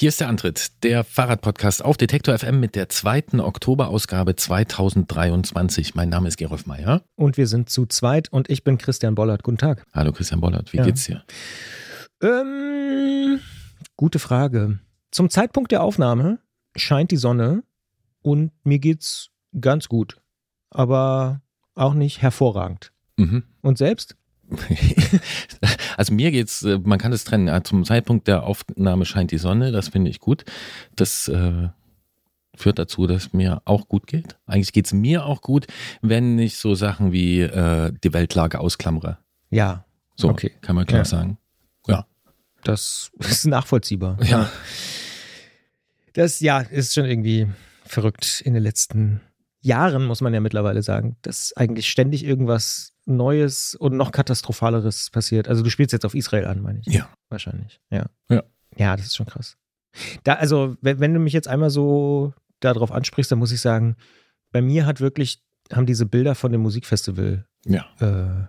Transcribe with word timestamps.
Hier 0.00 0.08
ist 0.08 0.18
der 0.18 0.28
Antritt, 0.30 0.82
der 0.82 1.04
Fahrradpodcast 1.04 1.84
auf 1.84 1.98
Detektor 1.98 2.38
FM 2.38 2.58
mit 2.58 2.74
der 2.74 2.88
zweiten 2.88 3.38
Oktoberausgabe 3.38 4.34
2023. 4.34 5.94
Mein 5.94 6.08
Name 6.08 6.26
ist 6.26 6.38
Gerolf 6.38 6.64
Meyer. 6.64 7.04
Und 7.16 7.36
wir 7.36 7.46
sind 7.46 7.68
zu 7.68 7.84
zweit 7.84 8.32
und 8.32 8.48
ich 8.48 8.64
bin 8.64 8.78
Christian 8.78 9.14
Bollert. 9.14 9.42
Guten 9.42 9.58
Tag. 9.58 9.84
Hallo 9.92 10.12
Christian 10.12 10.40
Bollert, 10.40 10.72
wie 10.72 10.78
Ja. 10.78 10.84
geht's 10.84 11.04
dir? 11.04 11.22
Ähm, 12.22 13.40
gute 13.98 14.18
Frage. 14.18 14.78
Zum 15.10 15.28
Zeitpunkt 15.28 15.70
der 15.70 15.82
Aufnahme 15.82 16.38
scheint 16.74 17.10
die 17.10 17.18
Sonne 17.18 17.62
und 18.22 18.52
mir 18.64 18.78
geht's 18.78 19.28
ganz 19.60 19.86
gut, 19.88 20.16
aber 20.70 21.42
auch 21.74 21.92
nicht 21.92 22.22
hervorragend. 22.22 22.90
Mhm. 23.18 23.42
Und 23.60 23.76
selbst? 23.76 24.16
Also 25.96 26.14
mir 26.14 26.30
geht's, 26.30 26.62
äh, 26.62 26.78
man 26.82 26.98
kann 26.98 27.12
es 27.12 27.24
trennen. 27.24 27.64
Zum 27.64 27.84
Zeitpunkt 27.84 28.26
der 28.28 28.44
Aufnahme 28.44 29.04
scheint 29.04 29.30
die 29.32 29.38
Sonne, 29.38 29.70
das 29.72 29.88
finde 29.88 30.10
ich 30.10 30.18
gut. 30.20 30.44
Das 30.96 31.28
äh, 31.28 31.68
führt 32.56 32.78
dazu, 32.78 33.06
dass 33.06 33.32
mir 33.32 33.60
auch 33.64 33.86
gut 33.88 34.06
geht. 34.06 34.36
Eigentlich 34.46 34.72
geht's 34.72 34.92
mir 34.92 35.24
auch 35.26 35.42
gut, 35.42 35.66
wenn 36.00 36.38
ich 36.38 36.56
so 36.56 36.74
Sachen 36.74 37.12
wie 37.12 37.40
äh, 37.40 37.92
die 38.02 38.12
Weltlage 38.14 38.60
ausklammere. 38.60 39.18
Ja, 39.50 39.84
So 40.16 40.28
Okay. 40.30 40.52
kann 40.62 40.74
man 40.76 40.86
klar 40.86 41.00
Ja. 41.00 41.04
sagen. 41.04 41.38
Ja. 41.86 42.06
das 42.64 43.10
ist 43.18 43.46
nachvollziehbar. 43.46 44.18
Ja. 44.22 44.50
Das, 46.14 46.40
ja, 46.40 46.60
ist 46.60 46.94
schon 46.94 47.04
irgendwie 47.04 47.46
verrückt 47.84 48.42
in 48.44 48.54
den 48.54 48.62
letzten 48.62 49.20
Jahren, 49.60 50.06
muss 50.06 50.20
man 50.22 50.32
ja 50.34 50.40
mittlerweile 50.40 50.82
sagen, 50.82 51.16
dass 51.22 51.52
eigentlich 51.56 51.88
ständig 51.88 52.24
irgendwas 52.24 52.89
Neues 53.06 53.74
und 53.74 53.96
noch 53.96 54.12
katastrophaleres 54.12 55.10
passiert. 55.10 55.48
Also 55.48 55.62
du 55.62 55.70
spielst 55.70 55.92
jetzt 55.92 56.04
auf 56.04 56.14
Israel 56.14 56.46
an, 56.46 56.60
meine 56.62 56.80
ich. 56.80 56.86
Ja. 56.86 57.08
Wahrscheinlich, 57.28 57.80
ja. 57.90 58.06
Ja. 58.28 58.42
Ja, 58.76 58.96
das 58.96 59.06
ist 59.06 59.16
schon 59.16 59.26
krass. 59.26 59.56
Da, 60.22 60.34
also, 60.34 60.76
wenn, 60.80 61.00
wenn 61.00 61.14
du 61.14 61.20
mich 61.20 61.32
jetzt 61.32 61.48
einmal 61.48 61.70
so 61.70 62.32
darauf 62.60 62.92
ansprichst, 62.92 63.32
dann 63.32 63.38
muss 63.40 63.50
ich 63.52 63.60
sagen, 63.60 63.96
bei 64.52 64.62
mir 64.62 64.86
hat 64.86 65.00
wirklich, 65.00 65.42
haben 65.72 65.86
diese 65.86 66.06
Bilder 66.06 66.34
von 66.34 66.52
dem 66.52 66.60
Musikfestival 66.60 67.46
Ja. 67.66 67.86
äh, 67.98 68.46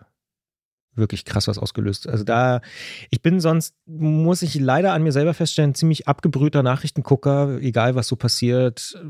wirklich 0.94 1.26
krass 1.26 1.48
was 1.48 1.58
ausgelöst. 1.58 2.08
Also 2.08 2.24
da, 2.24 2.62
ich 3.10 3.22
bin 3.22 3.40
sonst, 3.40 3.76
muss 3.86 4.42
ich 4.42 4.56
leider 4.56 4.94
an 4.94 5.02
mir 5.04 5.12
selber 5.14 5.34
feststellen, 5.34 5.74
ziemlich 5.74 6.08
abgebrühter 6.08 6.62
Nachrichtengucker, 6.64 7.60
egal 7.62 7.96
was 7.96 8.08
so 8.08 8.16
passiert, 8.16 9.02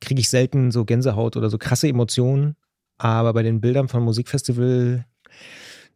kriege 0.00 0.20
ich 0.20 0.28
selten 0.28 0.70
so 0.70 0.84
Gänsehaut 0.84 1.36
oder 1.36 1.50
so 1.50 1.56
krasse 1.58 1.88
Emotionen. 1.88 2.56
Aber 3.02 3.32
bei 3.32 3.42
den 3.42 3.62
Bildern 3.62 3.88
vom 3.88 4.04
Musikfestival, 4.04 5.06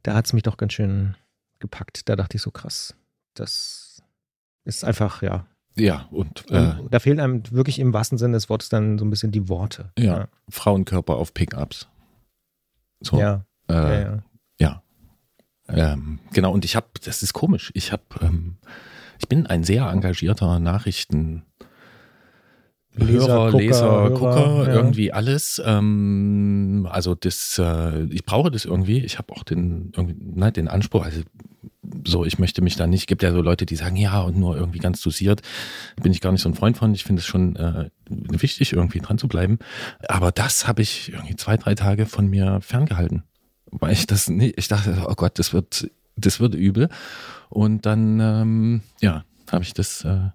da 0.02 0.14
hat 0.14 0.24
es 0.24 0.32
mich 0.32 0.42
doch 0.42 0.56
ganz 0.56 0.72
schön 0.72 1.16
gepackt. 1.58 2.08
Da 2.08 2.16
dachte 2.16 2.36
ich 2.38 2.42
so 2.42 2.50
krass. 2.50 2.94
Das 3.34 4.02
ist 4.64 4.84
einfach, 4.84 5.20
ja. 5.20 5.46
Ja, 5.76 6.06
und 6.10 6.50
äh, 6.50 6.72
da 6.90 6.98
fehlen 7.00 7.20
einem 7.20 7.42
wirklich 7.50 7.78
im 7.78 7.92
wahrsten 7.92 8.16
Sinne 8.16 8.34
des 8.34 8.48
Wortes 8.48 8.70
dann 8.70 8.96
so 8.96 9.04
ein 9.04 9.10
bisschen 9.10 9.32
die 9.32 9.48
Worte. 9.48 9.92
ja, 9.98 10.28
Frauenkörper 10.48 11.16
auf 11.16 11.34
Pickups. 11.34 11.88
So. 13.00 13.18
Ja, 13.18 13.44
Äh, 13.68 13.74
ja, 13.74 14.00
ja. 14.00 14.82
Ja. 15.68 15.92
Ähm, 15.92 16.20
genau, 16.32 16.52
und 16.52 16.64
ich 16.64 16.74
habe, 16.76 16.86
das 17.04 17.22
ist 17.22 17.32
komisch, 17.34 17.70
ich 17.74 17.92
habe, 17.92 18.02
ähm, 18.20 18.56
ich 19.18 19.28
bin 19.28 19.46
ein 19.46 19.64
sehr 19.64 19.86
engagierter 19.88 20.58
Nachrichten. 20.58 21.42
Leser, 22.96 23.28
Hörer, 23.28 23.50
Gucker, 23.50 23.58
Leser, 23.58 23.90
Hörer, 23.90 24.10
Gucker, 24.10 24.68
ja. 24.68 24.74
irgendwie 24.74 25.12
alles. 25.12 25.60
Ähm, 25.64 26.88
also 26.90 27.14
das, 27.14 27.58
äh, 27.58 28.04
ich 28.04 28.24
brauche 28.24 28.50
das 28.50 28.64
irgendwie. 28.64 29.04
Ich 29.04 29.18
habe 29.18 29.32
auch 29.32 29.42
den, 29.42 29.92
irgendwie, 29.96 30.16
nein, 30.18 30.52
den 30.52 30.68
Anspruch, 30.68 31.04
also 31.04 31.20
so, 32.06 32.24
ich 32.24 32.38
möchte 32.38 32.62
mich 32.62 32.76
da 32.76 32.86
nicht, 32.86 33.06
gibt 33.06 33.22
ja 33.22 33.32
so 33.32 33.40
Leute, 33.40 33.66
die 33.66 33.76
sagen, 33.76 33.96
ja, 33.96 34.20
und 34.20 34.36
nur 34.36 34.56
irgendwie 34.56 34.78
ganz 34.78 35.00
dosiert. 35.00 35.42
Bin 36.02 36.12
ich 36.12 36.20
gar 36.20 36.32
nicht 36.32 36.42
so 36.42 36.48
ein 36.48 36.54
Freund 36.54 36.76
von. 36.76 36.94
Ich 36.94 37.04
finde 37.04 37.20
es 37.20 37.26
schon 37.26 37.56
äh, 37.56 37.90
wichtig, 38.08 38.72
irgendwie 38.72 39.00
dran 39.00 39.18
zu 39.18 39.28
bleiben. 39.28 39.58
Aber 40.08 40.32
das 40.32 40.66
habe 40.66 40.82
ich 40.82 41.12
irgendwie 41.12 41.36
zwei, 41.36 41.56
drei 41.56 41.74
Tage 41.74 42.06
von 42.06 42.28
mir 42.28 42.60
ferngehalten. 42.60 43.24
Weil 43.70 43.92
ich 43.92 44.06
das 44.06 44.28
nicht, 44.28 44.58
ich 44.58 44.68
dachte, 44.68 45.06
oh 45.08 45.14
Gott, 45.14 45.38
das 45.38 45.52
wird, 45.52 45.90
das 46.16 46.40
wird 46.40 46.54
übel. 46.54 46.88
Und 47.48 47.86
dann, 47.86 48.20
ähm, 48.20 48.82
ja, 49.00 49.24
habe 49.50 49.64
ich 49.64 49.74
das 49.74 50.04
äh, 50.04 50.30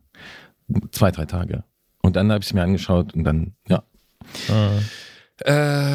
zwei, 0.92 1.12
drei 1.12 1.26
Tage. 1.26 1.64
Und 2.02 2.16
dann 2.16 2.32
habe 2.32 2.42
ich 2.42 2.48
es 2.48 2.54
mir 2.54 2.64
angeschaut 2.64 3.14
und 3.14 3.24
dann, 3.24 3.54
ja. 3.68 3.84
Ah. 4.50 4.80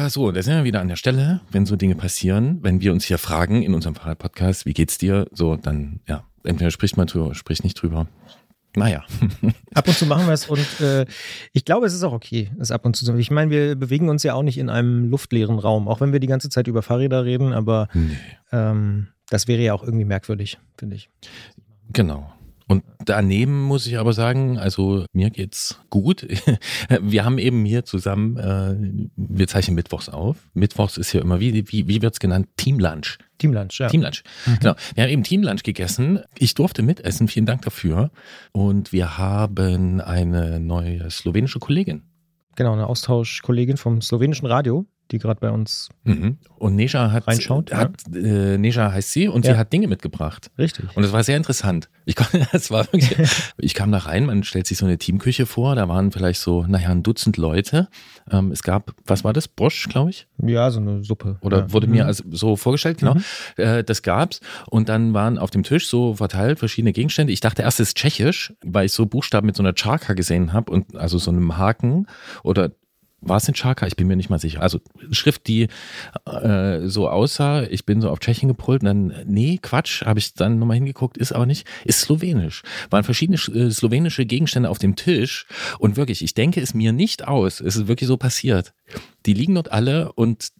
Äh, 0.05 0.09
so, 0.09 0.31
da 0.31 0.41
sind 0.41 0.55
wir 0.55 0.63
wieder 0.63 0.81
an 0.81 0.87
der 0.87 0.95
Stelle, 0.95 1.41
wenn 1.51 1.65
so 1.65 1.75
Dinge 1.75 1.95
passieren, 1.95 2.59
wenn 2.63 2.81
wir 2.81 2.91
uns 2.91 3.05
hier 3.05 3.17
fragen 3.17 3.61
in 3.61 3.73
unserem 3.73 3.95
Fahrradpodcast, 3.95 4.65
wie 4.65 4.73
geht's 4.73 4.97
dir? 4.97 5.27
So, 5.31 5.55
dann, 5.55 5.99
ja, 6.07 6.23
entweder 6.43 6.71
spricht 6.71 6.97
man 6.97 7.07
drüber, 7.07 7.35
spricht 7.35 7.63
nicht 7.63 7.79
drüber. 7.81 8.07
Naja. 8.75 9.03
Ab 9.73 9.87
und 9.87 9.95
zu 9.95 10.05
machen 10.05 10.25
wir 10.25 10.33
es 10.33 10.47
und 10.47 10.81
äh, 10.81 11.05
ich 11.53 11.63
glaube, 11.63 11.85
es 11.85 11.93
ist 11.93 12.03
auch 12.03 12.11
okay, 12.11 12.51
es 12.59 12.71
ab 12.71 12.85
und 12.85 12.95
zu 12.95 13.05
zu 13.05 13.15
Ich 13.15 13.31
meine, 13.31 13.49
wir 13.49 13.75
bewegen 13.75 14.09
uns 14.09 14.23
ja 14.23 14.33
auch 14.33 14.43
nicht 14.43 14.57
in 14.57 14.69
einem 14.69 15.09
luftleeren 15.09 15.59
Raum, 15.59 15.87
auch 15.87 16.01
wenn 16.01 16.11
wir 16.11 16.19
die 16.19 16.27
ganze 16.27 16.49
Zeit 16.49 16.67
über 16.67 16.81
Fahrräder 16.81 17.23
reden, 17.23 17.53
aber 17.53 17.87
Nee. 17.93 18.17
ähm, 18.51 19.07
das 19.29 19.47
wäre 19.47 19.61
ja 19.61 19.73
auch 19.73 19.83
irgendwie 19.83 20.05
merkwürdig, 20.05 20.57
finde 20.77 20.97
ich. 20.97 21.09
Genau. 21.93 22.33
Und 22.67 22.83
daneben 23.05 23.61
muss 23.61 23.85
ich 23.85 23.99
aber 23.99 24.13
sagen, 24.13 24.57
also 24.57 25.05
mir 25.13 25.29
geht's 25.29 25.79
gut. 25.89 26.27
Wir 27.01 27.23
haben 27.23 27.37
eben 27.37 27.63
hier 27.63 27.85
zusammen, 27.85 28.37
äh, 28.37 28.75
wir 29.15 29.47
zeichnen 29.47 29.75
Mittwochs 29.75 30.09
auf. 30.09 30.37
Mittwochs 30.53 30.97
ist 30.97 31.11
hier 31.11 31.21
immer, 31.21 31.39
wie, 31.39 31.53
wie, 31.71 31.87
wie 31.87 32.01
wird's 32.01 32.19
genannt? 32.19 32.47
Teamlunch. 32.57 33.19
Teamlunch, 33.37 33.77
ja. 33.79 33.87
Teamlunch. 33.87 34.23
Genau. 34.59 34.75
Wir 34.95 35.03
haben 35.03 35.11
eben 35.11 35.23
Teamlunch 35.23 35.63
gegessen. 35.63 36.21
Ich 36.37 36.55
durfte 36.55 36.81
mitessen. 36.81 37.27
Vielen 37.27 37.45
Dank 37.45 37.61
dafür. 37.61 38.09
Und 38.51 38.91
wir 38.91 39.17
haben 39.17 40.01
eine 40.01 40.59
neue 40.59 41.09
slowenische 41.11 41.59
Kollegin. 41.59 42.03
Genau, 42.55 42.73
eine 42.73 42.87
Austauschkollegin 42.87 43.77
vom 43.77 44.01
slowenischen 44.01 44.47
Radio, 44.47 44.85
die 45.11 45.19
gerade 45.19 45.39
bei 45.39 45.51
uns 45.51 45.89
Mhm. 46.03 46.37
Und 46.57 46.75
Neja 46.75 47.11
hat, 47.11 47.27
Reinschaut, 47.27 47.71
ja. 47.71 47.77
hat 47.77 47.93
äh, 48.13 48.57
Neja 48.57 48.91
heißt 48.91 49.11
sie 49.11 49.27
und 49.27 49.45
Ja. 49.45 49.53
sie 49.53 49.57
hat 49.59 49.73
Dinge 49.73 49.87
mitgebracht. 49.87 50.51
richtig. 50.57 50.85
Und 50.95 51.03
es 51.03 51.11
war 51.11 51.23
sehr 51.23 51.37
interessant. 51.37 51.89
Ich, 52.05 52.15
kon- 52.15 52.27
es 52.53 52.69
war 52.71 52.85
wirklich, 52.85 53.15
ich 53.57 53.73
kam 53.73 53.91
da 53.91 53.99
rein, 53.99 54.25
man 54.25 54.43
stellt 54.43 54.67
sich 54.67 54.77
so 54.77 54.85
eine 54.85 54.97
Teamküche 54.97 55.45
vor, 55.45 55.75
da 55.75 55.87
waren 55.89 56.11
vielleicht 56.11 56.39
so, 56.41 56.63
naja, 56.67 56.89
ein 56.89 57.01
Dutzend 57.03 57.37
Leute. 57.37 57.87
Ähm, 58.31 58.51
es 58.51 58.61
gab, 58.63 58.93
was 59.05 59.23
war 59.23 59.33
das? 59.33 59.47
Bosch, 59.47 59.87
glaube 59.89 60.09
ich? 60.11 60.27
Ja, 60.43 60.69
so 60.71 60.79
eine 60.79 61.03
Suppe. 61.03 61.37
Oder 61.41 61.59
ja. 61.59 61.73
wurde 61.73 61.87
mir 61.87 62.03
Mhm. 62.03 62.07
also 62.07 62.23
so 62.31 62.55
vorgestellt, 62.55 62.99
genau. 62.99 63.15
Äh, 63.57 63.83
das 63.83 64.01
gab's. 64.03 64.41
Und 64.69 64.89
dann 64.89 65.13
waren 65.13 65.37
auf 65.37 65.49
dem 65.51 65.63
Tisch 65.63 65.87
so 65.87 66.15
verteilt 66.15 66.59
verschiedene 66.59 66.93
Gegenstände. 66.93 67.33
Ich 67.33 67.39
dachte 67.41 67.61
erst, 67.63 67.79
es 67.79 67.89
ist 67.89 67.97
tschechisch, 67.97 68.53
weil 68.63 68.85
ich 68.87 68.91
so 68.91 69.05
Buchstaben 69.05 69.45
mit 69.47 69.55
so 69.55 69.63
einer 69.63 69.73
Charka 69.75 70.13
gesehen 70.13 70.53
habe 70.53 70.71
und 70.71 70.95
also 70.95 71.17
so 71.17 71.31
einem 71.31 71.57
Haken 71.57 72.07
oder 72.43 72.71
war 73.25 73.37
es 73.37 73.47
ein 73.47 73.55
Charka? 73.55 73.87
Ich 73.87 73.95
bin 73.95 74.07
mir 74.07 74.15
nicht 74.15 74.29
mal 74.29 74.39
sicher. 74.39 74.61
Also 74.61 74.79
Schrift, 75.11 75.47
die 75.47 75.67
äh, 76.25 76.87
so 76.87 77.09
aussah, 77.09 77.63
ich 77.63 77.85
bin 77.85 78.01
so 78.01 78.09
auf 78.09 78.19
Tschechien 78.19 78.47
gepolt 78.47 78.81
und 78.81 78.85
dann, 78.85 79.13
nee, 79.25 79.59
Quatsch, 79.61 80.03
habe 80.03 80.19
ich 80.19 80.33
dann 80.33 80.59
nochmal 80.59 80.75
hingeguckt, 80.75 81.17
ist 81.17 81.33
aber 81.33 81.45
nicht, 81.45 81.67
ist 81.83 82.01
slowenisch. 82.01 82.63
Waren 82.89 83.03
verschiedene 83.03 83.37
äh, 83.37 83.71
slowenische 83.71 84.25
Gegenstände 84.25 84.69
auf 84.69 84.79
dem 84.79 84.95
Tisch 84.95 85.47
und 85.79 85.97
wirklich, 85.97 86.23
ich 86.23 86.33
denke 86.33 86.61
es 86.61 86.73
mir 86.73 86.93
nicht 86.93 87.27
aus, 87.27 87.59
es 87.59 87.75
ist 87.75 87.87
wirklich 87.87 88.07
so 88.07 88.17
passiert. 88.17 88.73
Die 89.25 89.33
liegen 89.33 89.55
dort 89.55 89.71
alle 89.71 90.13
und 90.13 90.51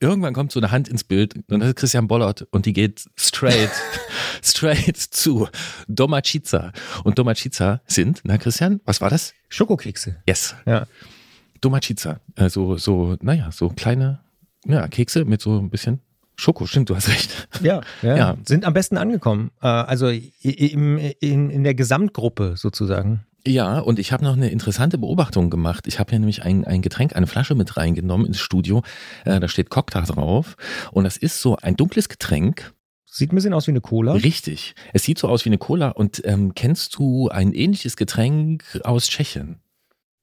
irgendwann 0.00 0.34
kommt 0.34 0.52
so 0.52 0.60
eine 0.60 0.70
Hand 0.70 0.88
ins 0.88 1.04
Bild 1.04 1.34
und 1.50 1.60
das 1.60 1.70
ist 1.70 1.76
Christian 1.76 2.08
Bollert 2.08 2.46
und 2.50 2.66
die 2.66 2.72
geht 2.72 3.04
straight, 3.16 3.70
straight 4.42 4.96
zu 4.96 5.48
Domacica. 5.88 6.72
Und 7.04 7.18
Domacica 7.18 7.80
sind, 7.86 8.20
na 8.24 8.38
Christian, 8.38 8.80
was 8.84 9.00
war 9.00 9.10
das? 9.10 9.32
Schokokekse. 9.48 10.16
Yes. 10.26 10.54
Ja. 10.66 10.86
Domacica. 11.64 12.20
Also 12.36 12.76
so, 12.76 13.16
naja, 13.22 13.50
so 13.52 13.68
kleine 13.70 14.20
ja, 14.66 14.86
Kekse 14.88 15.24
mit 15.24 15.40
so 15.40 15.58
ein 15.58 15.70
bisschen 15.70 16.00
Schoko. 16.36 16.66
Stimmt, 16.66 16.90
du 16.90 16.96
hast 16.96 17.08
recht. 17.08 17.48
Ja, 17.62 17.80
ja, 18.02 18.16
Ja. 18.16 18.36
Sind 18.44 18.64
am 18.64 18.72
besten 18.74 18.96
angekommen. 18.96 19.50
Äh, 19.62 19.66
also 19.68 20.08
i- 20.08 20.32
im, 20.42 20.98
in, 21.20 21.50
in 21.50 21.62
der 21.64 21.74
Gesamtgruppe 21.74 22.54
sozusagen. 22.56 23.24
Ja, 23.46 23.78
und 23.78 23.98
ich 23.98 24.10
habe 24.10 24.24
noch 24.24 24.32
eine 24.32 24.48
interessante 24.48 24.96
Beobachtung 24.98 25.50
gemacht. 25.50 25.86
Ich 25.86 25.98
habe 26.00 26.10
hier 26.10 26.18
nämlich 26.18 26.42
ein, 26.42 26.64
ein 26.64 26.80
Getränk, 26.82 27.14
eine 27.14 27.26
Flasche 27.26 27.54
mit 27.54 27.76
reingenommen 27.76 28.26
ins 28.26 28.40
Studio. 28.40 28.82
Äh, 29.26 29.38
da 29.38 29.48
steht 29.48 29.68
Cocktail 29.70 30.04
drauf. 30.06 30.56
Und 30.92 31.04
das 31.04 31.16
ist 31.18 31.40
so 31.40 31.56
ein 31.56 31.76
dunkles 31.76 32.08
Getränk. 32.08 32.72
Sieht 33.04 33.32
ein 33.32 33.36
bisschen 33.36 33.52
aus 33.52 33.66
wie 33.68 33.72
eine 33.72 33.82
Cola. 33.82 34.14
Richtig. 34.14 34.74
Es 34.92 35.04
sieht 35.04 35.18
so 35.18 35.28
aus 35.28 35.44
wie 35.44 35.50
eine 35.50 35.58
Cola. 35.58 35.90
Und 35.90 36.22
ähm, 36.24 36.54
kennst 36.54 36.96
du 36.96 37.28
ein 37.28 37.52
ähnliches 37.52 37.96
Getränk 37.96 38.64
aus 38.82 39.06
Tschechien? 39.08 39.60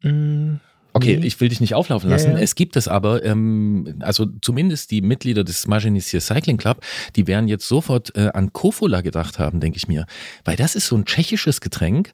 Mm, 0.03 0.55
Okay, 0.93 1.17
Nee. 1.17 1.25
ich 1.27 1.39
will 1.39 1.49
dich 1.49 1.61
nicht 1.61 1.73
auflaufen 1.75 2.09
Ja, 2.09 2.15
lassen. 2.17 2.31
ja. 2.31 2.37
Es 2.37 2.55
gibt 2.55 2.75
es 2.75 2.87
aber, 2.87 3.23
ähm, 3.23 3.95
also 3.99 4.25
zumindest 4.41 4.91
die 4.91 5.01
Mitglieder 5.01 5.43
des 5.43 5.61
Smagenisier 5.61 6.19
Cycling 6.21 6.57
Club, 6.57 6.81
die 7.15 7.27
werden 7.27 7.47
jetzt 7.47 7.67
sofort 7.67 8.15
äh, 8.15 8.29
an 8.33 8.51
Kofola 8.53 9.01
gedacht 9.01 9.39
haben, 9.39 9.59
denke 9.59 9.77
ich 9.77 9.87
mir. 9.87 10.05
Weil 10.43 10.57
das 10.57 10.75
ist 10.75 10.87
so 10.87 10.95
ein 10.97 11.05
tschechisches 11.05 11.61
Getränk, 11.61 12.11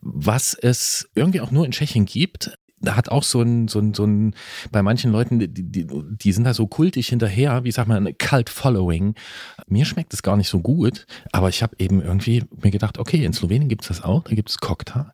was 0.00 0.54
es 0.54 1.08
irgendwie 1.14 1.40
auch 1.40 1.50
nur 1.50 1.64
in 1.64 1.72
Tschechien 1.72 2.04
gibt. 2.04 2.50
hat 2.86 3.08
auch 3.08 3.22
so 3.22 3.40
ein, 3.42 3.68
so 3.68 3.78
ein, 3.80 3.94
so 3.94 4.04
ein, 4.04 4.34
bei 4.70 4.82
manchen 4.82 5.10
Leuten, 5.10 5.38
die, 5.38 5.48
die, 5.48 5.86
die 5.88 6.32
sind 6.32 6.44
da 6.44 6.52
so 6.52 6.66
kultig 6.66 7.08
hinterher, 7.08 7.64
wie 7.64 7.72
sagt 7.72 7.88
man, 7.88 8.16
Cult 8.18 8.50
Following. 8.50 9.14
Mir 9.66 9.84
schmeckt 9.86 10.12
es 10.12 10.22
gar 10.22 10.36
nicht 10.36 10.48
so 10.48 10.60
gut, 10.60 11.06
aber 11.32 11.48
ich 11.48 11.62
habe 11.62 11.74
eben 11.78 12.02
irgendwie 12.02 12.44
mir 12.62 12.70
gedacht, 12.70 12.98
okay, 12.98 13.24
in 13.24 13.32
Slowenien 13.32 13.68
gibt 13.68 13.82
es 13.82 13.88
das 13.88 14.02
auch, 14.04 14.22
da 14.24 14.34
gibt 14.34 14.50
es 14.50 14.58
Kokta. 14.58 15.12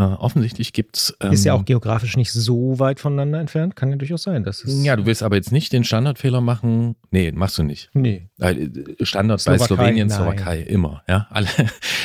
Äh, 0.00 0.14
offensichtlich 0.14 0.72
gibt 0.72 0.96
es. 0.96 1.16
Ähm, 1.20 1.32
ist 1.32 1.44
ja 1.44 1.52
auch 1.52 1.64
geografisch 1.64 2.16
nicht 2.16 2.32
so 2.32 2.78
weit 2.78 3.00
voneinander 3.00 3.38
entfernt, 3.38 3.76
kann 3.76 3.90
ja 3.90 3.96
durchaus 3.96 4.22
sein. 4.22 4.44
Dass 4.44 4.64
es 4.64 4.82
ja, 4.82 4.96
du 4.96 5.04
willst 5.04 5.22
aber 5.22 5.36
jetzt 5.36 5.52
nicht 5.52 5.74
den 5.74 5.84
Standardfehler 5.84 6.40
machen. 6.40 6.96
Nee, 7.10 7.32
machst 7.32 7.58
du 7.58 7.62
nicht. 7.62 7.90
Nee. 7.92 8.30
Äh, 8.38 8.68
Standard 9.02 9.40
Slowakei, 9.40 9.58
bei 9.58 9.66
Slowenien, 9.66 10.08
nein. 10.08 10.16
Slowakei, 10.16 10.60
immer, 10.62 11.02
ja. 11.06 11.26
Alle. 11.28 11.48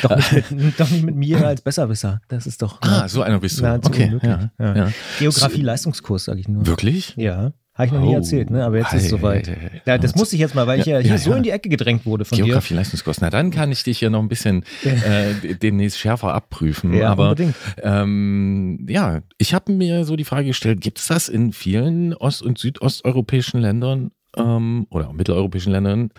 Doch 0.02 0.16
nicht, 0.16 0.50
mit, 0.50 0.80
doch 0.80 0.90
nicht 0.90 1.04
mit 1.04 1.16
mir 1.16 1.46
als 1.46 1.62
Besserwisser. 1.62 2.20
Das 2.28 2.46
ist 2.46 2.60
doch. 2.60 2.82
Ah, 2.82 3.08
so 3.08 3.22
einer 3.22 3.40
bist 3.40 3.60
du. 3.60 3.66
Okay. 3.66 4.18
Ja, 4.22 4.50
ja. 4.58 4.76
Ja. 4.76 4.92
Geografie-Leistungskurs, 5.18 6.24
sage 6.24 6.40
ich 6.40 6.48
nur. 6.48 6.66
Wirklich? 6.66 7.14
Ja. 7.16 7.52
Habe 7.76 7.86
ich 7.86 7.92
noch 7.92 8.00
nie 8.00 8.14
oh. 8.14 8.14
erzählt, 8.14 8.48
ne? 8.48 8.64
aber 8.64 8.78
jetzt 8.78 8.94
ist 8.94 9.04
es 9.04 9.10
soweit. 9.10 9.54
Ja, 9.84 9.98
das 9.98 10.14
musste 10.14 10.34
ich 10.34 10.40
jetzt 10.40 10.54
mal, 10.54 10.66
weil 10.66 10.80
ich 10.80 10.86
ja, 10.86 10.98
hier 10.98 11.18
so 11.18 11.34
in 11.34 11.42
die 11.42 11.50
Ecke 11.50 11.68
gedrängt 11.68 12.06
wurde 12.06 12.24
von 12.24 12.38
Geografie, 12.38 12.72
dir. 12.72 12.76
Leistungskurs. 12.76 13.20
Na, 13.20 13.28
dann 13.28 13.50
kann 13.50 13.70
ich 13.70 13.82
dich 13.84 13.98
hier 13.98 14.08
noch 14.08 14.22
ein 14.22 14.28
bisschen 14.28 14.64
äh, 14.82 15.54
demnächst 15.54 15.98
schärfer 15.98 16.32
abprüfen. 16.32 16.94
Ja, 16.94 17.10
aber 17.10 17.30
unbedingt. 17.30 17.54
Ähm, 17.82 18.86
ja, 18.88 19.20
ich 19.36 19.52
habe 19.52 19.72
mir 19.72 20.04
so 20.06 20.16
die 20.16 20.24
Frage 20.24 20.46
gestellt, 20.46 20.80
gibt 20.80 21.00
es 21.00 21.08
das 21.08 21.28
in 21.28 21.52
vielen 21.52 22.14
ost- 22.14 22.42
und 22.42 22.56
südosteuropäischen 22.56 23.60
Ländern 23.60 24.10
ähm, 24.38 24.86
oder 24.88 25.12
mitteleuropäischen 25.12 25.72
Ländern, 25.72 26.10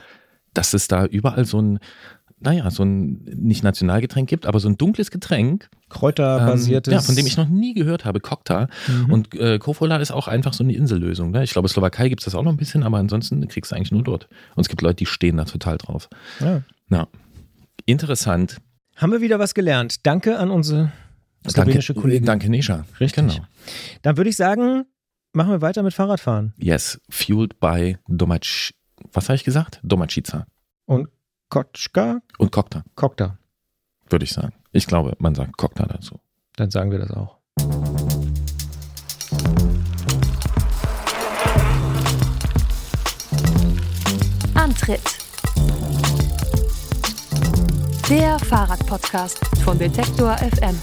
dass 0.54 0.76
es 0.76 0.88
da 0.88 1.06
überall 1.06 1.46
so 1.46 1.60
ein 1.60 1.80
naja, 2.40 2.70
so 2.70 2.84
ein 2.84 3.24
nicht 3.36 3.64
Nationalgetränk 3.64 4.30
gibt, 4.30 4.46
aber 4.46 4.60
so 4.60 4.70
ein 4.70 4.78
dunkles 4.78 5.10
Getränk. 5.10 5.70
Kräuterbasiertes. 5.90 6.92
Ähm, 6.92 6.98
ja, 6.98 7.02
von 7.02 7.16
dem 7.16 7.26
ich 7.26 7.36
noch 7.38 7.50
nie 7.50 7.74
gehört 7.74 8.06
habe, 8.06 8.20
Kokta. 8.20 8.68
Mhm. 8.88 9.12
Und 9.12 9.36
äh, 9.36 9.58
Kofola 9.58 9.98
ist 9.98 10.12
auch 10.12 10.28
einfach 10.28 10.54
so 10.54 10.64
eine 10.64 10.74
Insellösung. 10.74 11.32
Ne? 11.32 11.44
Ich 11.44 11.52
glaube, 11.52 11.68
Slowakei 11.68 12.10
gibt 12.10 12.22
es 12.22 12.26
das 12.26 12.36
auch 12.36 12.44
noch 12.44 12.52
ein 12.52 12.58
bisschen, 12.58 12.84
aber 12.84 12.98
ansonsten 12.98 13.48
kriegst 13.48 13.72
du 13.72 13.76
eigentlich 13.76 13.92
nur 13.92 14.04
dort. 14.04 14.28
Und 14.56 14.62
es 14.62 14.70
gibt 14.70 14.82
Leute, 14.82 14.96
die 14.96 15.08
stehen 15.08 15.38
da 15.38 15.46
total 15.46 15.78
drauf. 15.78 16.10
Ja. 16.40 16.62
ja. 16.92 17.08
Interessant. 17.86 18.58
Haben 18.96 19.12
wir 19.12 19.22
wieder 19.22 19.40
was 19.40 19.54
gelernt. 19.54 20.06
Danke 20.06 20.38
an 20.38 20.52
unsere 20.52 20.92
slowenische 21.48 21.94
danke, 21.94 22.02
Kollegen. 22.02 22.26
Danke, 22.26 22.50
Nesha. 22.50 22.86
Richtig. 23.00 23.28
Genau. 23.28 23.48
Dann 24.04 24.18
würde 24.18 24.30
ich 24.30 24.36
sagen, 24.36 24.86
machen 25.34 25.52
wir 25.52 25.62
weiter 25.62 25.82
mit 25.82 25.94
Fahrradfahren. 25.94 26.54
Yes, 26.58 27.00
fueled 27.10 27.60
by 27.60 27.98
Domac. 28.08 28.74
Was 29.14 29.30
habe 29.30 29.36
ich 29.36 29.44
gesagt? 29.44 29.80
Domacica. 29.84 30.46
Und 30.86 31.08
Kotschka? 31.50 32.20
Und 32.38 32.52
Kokta. 32.52 32.84
Kokta. 32.96 33.38
Würde 34.10 34.26
ich 34.26 34.34
sagen. 34.34 34.54
Ich 34.72 34.86
glaube, 34.86 35.16
man 35.20 35.34
sagt 35.34 35.58
Kokta 35.58 35.86
dazu. 35.86 36.20
Dann 36.56 36.70
sagen 36.70 36.92
wir 36.92 37.00
das 37.00 37.12
auch. 37.12 37.38
Antritt. 44.56 45.02
Der 48.10 48.40
Fahrradpodcast 48.40 49.40
von 49.64 49.78
Detektor 49.78 50.38
FM. 50.38 50.78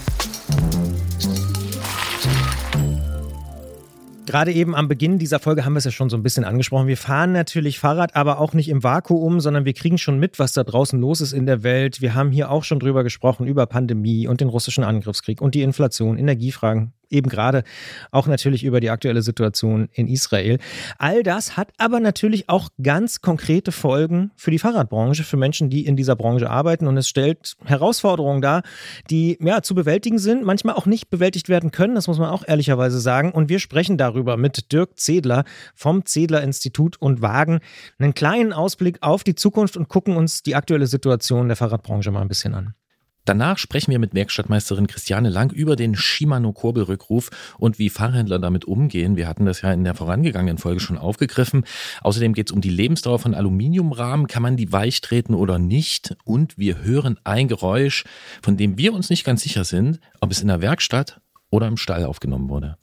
Gerade 4.26 4.52
eben 4.52 4.74
am 4.74 4.88
Beginn 4.88 5.18
dieser 5.18 5.38
Folge 5.38 5.64
haben 5.66 5.74
wir 5.74 5.78
es 5.78 5.84
ja 5.84 5.90
schon 5.90 6.08
so 6.08 6.16
ein 6.16 6.22
bisschen 6.22 6.44
angesprochen. 6.44 6.86
Wir 6.86 6.96
fahren 6.96 7.32
natürlich 7.32 7.78
Fahrrad, 7.78 8.16
aber 8.16 8.40
auch 8.40 8.54
nicht 8.54 8.70
im 8.70 8.82
Vakuum, 8.82 9.40
sondern 9.40 9.66
wir 9.66 9.74
kriegen 9.74 9.98
schon 9.98 10.18
mit, 10.18 10.38
was 10.38 10.54
da 10.54 10.64
draußen 10.64 10.98
los 10.98 11.20
ist 11.20 11.32
in 11.32 11.44
der 11.44 11.62
Welt. 11.62 12.00
Wir 12.00 12.14
haben 12.14 12.32
hier 12.32 12.50
auch 12.50 12.64
schon 12.64 12.80
drüber 12.80 13.04
gesprochen, 13.04 13.46
über 13.46 13.66
Pandemie 13.66 14.26
und 14.26 14.40
den 14.40 14.48
russischen 14.48 14.82
Angriffskrieg 14.82 15.42
und 15.42 15.54
die 15.54 15.60
Inflation, 15.60 16.16
Energiefragen, 16.16 16.94
eben 17.14 17.30
gerade 17.30 17.64
auch 18.10 18.26
natürlich 18.26 18.64
über 18.64 18.80
die 18.80 18.90
aktuelle 18.90 19.22
Situation 19.22 19.88
in 19.92 20.08
Israel. 20.08 20.58
All 20.98 21.22
das 21.22 21.56
hat 21.56 21.72
aber 21.78 22.00
natürlich 22.00 22.48
auch 22.48 22.68
ganz 22.82 23.20
konkrete 23.20 23.72
Folgen 23.72 24.32
für 24.36 24.50
die 24.50 24.58
Fahrradbranche, 24.58 25.24
für 25.24 25.36
Menschen, 25.36 25.70
die 25.70 25.86
in 25.86 25.96
dieser 25.96 26.16
Branche 26.16 26.50
arbeiten. 26.50 26.86
Und 26.86 26.96
es 26.96 27.08
stellt 27.08 27.56
Herausforderungen 27.64 28.42
dar, 28.42 28.62
die 29.10 29.38
ja 29.40 29.62
zu 29.62 29.74
bewältigen 29.74 30.18
sind, 30.18 30.44
manchmal 30.44 30.74
auch 30.74 30.86
nicht 30.86 31.10
bewältigt 31.10 31.48
werden 31.48 31.70
können. 31.70 31.94
Das 31.94 32.08
muss 32.08 32.18
man 32.18 32.30
auch 32.30 32.44
ehrlicherweise 32.46 33.00
sagen. 33.00 33.32
Und 33.32 33.48
wir 33.48 33.58
sprechen 33.58 33.96
darüber 33.96 34.36
mit 34.36 34.72
Dirk 34.72 34.98
Zedler 34.98 35.44
vom 35.74 36.04
Zedler 36.04 36.42
Institut 36.42 37.00
und 37.00 37.22
wagen 37.22 37.60
einen 37.98 38.14
kleinen 38.14 38.52
Ausblick 38.52 38.98
auf 39.02 39.24
die 39.24 39.34
Zukunft 39.34 39.76
und 39.76 39.88
gucken 39.88 40.16
uns 40.16 40.42
die 40.42 40.54
aktuelle 40.54 40.86
Situation 40.86 41.48
der 41.48 41.56
Fahrradbranche 41.56 42.10
mal 42.10 42.22
ein 42.22 42.28
bisschen 42.28 42.54
an. 42.54 42.74
Danach 43.24 43.56
sprechen 43.56 43.90
wir 43.90 43.98
mit 43.98 44.14
Werkstattmeisterin 44.14 44.86
Christiane 44.86 45.30
Lang 45.30 45.50
über 45.50 45.76
den 45.76 45.94
Shimano-Kurbelrückruf 45.96 47.30
und 47.58 47.78
wie 47.78 47.88
Fahrhändler 47.88 48.38
damit 48.38 48.66
umgehen. 48.66 49.16
Wir 49.16 49.26
hatten 49.28 49.46
das 49.46 49.62
ja 49.62 49.72
in 49.72 49.84
der 49.84 49.94
vorangegangenen 49.94 50.58
Folge 50.58 50.80
schon 50.80 50.98
aufgegriffen. 50.98 51.64
Außerdem 52.02 52.34
geht 52.34 52.50
es 52.50 52.52
um 52.52 52.60
die 52.60 52.70
Lebensdauer 52.70 53.18
von 53.18 53.34
Aluminiumrahmen. 53.34 54.26
Kann 54.26 54.42
man 54.42 54.58
die 54.58 54.72
weich 54.72 55.00
treten 55.00 55.34
oder 55.34 55.58
nicht? 55.58 56.16
Und 56.24 56.58
wir 56.58 56.82
hören 56.82 57.18
ein 57.24 57.48
Geräusch, 57.48 58.04
von 58.42 58.58
dem 58.58 58.76
wir 58.76 58.92
uns 58.92 59.08
nicht 59.08 59.24
ganz 59.24 59.42
sicher 59.42 59.64
sind, 59.64 60.00
ob 60.20 60.30
es 60.30 60.42
in 60.42 60.48
der 60.48 60.60
Werkstatt 60.60 61.20
oder 61.50 61.66
im 61.66 61.78
Stall 61.78 62.04
aufgenommen 62.04 62.50
wurde. 62.50 62.76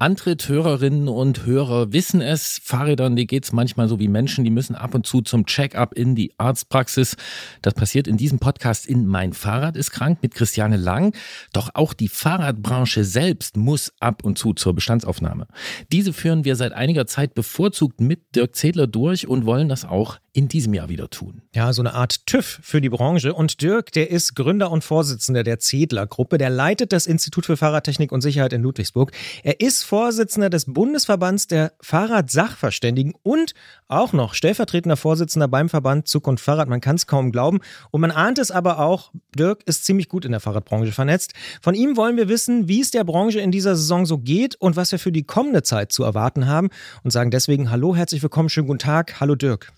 Antritt-Hörerinnen 0.00 1.08
und 1.08 1.44
Hörer 1.44 1.92
wissen 1.92 2.22
es, 2.22 2.58
Fahrrädern, 2.64 3.16
die 3.16 3.26
geht's 3.26 3.52
manchmal 3.52 3.86
so 3.86 3.98
wie 3.98 4.08
Menschen, 4.08 4.44
die 4.44 4.50
müssen 4.50 4.74
ab 4.74 4.94
und 4.94 5.06
zu 5.06 5.20
zum 5.20 5.44
Check-up 5.44 5.92
in 5.92 6.14
die 6.14 6.32
Arztpraxis. 6.38 7.18
Das 7.60 7.74
passiert 7.74 8.08
in 8.08 8.16
diesem 8.16 8.38
Podcast 8.38 8.86
in 8.86 9.06
Mein 9.06 9.34
Fahrrad 9.34 9.76
ist 9.76 9.90
krank 9.90 10.20
mit 10.22 10.34
Christiane 10.34 10.78
Lang. 10.78 11.14
Doch 11.52 11.68
auch 11.74 11.92
die 11.92 12.08
Fahrradbranche 12.08 13.04
selbst 13.04 13.58
muss 13.58 13.92
ab 14.00 14.24
und 14.24 14.38
zu 14.38 14.54
zur 14.54 14.74
Bestandsaufnahme. 14.74 15.46
Diese 15.92 16.14
führen 16.14 16.46
wir 16.46 16.56
seit 16.56 16.72
einiger 16.72 17.06
Zeit 17.06 17.34
bevorzugt 17.34 18.00
mit 18.00 18.34
Dirk 18.34 18.56
Zedler 18.56 18.86
durch 18.86 19.28
und 19.28 19.44
wollen 19.44 19.68
das 19.68 19.84
auch 19.84 20.16
in 20.32 20.48
diesem 20.48 20.74
Jahr 20.74 20.88
wieder 20.88 21.10
tun. 21.10 21.42
Ja, 21.54 21.72
so 21.72 21.82
eine 21.82 21.94
Art 21.94 22.26
TÜV 22.26 22.60
für 22.62 22.80
die 22.80 22.88
Branche. 22.88 23.34
Und 23.34 23.60
Dirk, 23.62 23.92
der 23.92 24.10
ist 24.10 24.36
Gründer 24.36 24.70
und 24.70 24.84
Vorsitzender 24.84 25.42
der 25.42 25.58
Zedler-Gruppe. 25.58 26.38
Der 26.38 26.50
leitet 26.50 26.92
das 26.92 27.06
Institut 27.06 27.46
für 27.46 27.56
Fahrradtechnik 27.56 28.12
und 28.12 28.20
Sicherheit 28.20 28.52
in 28.52 28.62
Ludwigsburg. 28.62 29.12
Er 29.42 29.60
ist 29.60 29.82
Vorsitzender 29.82 30.48
des 30.48 30.66
Bundesverbands 30.66 31.48
der 31.48 31.72
Fahrradsachverständigen 31.80 33.14
und 33.22 33.54
auch 33.88 34.12
noch 34.12 34.34
stellvertretender 34.34 34.96
Vorsitzender 34.96 35.48
beim 35.48 35.68
Verband 35.68 36.06
Zukunft 36.06 36.44
Fahrrad. 36.44 36.68
Man 36.68 36.80
kann 36.80 36.96
es 36.96 37.06
kaum 37.06 37.32
glauben. 37.32 37.60
Und 37.90 38.00
man 38.00 38.12
ahnt 38.12 38.38
es 38.38 38.50
aber 38.50 38.78
auch, 38.78 39.10
Dirk 39.36 39.62
ist 39.66 39.84
ziemlich 39.84 40.08
gut 40.08 40.24
in 40.24 40.30
der 40.30 40.40
Fahrradbranche 40.40 40.92
vernetzt. 40.92 41.34
Von 41.60 41.74
ihm 41.74 41.96
wollen 41.96 42.16
wir 42.16 42.28
wissen, 42.28 42.68
wie 42.68 42.80
es 42.80 42.90
der 42.90 43.04
Branche 43.04 43.40
in 43.40 43.50
dieser 43.50 43.74
Saison 43.74 44.06
so 44.06 44.18
geht 44.18 44.54
und 44.56 44.76
was 44.76 44.92
wir 44.92 44.98
für 44.98 45.12
die 45.12 45.24
kommende 45.24 45.62
Zeit 45.62 45.92
zu 45.92 46.04
erwarten 46.04 46.46
haben. 46.46 46.68
Und 47.02 47.10
sagen 47.10 47.30
deswegen 47.30 47.70
Hallo, 47.70 47.96
herzlich 47.96 48.22
willkommen, 48.22 48.48
schönen 48.48 48.68
guten 48.68 48.78
Tag. 48.78 49.20
Hallo 49.20 49.34
Dirk. 49.34 49.72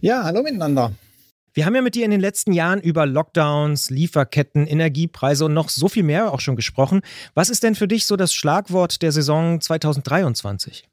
Ja, 0.00 0.24
hallo 0.24 0.42
miteinander. 0.42 0.92
Wir 1.52 1.66
haben 1.66 1.76
ja 1.76 1.82
mit 1.82 1.94
dir 1.94 2.04
in 2.04 2.10
den 2.10 2.20
letzten 2.20 2.52
Jahren 2.52 2.80
über 2.80 3.06
Lockdowns, 3.06 3.88
Lieferketten, 3.90 4.66
Energiepreise 4.66 5.44
und 5.44 5.54
noch 5.54 5.68
so 5.68 5.88
viel 5.88 6.02
mehr 6.02 6.32
auch 6.32 6.40
schon 6.40 6.56
gesprochen. 6.56 7.00
Was 7.34 7.48
ist 7.48 7.62
denn 7.62 7.76
für 7.76 7.86
dich 7.86 8.06
so 8.06 8.16
das 8.16 8.34
Schlagwort 8.34 9.02
der 9.02 9.12
Saison 9.12 9.60
2023? 9.60 10.88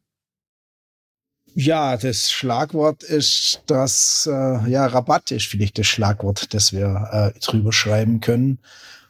Ja, 1.56 1.98
das 1.98 2.32
Schlagwort 2.32 3.04
ist 3.04 3.64
das, 3.66 4.30
äh, 4.32 4.70
ja, 4.70 4.86
Rabatt 4.86 5.32
ist 5.32 5.48
vielleicht 5.48 5.80
das 5.80 5.88
Schlagwort, 5.88 6.54
das 6.54 6.72
wir 6.72 7.34
äh, 7.36 7.40
drüber 7.40 7.74
schreiben 7.74 8.22
können. 8.22 8.60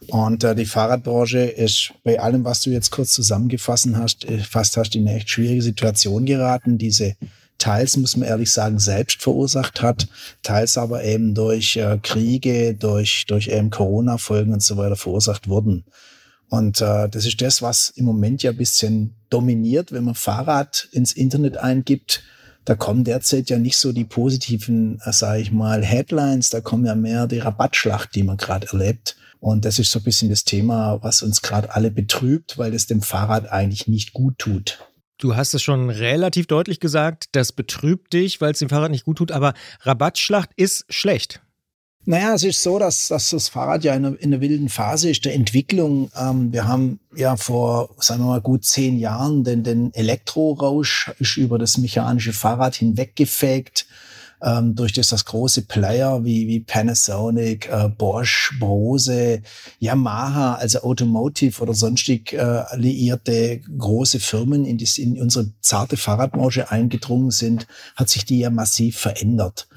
Und 0.08 0.44
äh, 0.44 0.56
die 0.56 0.66
Fahrradbranche 0.66 1.40
ist 1.40 1.94
bei 2.04 2.20
allem, 2.20 2.44
was 2.44 2.62
du 2.62 2.72
jetzt 2.72 2.90
kurz 2.90 3.12
zusammengefasst 3.12 3.90
hast, 3.94 4.26
äh, 4.26 4.40
fast 4.40 4.78
hast 4.78 4.96
in 4.96 5.08
eine 5.08 5.18
echt 5.18 5.30
schwierige 5.30 5.62
Situation 5.62 6.26
geraten. 6.26 6.80
Diese 6.80 7.16
teils, 7.62 7.96
muss 7.96 8.18
man 8.18 8.28
ehrlich 8.28 8.52
sagen, 8.52 8.80
selbst 8.80 9.22
verursacht 9.22 9.82
hat, 9.82 10.08
teils 10.44 10.78
aber 10.78 11.04
eben 11.04 11.36
durch 11.36 11.78
äh, 11.78 12.00
Kriege, 12.02 12.74
durch, 12.74 13.26
durch 13.28 13.48
eben 13.48 13.70
Corona-Folgen 13.70 14.54
und 14.54 14.64
so 14.64 14.78
weiter 14.78 14.96
verursacht 14.96 15.48
wurden. 15.48 15.86
Und 16.50 16.82
äh, 16.82 17.08
das 17.08 17.26
ist 17.26 17.42
das, 17.42 17.62
was 17.62 17.90
im 17.96 18.06
Moment 18.06 18.44
ja 18.44 18.52
ein 18.52 18.58
bisschen 18.58 19.16
dominiert, 19.30 19.92
wenn 19.92 20.04
man 20.04 20.16
Fahrrad 20.16 20.90
ins 20.92 21.14
Internet 21.14 21.58
eingibt. 21.58 22.24
Da 22.66 22.76
kommen 22.76 23.04
derzeit 23.04 23.50
ja 23.50 23.58
nicht 23.58 23.78
so 23.78 23.94
die 23.94 24.04
positiven, 24.04 25.00
äh, 25.06 25.14
sage 25.14 25.42
ich 25.42 25.52
mal, 25.52 25.84
Headlines, 25.84 26.50
da 26.50 26.60
kommen 26.60 26.86
ja 26.86 26.96
mehr 26.96 27.28
die 27.28 27.40
Rabattschlacht, 27.40 28.14
die 28.16 28.24
man 28.24 28.38
gerade 28.38 28.68
erlebt. 28.68 29.16
Und 29.40 29.66
das 29.66 29.80
ist 29.80 29.92
so 29.92 30.00
ein 30.00 30.04
bisschen 30.04 30.30
das 30.30 30.44
Thema, 30.44 31.00
was 31.02 31.22
uns 31.22 31.42
gerade 31.42 31.74
alle 31.74 31.90
betrübt, 31.90 32.58
weil 32.58 32.74
es 32.74 32.86
dem 32.86 33.02
Fahrrad 33.02 33.52
eigentlich 33.52 33.88
nicht 33.88 34.14
gut 34.14 34.38
tut. 34.38 34.80
Du 35.22 35.36
hast 35.36 35.54
es 35.54 35.62
schon 35.62 35.92
relativ 35.92 36.48
deutlich 36.48 36.80
gesagt, 36.80 37.26
das 37.34 37.52
betrübt 37.52 38.12
dich, 38.12 38.42
weil 38.42 38.54
es 38.54 38.60
dem 38.60 38.70
Fahrrad 38.70 38.90
nicht 38.90 39.06
gut 39.06 39.20
tut, 39.20 39.32
aber 39.32 39.54
Rabattschlacht 39.82 40.50
ist 40.56 40.84
schlecht. 40.90 41.42
Naja, 42.06 42.34
es 42.34 42.44
ist 42.44 42.64
so, 42.64 42.80
dass, 42.80 43.10
dass 43.10 43.30
das 43.30 43.48
Fahrrad 43.48 43.84
ja 43.84 43.94
in 43.94 44.04
einer, 44.04 44.20
in 44.20 44.34
einer 44.34 44.42
wilden 44.42 44.68
Phase 44.68 45.12
ist 45.12 45.24
der 45.24 45.36
Entwicklung. 45.36 46.10
Ähm, 46.20 46.52
wir 46.52 46.68
haben 46.68 47.00
ja 47.16 47.36
vor, 47.36 47.96
sagen 48.00 48.22
wir 48.24 48.30
mal, 48.30 48.42
gut 48.42 48.66
zehn 48.66 48.98
Jahren 48.98 49.44
den, 49.44 49.62
den 49.64 49.94
Elektrorausch 49.94 51.12
über 51.38 51.60
das 51.60 51.78
mechanische 51.78 52.34
Fahrrad 52.34 52.74
hinweggefegt. 52.74 53.86
Ähm, 54.44 54.76
durch 54.76 54.94
das, 54.94 55.08
das 55.08 55.26
große 55.26 55.64
Player 55.64 56.24
wie, 56.24 56.48
wie 56.48 56.60
Panasonic, 56.60 57.70
äh, 57.70 57.90
Bosch, 57.90 58.56
Bose, 58.60 59.42
Yamaha, 59.80 60.56
also 60.56 60.82
Automotive 60.82 61.62
oder 61.62 61.74
sonstig 61.74 62.34
äh, 62.34 62.64
liierte 62.76 63.60
große 63.78 64.20
Firmen 64.20 64.66
in, 64.66 64.78
die, 64.78 64.88
in 65.02 65.22
unsere 65.22 65.52
zarte 65.62 65.98
Fahrradbranche 65.98 66.72
eingedrungen 66.72 67.32
sind, 67.32 67.68
hat 67.96 68.10
sich 68.10 68.26
die 68.26 68.40
ja 68.40 68.50
massiv 68.50 68.98
verändert. 68.98 69.68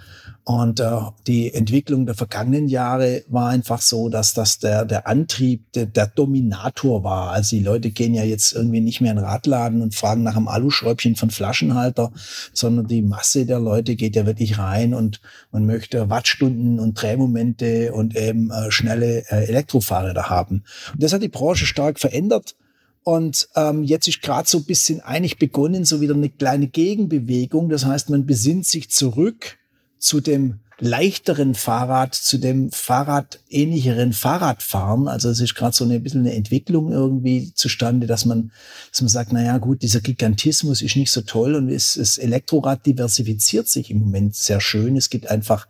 Und 0.47 0.79
äh, 0.79 0.91
die 1.27 1.55
Entwicklung 1.55 2.05
der 2.05 2.15
vergangenen 2.15 2.69
Jahre 2.69 3.25
war 3.29 3.49
einfach 3.49 3.81
so, 3.81 4.11
dass 4.11 4.35
das 4.35 4.59
der, 4.59 4.85
der 4.85 5.07
Antrieb 5.07 5.73
der, 5.73 5.87
der 5.87 6.07
Dominator 6.07 7.03
war. 7.03 7.31
Also 7.31 7.57
die 7.57 7.63
Leute 7.63 7.91
gehen 7.91 8.13
ja 8.13 8.25
jetzt 8.25 8.53
irgendwie 8.53 8.83
nicht 8.83 9.01
mehr 9.01 9.13
in 9.13 9.19
Radladen 9.19 9.81
und 9.81 9.95
fragen 9.95 10.23
nach 10.23 10.37
einem 10.37 10.49
Aluschräubchen 10.49 11.17
von 11.17 11.31
Flaschenhalter, 11.31 12.13
sondern 12.53 12.87
die 12.87 13.01
Masse 13.01 13.47
der 13.47 13.59
Leute 13.59 13.97
geht 13.97 14.17
ja 14.17 14.27
wirklich 14.27 14.59
rein 14.59 14.93
und 14.93 15.23
man 15.51 15.65
möchte 15.65 16.11
Wattstunden 16.11 16.79
und 16.79 17.01
Drehmomente 17.01 17.95
und 17.95 18.15
eben 18.15 18.51
äh, 18.51 18.71
schnelle 18.71 19.25
äh, 19.31 19.47
Elektrofahrräder 19.47 20.29
haben. 20.29 20.65
Und 20.93 21.03
das 21.03 21.15
hat 21.15 21.23
die 21.23 21.29
Branche 21.29 21.65
stark 21.65 21.99
verändert. 21.99 22.55
Und 23.03 23.49
ähm, 23.57 23.83
jetzt 23.83 24.09
ist 24.09 24.21
gerade 24.21 24.49
so 24.49 24.59
ein 24.59 24.65
bisschen 24.65 25.01
eigentlich 25.01 25.39
begonnen, 25.39 25.87
so 25.87 26.03
wieder 26.03 26.15
eine 26.15 26.29
kleine 26.29 26.67
Gegenbewegung. 26.67 27.71
Das 27.71 27.87
heißt, 27.87 28.11
man 28.11 28.27
besinnt 28.27 28.67
sich 28.67 28.91
zurück 28.91 29.59
zu 30.05 30.21
dem 30.21 30.61
leichteren 30.81 31.55
Fahrrad, 31.55 32.15
zu 32.15 32.37
dem 32.37 32.71
Fahrradähnlicheren 32.71 34.13
Fahrradfahren. 34.13 35.09
Also 35.09 35.31
es 35.31 35.41
ist 35.41 35.55
gerade 35.55 35.75
so 35.75 35.85
eine 35.85 35.99
bisschen 35.99 36.21
eine 36.21 36.35
Entwicklung 36.35 36.93
irgendwie 36.93 37.55
zustande, 37.55 38.07
dass 38.07 38.27
man, 38.27 38.51
dass 38.91 39.01
man 39.01 39.09
sagt, 39.09 39.33
na 39.33 39.43
ja, 39.43 39.57
gut, 39.57 39.81
dieser 39.81 40.01
Gigantismus 40.01 40.83
ist 40.83 40.97
nicht 40.97 41.11
so 41.11 41.23
toll 41.23 41.55
und 41.55 41.71
es, 41.71 41.95
das 41.95 42.19
Elektrorad 42.19 42.85
diversifiziert 42.85 43.69
sich 43.69 43.91
im 43.91 44.01
Moment 44.01 44.35
sehr 44.35 44.61
schön. 44.61 44.97
Es 44.97 45.09
gibt 45.09 45.29
einfach 45.31 45.69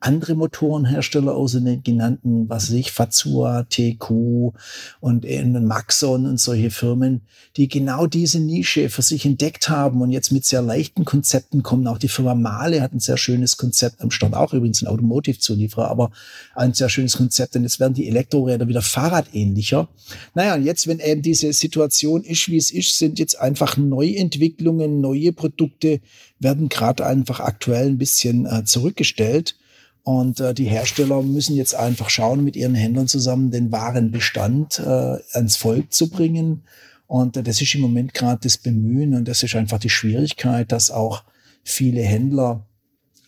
andere 0.00 0.34
Motorenhersteller 0.34 1.34
außer 1.34 1.60
den 1.60 1.82
genannten, 1.82 2.48
was 2.48 2.68
weiß 2.68 2.76
ich, 2.76 2.92
Fazua, 2.92 3.64
TQ 3.64 4.52
und 5.00 5.24
Maxon 5.64 6.26
und 6.26 6.38
solche 6.40 6.70
Firmen, 6.70 7.22
die 7.56 7.68
genau 7.68 8.06
diese 8.06 8.40
Nische 8.40 8.88
für 8.88 9.02
sich 9.02 9.24
entdeckt 9.24 9.68
haben 9.68 10.02
und 10.02 10.10
jetzt 10.10 10.32
mit 10.32 10.44
sehr 10.44 10.62
leichten 10.62 11.04
Konzepten 11.04 11.62
kommen. 11.62 11.86
Auch 11.86 11.98
die 11.98 12.08
Firma 12.08 12.34
Male 12.34 12.82
hat 12.82 12.92
ein 12.92 13.00
sehr 13.00 13.16
schönes 13.16 13.56
Konzept 13.56 14.00
am 14.00 14.10
Start, 14.10 14.34
auch 14.34 14.52
übrigens 14.52 14.82
ein 14.82 14.88
Automotive-Zulieferer, 14.88 15.88
aber 15.88 16.10
ein 16.54 16.74
sehr 16.74 16.88
schönes 16.88 17.16
Konzept. 17.16 17.56
Und 17.56 17.62
jetzt 17.62 17.80
werden 17.80 17.94
die 17.94 18.08
Elektroräder 18.08 18.68
wieder 18.68 18.82
fahrradähnlicher. 18.82 19.88
Naja, 20.34 20.54
und 20.54 20.64
jetzt, 20.64 20.86
wenn 20.86 21.00
eben 21.00 21.22
diese 21.22 21.52
Situation 21.52 22.22
ist, 22.22 22.48
wie 22.48 22.56
es 22.56 22.70
ist, 22.70 22.98
sind 22.98 23.18
jetzt 23.18 23.38
einfach 23.40 23.76
Neuentwicklungen, 23.76 25.00
neue 25.00 25.32
Produkte 25.32 26.00
werden 26.38 26.68
gerade 26.68 27.06
einfach 27.06 27.40
aktuell 27.40 27.86
ein 27.86 27.98
bisschen 27.98 28.46
äh, 28.46 28.64
zurückgestellt. 28.64 29.56
Und 30.06 30.38
äh, 30.38 30.54
die 30.54 30.66
Hersteller 30.66 31.20
müssen 31.20 31.56
jetzt 31.56 31.74
einfach 31.74 32.10
schauen, 32.10 32.44
mit 32.44 32.54
ihren 32.54 32.76
Händlern 32.76 33.08
zusammen 33.08 33.50
den 33.50 33.72
Warenbestand 33.72 34.78
äh, 34.78 35.18
ans 35.32 35.56
Volk 35.56 35.92
zu 35.92 36.10
bringen. 36.10 36.62
Und 37.08 37.36
äh, 37.36 37.42
das 37.42 37.60
ist 37.60 37.74
im 37.74 37.80
Moment 37.80 38.14
gerade 38.14 38.38
das 38.40 38.56
Bemühen 38.56 39.14
und 39.14 39.26
das 39.26 39.42
ist 39.42 39.56
einfach 39.56 39.80
die 39.80 39.90
Schwierigkeit, 39.90 40.70
dass 40.70 40.92
auch 40.92 41.24
viele 41.64 42.02
Händler 42.02 42.64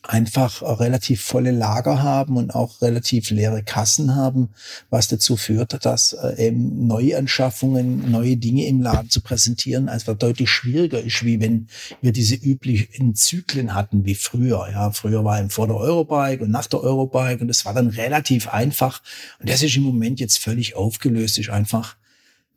einfach 0.03 0.63
relativ 0.81 1.23
volle 1.23 1.51
Lager 1.51 2.03
haben 2.03 2.37
und 2.37 2.55
auch 2.55 2.81
relativ 2.83 3.31
leere 3.31 3.63
Kassen 3.63 4.15
haben, 4.15 4.51
was 4.91 5.09
dazu 5.09 5.37
führt, 5.37 5.85
dass 5.85 6.13
äh, 6.13 6.47
eben 6.47 6.87
Neuanschaffungen, 6.87 8.11
neue 8.11 8.37
Dinge 8.37 8.67
im 8.67 8.81
Laden 8.81 9.11
zu 9.11 9.21
präsentieren 9.21 9.89
einfach 9.89 10.15
deutlich 10.15 10.51
schwieriger 10.51 11.01
ist, 11.01 11.25
wie 11.25 11.41
wenn 11.41 11.69
wir 12.01 12.13
diese 12.13 12.37
üblichen 12.37 13.15
Zyklen 13.15 13.75
hatten 13.75 14.05
wie 14.05 14.15
früher. 14.15 14.69
Ja, 14.71 14.91
früher 14.93 15.25
war 15.25 15.41
eben 15.41 15.51
vor 15.51 15.67
der 15.67 15.77
Eurobike 15.77 16.45
und 16.45 16.51
nach 16.51 16.67
der 16.67 16.83
Eurobike 16.83 17.43
und 17.43 17.51
es 17.51 17.65
war 17.65 17.75
dann 17.75 17.89
relativ 17.89 18.49
einfach. 18.49 19.03
Und 19.41 19.49
das 19.49 19.63
ist 19.63 19.77
im 19.77 19.83
Moment 19.83 20.21
jetzt 20.21 20.39
völlig 20.39 20.77
aufgelöst, 20.77 21.39
ist 21.39 21.51
einfach 21.51 21.97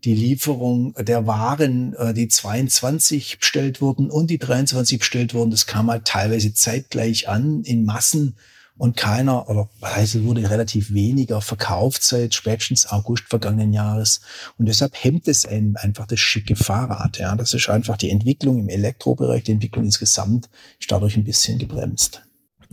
die 0.04 0.16
Lieferung 0.16 0.94
der 0.96 1.28
Waren, 1.28 1.94
äh, 1.94 2.14
die 2.14 2.28
22 2.28 3.40
bestellt 3.40 3.82
wurden 3.82 4.10
und 4.10 4.30
die 4.30 4.40
23 4.40 5.00
bestellt 5.00 5.34
wurden, 5.34 5.52
das 5.52 5.66
kam 5.66 5.92
halt 5.92 6.06
teilweise 6.06 6.54
zeitgleich 6.54 7.30
an 7.30 7.64
in 7.64 7.86
Massen 7.86 8.36
und 8.78 8.98
keiner, 8.98 9.48
oder 9.48 9.70
es 9.98 10.24
wurde 10.24 10.50
relativ 10.50 10.92
weniger 10.92 11.40
verkauft 11.42 12.02
seit 12.02 12.34
spätestens 12.34 12.88
August 12.88 13.26
vergangenen 13.30 13.74
Jahres. 13.74 14.22
Und 14.58 14.66
deshalb 14.68 14.96
hemmt 14.96 15.28
es 15.28 15.46
einen 15.46 15.76
einfach 15.76 16.08
das 16.08 16.20
schicke 16.20 16.56
Fahrrad. 16.56 17.20
Ja, 17.20 17.36
das 17.36 17.54
ist 17.54 17.70
einfach 17.70 17.96
die 17.96 18.10
Entwicklung 18.10 18.58
im 18.58 18.70
Elektrobereich, 18.70 19.44
die 19.44 19.52
Entwicklung 19.52 19.86
insgesamt 19.86 20.50
ist 20.80 20.92
dadurch 20.92 21.16
ein 21.16 21.24
bisschen 21.24 21.60
gebremst. 21.60 22.24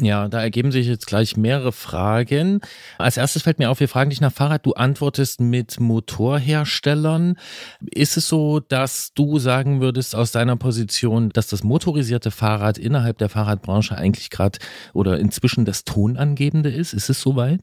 Ja, 0.01 0.29
da 0.29 0.41
ergeben 0.41 0.71
sich 0.71 0.87
jetzt 0.87 1.09
gleich 1.09 1.37
mehrere 1.37 1.73
Fragen. 1.73 2.61
Als 2.99 3.17
erstes 3.17 3.43
fällt 3.43 3.59
mir 3.59 3.69
auf, 3.69 3.81
wir 3.81 3.89
fragen 3.89 4.11
dich 4.11 4.21
nach 4.21 4.33
Fahrrad. 4.33 4.65
Du 4.65 4.75
antwortest 4.75 5.41
mit 5.41 5.81
Motorherstellern. 5.81 7.37
Ist 7.91 8.17
es 8.17 8.29
so, 8.29 8.61
dass 8.61 9.13
du 9.15 9.41
sagen 9.41 9.81
würdest 9.81 10.15
aus 10.15 10.31
deiner 10.31 10.55
Position, 10.55 11.31
dass 11.31 11.49
das 11.49 11.65
motorisierte 11.65 12.31
Fahrrad 12.31 12.79
innerhalb 12.79 13.19
der 13.19 13.29
Fahrradbranche 13.29 13.97
eigentlich 13.97 14.31
gerade 14.31 14.61
oder 14.95 15.19
inzwischen 15.19 15.65
das 15.65 15.83
Tonangebende 15.83 16.71
ist? 16.71 16.93
Ist 16.93 17.11
es 17.11 17.21
soweit? 17.21 17.63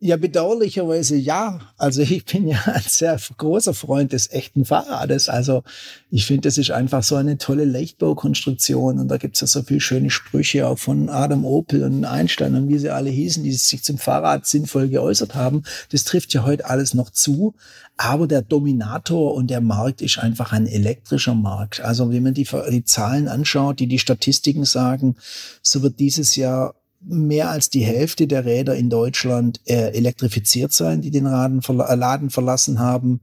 Ja, 0.00 0.16
bedauerlicherweise 0.16 1.16
ja. 1.16 1.58
Also 1.76 2.02
ich 2.02 2.24
bin 2.24 2.46
ja 2.46 2.62
ein 2.66 2.84
sehr 2.86 3.18
großer 3.36 3.74
Freund 3.74 4.12
des 4.12 4.30
echten 4.30 4.64
Fahrrades. 4.64 5.28
Also 5.28 5.64
ich 6.08 6.24
finde, 6.24 6.42
das 6.42 6.56
ist 6.56 6.70
einfach 6.70 7.02
so 7.02 7.16
eine 7.16 7.36
tolle 7.36 7.64
Leichtbaukonstruktion 7.64 9.00
und 9.00 9.08
da 9.08 9.16
gibt's 9.16 9.40
ja 9.40 9.48
so 9.48 9.62
viele 9.62 9.80
schöne 9.80 10.10
Sprüche 10.10 10.68
auch 10.68 10.78
von 10.78 11.08
Adam 11.08 11.44
Opel 11.44 11.82
und 11.82 12.04
Einstein 12.04 12.54
und 12.54 12.68
wie 12.68 12.78
sie 12.78 12.90
alle 12.90 13.10
hießen, 13.10 13.42
die 13.42 13.52
sich 13.52 13.82
zum 13.82 13.98
Fahrrad 13.98 14.46
sinnvoll 14.46 14.88
geäußert 14.88 15.34
haben. 15.34 15.64
Das 15.90 16.04
trifft 16.04 16.32
ja 16.32 16.44
heute 16.44 16.66
alles 16.66 16.94
noch 16.94 17.10
zu. 17.10 17.54
Aber 17.96 18.28
der 18.28 18.42
Dominator 18.42 19.34
und 19.34 19.50
der 19.50 19.60
Markt 19.60 20.00
ist 20.02 20.18
einfach 20.18 20.52
ein 20.52 20.68
elektrischer 20.68 21.34
Markt. 21.34 21.80
Also 21.80 22.12
wenn 22.12 22.22
man 22.22 22.34
die, 22.34 22.46
die 22.70 22.84
Zahlen 22.84 23.26
anschaut, 23.26 23.80
die 23.80 23.88
die 23.88 23.98
Statistiken 23.98 24.64
sagen, 24.64 25.16
so 25.60 25.82
wird 25.82 25.98
dieses 25.98 26.36
Jahr 26.36 26.76
mehr 27.00 27.50
als 27.50 27.70
die 27.70 27.84
Hälfte 27.84 28.26
der 28.26 28.44
Räder 28.44 28.74
in 28.74 28.90
Deutschland 28.90 29.60
äh, 29.66 29.90
elektrifiziert 29.92 30.72
sein, 30.72 31.00
die 31.00 31.10
den 31.10 31.24
Laden, 31.24 31.62
verla 31.62 31.92
Laden 31.94 32.30
verlassen 32.30 32.80
haben. 32.80 33.20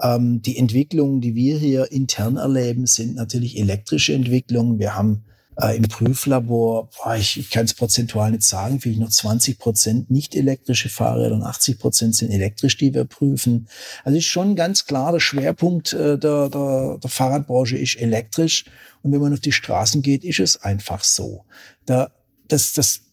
Ähm, 0.00 0.42
die 0.42 0.58
Entwicklungen, 0.58 1.20
die 1.20 1.34
wir 1.34 1.58
hier 1.58 1.90
intern 1.90 2.36
erleben, 2.36 2.86
sind 2.86 3.14
natürlich 3.14 3.58
elektrische 3.58 4.12
Entwicklungen. 4.12 4.78
Wir 4.78 4.94
haben 4.94 5.24
äh, 5.56 5.76
im 5.76 5.84
Prüflabor, 5.84 6.90
boah, 6.90 7.16
ich, 7.16 7.38
ich 7.38 7.50
kann 7.50 7.64
es 7.64 7.74
prozentual 7.74 8.30
nicht 8.30 8.42
sagen, 8.42 8.80
vielleicht 8.80 9.00
noch 9.00 9.08
20 9.08 9.58
Prozent 9.58 10.10
nicht 10.10 10.34
elektrische 10.34 10.88
Fahrräder 10.88 11.34
und 11.34 11.44
80 11.44 11.78
Prozent 11.78 12.16
sind 12.16 12.30
elektrisch, 12.30 12.76
die 12.76 12.92
wir 12.92 13.04
prüfen. 13.04 13.68
Also 14.02 14.18
ist 14.18 14.24
schon 14.24 14.56
ganz 14.56 14.84
klar, 14.86 15.12
der 15.12 15.20
Schwerpunkt 15.20 15.92
äh, 15.92 16.18
der, 16.18 16.48
der, 16.48 16.98
der 17.02 17.10
Fahrradbranche 17.10 17.78
ist 17.78 17.96
elektrisch. 17.96 18.64
Und 19.02 19.12
wenn 19.12 19.20
man 19.20 19.32
auf 19.32 19.40
die 19.40 19.52
Straßen 19.52 20.02
geht, 20.02 20.24
ist 20.24 20.40
es 20.40 20.62
einfach 20.62 21.04
so. 21.04 21.44
Da, 21.86 22.10
das, 22.48 22.72
das 22.72 23.03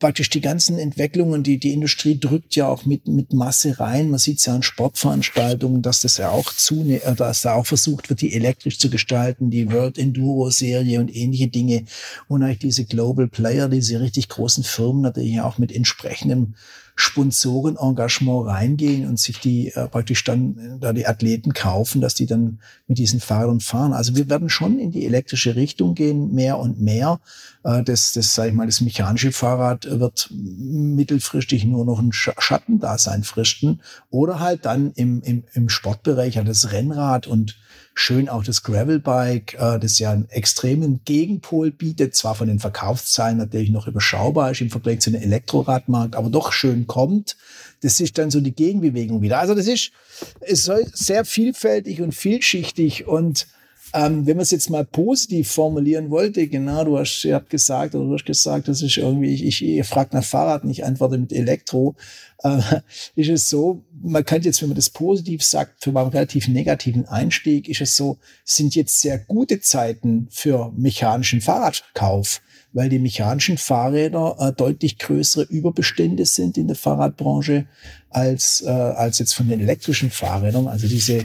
praktisch 0.00 0.30
die 0.30 0.40
ganzen 0.40 0.78
Entwicklungen, 0.78 1.42
die 1.42 1.58
die 1.58 1.74
Industrie 1.74 2.18
drückt 2.18 2.56
ja 2.56 2.66
auch 2.66 2.86
mit, 2.86 3.06
mit 3.06 3.32
Masse 3.32 3.78
rein. 3.78 4.10
Man 4.10 4.18
sieht 4.18 4.38
es 4.38 4.46
ja 4.46 4.54
an 4.54 4.62
Sportveranstaltungen, 4.62 5.82
dass 5.82 6.00
das 6.00 6.16
ja 6.16 6.30
auch 6.30 6.52
zu, 6.52 6.88
äh, 6.88 7.14
dass 7.14 7.42
da 7.42 7.54
auch 7.54 7.66
versucht 7.66 8.08
wird, 8.08 8.22
die 8.22 8.34
elektrisch 8.34 8.78
zu 8.78 8.90
gestalten, 8.90 9.50
die 9.50 9.70
World 9.70 9.98
Enduro 9.98 10.50
Serie 10.50 10.98
und 10.98 11.14
ähnliche 11.14 11.48
Dinge. 11.48 11.84
Und 12.26 12.42
eigentlich 12.42 12.58
diese 12.58 12.86
Global 12.86 13.28
Player, 13.28 13.68
diese 13.68 14.00
richtig 14.00 14.28
großen 14.30 14.64
Firmen 14.64 15.02
natürlich 15.02 15.40
auch 15.42 15.58
mit 15.58 15.70
entsprechendem 15.70 16.54
Sponsorenengagement 17.00 18.46
reingehen 18.46 19.08
und 19.08 19.18
sich 19.18 19.40
die 19.40 19.68
äh, 19.68 19.88
praktisch 19.88 20.22
dann 20.24 20.58
äh, 20.58 20.78
da 20.78 20.92
die 20.92 21.06
Athleten 21.06 21.52
kaufen, 21.54 22.00
dass 22.00 22.14
die 22.14 22.26
dann 22.26 22.60
mit 22.86 22.98
diesen 22.98 23.20
Fahrern 23.20 23.60
fahren. 23.60 23.92
Also 23.92 24.16
wir 24.16 24.28
werden 24.28 24.48
schon 24.48 24.78
in 24.78 24.90
die 24.90 25.06
elektrische 25.06 25.56
Richtung 25.56 25.94
gehen, 25.94 26.34
mehr 26.34 26.58
und 26.58 26.80
mehr. 26.80 27.20
Äh, 27.64 27.82
das, 27.82 28.12
das 28.12 28.34
sage 28.34 28.50
ich 28.50 28.54
mal, 28.54 28.66
das 28.66 28.80
mechanische 28.80 29.32
Fahrrad 29.32 29.88
wird 29.90 30.28
mittelfristig 30.30 31.64
nur 31.64 31.84
noch 31.84 31.98
ein 31.98 32.12
Schattendasein 32.12 33.24
fristen 33.24 33.80
oder 34.10 34.38
halt 34.38 34.66
dann 34.66 34.92
im, 34.92 35.22
im, 35.22 35.44
im 35.54 35.68
Sportbereich 35.68 36.34
ja 36.34 36.44
das 36.44 36.72
Rennrad 36.72 37.26
und 37.26 37.56
schön 38.00 38.28
auch 38.28 38.42
das 38.42 38.62
Gravelbike, 38.62 39.54
äh, 39.54 39.78
das 39.78 39.98
ja 39.98 40.10
einen 40.10 40.28
extremen 40.30 41.00
Gegenpol 41.04 41.70
bietet, 41.70 42.14
zwar 42.14 42.34
von 42.34 42.48
den 42.48 42.58
Verkaufszahlen 42.58 43.36
natürlich 43.36 43.70
noch 43.70 43.86
überschaubar 43.86 44.50
ist 44.50 44.60
im 44.60 44.70
Vergleich 44.70 45.00
zu 45.00 45.10
dem 45.10 45.22
Elektroradmarkt, 45.22 46.16
aber 46.16 46.30
doch 46.30 46.52
schön 46.52 46.86
kommt. 46.86 47.36
Das 47.82 48.00
ist 48.00 48.18
dann 48.18 48.30
so 48.30 48.40
die 48.40 48.54
Gegenbewegung 48.54 49.22
wieder. 49.22 49.38
Also 49.38 49.54
das 49.54 49.66
ist, 49.66 49.92
es 50.40 50.64
soll 50.64 50.86
sehr 50.92 51.24
vielfältig 51.24 52.00
und 52.00 52.14
vielschichtig 52.14 53.06
und 53.06 53.46
ähm, 53.92 54.26
wenn 54.26 54.36
man 54.36 54.42
es 54.42 54.50
jetzt 54.50 54.70
mal 54.70 54.84
positiv 54.84 55.50
formulieren 55.50 56.10
wollte, 56.10 56.46
genau, 56.46 56.84
du 56.84 56.98
hast, 56.98 57.24
ihr 57.24 57.34
habt 57.34 57.50
gesagt, 57.50 57.94
oder 57.94 58.04
du 58.04 58.14
hast 58.14 58.24
gesagt, 58.24 58.68
das 58.68 58.82
ist 58.82 58.96
irgendwie, 58.96 59.34
ich, 59.34 59.44
ich, 59.44 59.62
ihr 59.62 59.84
fragt 59.84 60.14
nach 60.14 60.24
Fahrrad 60.24 60.64
und 60.64 60.70
ich 60.70 60.84
antworte 60.84 61.18
mit 61.18 61.32
Elektro, 61.32 61.96
äh, 62.42 62.60
ist 63.16 63.28
es 63.28 63.48
so, 63.48 63.82
man 64.02 64.24
könnte 64.24 64.48
jetzt, 64.48 64.62
wenn 64.62 64.68
man 64.68 64.76
das 64.76 64.90
positiv 64.90 65.42
sagt, 65.42 65.82
für 65.82 65.90
einen 65.90 66.10
relativ 66.10 66.48
negativen 66.48 67.06
Einstieg, 67.06 67.68
ist 67.68 67.80
es 67.80 67.96
so, 67.96 68.18
sind 68.44 68.74
jetzt 68.74 69.00
sehr 69.00 69.18
gute 69.18 69.60
Zeiten 69.60 70.28
für 70.30 70.72
mechanischen 70.76 71.40
Fahrradkauf 71.40 72.40
weil 72.72 72.88
die 72.88 72.98
mechanischen 72.98 73.58
Fahrräder 73.58 74.36
äh, 74.38 74.52
deutlich 74.52 74.98
größere 74.98 75.44
Überbestände 75.44 76.24
sind 76.24 76.56
in 76.56 76.68
der 76.68 76.76
Fahrradbranche 76.76 77.66
als, 78.10 78.62
äh, 78.64 78.70
als 78.70 79.18
jetzt 79.18 79.34
von 79.34 79.48
den 79.48 79.60
elektrischen 79.60 80.10
Fahrrädern. 80.10 80.68
Also 80.68 80.86
diese 80.86 81.24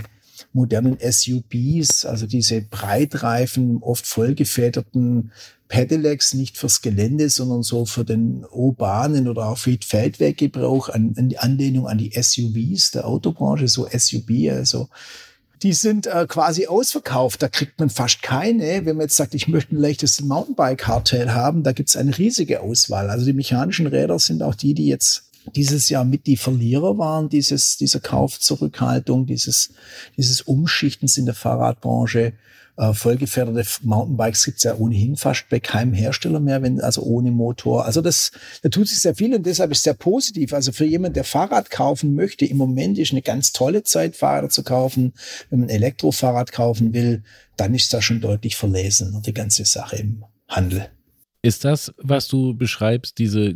modernen 0.56 0.98
SUVs, 1.00 2.06
also 2.06 2.26
diese 2.26 2.62
Breitreifen, 2.62 3.80
oft 3.82 4.08
vollgefederten 4.08 5.32
Pedelecs 5.68 6.34
nicht 6.34 6.58
fürs 6.58 6.82
Gelände, 6.82 7.30
sondern 7.30 7.62
so 7.62 7.86
für 7.86 8.06
den 8.06 8.46
urbanen 8.46 9.28
oder 9.28 9.48
auch 9.48 9.58
für 9.58 9.78
Feldweggebrauch, 9.80 10.90
an, 10.90 11.14
an 11.18 11.30
die 11.30 11.38
Anlehnung 11.38 11.88
an 11.88 11.98
die 11.98 12.12
SUVs 12.12 12.92
der 12.92 13.08
Autobranche, 13.08 13.68
so 13.68 13.88
SUV, 13.88 14.52
also 14.52 14.88
die 15.64 15.74
sind 15.74 16.06
äh, 16.08 16.26
quasi 16.28 16.68
ausverkauft. 16.68 17.42
Da 17.42 17.48
kriegt 17.48 17.80
man 17.80 17.90
fast 17.90 18.22
keine. 18.22 18.86
Wenn 18.86 18.98
man 18.98 19.06
jetzt 19.06 19.16
sagt, 19.16 19.34
ich 19.34 19.48
möchte 19.48 19.76
ein 19.76 19.80
leichtes 19.80 20.22
Mountainbike-Hardtail 20.22 21.34
haben, 21.34 21.64
da 21.64 21.72
gibt 21.72 21.90
es 21.90 21.96
eine 21.96 22.16
riesige 22.18 22.62
Auswahl. 22.62 23.10
Also 23.10 23.26
die 23.26 23.34
mechanischen 23.34 23.88
Räder 23.88 24.20
sind 24.20 24.44
auch 24.44 24.56
die, 24.56 24.74
die 24.74 24.88
jetzt 24.88 25.32
dieses 25.54 25.90
Jahr 25.90 26.06
mit 26.06 26.28
die 26.28 26.38
Verlierer 26.38 26.98
waren, 26.98 27.30
dieses, 27.30 27.78
dieser 27.78 28.00
Kaufzurückhaltung, 28.00 29.26
dieses, 29.26 29.74
dieses 30.18 30.42
Umschichtens 30.42 31.18
in 31.18 31.26
der 31.26 31.36
Fahrradbranche. 31.36 32.34
Äh, 32.78 32.94
vollgefährdete 32.94 33.66
Mountainbikes 33.84 34.44
gibt's 34.44 34.64
ja 34.64 34.76
ohnehin 34.76 35.16
fast 35.16 35.48
bei 35.50 35.62
keinem 35.62 35.94
Hersteller 35.94 36.42
mehr, 36.42 36.62
wenn, 36.62 36.82
also 36.82 37.04
ohne 37.04 37.32
Motor. 37.32 37.86
Also 37.86 38.02
das, 38.02 38.32
da 38.64 38.70
tut 38.70 38.90
sich 38.90 39.00
sehr 39.00 39.16
viel 39.16 39.34
und 39.34 39.46
deshalb 39.46 39.72
ist 39.72 39.84
sehr 39.84 39.94
positiv. 39.94 40.54
Also 40.54 40.74
für 40.74 40.84
jemanden, 40.84 41.14
der 41.14 41.24
Fahrrad 41.24 41.70
kaufen 41.70 42.16
möchte, 42.16 42.46
im 42.46 42.58
Moment 42.58 42.98
ist 42.98 43.12
eine 43.12 43.22
ganz 43.22 43.54
tolle 43.54 43.84
Zeit, 43.84 44.18
Fahrräder 44.18 44.50
zu 44.50 44.64
kaufen. 44.64 45.14
Wenn 45.50 45.62
man 45.62 45.70
Elektrofahrrad 45.70 46.52
kaufen 46.52 46.94
will, 46.94 47.24
dann 47.56 47.74
ist 47.74 47.94
da 47.94 48.02
schon 48.02 48.20
deutlich 48.20 48.58
verlesen, 48.58 49.22
die 49.26 49.34
ganze 49.34 49.64
Sache 49.64 49.96
im 49.96 50.26
Handel. 50.50 50.90
Ist 51.42 51.64
das, 51.64 51.94
was 51.98 52.28
du 52.28 52.58
beschreibst, 52.58 53.20
diese 53.20 53.56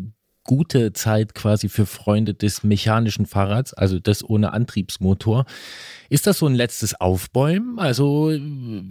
gute 0.49 0.93
Zeit 0.93 1.35
quasi 1.35 1.69
für 1.69 1.85
Freunde 1.85 2.33
des 2.33 2.63
mechanischen 2.63 3.27
Fahrrads, 3.27 3.75
also 3.75 3.99
das 3.99 4.27
ohne 4.27 4.51
Antriebsmotor. 4.51 5.45
Ist 6.09 6.25
das 6.25 6.39
so 6.39 6.47
ein 6.47 6.55
letztes 6.55 6.99
Aufbäumen? 6.99 7.77
Also 7.77 8.35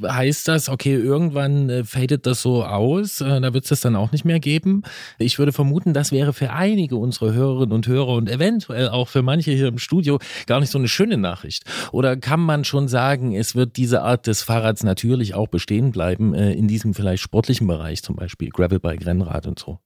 heißt 0.07 0.47
das, 0.47 0.69
okay, 0.69 0.95
irgendwann 0.95 1.69
äh, 1.69 1.83
fadet 1.83 2.27
das 2.27 2.43
so 2.43 2.63
aus, 2.63 3.21
äh, 3.21 3.41
da 3.41 3.53
wird 3.55 3.65
es 3.65 3.71
das 3.71 3.81
dann 3.81 3.97
auch 3.97 4.13
nicht 4.13 4.25
mehr 4.25 4.39
geben? 4.39 4.85
Ich 5.19 5.41
würde 5.41 5.51
vermuten, 5.51 5.95
das 5.95 6.13
wäre 6.13 6.33
für 6.33 6.53
einige 6.53 6.95
unserer 6.95 7.33
Hörerinnen 7.33 7.73
und 7.73 7.89
Hörer 7.89 8.15
und 8.15 8.31
eventuell 8.31 8.91
auch 8.91 9.09
für 9.09 9.23
manche 9.23 9.51
hier 9.51 9.67
im 9.67 9.79
Studio 9.79 10.21
gar 10.47 10.61
nicht 10.61 10.71
so 10.71 10.79
eine 10.79 10.87
schöne 10.87 11.17
Nachricht. 11.17 11.65
Oder 11.91 12.17
kann 12.17 12.39
man 12.39 12.63
schon 12.63 12.87
sagen, 12.87 13.35
es 13.35 13.57
wird 13.57 13.77
diese 13.77 14.03
Art 14.03 14.29
des 14.29 14.45
Fahrrads 14.45 14.85
natürlich 14.85 15.35
auch 15.35 15.49
bestehen 15.49 15.91
bleiben, 15.91 16.35
äh, 16.35 16.53
in 16.53 16.69
diesem 16.69 16.95
vielleicht 16.95 17.25
sportlichen 17.25 17.67
Bereich 17.67 18.05
zum 18.05 18.15
Beispiel, 18.15 18.51
Gravelbike, 18.51 19.05
Rennrad 19.05 19.49
und 19.49 19.59
so? 19.59 19.81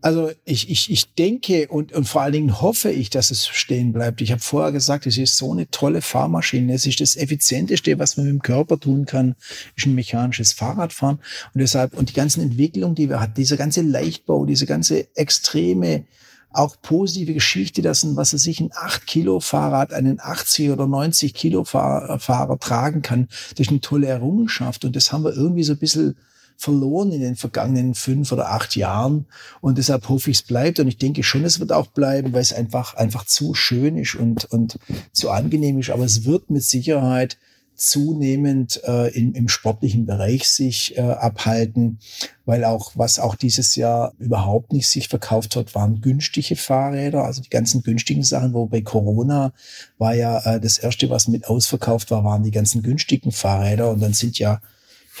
Also 0.00 0.30
ich, 0.44 0.70
ich, 0.70 0.90
ich 0.90 1.14
denke 1.14 1.68
und, 1.68 1.92
und 1.92 2.04
vor 2.06 2.22
allen 2.22 2.32
Dingen 2.32 2.60
hoffe 2.60 2.90
ich, 2.90 3.10
dass 3.10 3.30
es 3.30 3.48
stehen 3.48 3.92
bleibt. 3.92 4.20
Ich 4.20 4.30
habe 4.30 4.40
vorher 4.40 4.70
gesagt, 4.70 5.06
es 5.06 5.18
ist 5.18 5.36
so 5.36 5.50
eine 5.52 5.70
tolle 5.70 6.02
Fahrmaschine. 6.02 6.72
Es 6.72 6.86
ist 6.86 7.00
das 7.00 7.16
Effizienteste, 7.16 7.98
was 7.98 8.16
man 8.16 8.26
mit 8.26 8.34
dem 8.34 8.42
Körper 8.42 8.78
tun 8.78 9.06
kann, 9.06 9.34
ist 9.76 9.86
ein 9.86 9.94
mechanisches 9.96 10.52
Fahrradfahren. 10.52 11.18
Und 11.52 11.60
deshalb, 11.60 11.94
und 11.96 12.10
die 12.10 12.14
ganzen 12.14 12.42
Entwicklungen, 12.42 12.94
die 12.94 13.08
wir 13.08 13.20
hatten, 13.20 13.34
dieser 13.34 13.56
ganze 13.56 13.82
Leichtbau, 13.82 14.46
diese 14.46 14.66
ganze 14.66 15.14
extreme, 15.16 16.04
auch 16.50 16.76
positive 16.80 17.34
Geschichte, 17.34 17.82
dass 17.82 18.04
ein, 18.04 18.16
was 18.16 18.32
er 18.32 18.38
sich 18.38 18.60
ein 18.60 18.70
8 18.72 19.06
Kilo 19.06 19.40
Fahrrad 19.40 19.92
einen 19.92 20.20
80 20.20 20.70
oder 20.70 20.86
90 20.86 21.34
Kilo 21.34 21.64
Fahrer 21.64 22.58
tragen 22.58 23.02
kann, 23.02 23.28
das 23.50 23.66
ist 23.66 23.70
eine 23.70 23.80
tolle 23.80 24.06
Errungenschaft. 24.06 24.84
Und 24.84 24.96
das 24.96 25.12
haben 25.12 25.24
wir 25.24 25.32
irgendwie 25.32 25.64
so 25.64 25.72
ein 25.72 25.78
bisschen 25.78 26.16
verloren 26.58 27.12
in 27.12 27.20
den 27.20 27.36
vergangenen 27.36 27.94
fünf 27.94 28.32
oder 28.32 28.50
acht 28.50 28.74
Jahren. 28.74 29.26
Und 29.60 29.78
deshalb 29.78 30.08
hoffe 30.08 30.30
ich, 30.30 30.38
es 30.38 30.42
bleibt. 30.42 30.80
Und 30.80 30.88
ich 30.88 30.98
denke 30.98 31.22
schon, 31.22 31.44
es 31.44 31.60
wird 31.60 31.72
auch 31.72 31.86
bleiben, 31.86 32.32
weil 32.32 32.42
es 32.42 32.52
einfach, 32.52 32.94
einfach 32.94 33.24
zu 33.24 33.54
schön 33.54 33.96
ist 33.96 34.16
und, 34.16 34.44
und 34.46 34.78
zu 35.12 35.30
angenehm 35.30 35.78
ist. 35.78 35.90
Aber 35.90 36.04
es 36.04 36.24
wird 36.24 36.50
mit 36.50 36.64
Sicherheit 36.64 37.38
zunehmend 37.76 38.82
äh, 38.88 39.08
im, 39.16 39.34
im 39.34 39.48
sportlichen 39.48 40.04
Bereich 40.04 40.48
sich 40.48 40.98
äh, 40.98 41.00
abhalten, 41.00 42.00
weil 42.44 42.64
auch 42.64 42.90
was 42.96 43.20
auch 43.20 43.36
dieses 43.36 43.76
Jahr 43.76 44.14
überhaupt 44.18 44.72
nicht 44.72 44.88
sich 44.88 45.06
verkauft 45.06 45.54
hat, 45.54 45.76
waren 45.76 46.00
günstige 46.00 46.56
Fahrräder, 46.56 47.22
also 47.22 47.40
die 47.40 47.50
ganzen 47.50 47.84
günstigen 47.84 48.24
Sachen, 48.24 48.52
wo 48.52 48.66
bei 48.66 48.80
Corona 48.80 49.52
war 49.96 50.16
ja 50.16 50.40
äh, 50.40 50.60
das 50.60 50.78
erste, 50.78 51.08
was 51.08 51.28
mit 51.28 51.46
ausverkauft 51.46 52.10
war, 52.10 52.24
waren 52.24 52.42
die 52.42 52.50
ganzen 52.50 52.82
günstigen 52.82 53.30
Fahrräder 53.30 53.90
und 53.92 54.00
dann 54.00 54.12
sind 54.12 54.40
ja 54.40 54.60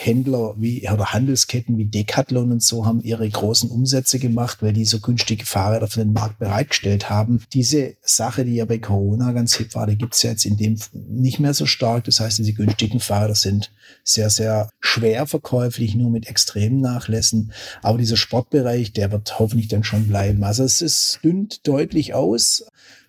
Händler 0.04 0.54
wie 0.56 0.88
oder 0.88 1.12
Handelsketten 1.12 1.76
wie 1.78 1.86
Decathlon 1.86 2.52
und 2.52 2.62
so 2.62 2.86
haben 2.86 3.00
ihre 3.00 3.28
großen 3.28 3.70
Umsätze 3.70 4.18
gemacht, 4.18 4.58
weil 4.62 4.72
die 4.72 4.84
so 4.84 5.00
günstige 5.00 5.44
Fahrräder 5.44 5.88
für 5.88 6.00
den 6.00 6.12
Markt 6.12 6.38
bereitgestellt 6.38 7.10
haben. 7.10 7.42
Diese 7.52 7.96
Sache, 8.02 8.44
die 8.44 8.54
ja 8.54 8.64
bei 8.64 8.78
Corona 8.78 9.32
ganz 9.32 9.56
hip 9.56 9.74
war, 9.74 9.86
die 9.86 9.98
gibt's 9.98 10.22
ja 10.22 10.30
jetzt 10.30 10.44
in 10.44 10.56
dem 10.56 10.78
nicht 10.92 11.40
mehr 11.40 11.54
so 11.54 11.66
stark. 11.66 12.04
Das 12.04 12.20
heißt, 12.20 12.38
diese 12.38 12.52
günstigen 12.52 13.00
Fahrräder 13.00 13.34
sind 13.34 13.72
sehr, 14.04 14.30
sehr 14.30 14.70
schwer 14.80 15.26
verkäuflich, 15.26 15.94
nur 15.94 16.10
mit 16.10 16.28
extremen 16.28 16.80
Nachlässen. 16.80 17.52
Aber 17.82 17.98
dieser 17.98 18.16
Sportbereich, 18.16 18.92
der 18.92 19.12
wird 19.12 19.38
hoffentlich 19.38 19.68
dann 19.68 19.84
schon 19.84 20.08
bleiben. 20.08 20.44
Also 20.44 20.64
es 20.64 20.80
ist 20.80 21.20
dünnt 21.22 21.66
deutlich 21.66 22.14
aus. 22.14 22.64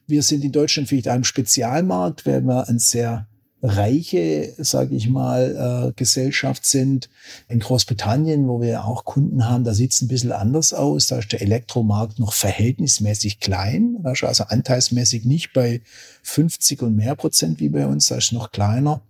Wir 0.07 0.23
sind 0.23 0.43
in 0.43 0.51
Deutschland 0.51 0.89
vielleicht 0.89 1.07
einem 1.07 1.23
Spezialmarkt, 1.23 2.25
weil 2.25 2.41
wir 2.41 2.67
ein 2.67 2.79
sehr 2.79 3.27
reiche, 3.61 4.53
sage 4.57 4.95
ich 4.95 5.09
mal, 5.09 5.89
äh, 5.89 5.93
Gesellschaft 5.95 6.65
sind. 6.65 7.09
In 7.47 7.59
Großbritannien, 7.59 8.47
wo 8.47 8.61
wir 8.61 8.85
auch 8.85 9.05
Kunden 9.05 9.47
haben, 9.47 9.63
da 9.63 9.73
sieht 9.73 9.93
es 9.93 10.01
ein 10.01 10.07
bisschen 10.07 10.31
anders 10.31 10.73
aus. 10.73 11.07
Da 11.07 11.19
ist 11.19 11.31
der 11.31 11.41
Elektromarkt 11.41 12.19
noch 12.19 12.33
verhältnismäßig 12.33 13.39
klein. 13.39 13.97
Also 14.03 14.43
anteilsmäßig 14.45 15.25
nicht 15.25 15.53
bei 15.53 15.81
50 16.23 16.81
und 16.81 16.95
mehr 16.95 17.15
Prozent 17.15 17.59
wie 17.59 17.69
bei 17.69 17.85
uns, 17.85 18.07
da 18.07 18.15
ist 18.15 18.31
noch 18.31 18.51
kleiner. 18.51 19.01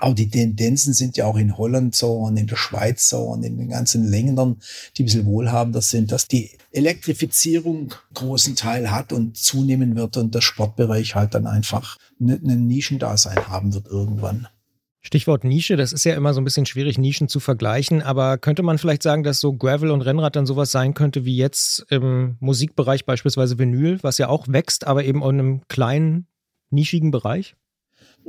Aber 0.00 0.14
die 0.14 0.28
Tendenzen 0.28 0.94
sind 0.94 1.16
ja 1.16 1.26
auch 1.26 1.36
in 1.36 1.56
Holland 1.56 1.94
so 1.94 2.12
und 2.12 2.36
in 2.36 2.46
der 2.46 2.56
Schweiz 2.56 3.08
so 3.08 3.18
und 3.18 3.42
in 3.42 3.58
den 3.58 3.68
ganzen 3.68 4.08
Ländern, 4.08 4.56
die 4.96 5.02
ein 5.02 5.06
bisschen 5.06 5.26
wohlhabender 5.26 5.82
sind, 5.82 6.12
dass 6.12 6.26
die 6.26 6.50
Elektrifizierung 6.70 7.94
großen 8.14 8.56
Teil 8.56 8.90
hat 8.90 9.12
und 9.12 9.36
zunehmen 9.36 9.96
wird 9.96 10.16
und 10.16 10.34
der 10.34 10.40
Sportbereich 10.40 11.14
halt 11.14 11.34
dann 11.34 11.46
einfach 11.46 11.96
einen 12.20 12.66
Nischendasein 12.66 13.48
haben 13.48 13.74
wird 13.74 13.86
irgendwann. 13.86 14.48
Stichwort 15.00 15.44
Nische, 15.44 15.76
das 15.76 15.92
ist 15.92 16.04
ja 16.04 16.14
immer 16.14 16.34
so 16.34 16.40
ein 16.40 16.44
bisschen 16.44 16.66
schwierig, 16.66 16.98
Nischen 16.98 17.28
zu 17.28 17.40
vergleichen, 17.40 18.02
aber 18.02 18.36
könnte 18.36 18.62
man 18.62 18.78
vielleicht 18.78 19.02
sagen, 19.02 19.22
dass 19.22 19.40
so 19.40 19.54
Gravel 19.54 19.90
und 19.90 20.02
Rennrad 20.02 20.36
dann 20.36 20.44
sowas 20.44 20.70
sein 20.70 20.92
könnte 20.92 21.24
wie 21.24 21.36
jetzt 21.36 21.86
im 21.88 22.36
Musikbereich 22.40 23.06
beispielsweise 23.06 23.58
Vinyl, 23.58 24.02
was 24.02 24.18
ja 24.18 24.28
auch 24.28 24.48
wächst, 24.48 24.86
aber 24.86 25.04
eben 25.04 25.22
in 25.22 25.28
einem 25.28 25.60
kleinen, 25.68 26.26
nischigen 26.70 27.10
Bereich? 27.10 27.54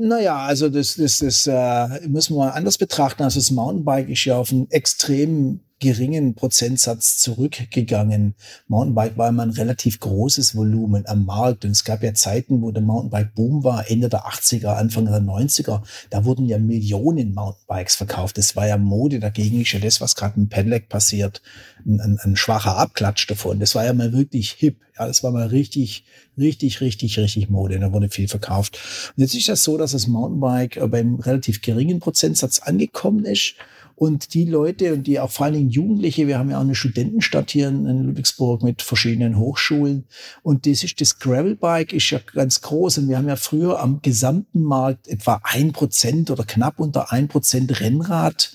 Naja, 0.02 0.38
also 0.38 0.70
das, 0.70 0.96
das, 0.96 1.18
das 1.18 1.46
äh, 1.46 2.08
müssen 2.08 2.38
wir 2.38 2.56
anders 2.56 2.78
betrachten. 2.78 3.24
Also 3.24 3.40
das 3.40 3.52
Mountainbike 3.52 4.08
ist 4.08 4.24
ja 4.24 4.38
auf 4.38 4.50
einen 4.50 4.72
extrem 4.72 5.60
geringen 5.80 6.36
Prozentsatz 6.36 7.18
zurückgegangen. 7.18 8.36
Mountainbike 8.68 9.18
war 9.18 9.30
immer 9.30 9.44
ein 9.44 9.52
relativ 9.52 10.00
großes 10.00 10.56
Volumen 10.56 11.06
am 11.08 11.26
Markt 11.26 11.64
und 11.64 11.72
es 11.72 11.84
gab 11.84 12.04
ja 12.04 12.14
Zeiten, 12.14 12.62
wo 12.62 12.72
der 12.72 12.84
Mountainbike-Boom 12.84 13.64
war, 13.64 13.90
Ende 13.90 14.10
der 14.10 14.26
80er, 14.26 14.76
Anfang 14.76 15.06
der 15.06 15.22
90er. 15.22 15.82
Da 16.10 16.26
wurden 16.26 16.46
ja 16.46 16.58
Millionen 16.58 17.34
Mountainbikes 17.34 17.96
verkauft. 17.96 18.38
Das 18.38 18.56
war 18.56 18.68
ja 18.68 18.78
Mode. 18.78 19.20
Dagegen 19.20 19.62
ist 19.62 19.72
ja 19.72 19.80
das, 19.80 20.02
was 20.02 20.16
gerade 20.16 20.40
mit 20.40 20.50
Pedelec 20.50 20.90
passiert, 20.90 21.42
ein, 21.86 22.02
ein, 22.02 22.20
ein 22.22 22.36
schwacher 22.36 22.78
Abklatsch 22.78 23.30
davon. 23.30 23.60
Das 23.60 23.76
war 23.76 23.86
ja 23.86 23.94
mal 23.94 24.12
wirklich 24.12 24.52
hip. 24.52 24.78
Ja, 24.98 25.08
das 25.08 25.24
war 25.24 25.32
mal 25.32 25.48
richtig, 25.48 26.04
richtig, 26.38 26.82
richtig, 26.82 27.18
richtig 27.20 27.50
Mode. 27.50 27.80
Da 27.80 27.94
wurde 27.94 28.10
viel 28.10 28.28
verkauft. 28.28 28.78
Und 29.16 29.22
jetzt 29.22 29.34
ist 29.34 29.48
das 29.48 29.64
so, 29.64 29.78
dass 29.78 29.94
das 29.94 30.08
Mountainbike 30.08 30.76
äh, 30.76 30.88
beim 30.88 31.16
relativ 31.16 31.62
geringen 31.62 32.00
Prozentsatz 32.00 32.60
angekommen 32.60 33.24
ist. 33.24 33.56
Und 34.00 34.34
die 34.34 34.46
Leute 34.46 34.94
und 34.94 35.08
die 35.08 35.20
auch 35.20 35.30
vor 35.30 35.48
allen 35.48 35.56
Dingen 35.56 35.70
Jugendliche, 35.70 36.26
wir 36.26 36.40
haben 36.40 36.50
ja 36.50 36.56
auch 36.56 36.62
eine 36.62 36.74
Studentenstadt 36.74 37.52
hier 37.52 37.68
in, 37.68 38.06
Ludwigsburg 38.06 38.64
mit 38.64 38.82
verschiedenen 38.82 39.38
Hochschulen. 39.38 40.06
Und 40.42 40.66
das 40.66 40.86
ist 40.86 41.02
das 41.02 41.20
Gravelbike 41.20 41.92
ist 41.92 42.10
ja 42.10 42.22
ganz 42.34 42.62
groß. 42.62 43.00
Und 43.00 43.10
wir 43.10 43.18
haben 43.18 43.28
ja 43.28 43.36
früher 43.36 43.82
am 43.82 44.02
gesamten 44.02 44.64
Markt 44.64 45.10
etwa 45.10 45.42
ein 45.44 45.74
Prozent 45.74 46.32
oder 46.32 46.46
knapp 46.46 46.80
unter 46.80 47.12
ein 47.12 47.28
Prozent 47.28 47.82
Rennrad 47.82 48.54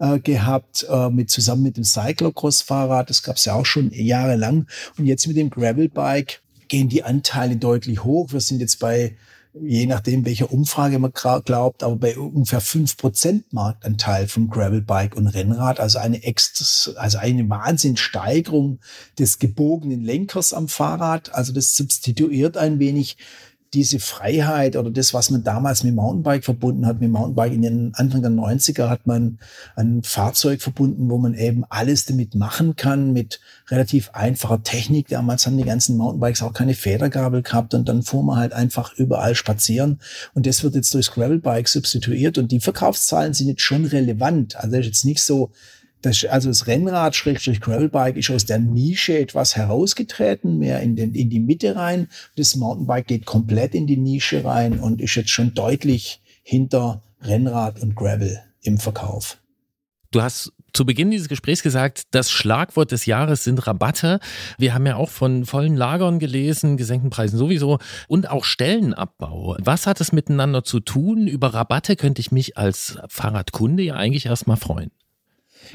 äh, 0.00 0.18
gehabt, 0.18 0.84
äh, 0.90 1.08
mit 1.08 1.30
zusammen 1.30 1.62
mit 1.62 1.76
dem 1.76 1.84
Cyclocross-Fahrrad. 1.84 3.10
Das 3.10 3.22
gab 3.22 3.36
es 3.36 3.44
ja 3.44 3.54
auch 3.54 3.66
schon 3.66 3.92
jahrelang. 3.92 4.66
Und 4.98 5.06
jetzt 5.06 5.28
mit 5.28 5.36
dem 5.36 5.50
Gravelbike 5.50 6.42
gehen 6.66 6.88
die 6.88 7.04
Anteile 7.04 7.54
deutlich 7.54 8.02
hoch. 8.02 8.32
Wir 8.32 8.40
sind 8.40 8.58
jetzt 8.58 8.80
bei 8.80 9.16
je 9.52 9.86
nachdem, 9.86 10.24
welcher 10.24 10.52
Umfrage 10.52 10.98
man 10.98 11.12
glaubt, 11.12 11.82
aber 11.82 11.96
bei 11.96 12.16
ungefähr 12.16 12.60
fünf 12.60 12.96
Prozent 12.96 13.52
Marktanteil 13.52 14.28
vom 14.28 14.48
Gravelbike 14.48 15.16
und 15.16 15.26
Rennrad, 15.26 15.80
also 15.80 15.98
eine 15.98 16.22
extra, 16.22 16.92
also 16.98 17.18
eine 17.18 17.48
Wahnsinnssteigerung 17.48 18.78
des 19.18 19.38
gebogenen 19.38 20.02
Lenkers 20.02 20.52
am 20.52 20.68
Fahrrad. 20.68 21.34
Also 21.34 21.52
das 21.52 21.74
substituiert 21.74 22.56
ein 22.56 22.78
wenig 22.78 23.16
diese 23.72 24.00
Freiheit 24.00 24.74
oder 24.74 24.90
das, 24.90 25.14
was 25.14 25.30
man 25.30 25.44
damals 25.44 25.84
mit 25.84 25.94
Mountainbike 25.94 26.44
verbunden 26.44 26.86
hat, 26.86 27.00
mit 27.00 27.10
Mountainbike 27.10 27.52
in 27.52 27.62
den 27.62 27.94
Anfang 27.94 28.20
der 28.20 28.32
90er 28.32 28.88
hat 28.88 29.06
man 29.06 29.38
ein 29.76 30.02
Fahrzeug 30.02 30.60
verbunden, 30.60 31.08
wo 31.08 31.18
man 31.18 31.34
eben 31.34 31.64
alles 31.68 32.04
damit 32.04 32.34
machen 32.34 32.74
kann, 32.74 33.12
mit 33.12 33.40
relativ 33.68 34.10
einfacher 34.10 34.62
Technik. 34.62 35.08
Damals 35.08 35.46
haben 35.46 35.56
die 35.56 35.64
ganzen 35.64 35.96
Mountainbikes 35.96 36.42
auch 36.42 36.52
keine 36.52 36.74
Federgabel 36.74 37.42
gehabt 37.42 37.74
und 37.74 37.88
dann 37.88 38.02
fuhr 38.02 38.24
man 38.24 38.38
halt 38.38 38.52
einfach 38.52 38.92
überall 38.94 39.36
spazieren. 39.36 40.00
Und 40.34 40.46
das 40.46 40.64
wird 40.64 40.74
jetzt 40.74 40.92
durchs 40.92 41.12
Gravelbike 41.12 41.68
substituiert 41.68 42.38
und 42.38 42.50
die 42.50 42.60
Verkaufszahlen 42.60 43.34
sind 43.34 43.46
jetzt 43.46 43.62
schon 43.62 43.84
relevant. 43.84 44.56
Also 44.56 44.76
ist 44.76 44.86
jetzt 44.86 45.04
nicht 45.04 45.22
so, 45.22 45.52
das, 46.02 46.24
also 46.24 46.48
das 46.48 46.66
Rennrad 46.66 47.14
Schrägstrich 47.14 47.60
Gravelbike 47.60 48.16
ist 48.16 48.30
aus 48.30 48.46
der 48.46 48.58
Nische 48.58 49.18
etwas 49.18 49.56
herausgetreten, 49.56 50.58
mehr 50.58 50.80
in, 50.80 50.96
den, 50.96 51.14
in 51.14 51.30
die 51.30 51.40
Mitte 51.40 51.76
rein. 51.76 52.08
Das 52.36 52.56
Mountainbike 52.56 53.06
geht 53.06 53.26
komplett 53.26 53.74
in 53.74 53.86
die 53.86 53.96
Nische 53.96 54.44
rein 54.44 54.78
und 54.78 55.00
ist 55.00 55.14
jetzt 55.14 55.30
schon 55.30 55.54
deutlich 55.54 56.20
hinter 56.42 57.02
Rennrad 57.22 57.80
und 57.80 57.94
Gravel 57.94 58.40
im 58.62 58.78
Verkauf. 58.78 59.38
Du 60.10 60.22
hast 60.22 60.52
zu 60.72 60.84
Beginn 60.84 61.10
dieses 61.10 61.28
Gesprächs 61.28 61.62
gesagt, 61.62 62.02
das 62.12 62.30
Schlagwort 62.30 62.92
des 62.92 63.06
Jahres 63.06 63.44
sind 63.44 63.66
Rabatte. 63.66 64.20
Wir 64.58 64.74
haben 64.74 64.86
ja 64.86 64.96
auch 64.96 65.10
von 65.10 65.44
vollen 65.44 65.76
Lagern 65.76 66.18
gelesen, 66.18 66.76
gesenkten 66.76 67.10
Preisen 67.10 67.38
sowieso 67.38 67.78
und 68.08 68.28
auch 68.28 68.44
Stellenabbau. 68.44 69.56
Was 69.60 69.86
hat 69.86 70.00
es 70.00 70.12
miteinander 70.12 70.64
zu 70.64 70.80
tun? 70.80 71.26
Über 71.26 71.54
Rabatte 71.54 71.96
könnte 71.96 72.20
ich 72.20 72.32
mich 72.32 72.56
als 72.56 72.98
Fahrradkunde 73.08 73.82
ja 73.82 73.94
eigentlich 73.94 74.26
erstmal 74.26 74.56
freuen. 74.56 74.90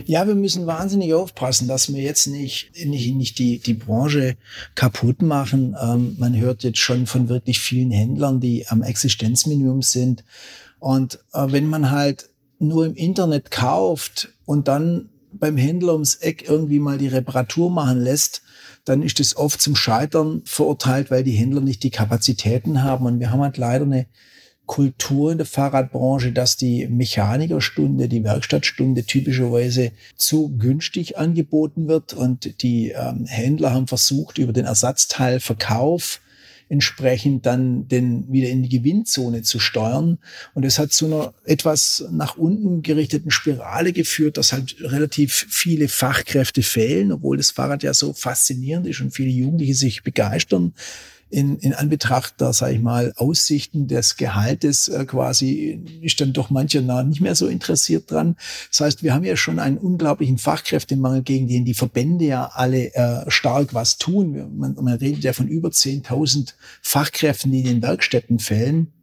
Ja, 0.03 0.27
wir 0.27 0.35
müssen 0.35 0.67
wahnsinnig 0.67 1.13
aufpassen, 1.13 1.67
dass 1.67 1.93
wir 1.93 2.01
jetzt 2.01 2.27
nicht, 2.27 2.71
nicht, 2.85 3.15
nicht 3.15 3.39
die, 3.39 3.59
die 3.59 3.73
Branche 3.73 4.35
kaputt 4.75 5.21
machen. 5.21 5.75
Ähm, 5.81 6.15
man 6.19 6.35
hört 6.35 6.63
jetzt 6.63 6.79
schon 6.79 7.05
von 7.07 7.29
wirklich 7.29 7.59
vielen 7.59 7.91
Händlern, 7.91 8.39
die 8.39 8.67
am 8.67 8.83
Existenzminimum 8.83 9.81
sind. 9.81 10.23
Und 10.79 11.19
äh, 11.33 11.47
wenn 11.49 11.67
man 11.67 11.91
halt 11.91 12.29
nur 12.59 12.85
im 12.85 12.95
Internet 12.95 13.51
kauft 13.51 14.29
und 14.45 14.67
dann 14.67 15.09
beim 15.31 15.57
Händler 15.57 15.93
ums 15.93 16.15
Eck 16.15 16.47
irgendwie 16.47 16.79
mal 16.79 16.97
die 16.97 17.07
Reparatur 17.07 17.69
machen 17.69 18.01
lässt, 18.01 18.41
dann 18.85 19.01
ist 19.01 19.19
das 19.19 19.35
oft 19.35 19.61
zum 19.61 19.75
Scheitern 19.75 20.41
verurteilt, 20.45 21.11
weil 21.11 21.23
die 21.23 21.31
Händler 21.31 21.61
nicht 21.61 21.83
die 21.83 21.89
Kapazitäten 21.89 22.83
haben. 22.83 23.05
Und 23.05 23.19
wir 23.19 23.31
haben 23.31 23.41
halt 23.41 23.57
leider 23.57 23.85
eine 23.85 24.05
Kultur 24.65 25.31
in 25.31 25.37
der 25.37 25.45
Fahrradbranche, 25.45 26.31
dass 26.31 26.57
die 26.57 26.87
Mechanikerstunde, 26.87 28.07
die 28.07 28.23
Werkstattstunde 28.23 29.03
typischerweise 29.03 29.91
zu 30.15 30.49
günstig 30.57 31.17
angeboten 31.17 31.87
wird 31.87 32.13
und 32.13 32.61
die 32.61 32.89
ähm, 32.91 33.25
Händler 33.25 33.73
haben 33.73 33.87
versucht, 33.87 34.37
über 34.37 34.53
den 34.53 34.65
Ersatzteilverkauf 34.65 36.21
entsprechend 36.67 37.45
dann 37.45 37.87
den 37.87 38.31
wieder 38.31 38.49
in 38.49 38.63
die 38.63 38.69
Gewinnzone 38.69 39.43
zu 39.43 39.59
steuern. 39.59 40.17
Und 40.53 40.65
das 40.65 40.79
hat 40.79 40.91
zu 40.91 41.05
einer 41.05 41.33
etwas 41.43 42.05
nach 42.11 42.37
unten 42.37 42.81
gerichteten 42.81 43.31
Spirale 43.31 43.93
geführt, 43.93 44.37
dass 44.37 44.51
halt 44.51 44.75
relativ 44.79 45.45
viele 45.49 45.87
Fachkräfte 45.87 46.63
fehlen, 46.63 47.11
obwohl 47.11 47.37
das 47.37 47.51
Fahrrad 47.51 47.83
ja 47.83 47.93
so 47.93 48.13
faszinierend 48.13 48.87
ist 48.87 49.01
und 49.01 49.11
viele 49.11 49.29
Jugendliche 49.29 49.75
sich 49.75 50.03
begeistern 50.03 50.73
in, 51.29 51.57
in 51.57 51.73
Anbetracht 51.73 52.39
der, 52.39 52.53
sage 52.53 52.75
ich 52.75 52.81
mal, 52.81 53.11
Aussichten 53.15 53.87
des 53.87 54.15
Gehaltes 54.15 54.87
äh, 54.87 55.05
quasi 55.05 55.83
ist 56.01 56.21
dann 56.21 56.33
doch 56.33 56.49
mancher 56.49 56.81
nah 56.81 57.03
nicht 57.03 57.19
mehr 57.19 57.35
so 57.35 57.47
interessiert 57.47 58.11
dran. 58.11 58.37
Das 58.69 58.81
heißt, 58.81 59.03
wir 59.03 59.13
haben 59.13 59.23
ja 59.23 59.35
schon 59.35 59.59
einen 59.59 59.77
unglaublichen 59.77 60.37
Fachkräftemangel, 60.37 61.23
gegen 61.23 61.47
den 61.47 61.65
die 61.65 61.73
Verbände 61.73 62.25
ja 62.25 62.51
alle 62.53 62.93
äh, 62.93 63.29
stark 63.29 63.73
was 63.73 63.97
tun. 63.97 64.57
Man, 64.57 64.75
man 64.75 64.93
redet 64.97 65.23
ja 65.23 65.33
von 65.33 65.47
über 65.47 65.69
10.000 65.69 66.53
Fachkräften, 66.81 67.51
die 67.51 67.59
in 67.59 67.65
den 67.65 67.81
Werkstätten 67.81 68.39
fällen. 68.39 68.93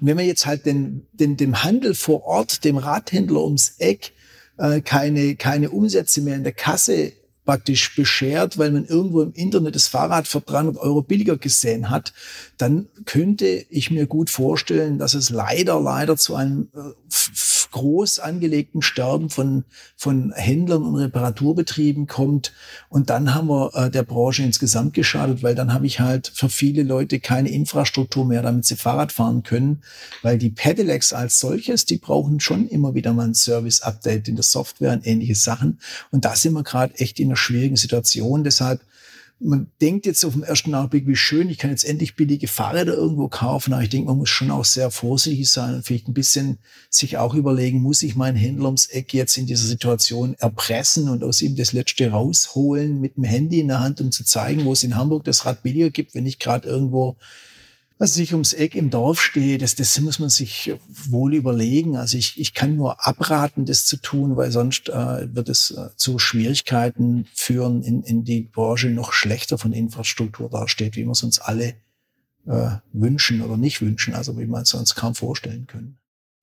Und 0.00 0.06
wenn 0.06 0.16
man 0.16 0.26
jetzt 0.26 0.46
halt 0.46 0.66
den, 0.66 1.06
den, 1.12 1.36
dem 1.36 1.62
Handel 1.62 1.94
vor 1.94 2.24
Ort, 2.24 2.64
dem 2.64 2.78
Radhändler 2.78 3.44
ums 3.44 3.76
Eck, 3.78 4.12
äh, 4.58 4.80
keine, 4.80 5.36
keine 5.36 5.70
Umsätze 5.70 6.22
mehr 6.22 6.36
in 6.36 6.44
der 6.44 6.52
Kasse 6.52 7.12
praktisch 7.44 7.94
beschert, 7.96 8.58
weil 8.58 8.70
man 8.70 8.86
irgendwo 8.86 9.22
im 9.22 9.32
Internet 9.32 9.74
das 9.74 9.88
Fahrrad 9.88 10.28
für 10.28 10.40
300 10.40 10.76
Euro 10.76 11.02
billiger 11.02 11.36
gesehen 11.36 11.90
hat, 11.90 12.12
dann 12.56 12.88
könnte 13.04 13.46
ich 13.68 13.90
mir 13.90 14.06
gut 14.06 14.30
vorstellen, 14.30 14.98
dass 14.98 15.14
es 15.14 15.30
leider, 15.30 15.80
leider 15.80 16.16
zu 16.16 16.36
einem 16.36 16.68
äh, 16.74 16.92
groß 17.72 18.20
angelegten 18.20 18.82
Sterben 18.82 19.28
von, 19.28 19.64
von 19.96 20.32
Händlern 20.32 20.84
und 20.84 20.94
Reparaturbetrieben 20.96 22.06
kommt. 22.06 22.52
Und 22.88 23.10
dann 23.10 23.34
haben 23.34 23.48
wir 23.48 23.70
äh, 23.74 23.90
der 23.90 24.04
Branche 24.04 24.44
insgesamt 24.44 24.94
geschadet, 24.94 25.42
weil 25.42 25.54
dann 25.54 25.72
habe 25.72 25.86
ich 25.86 26.00
halt 26.00 26.30
für 26.34 26.48
viele 26.48 26.84
Leute 26.84 27.18
keine 27.18 27.50
Infrastruktur 27.50 28.24
mehr, 28.24 28.42
damit 28.42 28.64
sie 28.64 28.76
Fahrrad 28.76 29.10
fahren 29.10 29.42
können, 29.42 29.82
weil 30.22 30.38
die 30.38 30.50
Pedelecs 30.50 31.12
als 31.12 31.40
solches, 31.40 31.84
die 31.84 31.98
brauchen 31.98 32.38
schon 32.38 32.68
immer 32.68 32.94
wieder 32.94 33.12
mal 33.12 33.26
ein 33.26 33.34
Service-Update 33.34 34.28
in 34.28 34.36
der 34.36 34.44
Software 34.44 34.92
und 34.92 35.06
ähnliche 35.06 35.34
Sachen. 35.34 35.80
Und 36.10 36.24
da 36.24 36.36
sind 36.36 36.52
wir 36.52 36.62
gerade 36.62 36.94
echt 36.98 37.18
in 37.18 37.28
einer 37.28 37.36
schwierigen 37.36 37.76
Situation. 37.76 38.44
Deshalb 38.44 38.80
man 39.44 39.70
denkt 39.80 40.06
jetzt 40.06 40.24
auf 40.24 40.34
den 40.34 40.42
ersten 40.42 40.74
Augenblick, 40.74 41.06
wie 41.06 41.16
schön, 41.16 41.48
ich 41.48 41.58
kann 41.58 41.70
jetzt 41.70 41.84
endlich 41.84 42.16
billige 42.16 42.48
Fahrräder 42.48 42.94
irgendwo 42.94 43.28
kaufen, 43.28 43.72
aber 43.72 43.82
ich 43.82 43.88
denke, 43.88 44.08
man 44.08 44.18
muss 44.18 44.28
schon 44.28 44.50
auch 44.50 44.64
sehr 44.64 44.90
vorsichtig 44.90 45.50
sein 45.50 45.74
und 45.74 45.86
vielleicht 45.86 46.08
ein 46.08 46.14
bisschen 46.14 46.58
sich 46.90 47.18
auch 47.18 47.34
überlegen, 47.34 47.80
muss 47.80 48.02
ich 48.02 48.16
meinen 48.16 48.36
Händler 48.36 48.66
ums 48.66 48.86
Eck 48.86 49.12
jetzt 49.14 49.36
in 49.36 49.46
dieser 49.46 49.66
Situation 49.66 50.34
erpressen 50.34 51.08
und 51.08 51.24
aus 51.24 51.42
ihm 51.42 51.56
das 51.56 51.72
Letzte 51.72 52.10
rausholen 52.10 53.00
mit 53.00 53.16
dem 53.16 53.24
Handy 53.24 53.60
in 53.60 53.68
der 53.68 53.80
Hand, 53.80 54.00
um 54.00 54.12
zu 54.12 54.24
zeigen, 54.24 54.64
wo 54.64 54.72
es 54.72 54.82
in 54.82 54.96
Hamburg 54.96 55.24
das 55.24 55.44
Rad 55.44 55.62
billiger 55.62 55.90
gibt, 55.90 56.14
wenn 56.14 56.26
ich 56.26 56.38
gerade 56.38 56.68
irgendwo 56.68 57.16
was 57.98 58.14
sich 58.14 58.32
ums 58.32 58.52
Eck 58.52 58.74
im 58.74 58.90
Dorf 58.90 59.20
steht, 59.20 59.62
das, 59.62 59.74
das 59.74 60.00
muss 60.00 60.18
man 60.18 60.28
sich 60.28 60.74
wohl 60.88 61.34
überlegen. 61.34 61.96
Also 61.96 62.18
ich, 62.18 62.38
ich 62.40 62.54
kann 62.54 62.76
nur 62.76 63.06
abraten, 63.06 63.64
das 63.64 63.86
zu 63.86 63.96
tun, 63.96 64.36
weil 64.36 64.50
sonst 64.50 64.88
äh, 64.88 65.34
wird 65.34 65.48
es 65.48 65.70
äh, 65.70 65.90
zu 65.96 66.18
Schwierigkeiten 66.18 67.26
führen, 67.34 67.82
in, 67.82 68.02
in 68.02 68.24
die 68.24 68.42
Branche 68.42 68.88
noch 68.88 69.12
schlechter 69.12 69.58
von 69.58 69.72
Infrastruktur 69.72 70.50
dasteht, 70.50 70.96
wie 70.96 71.04
wir 71.04 71.12
es 71.12 71.22
uns 71.22 71.38
alle 71.38 71.74
äh, 72.46 72.70
wünschen 72.92 73.42
oder 73.42 73.56
nicht 73.56 73.80
wünschen, 73.80 74.14
also 74.14 74.38
wie 74.38 74.46
man 74.46 74.62
es 74.62 74.74
uns 74.74 74.94
kaum 74.94 75.14
vorstellen 75.14 75.66
können. 75.66 75.98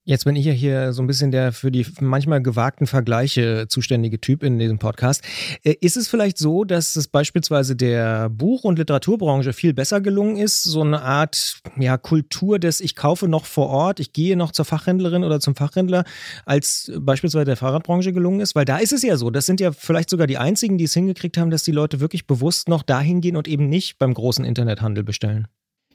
Jetzt 0.09 0.25
bin 0.25 0.35
ich 0.35 0.45
ja 0.45 0.53
hier 0.53 0.91
so 0.91 1.03
ein 1.03 1.07
bisschen 1.07 1.29
der 1.29 1.51
für 1.51 1.69
die 1.69 1.85
manchmal 1.99 2.41
gewagten 2.41 2.87
Vergleiche 2.87 3.67
zuständige 3.69 4.19
Typ 4.19 4.41
in 4.41 4.57
diesem 4.57 4.79
Podcast. 4.79 5.23
Äh, 5.63 5.75
ist 5.81 5.97
es 5.97 6.07
vielleicht 6.07 6.39
so, 6.39 6.63
dass 6.63 6.95
es 6.95 7.07
beispielsweise 7.07 7.75
der 7.75 8.27
Buch- 8.29 8.63
und 8.63 8.79
Literaturbranche 8.79 9.53
viel 9.53 9.75
besser 9.75 10.01
gelungen 10.01 10.37
ist, 10.37 10.63
so 10.63 10.81
eine 10.81 11.03
Art 11.03 11.61
ja, 11.77 11.95
Kultur 11.99 12.57
des 12.57 12.81
Ich 12.81 12.95
kaufe 12.95 13.27
noch 13.27 13.45
vor 13.45 13.69
Ort, 13.69 13.99
ich 13.99 14.11
gehe 14.11 14.35
noch 14.35 14.51
zur 14.51 14.65
Fachhändlerin 14.65 15.23
oder 15.23 15.39
zum 15.39 15.55
Fachhändler, 15.55 16.05
als 16.43 16.91
beispielsweise 16.97 17.45
der 17.45 17.57
Fahrradbranche 17.57 18.11
gelungen 18.11 18.39
ist? 18.39 18.55
Weil 18.55 18.65
da 18.65 18.79
ist 18.79 18.93
es 18.93 19.03
ja 19.03 19.15
so, 19.15 19.29
das 19.29 19.45
sind 19.45 19.59
ja 19.59 19.71
vielleicht 19.71 20.09
sogar 20.09 20.25
die 20.25 20.39
einzigen, 20.39 20.79
die 20.79 20.85
es 20.85 20.93
hingekriegt 20.95 21.37
haben, 21.37 21.51
dass 21.51 21.61
die 21.61 21.71
Leute 21.71 21.99
wirklich 21.99 22.25
bewusst 22.25 22.67
noch 22.67 22.81
dahin 22.81 23.21
gehen 23.21 23.37
und 23.37 23.47
eben 23.47 23.69
nicht 23.69 23.99
beim 23.99 24.15
großen 24.15 24.43
Internethandel 24.43 25.03
bestellen. 25.03 25.47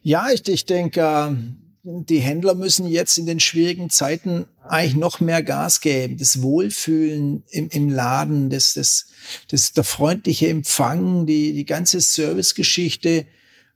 Ja, 0.02 0.28
ich, 0.32 0.48
ich 0.48 0.66
denke, 0.66 1.36
die 1.84 2.20
Händler 2.20 2.54
müssen 2.54 2.86
jetzt 2.86 3.18
in 3.18 3.26
den 3.26 3.40
schwierigen 3.40 3.90
Zeiten 3.90 4.46
eigentlich 4.66 4.96
noch 4.96 5.20
mehr 5.20 5.42
Gas 5.42 5.82
geben. 5.82 6.16
Das 6.16 6.40
Wohlfühlen 6.40 7.44
im, 7.50 7.68
im 7.68 7.90
Laden, 7.90 8.48
das, 8.48 8.72
das, 8.72 9.08
das, 9.50 9.74
der 9.74 9.84
freundliche 9.84 10.48
Empfang, 10.48 11.26
die, 11.26 11.52
die 11.52 11.66
ganze 11.66 12.00
Servicegeschichte, 12.00 13.26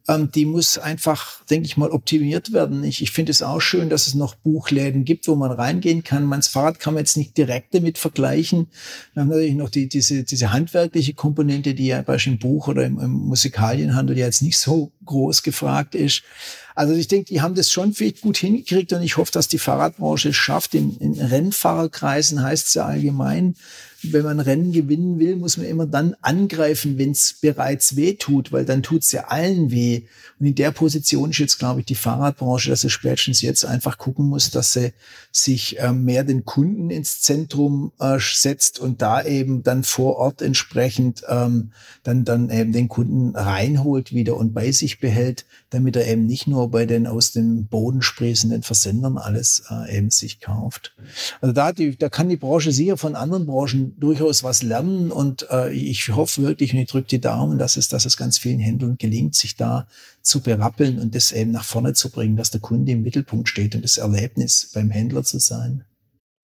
ähm, 0.08 0.30
die 0.34 0.46
muss 0.46 0.78
einfach, 0.78 1.44
denke 1.44 1.66
ich 1.66 1.76
mal, 1.76 1.90
optimiert 1.90 2.54
werden. 2.54 2.82
Ich, 2.82 3.02
ich 3.02 3.10
finde 3.10 3.30
es 3.30 3.42
auch 3.42 3.60
schön, 3.60 3.90
dass 3.90 4.06
es 4.06 4.14
noch 4.14 4.34
Buchläden 4.36 5.04
gibt, 5.04 5.28
wo 5.28 5.34
man 5.34 5.52
reingehen 5.52 6.02
kann. 6.02 6.24
Meins 6.24 6.48
Fahrrad 6.48 6.80
kann 6.80 6.94
man 6.94 7.02
jetzt 7.02 7.18
nicht 7.18 7.36
direkt 7.36 7.74
damit 7.74 7.98
vergleichen. 7.98 8.68
Wir 9.12 9.22
haben 9.22 9.28
natürlich 9.28 9.54
noch 9.54 9.68
die, 9.68 9.86
diese, 9.86 10.24
diese 10.24 10.50
handwerkliche 10.50 11.12
Komponente, 11.12 11.74
die 11.74 11.88
ja 11.88 12.00
beispielsweise 12.00 12.28
im 12.30 12.38
Buch 12.38 12.68
oder 12.68 12.86
im, 12.86 12.98
im 12.98 13.10
Musikalienhandel 13.10 14.16
ja 14.16 14.24
jetzt 14.24 14.40
nicht 14.40 14.56
so 14.56 14.92
groß 15.04 15.42
gefragt 15.42 15.94
ist. 15.94 16.22
Also 16.78 16.94
ich 16.94 17.08
denke, 17.08 17.24
die 17.24 17.40
haben 17.40 17.56
das 17.56 17.72
schon 17.72 17.92
vielleicht 17.92 18.20
gut 18.20 18.36
hingekriegt 18.36 18.92
und 18.92 19.02
ich 19.02 19.16
hoffe, 19.16 19.32
dass 19.32 19.48
die 19.48 19.58
Fahrradbranche 19.58 20.28
es 20.28 20.36
schafft. 20.36 20.76
In, 20.76 20.96
in 20.98 21.20
Rennfahrerkreisen 21.20 22.40
heißt 22.40 22.68
es 22.68 22.74
ja 22.74 22.84
allgemein, 22.84 23.56
wenn 24.02 24.22
man 24.22 24.38
Rennen 24.38 24.70
gewinnen 24.70 25.18
will, 25.18 25.34
muss 25.34 25.56
man 25.56 25.66
immer 25.66 25.86
dann 25.86 26.14
angreifen, 26.20 26.98
wenn 26.98 27.10
es 27.10 27.34
bereits 27.40 27.96
weh 27.96 28.14
tut, 28.14 28.52
weil 28.52 28.64
dann 28.64 28.84
tut 28.84 29.02
es 29.02 29.10
ja 29.10 29.24
allen 29.24 29.72
weh. 29.72 30.02
Und 30.38 30.46
in 30.46 30.54
der 30.54 30.70
Position 30.70 31.30
ist 31.30 31.38
jetzt, 31.38 31.58
glaube 31.58 31.80
ich, 31.80 31.86
die 31.86 31.96
Fahrradbranche, 31.96 32.70
dass 32.70 32.82
sie 32.82 32.90
spätestens 32.90 33.42
jetzt 33.42 33.64
einfach 33.64 33.98
gucken 33.98 34.26
muss, 34.26 34.50
dass 34.50 34.72
sie 34.72 34.92
sich 35.32 35.80
äh, 35.80 35.92
mehr 35.92 36.22
den 36.22 36.44
Kunden 36.44 36.90
ins 36.90 37.22
Zentrum 37.22 37.90
äh, 37.98 38.18
setzt 38.20 38.78
und 38.78 39.02
da 39.02 39.24
eben 39.24 39.64
dann 39.64 39.82
vor 39.82 40.16
Ort 40.16 40.42
entsprechend 40.42 41.24
ähm, 41.28 41.72
dann, 42.04 42.24
dann 42.24 42.50
eben 42.50 42.72
den 42.72 42.88
Kunden 42.88 43.34
reinholt 43.34 44.12
wieder 44.14 44.36
und 44.36 44.54
bei 44.54 44.70
sich 44.70 45.00
behält, 45.00 45.44
damit 45.70 45.96
er 45.96 46.06
eben 46.06 46.24
nicht 46.26 46.46
nur 46.46 46.67
bei 46.68 46.86
den 46.86 47.06
aus 47.06 47.32
dem 47.32 47.66
Boden 47.66 48.02
sprießenden 48.02 48.62
Versendern 48.62 49.18
alles 49.18 49.64
äh, 49.70 49.96
eben 49.96 50.10
sich 50.10 50.40
kauft. 50.40 50.94
Also 51.40 51.52
da, 51.52 51.72
die, 51.72 51.96
da 51.96 52.08
kann 52.08 52.28
die 52.28 52.36
Branche 52.36 52.72
sicher 52.72 52.96
von 52.96 53.14
anderen 53.14 53.46
Branchen 53.46 53.98
durchaus 53.98 54.42
was 54.42 54.62
lernen 54.62 55.10
und 55.10 55.46
äh, 55.50 55.72
ich 55.72 56.08
hoffe 56.08 56.42
wirklich 56.42 56.72
und 56.72 56.80
ich 56.80 56.88
drücke 56.88 57.08
die 57.08 57.20
Daumen, 57.20 57.58
dass 57.58 57.76
es, 57.76 57.88
dass 57.88 58.04
es 58.04 58.16
ganz 58.16 58.38
vielen 58.38 58.60
Händlern 58.60 58.96
gelingt, 58.98 59.34
sich 59.34 59.56
da 59.56 59.86
zu 60.22 60.40
berappeln 60.40 60.98
und 60.98 61.14
das 61.14 61.32
eben 61.32 61.52
nach 61.52 61.64
vorne 61.64 61.94
zu 61.94 62.10
bringen, 62.10 62.36
dass 62.36 62.50
der 62.50 62.60
Kunde 62.60 62.92
im 62.92 63.02
Mittelpunkt 63.02 63.48
steht 63.48 63.74
und 63.74 63.82
das 63.82 63.98
Erlebnis 63.98 64.70
beim 64.74 64.90
Händler 64.90 65.24
zu 65.24 65.38
sein. 65.38 65.84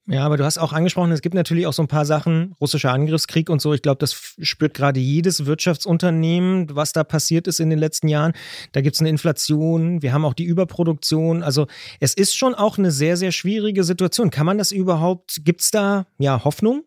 Ja, 0.07 0.27
aber 0.27 0.37
du 0.37 0.45
hast 0.45 0.59
auch 0.59 0.75
angesprochen, 0.75 1.12
es 1.12 1.23
gibt 1.23 1.35
natürlich 1.35 1.67
auch 1.67 1.73
so 1.73 1.83
ein 1.83 1.88
paar 1.88 2.05
Sachen, 2.05 2.55
russischer 2.61 2.93
Angriffskrieg 2.93 3.49
und 3.49 3.62
so. 3.62 3.73
Ich 3.73 3.81
glaube, 3.81 3.99
das 3.99 4.35
spürt 4.38 4.75
gerade 4.75 5.01
jedes 5.01 5.47
Wirtschaftsunternehmen, 5.47 6.77
was 6.77 6.93
da 6.93 7.05
passiert 7.05 7.47
ist 7.47 7.59
in 7.59 7.71
den 7.71 7.79
letzten 7.79 8.09
Jahren. 8.09 8.35
Da 8.73 8.83
gibt 8.83 8.97
es 8.97 9.01
eine 9.01 9.09
Inflation, 9.09 10.03
wir 10.03 10.12
haben 10.12 10.27
auch 10.27 10.35
die 10.35 10.45
Überproduktion. 10.45 11.43
Also 11.43 11.69
es 12.01 12.12
ist 12.12 12.37
schon 12.37 12.55
auch 12.55 12.77
eine 12.77 12.90
sehr, 12.90 13.17
sehr 13.17 13.33
schwierige 13.33 13.83
Situation. 13.83 14.29
Kann 14.29 14.45
man 14.45 14.59
das 14.59 14.73
überhaupt, 14.73 15.40
gibt 15.43 15.62
es 15.62 15.71
da 15.71 16.07
ja 16.19 16.45
Hoffnung? 16.45 16.85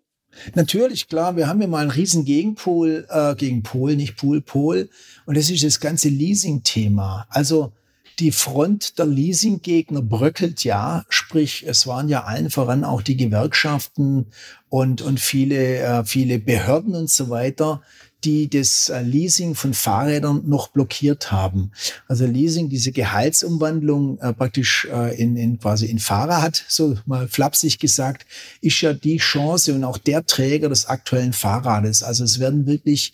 Natürlich, 0.54 1.08
klar, 1.08 1.36
wir 1.36 1.48
haben 1.48 1.60
ja 1.60 1.68
mal 1.68 1.82
einen 1.82 1.92
riesen 1.92 2.24
Gegenpol, 2.24 3.08
äh, 3.10 3.34
gegen 3.36 3.64
Pol, 3.64 3.96
nicht 3.96 4.18
Pool, 4.18 4.42
Pol. 4.42 4.90
Und 5.26 5.38
das 5.38 5.50
ist 5.50 5.64
das 5.64 5.80
ganze 5.80 6.10
Leasing-Thema. 6.10 7.26
Also 7.30 7.74
die 8.20 8.32
Front 8.32 8.98
der 8.98 9.06
Leasinggegner 9.06 10.02
bröckelt 10.02 10.64
ja, 10.64 11.06
sprich, 11.10 11.66
es 11.68 11.86
waren 11.86 12.10
ja 12.10 12.24
allen 12.24 12.50
voran 12.50 12.84
auch 12.84 13.02
die 13.02 13.18
Gewerkschaften 13.18 14.28
und, 14.70 15.02
und 15.02 15.20
viele, 15.20 15.78
äh, 15.78 16.04
viele 16.04 16.40
Behörden 16.40 16.96
und 16.96 17.10
so 17.10 17.30
weiter, 17.30 17.82
die 18.24 18.50
das 18.50 18.90
äh, 18.90 19.02
Leasing 19.02 19.54
von 19.54 19.76
Fahrrädern 19.76 20.42
noch 20.48 20.70
blockiert 20.70 21.32
haben. 21.32 21.72
Also 22.08 22.26
Leasing, 22.26 22.70
diese 22.70 22.92
Gehaltsumwandlung 22.92 24.18
äh, 24.20 24.34
praktisch 24.34 24.88
äh, 24.92 25.16
in, 25.22 25.38
in 25.38 25.60
quasi 25.60 25.86
in 25.86 26.00
Fahrrad, 26.00 26.66
so 26.68 26.98
mal 27.06 27.28
flapsig 27.28 27.78
gesagt, 27.78 28.26
ist 28.62 28.82
ja 28.82 28.94
die 28.94 29.18
Chance 29.18 29.76
und 29.76 29.84
auch 29.84 30.00
der 30.00 30.26
Träger 30.26 30.70
des 30.70 30.88
aktuellen 30.88 31.34
Fahrrades. 31.34 32.02
Also 32.02 32.24
es 32.24 32.40
werden 32.40 32.66
wirklich 32.66 33.14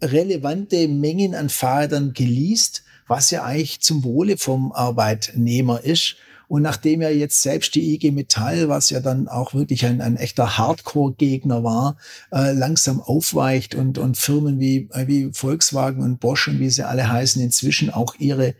relevante 0.00 0.86
Mengen 0.86 1.34
an 1.34 1.48
Fahrrädern 1.48 2.12
geleast 2.12 2.84
was 3.06 3.30
ja 3.30 3.44
eigentlich 3.44 3.80
zum 3.80 4.04
Wohle 4.04 4.36
vom 4.36 4.72
Arbeitnehmer 4.72 5.82
ist. 5.82 6.16
Und 6.48 6.62
nachdem 6.62 7.02
ja 7.02 7.10
jetzt 7.10 7.42
selbst 7.42 7.74
die 7.74 7.94
IG 7.94 8.12
Metall, 8.12 8.68
was 8.68 8.90
ja 8.90 9.00
dann 9.00 9.26
auch 9.26 9.52
wirklich 9.52 9.84
ein, 9.84 10.00
ein 10.00 10.16
echter 10.16 10.58
Hardcore-Gegner 10.58 11.64
war, 11.64 11.96
äh, 12.30 12.52
langsam 12.52 13.00
aufweicht 13.00 13.74
und, 13.74 13.98
und 13.98 14.16
Firmen 14.16 14.60
wie, 14.60 14.88
äh, 14.92 15.08
wie 15.08 15.30
Volkswagen 15.32 16.02
und 16.02 16.20
Bosch 16.20 16.46
und 16.46 16.60
wie 16.60 16.70
sie 16.70 16.86
alle 16.86 17.10
heißen, 17.10 17.42
inzwischen 17.42 17.90
auch 17.90 18.14
ihre 18.18 18.54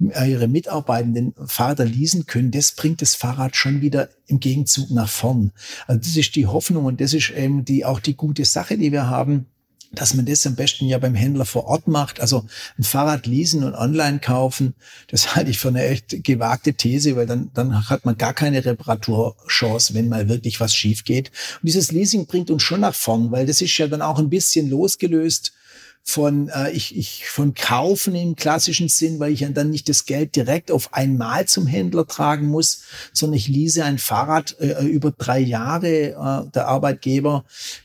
äh, 0.00 0.30
ihre 0.30 0.48
Mitarbeitenden 0.48 1.34
Fahrräder 1.46 1.84
leasen 1.84 2.26
können, 2.26 2.50
das 2.50 2.72
bringt 2.72 3.02
das 3.02 3.14
Fahrrad 3.14 3.56
schon 3.56 3.80
wieder 3.80 4.08
im 4.26 4.40
Gegenzug 4.40 4.90
nach 4.90 5.08
vorn. 5.08 5.52
Also 5.86 6.00
das 6.00 6.16
ist 6.16 6.36
die 6.36 6.46
Hoffnung 6.46 6.86
und 6.86 7.00
das 7.00 7.14
ist 7.14 7.30
eben 7.30 7.64
die, 7.64 7.84
auch 7.84 8.00
die 8.00 8.16
gute 8.16 8.44
Sache, 8.44 8.78
die 8.78 8.92
wir 8.92 9.08
haben 9.08 9.46
dass 9.92 10.14
man 10.14 10.24
das 10.24 10.46
am 10.46 10.54
besten 10.54 10.86
ja 10.86 10.98
beim 10.98 11.14
Händler 11.14 11.44
vor 11.44 11.64
Ort 11.64 11.88
macht. 11.88 12.20
Also 12.20 12.44
ein 12.78 12.84
Fahrrad 12.84 13.26
leasen 13.26 13.64
und 13.64 13.74
online 13.74 14.20
kaufen, 14.20 14.74
das 15.08 15.34
halte 15.34 15.50
ich 15.50 15.58
für 15.58 15.68
eine 15.68 15.84
echt 15.84 16.22
gewagte 16.22 16.74
These, 16.74 17.16
weil 17.16 17.26
dann, 17.26 17.50
dann 17.54 17.88
hat 17.88 18.04
man 18.04 18.16
gar 18.16 18.34
keine 18.34 18.64
Reparaturchance, 18.64 19.94
wenn 19.94 20.08
mal 20.08 20.28
wirklich 20.28 20.60
was 20.60 20.74
schief 20.74 21.04
geht. 21.04 21.28
Und 21.60 21.66
dieses 21.66 21.90
Leasing 21.90 22.26
bringt 22.26 22.50
uns 22.50 22.62
schon 22.62 22.80
nach 22.80 22.94
vorn, 22.94 23.30
weil 23.30 23.46
das 23.46 23.60
ist 23.60 23.76
ja 23.78 23.88
dann 23.88 24.02
auch 24.02 24.18
ein 24.18 24.30
bisschen 24.30 24.70
losgelöst 24.70 25.52
von 26.02 26.48
äh, 26.48 26.70
ich, 26.70 26.96
ich 26.96 27.26
von 27.26 27.54
kaufen 27.54 28.14
im 28.14 28.34
klassischen 28.34 28.88
Sinn, 28.88 29.20
weil 29.20 29.32
ich 29.32 29.46
dann 29.52 29.70
nicht 29.70 29.88
das 29.88 30.06
Geld 30.06 30.34
direkt 30.34 30.70
auf 30.70 30.92
einmal 30.92 31.46
zum 31.46 31.66
Händler 31.66 32.06
tragen 32.06 32.46
muss, 32.46 32.82
sondern 33.12 33.36
ich 33.36 33.48
lease 33.48 33.84
ein 33.84 33.98
Fahrrad 33.98 34.56
äh, 34.60 34.84
über 34.84 35.12
drei 35.12 35.38
Jahre. 35.38 35.88
Äh, 35.88 36.50
der 36.50 36.66
Arbeitgeber 36.66 37.44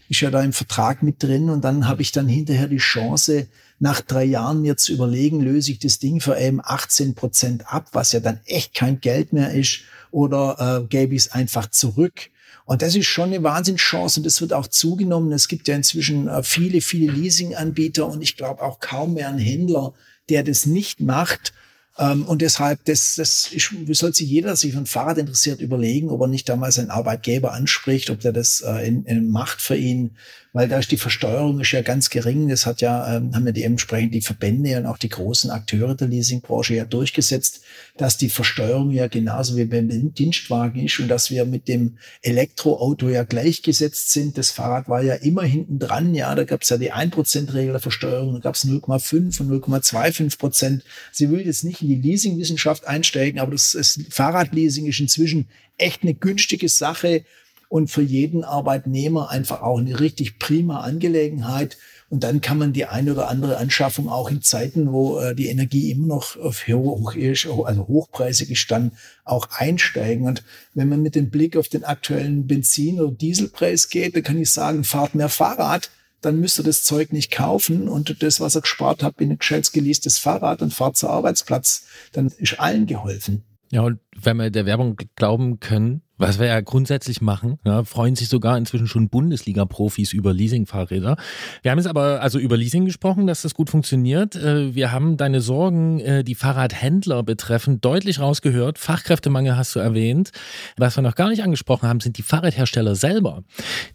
ist 0.10 0.21
ja 0.21 0.32
da 0.32 0.41
im 0.41 0.54
Vertrag 0.54 1.04
mit 1.04 1.21
drin 1.21 1.49
und 1.49 1.63
dann 1.63 1.88
habe 1.88 2.01
ich 2.01 2.12
dann 2.12 2.28
hinterher 2.28 2.67
die 2.67 2.78
Chance, 2.78 3.47
nach 3.80 4.01
drei 4.01 4.23
Jahren 4.23 4.62
mir 4.62 4.78
zu 4.78 4.93
überlegen, 4.93 5.41
löse 5.41 5.71
ich 5.71 5.80
das 5.80 5.99
Ding 5.99 6.21
für 6.21 6.39
eben 6.39 6.62
18 6.63 7.13
Prozent 7.13 7.71
ab, 7.71 7.89
was 7.91 8.13
ja 8.13 8.21
dann 8.21 8.39
echt 8.45 8.73
kein 8.73 9.01
Geld 9.01 9.34
mehr 9.34 9.54
ist, 9.54 9.82
oder 10.12 10.84
äh, 10.84 10.88
gebe 10.88 11.13
ich 11.13 11.23
es 11.23 11.32
einfach 11.32 11.69
zurück. 11.69 12.30
Und 12.65 12.82
das 12.82 12.95
ist 12.95 13.06
schon 13.06 13.25
eine 13.25 13.43
Wahnsinnschance 13.43 14.19
und 14.19 14.25
das 14.25 14.41
wird 14.41 14.51
auch 14.51 14.67
zugenommen. 14.67 15.32
Es 15.32 15.47
gibt 15.47 15.67
ja 15.67 15.75
inzwischen 15.75 16.28
äh, 16.28 16.41
viele, 16.41 16.82
viele 16.82 17.12
Leasinganbieter 17.12 18.08
und 18.08 18.21
ich 18.21 18.38
glaube 18.38 18.63
auch 18.63 18.80
kaum 18.80 19.13
mehr 19.13 19.30
einen 19.30 19.38
Händler, 19.38 19.93
der 20.30 20.43
das 20.43 20.65
nicht 20.65 20.99
macht. 20.99 21.54
Ähm, 21.97 22.25
und 22.25 22.41
deshalb, 22.41 22.84
das, 22.86 23.15
das 23.15 23.51
ist, 23.51 23.71
sollte 23.91 24.17
sich 24.17 24.30
jeder, 24.30 24.47
der 24.47 24.56
sich 24.56 24.73
für 24.73 24.80
ein 24.80 24.88
Fahrrad 24.88 25.19
interessiert, 25.19 25.62
überlegen, 25.62 26.10
ob 26.10 26.21
er 26.21 26.28
nicht 26.28 26.49
damals 26.49 26.80
einen 26.80 26.89
Arbeitgeber 26.89 27.54
anspricht, 27.54 28.10
ob 28.10 28.19
der 28.19 28.34
das 28.34 28.62
äh, 28.62 28.88
in, 28.88 29.06
in 29.06 29.30
macht 29.30 29.62
für 29.62 29.75
ihn 29.75 30.17
weil 30.56 30.70
da 30.70 30.80
ist 30.80 30.89
die 30.89 30.96
Versteuerung 30.96 31.60
ist 31.60 31.74
ja 31.74 31.82
ganz 31.82 32.10
gering. 32.10 32.48
Das 32.48 32.65
hat 32.65 32.80
ja, 32.80 33.18
ähm, 33.18 33.36
haben 33.36 33.46
ja 33.46 33.52
die 33.52 33.63
entsprechend 33.63 34.13
die 34.13 34.22
Verbände 34.22 34.78
und 34.78 34.86
auch 34.86 34.98
die 34.98 35.10
großen 35.10 35.52
Akteure 35.52 35.96
der 35.96 36.08
Leasingbranche 36.08 36.76
ja 36.76 36.86
durchgesetzt, 36.86 37.60
dass 37.98 38.15
die 38.18 38.30
Versteuerung 38.30 38.91
ja 38.91 39.08
genauso 39.08 39.58
wie 39.58 39.65
beim 39.65 40.13
Dienstwagen 40.13 40.86
ist 40.86 40.98
und 41.02 41.10
dass 41.10 41.30
wir 41.30 41.44
mit 41.44 41.68
dem 41.68 41.98
Elektroauto 42.22 43.10
ja 43.10 43.26
gleichgesetzt 43.26 44.13
sind. 44.13 44.38
Das 44.38 44.52
Fahrrad 44.52 44.88
war 44.88 45.04
ja 45.04 45.15
immer 45.15 45.44
hinten 45.44 45.78
dran. 45.78 46.15
Ja, 46.15 46.34
da 46.36 46.46
gab 46.46 46.62
es 46.62 46.70
ja 46.70 46.78
die 46.78 46.94
1%-Regel 46.94 47.74
der 47.74 47.82
Versteuerung, 47.82 48.36
da 48.36 48.39
gab 48.39 48.56
es 48.56 48.65
0,5 48.65 49.41
und 49.41 49.62
0,25 49.62 50.38
Prozent. 50.38 50.84
Sie 51.12 51.30
will 51.32 51.46
jetzt 51.46 51.65
nicht 51.65 51.82
in 51.82 51.89
die 51.89 51.96
Leasingwissenschaft 51.96 52.88
einsteigen, 52.88 53.41
aber 53.41 53.52
das, 53.52 53.74
das 53.74 54.00
Fahrradleasing 54.10 54.86
ist 54.86 55.02
inzwischen 55.02 55.50
echt 55.78 56.04
eine 56.04 56.13
günstige 56.13 56.70
Sache 56.70 57.26
und 57.69 57.89
für 57.89 58.01
jeden 58.01 58.43
Arbeitnehmer 58.43 59.30
einfach 59.30 59.62
auch 59.62 59.80
eine 59.80 59.99
richtig 59.99 60.39
prima 60.39 60.82
Angelegenheit. 60.82 61.78
Und 62.10 62.23
dann 62.23 62.39
kann 62.39 62.60
man 62.60 62.71
die 62.71 62.86
eine 62.86 63.13
oder 63.13 63.28
andere 63.30 63.58
Anschaffung 63.58 64.10
auch 64.10 64.30
in 64.30 64.41
Zeiten, 64.41 64.93
wo 64.93 65.19
äh, 65.19 65.36
die 65.36 65.47
Energie 65.47 65.91
immer 65.91 66.08
noch 66.08 66.38
auf 66.38 66.67
hoch 66.67 67.15
ist, 67.15 67.47
also 67.47 67.88
hochpreisig 67.88 68.51
ist, 68.51 68.69
dann 68.69 68.91
auch 69.23 69.49
einsteigen. 69.51 70.28
Und 70.28 70.43
wenn 70.75 70.88
man 70.88 71.01
mit 71.01 71.15
dem 71.15 71.30
Blick 71.32 71.58
auf 71.58 71.67
den 71.67 71.84
aktuellen 71.84 72.47
Benzin- 72.47 73.01
oder 73.01 73.12
Dieselpreis 73.12 73.89
geht, 73.89 74.15
dann 74.15 74.23
kann 74.23 74.39
ich 74.39 74.51
sagen, 74.51 74.84
fahrt 74.84 75.15
mehr 75.15 75.30
Fahrrad, 75.30 75.89
dann 76.21 76.39
müsst 76.39 76.60
ihr 76.60 76.63
das 76.63 76.84
Zeug 76.84 77.12
nicht 77.12 77.32
kaufen 77.32 77.88
und 77.88 78.21
das, 78.21 78.39
was 78.39 78.56
ihr 78.56 78.62
gespart 78.62 79.04
habt, 79.04 79.21
in 79.21 79.32
ein 79.32 79.38
gescheites 79.38 79.71
geleastes 79.71 80.17
Fahrrad 80.17 80.62
und 80.62 80.73
fahrt 80.73 80.97
zur 80.97 81.10
Arbeitsplatz. 81.10 81.86
Dann 82.13 82.28
ist 82.38 82.60
allen 82.60 82.86
geholfen. 82.86 83.43
Ja, 83.71 83.82
und 83.82 83.99
wenn 84.15 84.38
wir 84.38 84.49
der 84.49 84.65
Werbung 84.65 84.97
glauben 85.15 85.60
können, 85.60 86.01
was 86.17 86.39
wir 86.39 86.47
ja 86.47 86.62
grundsätzlich 86.62 87.21
machen, 87.21 87.58
ja, 87.65 87.84
freuen 87.84 88.15
sich 88.15 88.30
sogar 88.30 88.58
inzwischen 88.58 88.88
schon 88.88 89.10
Bundesliga-Profis 89.10 90.13
über 90.13 90.34
Leasing-Fahrräder. 90.34 91.17
Wir 91.62 91.71
haben 91.71 91.78
jetzt 91.78 91.88
aber 91.88 92.21
also 92.21 92.39
über 92.39 92.56
Leasing 92.56 92.86
gesprochen, 92.86 93.28
dass 93.28 93.41
das 93.41 93.54
gut 93.54 93.69
funktioniert. 93.69 94.36
Äh, 94.36 94.73
wir 94.75 94.91
haben 94.91 95.17
deine 95.17 95.41
Sorgen, 95.41 95.99
äh, 95.99 96.23
die 96.23 96.36
Fahrradhändler 96.36 97.23
betreffen, 97.23 97.82
deutlich 97.82 98.19
rausgehört. 98.19 98.80
Fachkräftemangel 98.80 99.58
hast 99.58 99.75
du 99.75 99.80
erwähnt. 99.80 100.32
Was 100.78 100.97
wir 100.97 101.01
noch 101.01 101.15
gar 101.15 101.30
nicht 101.30 101.43
angesprochen 101.43 101.89
haben, 101.89 101.99
sind 101.99 102.17
die 102.17 102.23
Fahrradhersteller 102.23 102.95
selber. 102.95 103.43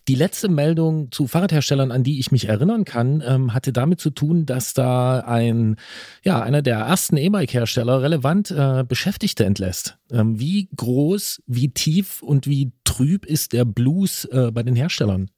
Die 0.07 0.15
letzte 0.15 0.49
Meldung 0.49 1.11
zu 1.13 1.27
Fahrradherstellern, 1.27 1.91
an 1.91 2.03
die 2.03 2.21
ich 2.21 2.31
mich 2.31 2.49
erinnern 2.49 2.85
kann, 2.85 3.23
ähm, 3.27 3.55
hatte 3.55 3.73
damit 3.73 4.01
zu 4.01 4.11
tun, 4.11 4.45
dass 4.45 4.75
da 4.75 5.21
ein, 5.21 5.77
ja, 6.23 6.43
einer 6.43 6.61
der 6.61 6.79
ersten 6.81 7.17
E-Bike-Hersteller 7.17 8.03
relevant 8.03 8.51
äh, 8.51 8.85
Beschäftigte 8.87 9.47
entlässt. 9.47 10.00
Ähm, 10.11 10.39
wie 10.39 10.69
groß, 10.77 11.43
wie 11.47 11.71
tief 11.71 12.23
und 12.23 12.47
wie 12.47 12.73
trüb 12.85 13.27
ist 13.27 13.53
der 13.53 13.65
Blues 13.65 14.25
äh, 14.27 14.51
bei 14.53 14.63
den 14.63 14.77
Herstellern? 14.77 15.31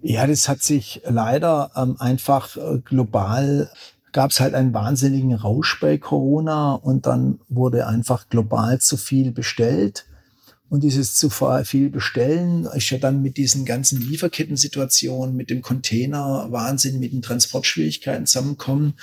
Ja, 0.00 0.26
das 0.26 0.48
hat 0.48 0.62
sich 0.62 1.02
leider 1.04 1.72
ähm, 1.76 1.96
einfach 1.98 2.56
äh, 2.56 2.78
global 2.84 3.70
gab 4.12 4.30
es 4.30 4.40
halt 4.40 4.54
einen 4.54 4.74
wahnsinnigen 4.74 5.34
Rausch 5.34 5.78
bei 5.80 5.98
Corona 5.98 6.74
und 6.74 7.06
dann 7.06 7.40
wurde 7.48 7.86
einfach 7.86 8.28
global 8.28 8.80
zu 8.80 8.96
viel 8.96 9.32
bestellt. 9.32 10.06
Und 10.70 10.82
dieses 10.82 11.14
zu 11.14 11.30
viel 11.30 11.88
bestellen 11.88 12.66
ist 12.74 12.90
ja 12.90 12.98
dann 12.98 13.22
mit 13.22 13.36
diesen 13.38 13.64
ganzen 13.64 14.00
Lieferkettensituationen, 14.00 15.34
mit 15.34 15.48
dem 15.48 15.62
Container 15.62 16.48
Wahnsinn, 16.50 17.00
mit 17.00 17.12
den 17.12 17.22
Transportschwierigkeiten 17.22 18.26
zusammenkommen. 18.26 18.94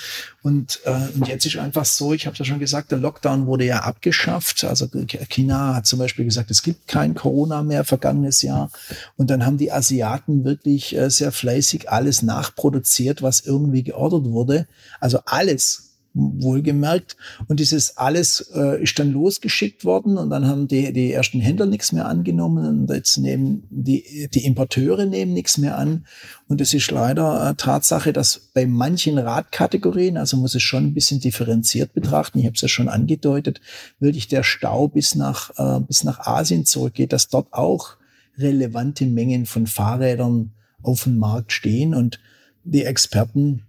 Und, 0.44 0.82
äh, 0.86 0.92
und 1.16 1.28
jetzt 1.28 1.46
ist 1.46 1.58
einfach 1.58 1.86
so, 1.86 2.14
ich 2.14 2.28
habe 2.28 2.38
ja 2.38 2.46
schon 2.46 2.60
gesagt, 2.60 2.92
der 2.92 3.00
Lockdown 3.00 3.48
wurde 3.48 3.66
ja 3.66 3.80
abgeschafft. 3.80 4.64
Also 4.64 4.88
China 5.30 5.76
hat 5.76 5.88
zum 5.88 5.98
Beispiel 5.98 6.26
gesagt, 6.26 6.52
es 6.52 6.62
gibt 6.62 6.88
kein 6.88 7.16
Corona 7.16 7.64
mehr 7.64 7.84
vergangenes 7.84 8.44
Jahr. 8.44 8.70
Und 9.18 9.32
dann 9.32 9.46
haben 9.46 9.58
die 9.58 9.72
Asiaten 9.72 10.46
wirklich 10.46 10.96
äh, 10.96 11.10
sehr 11.10 11.32
fleißig 11.32 11.90
alles 11.90 12.22
nachproduziert, 12.22 13.24
was 13.24 13.42
irgendwie 13.42 13.84
geordert 13.84 14.26
wurde. 14.26 14.68
Also 15.00 15.20
alles 15.26 15.85
wohlgemerkt. 16.16 17.18
Und 17.48 17.60
dieses 17.60 17.98
alles 17.98 18.50
äh, 18.56 18.82
ist 18.82 18.98
dann 18.98 19.12
losgeschickt 19.12 19.84
worden 19.84 20.18
und 20.18 20.30
dann 20.30 20.48
haben 20.48 20.68
die, 20.68 20.94
die 20.94 21.12
ersten 21.12 21.42
Händler 21.42 21.66
nichts 21.66 21.92
mehr 21.92 22.08
angenommen 22.08 22.66
und 22.66 22.90
jetzt 22.90 23.18
nehmen 23.18 23.68
die, 23.70 24.30
die 24.34 24.46
Importeure 24.46 25.06
nehmen 25.06 25.34
nichts 25.34 25.58
mehr 25.58 25.78
an. 25.78 26.08
Und 26.48 26.62
es 26.62 26.74
ist 26.74 26.90
leider 26.90 27.50
äh, 27.50 27.56
Tatsache, 27.56 28.14
dass 28.14 28.50
bei 28.54 28.66
manchen 28.66 29.18
Radkategorien, 29.18 30.18
also 30.18 30.38
muss 30.38 30.56
es 30.56 30.64
schon 30.64 30.86
ein 30.86 30.94
bisschen 30.94 31.20
differenziert 31.20 31.94
betrachten, 31.94 32.40
ich 32.40 32.46
habe 32.46 32.56
es 32.56 32.62
ja 32.62 32.70
schon 32.70 32.90
angedeutet, 32.90 33.60
wirklich 34.00 34.28
der 34.30 34.44
Stau 34.44 34.88
bis 34.88 35.16
nach, 35.16 35.52
äh, 35.58 35.82
bis 35.82 36.04
nach 36.06 36.20
Asien 36.20 36.66
zurückgeht, 36.66 37.12
dass 37.12 37.28
dort 37.28 37.52
auch 37.52 37.98
relevante 38.38 39.06
Mengen 39.06 39.46
von 39.46 39.68
Fahrrädern 39.68 40.54
auf 40.82 41.04
dem 41.04 41.18
Markt 41.18 41.52
stehen 41.52 41.94
und 41.94 42.20
die 42.64 42.84
Experten 42.84 43.65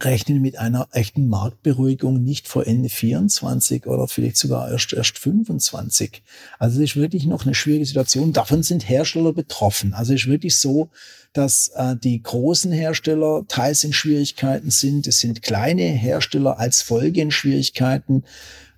rechnen 0.00 0.40
mit 0.40 0.58
einer 0.58 0.88
echten 0.92 1.28
Marktberuhigung 1.28 2.22
nicht 2.22 2.48
vor 2.48 2.66
Ende 2.66 2.88
24 2.88 3.86
oder 3.86 4.08
vielleicht 4.08 4.36
sogar 4.36 4.70
erst, 4.70 4.92
erst 4.92 5.18
25. 5.18 6.22
Also 6.58 6.78
es 6.82 6.90
ist 6.90 6.96
wirklich 6.96 7.26
noch 7.26 7.44
eine 7.44 7.54
schwierige 7.54 7.84
Situation. 7.84 8.32
Davon 8.32 8.62
sind 8.62 8.88
Hersteller 8.88 9.32
betroffen. 9.32 9.92
Also 9.92 10.14
es 10.14 10.22
ist 10.22 10.28
wirklich 10.28 10.56
so, 10.56 10.88
dass 11.32 11.68
äh, 11.74 11.96
die 11.96 12.22
großen 12.22 12.72
Hersteller 12.72 13.44
teils 13.48 13.84
in 13.84 13.92
Schwierigkeiten 13.92 14.70
sind. 14.70 15.06
Es 15.06 15.20
sind 15.20 15.42
kleine 15.42 15.82
Hersteller 15.82 16.58
als 16.58 16.82
Folge 16.82 17.20
in 17.20 17.30
Schwierigkeiten. 17.30 18.24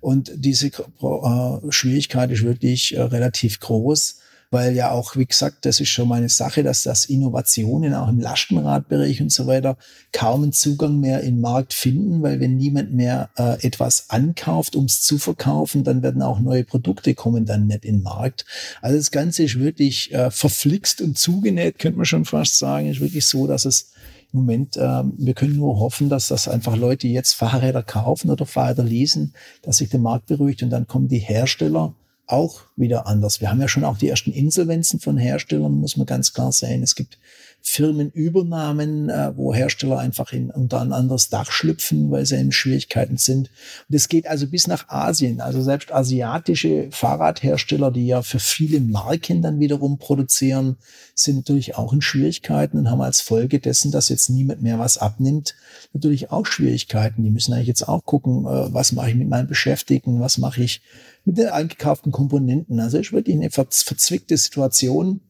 Und 0.01 0.31
diese 0.35 0.67
äh, 0.67 1.71
Schwierigkeit 1.71 2.31
ist 2.31 2.43
wirklich 2.43 2.95
äh, 2.95 3.01
relativ 3.01 3.59
groß 3.59 4.19
weil 4.55 4.73
ja 4.73 4.91
auch, 4.91 5.17
wie 5.17 5.25
gesagt, 5.25 5.65
das 5.65 5.81
ist 5.81 5.89
schon 5.89 6.07
mal 6.07 6.15
eine 6.15 6.29
Sache, 6.29 6.63
dass 6.63 6.83
das 6.83 7.07
Innovationen 7.07 7.93
auch 7.93 8.07
im 8.07 8.21
Lastenradbereich 8.21 9.21
und 9.21 9.29
so 9.29 9.47
weiter 9.47 9.75
kaum 10.13 10.43
einen 10.43 10.53
Zugang 10.53 11.01
mehr 11.01 11.19
in 11.19 11.35
den 11.35 11.41
Markt 11.41 11.73
finden, 11.73 12.23
weil 12.23 12.39
wenn 12.39 12.55
niemand 12.55 12.93
mehr 12.93 13.29
äh, 13.37 13.61
etwas 13.67 14.09
ankauft, 14.11 14.77
um 14.77 14.85
es 14.85 15.01
zu 15.01 15.17
verkaufen, 15.17 15.83
dann 15.83 16.03
werden 16.03 16.21
auch 16.21 16.39
neue 16.39 16.63
Produkte 16.63 17.15
kommen 17.15 17.45
dann 17.45 17.67
nicht 17.67 17.83
in 17.83 17.97
den 17.97 18.03
Markt. 18.03 18.45
Also 18.81 18.95
das 18.95 19.11
Ganze 19.11 19.43
ist 19.43 19.59
wirklich 19.59 20.13
äh, 20.13 20.31
verflixt 20.31 21.01
und 21.01 21.17
zugenäht, 21.17 21.77
könnte 21.77 21.97
man 21.97 22.05
schon 22.05 22.23
fast 22.23 22.57
sagen. 22.57 22.89
Ist 22.89 23.01
wirklich 23.01 23.27
so, 23.27 23.47
dass 23.47 23.65
es 23.65 23.91
im 24.31 24.39
Moment, 24.39 24.77
äh, 24.77 25.03
wir 25.17 25.33
können 25.33 25.57
nur 25.57 25.81
hoffen, 25.81 26.07
dass 26.07 26.29
das 26.29 26.47
einfach 26.47 26.77
Leute 26.77 27.09
jetzt 27.09 27.33
Fahrräder 27.33 27.83
kaufen 27.83 28.29
oder 28.29 28.45
Fahrräder 28.45 28.85
leasen, 28.85 29.33
dass 29.63 29.79
sich 29.79 29.89
der 29.89 29.99
Markt 29.99 30.27
beruhigt 30.27 30.63
und 30.63 30.69
dann 30.69 30.87
kommen 30.87 31.09
die 31.09 31.19
Hersteller 31.19 31.93
auch 32.27 32.61
wieder 32.75 33.07
anders. 33.07 33.41
Wir 33.41 33.49
haben 33.49 33.61
ja 33.61 33.67
schon 33.67 33.83
auch 33.83 33.97
die 33.97 34.09
ersten 34.09 34.31
Insolvenzen 34.31 34.99
von 34.99 35.17
Herstellern, 35.17 35.79
muss 35.79 35.97
man 35.97 36.05
ganz 36.05 36.33
klar 36.33 36.51
sehen. 36.51 36.83
Es 36.83 36.95
gibt 36.95 37.19
Firmenübernahmen, 37.67 39.09
äh, 39.09 39.35
wo 39.35 39.53
Hersteller 39.53 39.97
einfach 39.97 40.31
in, 40.31 40.51
unter 40.51 40.81
ein 40.81 40.93
anderes 40.93 41.29
Dach 41.29 41.51
schlüpfen, 41.51 42.11
weil 42.11 42.25
sie 42.25 42.35
in 42.35 42.51
Schwierigkeiten 42.51 43.17
sind. 43.17 43.49
Und 43.89 43.95
es 43.95 44.07
geht 44.07 44.27
also 44.27 44.47
bis 44.47 44.67
nach 44.67 44.87
Asien. 44.87 45.41
Also 45.41 45.61
selbst 45.61 45.91
asiatische 45.91 46.87
Fahrradhersteller, 46.91 47.89
die 47.91 48.05
ja 48.05 48.21
für 48.21 48.39
viele 48.39 48.79
Marken 48.79 49.41
dann 49.41 49.59
wiederum 49.59 49.97
produzieren, 49.97 50.77
sind 51.15 51.37
natürlich 51.37 51.75
auch 51.75 51.91
in 51.91 52.01
Schwierigkeiten 52.01 52.77
und 52.77 52.91
haben 52.91 53.01
als 53.01 53.21
Folge 53.21 53.59
dessen, 53.59 53.91
dass 53.91 54.09
jetzt 54.09 54.29
niemand 54.29 54.61
mehr 54.61 54.77
was 54.77 54.99
abnimmt, 54.99 55.55
natürlich 55.91 56.31
auch 56.31 56.45
Schwierigkeiten. 56.45 57.23
Die 57.23 57.31
müssen 57.31 57.53
eigentlich 57.53 57.67
jetzt 57.67 57.87
auch 57.87 58.05
gucken, 58.05 58.45
äh, 58.45 58.73
was 58.73 58.91
mache 58.91 59.09
ich 59.09 59.15
mit 59.15 59.27
meinen 59.27 59.47
Beschäftigten, 59.47 60.19
was 60.19 60.37
mache 60.37 60.61
ich 60.61 60.81
mit 61.25 61.39
den 61.39 61.47
eingekauften 61.47 62.11
Komponenten. 62.11 62.79
Also 62.79 62.99
ist 62.99 63.11
wirklich 63.11 63.35
eine 63.35 63.49
verzwickte 63.49 64.37
Situation. 64.37 65.21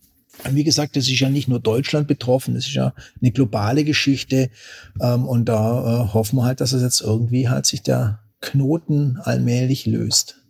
Wie 0.50 0.64
gesagt, 0.64 0.96
das 0.96 1.08
ist 1.08 1.20
ja 1.20 1.30
nicht 1.30 1.48
nur 1.48 1.60
Deutschland 1.60 2.08
betroffen, 2.08 2.54
das 2.54 2.68
ist 2.68 2.74
ja 2.74 2.94
eine 3.22 3.32
globale 3.32 3.84
Geschichte. 3.84 4.50
Ähm, 5.02 5.26
und 5.26 5.46
da 5.46 6.04
äh, 6.04 6.14
hoffen 6.14 6.38
wir 6.38 6.44
halt, 6.44 6.62
dass 6.62 6.72
es 6.72 6.82
jetzt 6.82 7.02
irgendwie 7.02 7.50
halt 7.50 7.66
sich 7.66 7.82
der 7.82 8.20
Knoten 8.42 9.18
allmählich 9.24 9.86
löst. 9.86 10.42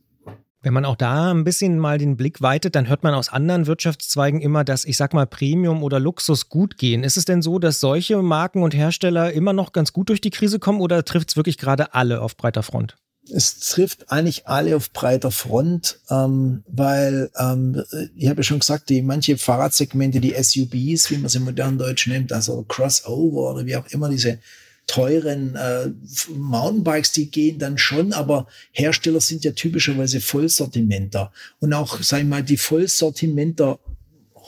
Wenn 0.65 0.73
man 0.73 0.85
auch 0.85 0.95
da 0.95 1.31
ein 1.31 1.43
bisschen 1.43 1.77
mal 1.77 1.99
den 1.99 2.17
Blick 2.17 2.41
weitet, 2.41 2.73
dann 2.73 2.87
hört 2.87 3.03
man 3.03 3.13
aus 3.13 3.29
anderen 3.29 3.67
Wirtschaftszweigen 3.67 4.41
immer, 4.41 4.63
dass 4.63 4.83
ich 4.83 4.97
sag 4.97 5.13
mal 5.13 5.27
Premium 5.27 5.83
oder 5.83 5.99
Luxus 5.99 6.49
gut 6.49 6.79
gehen. 6.79 7.03
Ist 7.03 7.17
es 7.17 7.25
denn 7.25 7.43
so, 7.43 7.59
dass 7.59 7.79
solche 7.79 8.19
Marken 8.23 8.63
und 8.63 8.73
Hersteller 8.73 9.31
immer 9.31 9.53
noch 9.53 9.73
ganz 9.73 9.93
gut 9.93 10.09
durch 10.09 10.21
die 10.21 10.31
Krise 10.31 10.57
kommen 10.57 10.81
oder 10.81 11.05
trifft 11.05 11.29
es 11.29 11.35
wirklich 11.35 11.59
gerade 11.59 11.93
alle 11.93 12.19
auf 12.19 12.35
breiter 12.35 12.63
Front? 12.63 12.95
Es 13.31 13.59
trifft 13.59 14.11
eigentlich 14.11 14.47
alle 14.47 14.75
auf 14.75 14.91
breiter 14.91 15.31
Front, 15.31 15.99
ähm, 16.09 16.63
weil 16.67 17.29
ähm, 17.37 17.83
ich 18.15 18.27
habe 18.27 18.41
ja 18.41 18.43
schon 18.43 18.59
gesagt, 18.59 18.89
die 18.89 19.01
manche 19.01 19.37
Fahrradsegmente, 19.37 20.19
die 20.19 20.35
SUVs, 20.35 21.09
wie 21.09 21.17
man 21.17 21.29
sie 21.29 21.39
im 21.39 21.45
modernen 21.45 21.77
Deutsch 21.77 22.07
nennt, 22.07 22.31
also 22.31 22.63
Crossover 22.67 23.53
oder 23.53 23.65
wie 23.65 23.75
auch 23.75 23.87
immer 23.87 24.09
diese 24.09 24.39
teuren 24.87 25.55
äh, 25.55 25.89
Mountainbikes, 26.29 27.11
die 27.11 27.31
gehen 27.31 27.57
dann 27.57 27.77
schon, 27.77 28.13
aber 28.13 28.47
Hersteller 28.71 29.19
sind 29.19 29.43
ja 29.43 29.51
typischerweise 29.51 30.21
Vollsortimenter. 30.21 31.31
Und 31.59 31.73
auch, 31.73 32.01
sag 32.01 32.19
ich 32.19 32.27
mal, 32.27 32.43
die 32.43 32.57
Vollsortimenter 32.57 33.79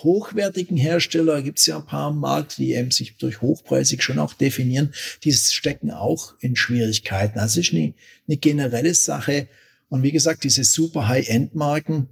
hochwertigen 0.04 0.78
Hersteller, 0.78 1.42
gibt 1.42 1.60
es 1.60 1.66
ja 1.66 1.78
ein 1.78 1.86
paar 1.86 2.08
am 2.08 2.20
Markt, 2.20 2.58
die 2.58 2.74
eben 2.74 2.92
sich 2.92 3.18
durch 3.18 3.42
hochpreisig 3.42 4.04
schon 4.04 4.20
auch 4.20 4.34
definieren, 4.34 4.94
die 5.24 5.34
stecken 5.34 5.92
auch 5.92 6.36
in 6.40 6.56
Schwierigkeiten. 6.56 7.40
Also 7.40 7.60
ist 7.60 7.74
eine, 7.74 7.94
eine 8.28 8.38
generelle 8.38 8.94
Sache. 8.94 9.48
Und 9.90 10.04
wie 10.04 10.12
gesagt, 10.12 10.44
diese 10.44 10.64
super 10.64 11.08
High-End-Marken, 11.08 12.10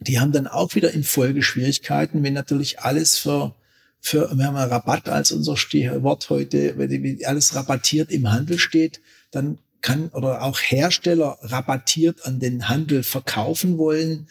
die 0.00 0.20
haben 0.20 0.32
dann 0.32 0.46
auch 0.46 0.74
wieder 0.74 0.92
in 0.92 1.04
Folge 1.04 1.42
Schwierigkeiten, 1.42 2.22
wenn 2.22 2.34
natürlich 2.34 2.80
alles 2.80 3.18
für 3.18 3.54
für, 4.04 4.30
wir 4.36 4.44
haben 4.44 4.56
ja 4.56 4.64
Rabatt 4.64 5.08
als 5.08 5.32
unser 5.32 5.54
Wort 5.54 6.28
heute, 6.28 6.76
wenn 6.76 7.24
alles 7.24 7.54
rabattiert 7.54 8.10
im 8.10 8.30
Handel 8.30 8.58
steht, 8.58 9.00
dann 9.30 9.58
kann 9.80 10.08
oder 10.08 10.42
auch 10.42 10.58
Hersteller 10.60 11.38
rabattiert 11.40 12.26
an 12.26 12.38
den 12.38 12.68
Handel 12.68 13.02
verkaufen 13.02 13.78
wollen, 13.78 14.28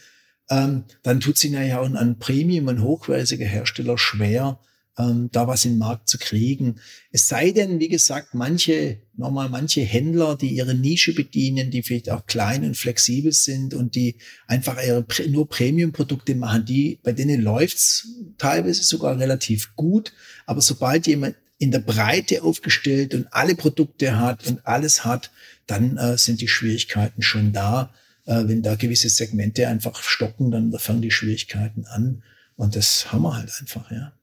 ähm, 0.50 0.84
dann 1.04 1.20
tut 1.20 1.38
sie 1.38 1.50
ja 1.50 1.80
auch 1.80 1.92
an 1.94 2.20
Premium 2.20 2.68
und 2.68 2.82
hochwertiger 2.82 3.46
Hersteller 3.46 3.98
schwer, 3.98 4.60
ähm, 4.98 5.30
da 5.32 5.48
was 5.48 5.66
in 5.66 5.74
den 5.74 5.80
Markt 5.80 6.08
zu 6.08 6.18
kriegen. 6.18 6.76
Es 7.12 7.28
sei 7.28 7.52
denn, 7.52 7.80
wie 7.80 7.88
gesagt, 7.88 8.34
manche, 8.34 9.00
nochmal 9.16 9.50
manche 9.50 9.82
Händler, 9.82 10.36
die 10.36 10.50
ihre 10.50 10.76
Nische 10.76 11.14
bedienen, 11.14 11.72
die 11.72 11.82
vielleicht 11.82 12.10
auch 12.10 12.26
klein 12.26 12.64
und 12.64 12.78
flexibel 12.78 13.32
sind 13.32 13.74
und 13.74 13.96
die 13.96 14.18
einfach 14.46 14.78
ihre 14.84 15.06
nur 15.30 15.48
Premium-Produkte 15.50 16.36
machen, 16.36 16.66
die, 16.66 17.00
bei 17.04 17.14
denen 17.14 17.42
läuft's 17.42 18.08
teilweise 18.38 18.84
sogar 18.84 19.18
relativ 19.18 19.76
gut. 19.76 20.14
Aber 20.46 20.62
sobald 20.62 21.08
jemand 21.08 21.36
in 21.58 21.72
der 21.72 21.80
Breite 21.80 22.44
aufgestellt 22.44 23.16
und 23.16 23.28
alle 23.32 23.56
Produkte 23.56 24.20
hat 24.20 24.46
und 24.48 24.66
alles 24.68 25.06
hat, 25.06 25.32
dann 25.66 25.98
äh, 25.98 26.18
sind 26.18 26.42
die 26.42 26.50
Schwierigkeiten 26.50 27.22
schon 27.22 27.54
da 27.54 27.94
äh, 28.26 28.44
wenn 28.48 28.62
da 28.62 28.76
gewisse 28.76 29.10
Segmente 29.10 29.68
einfach 29.68 30.02
stocken, 30.04 30.52
dann 30.52 30.72
fangen 30.80 31.02
die 31.02 31.12
Schwierigkeiten 31.12 31.86
an. 31.86 32.24
Und 32.56 32.76
das 32.76 33.12
haben 33.12 33.24
wir 33.24 33.36
halt 33.36 33.52
einfach, 33.60 33.92
ja. 33.92 34.14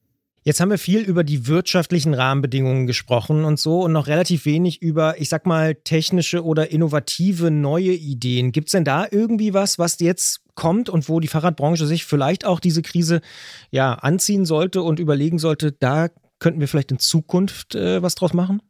Jetzt 0.43 0.59
haben 0.59 0.71
wir 0.71 0.79
viel 0.79 1.01
über 1.01 1.23
die 1.23 1.45
wirtschaftlichen 1.45 2.15
Rahmenbedingungen 2.15 2.87
gesprochen 2.87 3.45
und 3.45 3.59
so 3.59 3.83
und 3.83 3.91
noch 3.91 4.07
relativ 4.07 4.45
wenig 4.45 4.81
über, 4.81 5.21
ich 5.21 5.29
sag 5.29 5.45
mal, 5.45 5.75
technische 5.75 6.43
oder 6.43 6.71
innovative 6.71 7.51
neue 7.51 7.91
Ideen. 7.91 8.51
Gibt 8.51 8.69
es 8.69 8.71
denn 8.71 8.83
da 8.83 9.05
irgendwie 9.09 9.53
was, 9.53 9.77
was 9.77 9.99
jetzt 9.99 10.41
kommt 10.55 10.89
und 10.89 11.07
wo 11.09 11.19
die 11.19 11.27
Fahrradbranche 11.27 11.85
sich 11.85 12.05
vielleicht 12.05 12.43
auch 12.43 12.59
diese 12.59 12.81
Krise 12.81 13.21
ja 13.69 13.93
anziehen 13.93 14.45
sollte 14.45 14.81
und 14.81 14.99
überlegen 14.99 15.37
sollte, 15.37 15.73
da 15.73 16.09
könnten 16.39 16.59
wir 16.59 16.67
vielleicht 16.67 16.91
in 16.91 16.97
Zukunft 16.97 17.75
äh, 17.75 18.01
was 18.01 18.15
draus 18.15 18.33
machen? 18.33 18.63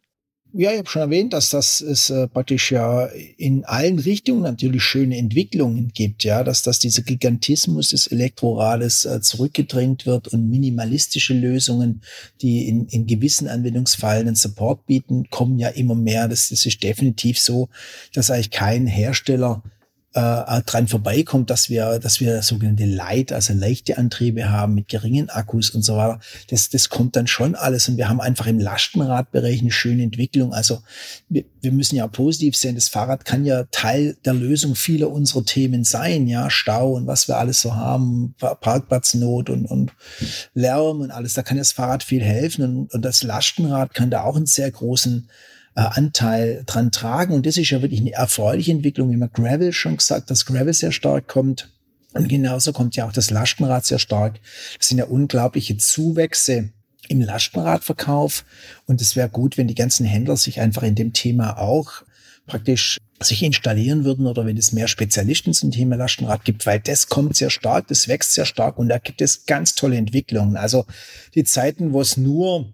Ja, 0.54 0.72
ich 0.72 0.80
habe 0.80 0.90
schon 0.90 1.02
erwähnt, 1.04 1.32
dass 1.32 1.50
das 1.50 1.80
es 1.80 2.10
äh, 2.10 2.28
praktisch 2.28 2.74
ja 2.74 3.06
in 3.38 3.64
allen 3.64 4.00
Richtungen 4.00 4.42
natürlich 4.42 4.84
schöne 4.84 5.18
Entwicklungen 5.18 5.92
gibt, 5.94 6.26
ja, 6.26 6.44
dass 6.44 6.62
das 6.62 6.80
dieser 6.80 7.04
Gigantismus 7.04 7.90
des 7.90 8.08
Elektrorades 8.08 9.06
äh, 9.06 9.22
zurückgedrängt 9.22 10.06
wird 10.06 10.28
und 10.28 10.50
minimalistische 10.50 11.34
Lösungen, 11.34 12.02
die 12.42 12.68
in, 12.68 12.86
in 12.88 13.08
gewissen 13.08 13.48
Anwendungsfällen 13.48 14.28
einen 14.28 14.36
Support 14.36 14.86
bieten, 14.88 15.30
kommen 15.30 15.58
ja 15.58 15.70
immer 15.70 15.96
mehr. 15.96 16.28
Das, 16.28 16.50
das 16.50 16.66
ist 16.66 16.84
definitiv 16.84 17.40
so, 17.40 17.70
dass 18.14 18.30
eigentlich 18.30 18.52
kein 18.52 18.88
Hersteller 18.88 19.64
äh, 20.14 20.62
dran 20.64 20.88
vorbeikommt, 20.88 21.50
dass 21.50 21.70
wir, 21.70 22.00
dass 22.00 22.20
wir 22.20 22.42
sogenannte 22.42 22.86
Light, 22.86 23.32
also 23.32 23.54
leichte 23.54 23.98
Antriebe 23.98 24.50
haben 24.50 24.76
mit 24.76 24.90
geringen 24.90 25.30
Akkus 25.30 25.70
und 25.70 25.84
so 25.84 25.96
weiter. 25.96 26.20
Das, 26.50 26.70
das 26.70 26.90
kommt 26.90 27.16
dann 27.16 27.28
schon 27.28 27.56
alles 27.56 27.88
und 27.88 27.96
wir 27.96 28.10
haben 28.10 28.20
einfach 28.20 28.48
im 28.48 28.60
Lastenradbereich 28.60 29.62
eine 29.62 29.72
schöne 29.72 30.04
Entwicklung. 30.04 30.54
Also 30.54 30.82
wir, 31.30 31.46
wir 31.62 31.72
müssen 31.72 31.96
ja 31.96 32.08
positiv 32.08 32.58
sehen, 32.58 32.76
das 32.76 32.90
Fahrrad 32.90 33.24
kann 33.24 33.46
ja 33.46 33.64
Teil 33.72 34.18
der 34.26 34.34
Lösung 34.34 34.76
vieler 34.76 35.10
unserer 35.10 35.46
Themen 35.46 35.86
sein, 35.86 36.28
ja, 36.28 36.50
Stau 36.50 36.92
und 36.92 37.08
was 37.08 37.30
wir 37.30 37.38
alles 37.38 37.62
so 37.62 37.76
haben, 37.76 38.36
Parkplatznot 38.38 39.50
und, 39.50 39.66
und 39.66 39.94
Lärm 40.54 41.00
und 41.00 41.12
alles. 41.12 41.36
Da 41.36 41.44
kann 41.44 41.58
das 41.58 41.72
Fahrrad 41.72 42.04
viel 42.04 42.22
helfen 42.22 42.66
und, 42.66 42.94
und 42.94 43.06
das 43.06 43.24
Lastenrad 43.24 43.94
kann 43.94 44.10
da 44.10 44.24
auch 44.24 44.36
einen 44.36 44.46
sehr 44.46 44.70
großen 44.70 45.30
äh, 45.76 45.82
Anteil 45.82 46.64
dran 46.66 46.92
tragen. 46.92 47.34
Und 47.34 47.46
das 47.46 47.58
ist 47.58 47.70
ja 47.70 47.82
wirklich 47.82 48.02
eine 48.02 48.14
erfreuliche 48.14 48.72
Entwicklung, 48.72 49.12
wie 49.12 49.18
man 49.18 49.32
Gravel 49.32 49.74
schon 49.74 49.98
gesagt, 49.98 50.30
dass 50.30 50.46
Gravel 50.46 50.74
sehr 50.74 50.92
stark 50.92 51.28
kommt. 51.28 51.70
Und 52.14 52.28
genauso 52.28 52.74
kommt 52.74 52.96
ja 52.96 53.08
auch 53.08 53.14
das 53.14 53.30
Lastenrad 53.30 53.86
sehr 53.86 54.00
stark. 54.00 54.40
Das 54.78 54.90
sind 54.90 54.98
ja 54.98 55.06
unglaubliche 55.06 55.78
Zuwächse 55.78 56.72
im 57.08 57.22
Lastenradverkauf. 57.22 58.46
Und 58.86 59.02
es 59.02 59.16
wäre 59.16 59.30
gut, 59.30 59.58
wenn 59.58 59.68
die 59.68 59.76
ganzen 59.76 60.06
Händler 60.06 60.38
sich 60.38 60.60
einfach 60.60 60.84
in 60.84 60.96
dem 60.96 61.14
Thema 61.14 61.58
auch 61.58 62.04
praktisch 62.48 62.98
sich 63.22 63.44
installieren 63.44 64.04
würden 64.04 64.26
oder 64.26 64.46
wenn 64.46 64.58
es 64.58 64.72
mehr 64.72 64.88
Spezialisten 64.88 65.54
zum 65.54 65.72
Thema 65.72 65.96
Lastenrad 65.96 66.44
gibt, 66.44 66.66
weil 66.66 66.80
das 66.80 67.08
kommt 67.08 67.36
sehr 67.36 67.50
stark, 67.50 67.88
das 67.88 68.08
wächst 68.08 68.34
sehr 68.34 68.46
stark 68.46 68.78
und 68.78 68.90
da 68.90 68.98
gibt 68.98 69.22
es 69.22 69.46
ganz 69.46 69.76
tolle 69.76 69.98
Entwicklungen. 69.98 70.58
Also 70.58 70.86
die 71.36 71.44
Zeiten, 71.44 71.94
wo 71.94 72.02
es 72.02 72.18
nur 72.18 72.74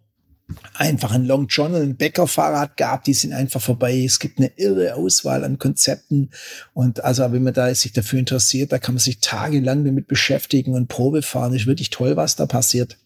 einfach 0.73 1.11
ein 1.11 1.25
Long 1.25 1.47
John 1.47 1.73
und 1.73 1.81
ein 1.81 1.97
Bäcker-Fahrrad 1.97 2.77
gab, 2.77 3.03
die 3.03 3.13
sind 3.13 3.33
einfach 3.33 3.61
vorbei. 3.61 4.03
Es 4.03 4.19
gibt 4.19 4.39
eine 4.39 4.51
irre 4.55 4.95
Auswahl 4.95 5.43
an 5.43 5.59
Konzepten 5.59 6.29
und 6.73 7.03
also 7.03 7.29
wenn 7.31 7.43
man 7.43 7.53
da 7.53 7.73
sich 7.75 7.91
dafür 7.91 8.19
interessiert, 8.19 8.71
da 8.71 8.79
kann 8.79 8.95
man 8.95 8.99
sich 8.99 9.19
tagelang 9.19 9.83
damit 9.83 10.07
beschäftigen 10.07 10.73
und 10.73 10.87
Probe 10.87 11.21
fahren. 11.21 11.53
ist 11.53 11.67
wirklich 11.67 11.89
toll, 11.89 12.15
was 12.15 12.35
da 12.35 12.45
passiert. 12.45 12.97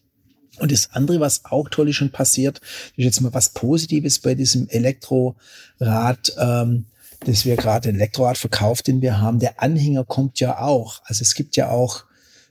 Und 0.58 0.70
das 0.70 0.90
andere, 0.92 1.18
was 1.18 1.44
auch 1.46 1.68
toll 1.68 1.88
ist 1.88 2.02
und 2.02 2.12
passiert, 2.12 2.60
ist 2.96 3.04
jetzt 3.04 3.20
mal 3.20 3.34
was 3.34 3.48
Positives 3.48 4.18
bei 4.18 4.34
diesem 4.34 4.68
Elektrorad, 4.68 6.34
ähm, 6.38 6.84
das 7.24 7.44
wir 7.44 7.56
gerade 7.56 7.88
Elektrorad 7.88 8.38
verkauft, 8.38 8.86
den 8.86 9.00
wir 9.00 9.20
haben. 9.20 9.38
Der 9.38 9.62
Anhänger 9.62 10.04
kommt 10.04 10.38
ja 10.40 10.60
auch. 10.60 11.00
Also 11.04 11.22
es 11.22 11.34
gibt 11.34 11.56
ja 11.56 11.70
auch 11.70 12.04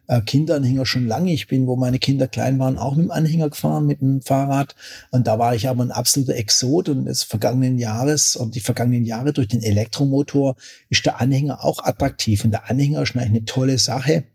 äh, 0.07 0.21
Kinderanhänger 0.21 0.85
schon 0.85 1.07
lange. 1.07 1.31
Ich 1.33 1.47
bin, 1.47 1.67
wo 1.67 1.75
meine 1.75 1.99
Kinder 1.99 2.27
klein 2.27 2.59
waren, 2.59 2.77
auch 2.77 2.95
mit 2.95 3.05
dem 3.05 3.11
Anhänger 3.11 3.49
gefahren, 3.49 3.85
mit 3.85 4.01
dem 4.01 4.21
Fahrrad. 4.21 4.75
Und 5.11 5.27
da 5.27 5.39
war 5.39 5.55
ich 5.55 5.67
aber 5.67 5.83
ein 5.83 5.91
absoluter 5.91 6.35
Exot. 6.35 6.89
Und 6.89 7.05
des 7.05 7.23
vergangenen 7.23 7.77
Jahres 7.77 8.35
und 8.35 8.55
die 8.55 8.59
vergangenen 8.59 9.05
Jahre 9.05 9.33
durch 9.33 9.47
den 9.47 9.63
Elektromotor 9.63 10.55
ist 10.89 11.05
der 11.05 11.21
Anhänger 11.21 11.63
auch 11.63 11.83
attraktiv. 11.83 12.43
Und 12.43 12.51
der 12.51 12.69
Anhänger 12.69 13.01
ist 13.01 13.15
eigentlich 13.15 13.29
eine 13.29 13.45
tolle 13.45 13.77
Sache. 13.77 14.25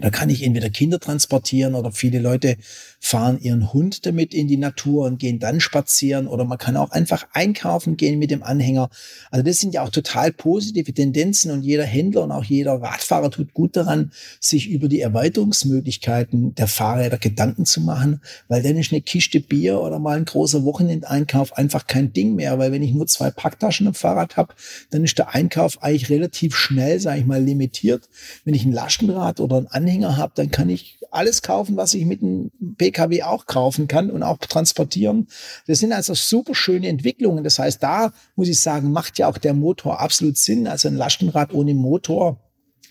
Da 0.00 0.10
kann 0.10 0.30
ich 0.30 0.44
entweder 0.44 0.70
Kinder 0.70 1.00
transportieren 1.00 1.74
oder 1.74 1.90
viele 1.90 2.20
Leute 2.20 2.56
fahren 3.00 3.38
ihren 3.40 3.72
Hund 3.72 4.06
damit 4.06 4.34
in 4.34 4.48
die 4.48 4.56
Natur 4.56 5.06
und 5.06 5.18
gehen 5.18 5.38
dann 5.38 5.60
spazieren 5.60 6.26
oder 6.26 6.44
man 6.44 6.58
kann 6.58 6.76
auch 6.76 6.90
einfach 6.90 7.26
einkaufen 7.32 7.96
gehen 7.96 8.18
mit 8.18 8.30
dem 8.30 8.42
Anhänger. 8.42 8.90
Also 9.30 9.44
das 9.44 9.58
sind 9.58 9.74
ja 9.74 9.82
auch 9.82 9.90
total 9.90 10.32
positive 10.32 10.92
Tendenzen 10.92 11.50
und 11.52 11.62
jeder 11.62 11.84
Händler 11.84 12.24
und 12.24 12.32
auch 12.32 12.44
jeder 12.44 12.74
Radfahrer 12.80 13.30
tut 13.30 13.54
gut 13.54 13.76
daran, 13.76 14.12
sich 14.40 14.68
über 14.68 14.88
die 14.88 15.00
Erweiterungsmöglichkeiten 15.00 16.54
der 16.54 16.66
Fahrräder 16.66 17.18
Gedanken 17.18 17.66
zu 17.66 17.80
machen, 17.80 18.20
weil 18.48 18.62
dann 18.62 18.76
ist 18.76 18.92
eine 18.92 19.00
Kiste 19.00 19.40
Bier 19.40 19.80
oder 19.80 19.98
mal 19.98 20.16
ein 20.16 20.24
großer 20.24 20.64
Wochenendeinkauf 20.64 21.56
einfach 21.56 21.86
kein 21.86 22.12
Ding 22.12 22.34
mehr, 22.34 22.58
weil 22.58 22.72
wenn 22.72 22.82
ich 22.82 22.92
nur 22.92 23.06
zwei 23.06 23.30
Packtaschen 23.30 23.86
am 23.86 23.94
Fahrrad 23.94 24.36
habe, 24.36 24.54
dann 24.90 25.04
ist 25.04 25.18
der 25.18 25.34
Einkauf 25.34 25.82
eigentlich 25.82 26.10
relativ 26.10 26.56
schnell, 26.56 27.00
sage 27.00 27.20
ich 27.20 27.26
mal, 27.26 27.42
limitiert. 27.42 28.08
Wenn 28.44 28.54
ich 28.54 28.64
ein 28.64 28.72
Lastenrad 28.72 29.40
oder 29.40 29.56
ein 29.56 29.66
Anhänger 29.68 30.16
habe, 30.16 30.32
dann 30.34 30.50
kann 30.50 30.68
ich 30.68 30.98
alles 31.10 31.42
kaufen, 31.42 31.76
was 31.76 31.94
ich 31.94 32.04
mit 32.04 32.22
einem 32.22 32.50
PKW 32.90 33.22
auch 33.22 33.46
kaufen 33.46 33.88
kann 33.88 34.10
und 34.10 34.22
auch 34.22 34.38
transportieren. 34.38 35.28
Das 35.66 35.80
sind 35.80 35.92
also 35.92 36.14
super 36.14 36.54
schöne 36.54 36.88
Entwicklungen. 36.88 37.44
Das 37.44 37.58
heißt, 37.58 37.82
da 37.82 38.12
muss 38.36 38.48
ich 38.48 38.60
sagen, 38.60 38.92
macht 38.92 39.18
ja 39.18 39.28
auch 39.28 39.38
der 39.38 39.54
Motor 39.54 40.00
absolut 40.00 40.38
Sinn. 40.38 40.66
Also 40.66 40.88
ein 40.88 40.96
Lastenrad 40.96 41.52
ohne 41.52 41.74
Motor 41.74 42.38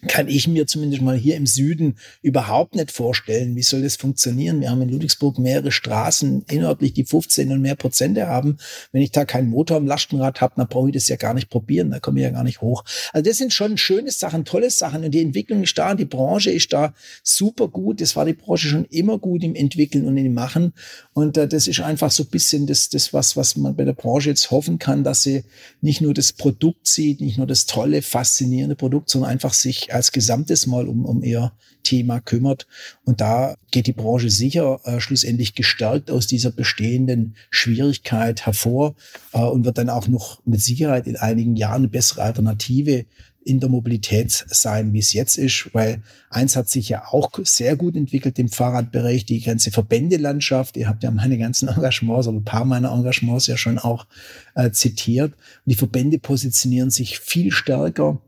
kann 0.07 0.27
ich 0.27 0.47
mir 0.47 0.67
zumindest 0.67 1.01
mal 1.01 1.17
hier 1.17 1.35
im 1.35 1.47
Süden 1.47 1.97
überhaupt 2.21 2.75
nicht 2.75 2.91
vorstellen. 2.91 3.55
Wie 3.55 3.63
soll 3.63 3.81
das 3.81 3.95
funktionieren? 3.95 4.61
Wir 4.61 4.69
haben 4.69 4.81
in 4.81 4.89
Ludwigsburg 4.89 5.39
mehrere 5.39 5.71
Straßen 5.71 6.45
inhaltlich, 6.49 6.93
die 6.93 7.05
15 7.05 7.51
und 7.51 7.61
mehr 7.61 7.75
Prozente 7.75 8.27
haben. 8.27 8.57
Wenn 8.91 9.01
ich 9.01 9.11
da 9.11 9.25
keinen 9.25 9.49
Motor 9.49 9.77
im 9.77 9.87
Lastenrad 9.87 10.41
habe, 10.41 10.53
dann 10.57 10.67
brauche 10.67 10.89
ich 10.89 10.93
das 10.93 11.07
ja 11.07 11.15
gar 11.15 11.33
nicht 11.33 11.49
probieren. 11.49 11.91
Da 11.91 11.99
komme 11.99 12.19
ich 12.19 12.23
ja 12.23 12.29
gar 12.29 12.43
nicht 12.43 12.61
hoch. 12.61 12.85
Also 13.11 13.29
das 13.29 13.37
sind 13.37 13.53
schon 13.53 13.77
schöne 13.77 14.11
Sachen, 14.11 14.45
tolle 14.45 14.69
Sachen. 14.69 15.03
Und 15.03 15.11
die 15.11 15.21
Entwicklung 15.21 15.63
ist 15.63 15.77
da 15.77 15.87
die 15.97 16.05
Branche 16.05 16.51
ist 16.51 16.71
da 16.71 16.93
super 17.23 17.67
gut. 17.67 18.01
Das 18.01 18.15
war 18.15 18.25
die 18.25 18.33
Branche 18.33 18.67
schon 18.67 18.85
immer 18.85 19.17
gut 19.17 19.43
im 19.43 19.55
Entwickeln 19.55 20.05
und 20.05 20.17
im 20.17 20.33
Machen. 20.33 20.73
Und 21.13 21.37
äh, 21.37 21.47
das 21.47 21.67
ist 21.67 21.79
einfach 21.81 22.11
so 22.11 22.23
ein 22.23 22.29
bisschen 22.29 22.67
das, 22.67 22.89
das 22.89 23.13
was, 23.13 23.35
was 23.35 23.57
man 23.57 23.75
bei 23.75 23.83
der 23.83 23.93
Branche 23.93 24.29
jetzt 24.29 24.51
hoffen 24.51 24.79
kann, 24.79 25.03
dass 25.03 25.23
sie 25.23 25.43
nicht 25.81 26.01
nur 26.01 26.13
das 26.13 26.33
Produkt 26.33 26.87
sieht, 26.87 27.21
nicht 27.21 27.37
nur 27.37 27.47
das 27.47 27.65
tolle, 27.65 28.01
faszinierende 28.01 28.75
Produkt, 28.75 29.09
sondern 29.09 29.31
einfach 29.31 29.53
sich 29.53 29.86
als 29.93 30.11
Gesamtes 30.11 30.67
mal 30.67 30.88
um, 30.88 31.05
um 31.05 31.23
ihr 31.23 31.51
Thema 31.83 32.19
kümmert. 32.19 32.67
Und 33.05 33.21
da 33.21 33.55
geht 33.71 33.88
die 33.88 33.93
Branche 33.93 34.29
sicher 34.29 34.79
äh, 34.83 34.99
schlussendlich 34.99 35.55
gestärkt 35.55 36.11
aus 36.11 36.27
dieser 36.27 36.51
bestehenden 36.51 37.35
Schwierigkeit 37.49 38.45
hervor 38.45 38.95
äh, 39.33 39.39
und 39.39 39.65
wird 39.65 39.77
dann 39.77 39.89
auch 39.89 40.07
noch 40.07 40.41
mit 40.45 40.61
Sicherheit 40.61 41.07
in 41.07 41.15
einigen 41.15 41.55
Jahren 41.55 41.83
eine 41.83 41.88
bessere 41.89 42.23
Alternative 42.23 43.05
in 43.47 43.61
der 43.61 43.69
Mobilität 43.69 44.45
sein, 44.49 44.91
wie 44.91 44.99
es 44.99 45.13
jetzt 45.13 45.38
ist, 45.38 45.69
weil 45.71 46.01
eins 46.29 46.57
hat 46.57 46.69
sich 46.69 46.89
ja 46.89 47.05
auch 47.07 47.31
sehr 47.43 47.77
gut 47.77 47.95
entwickelt 47.95 48.38
im 48.39 48.49
Fahrradbereich, 48.49 49.25
die 49.25 49.41
ganze 49.41 49.71
Verbändelandschaft. 49.71 50.75
Ihr 50.75 50.89
habt 50.89 51.01
ja 51.03 51.11
meine 51.11 51.38
ganzen 51.38 51.69
Engagements 51.69 52.27
oder 52.27 52.38
ein 52.38 52.43
paar 52.43 52.65
meiner 52.65 52.91
Engagements 52.91 53.47
ja 53.47 53.55
schon 53.55 53.79
auch 53.79 54.05
äh, 54.55 54.71
zitiert. 54.71 55.31
Und 55.33 55.71
die 55.71 55.75
Verbände 55.75 56.19
positionieren 56.19 56.89
sich 56.89 57.19
viel 57.19 57.51
stärker 57.51 58.21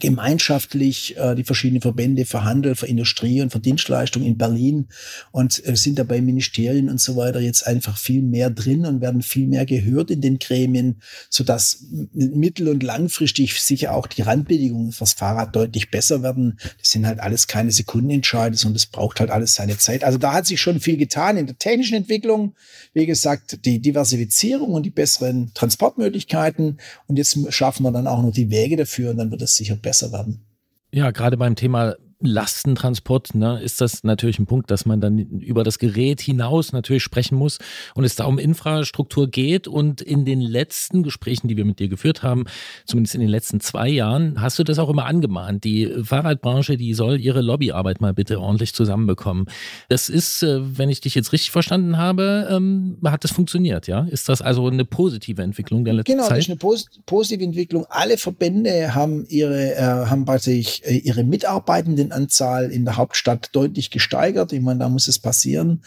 gemeinschaftlich 0.00 1.16
äh, 1.18 1.34
die 1.34 1.44
verschiedenen 1.44 1.82
Verbände 1.82 2.24
für 2.24 2.44
Handel, 2.44 2.74
für 2.74 2.86
Industrie 2.86 3.42
und 3.42 3.52
für 3.52 3.60
Dienstleistungen 3.60 4.26
in 4.26 4.38
Berlin 4.38 4.88
und 5.32 5.64
äh, 5.66 5.76
sind 5.76 5.98
dabei 5.98 6.22
Ministerien 6.22 6.88
und 6.88 6.98
so 6.98 7.16
weiter 7.16 7.40
jetzt 7.40 7.66
einfach 7.66 7.98
viel 7.98 8.22
mehr 8.22 8.48
drin 8.48 8.86
und 8.86 9.02
werden 9.02 9.20
viel 9.20 9.46
mehr 9.46 9.66
gehört 9.66 10.10
in 10.10 10.22
den 10.22 10.38
Gremien, 10.38 11.02
sodass 11.28 11.84
mittel- 12.12 12.68
und 12.68 12.82
langfristig 12.82 13.60
sicher 13.60 13.94
auch 13.94 14.06
die 14.06 14.22
Randbedingungen 14.22 14.92
fürs 14.92 15.12
Fahrrad 15.12 15.54
deutlich 15.54 15.90
besser 15.90 16.22
werden. 16.22 16.58
Das 16.78 16.90
sind 16.90 17.06
halt 17.06 17.20
alles 17.20 17.46
keine 17.46 17.70
Sekundenentscheide, 17.70 18.56
sondern 18.56 18.76
es 18.76 18.86
braucht 18.86 19.20
halt 19.20 19.30
alles 19.30 19.54
seine 19.54 19.76
Zeit. 19.76 20.04
Also 20.04 20.16
da 20.16 20.32
hat 20.32 20.46
sich 20.46 20.60
schon 20.60 20.80
viel 20.80 20.96
getan 20.96 21.36
in 21.36 21.46
der 21.46 21.58
technischen 21.58 21.96
Entwicklung. 21.96 22.54
Wie 22.94 23.04
gesagt, 23.04 23.66
die 23.66 23.78
Diversifizierung 23.78 24.70
und 24.72 24.84
die 24.84 24.90
besseren 24.90 25.52
Transportmöglichkeiten. 25.52 26.78
Und 27.08 27.16
jetzt 27.16 27.38
schaffen 27.52 27.82
wir 27.82 27.92
dann 27.92 28.06
auch 28.06 28.22
noch 28.22 28.32
die 28.32 28.50
Wege 28.50 28.76
dafür 28.76 29.10
und 29.10 29.18
dann 29.18 29.30
wird 29.30 29.42
es 29.42 29.56
sicher 29.56 29.76
besser 29.82 30.12
werden. 30.12 30.46
Ja, 30.92 31.10
gerade 31.10 31.36
beim 31.36 31.56
Thema 31.56 31.96
Lastentransport 32.26 33.34
ne, 33.34 33.60
ist 33.62 33.80
das 33.80 34.04
natürlich 34.04 34.38
ein 34.38 34.46
Punkt, 34.46 34.70
dass 34.70 34.86
man 34.86 35.00
dann 35.00 35.18
über 35.18 35.64
das 35.64 35.78
Gerät 35.78 36.20
hinaus 36.20 36.72
natürlich 36.72 37.02
sprechen 37.02 37.36
muss 37.36 37.58
und 37.94 38.04
es 38.04 38.16
da 38.16 38.24
um 38.24 38.38
Infrastruktur 38.38 39.28
geht. 39.28 39.68
Und 39.68 40.00
in 40.00 40.24
den 40.24 40.40
letzten 40.40 41.02
Gesprächen, 41.02 41.48
die 41.48 41.56
wir 41.56 41.64
mit 41.64 41.78
dir 41.78 41.88
geführt 41.88 42.22
haben, 42.22 42.44
zumindest 42.86 43.14
in 43.14 43.20
den 43.20 43.30
letzten 43.30 43.60
zwei 43.60 43.88
Jahren, 43.88 44.40
hast 44.40 44.58
du 44.58 44.64
das 44.64 44.78
auch 44.78 44.88
immer 44.88 45.06
angemahnt. 45.06 45.64
Die 45.64 45.92
Fahrradbranche, 46.02 46.76
die 46.76 46.94
soll 46.94 47.20
ihre 47.20 47.40
Lobbyarbeit 47.40 48.00
mal 48.00 48.14
bitte 48.14 48.40
ordentlich 48.40 48.74
zusammenbekommen. 48.74 49.46
Das 49.88 50.08
ist, 50.08 50.42
äh, 50.42 50.60
wenn 50.78 50.88
ich 50.88 51.00
dich 51.00 51.14
jetzt 51.14 51.32
richtig 51.32 51.50
verstanden 51.50 51.96
habe, 51.96 52.48
ähm, 52.50 52.98
hat 53.04 53.24
das 53.24 53.32
funktioniert, 53.32 53.86
ja? 53.86 54.04
Ist 54.04 54.28
das 54.28 54.42
also 54.42 54.66
eine 54.68 54.84
positive 54.84 55.42
Entwicklung 55.42 55.84
der 55.84 55.94
letzten 55.94 56.12
genau, 56.12 56.28
Zeit? 56.28 56.44
Genau, 56.44 56.58
das 56.60 56.80
ist 56.80 56.88
eine 56.92 57.02
positive 57.06 57.44
Entwicklung. 57.44 57.86
Alle 57.88 58.16
Verbände 58.18 58.94
haben 58.94 59.26
ihre, 59.28 59.74
äh, 59.74 59.82
haben 59.82 60.26
sich 60.38 60.84
äh, 60.84 60.96
ihre 60.96 61.24
Mitarbeitenden 61.24 62.11
Anzahl 62.12 62.70
in 62.70 62.84
der 62.84 62.96
Hauptstadt 62.96 63.50
deutlich 63.52 63.90
gesteigert. 63.90 64.52
Ich 64.52 64.60
meine, 64.60 64.80
da 64.80 64.88
muss 64.88 65.08
es 65.08 65.18
passieren. 65.18 65.82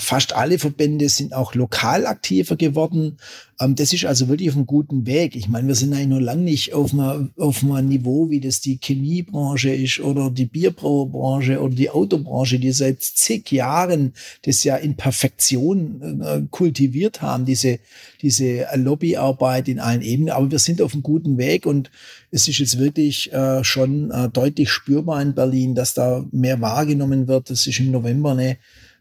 Fast 0.00 0.34
alle 0.34 0.58
Verbände 0.58 1.08
sind 1.08 1.34
auch 1.34 1.54
lokal 1.54 2.06
aktiver 2.06 2.56
geworden. 2.56 3.18
Ähm, 3.60 3.74
das 3.74 3.92
ist 3.92 4.06
also 4.06 4.28
wirklich 4.28 4.48
auf 4.50 4.56
einem 4.56 4.66
guten 4.66 5.06
Weg. 5.06 5.36
Ich 5.36 5.48
meine, 5.48 5.68
wir 5.68 5.74
sind 5.74 5.92
eigentlich 5.92 6.08
nur 6.08 6.20
lange 6.20 6.42
nicht 6.42 6.72
auf 6.72 6.92
einem, 6.92 7.30
auf 7.36 7.62
einem 7.62 7.88
Niveau, 7.88 8.30
wie 8.30 8.40
das 8.40 8.60
die 8.60 8.78
Chemiebranche 8.82 9.70
ist 9.70 10.00
oder 10.00 10.30
die 10.30 10.46
Bierbrauerbranche 10.46 11.60
oder 11.60 11.74
die 11.74 11.90
Autobranche, 11.90 12.58
die 12.58 12.72
seit 12.72 13.02
zig 13.02 13.52
Jahren 13.52 14.14
das 14.42 14.64
ja 14.64 14.76
in 14.76 14.96
Perfektion 14.96 16.22
äh, 16.22 16.42
kultiviert 16.50 17.22
haben, 17.22 17.44
diese, 17.44 17.78
diese 18.22 18.66
Lobbyarbeit 18.74 19.68
in 19.68 19.78
allen 19.78 20.02
Ebenen. 20.02 20.30
Aber 20.30 20.50
wir 20.50 20.58
sind 20.58 20.80
auf 20.80 20.94
einem 20.94 21.02
guten 21.02 21.36
Weg 21.38 21.66
und 21.66 21.90
es 22.30 22.48
ist 22.48 22.58
jetzt 22.58 22.78
wirklich 22.78 23.32
äh, 23.32 23.62
schon 23.64 24.10
äh, 24.10 24.28
deutlich 24.30 24.70
spürbar 24.70 25.20
in 25.20 25.34
Berlin, 25.34 25.74
dass 25.74 25.94
da 25.94 26.24
mehr 26.32 26.60
wahrgenommen 26.60 27.28
wird. 27.28 27.50
Das 27.50 27.66
ist 27.66 27.78
im 27.80 27.90
November 27.90 28.30
eine 28.32 28.56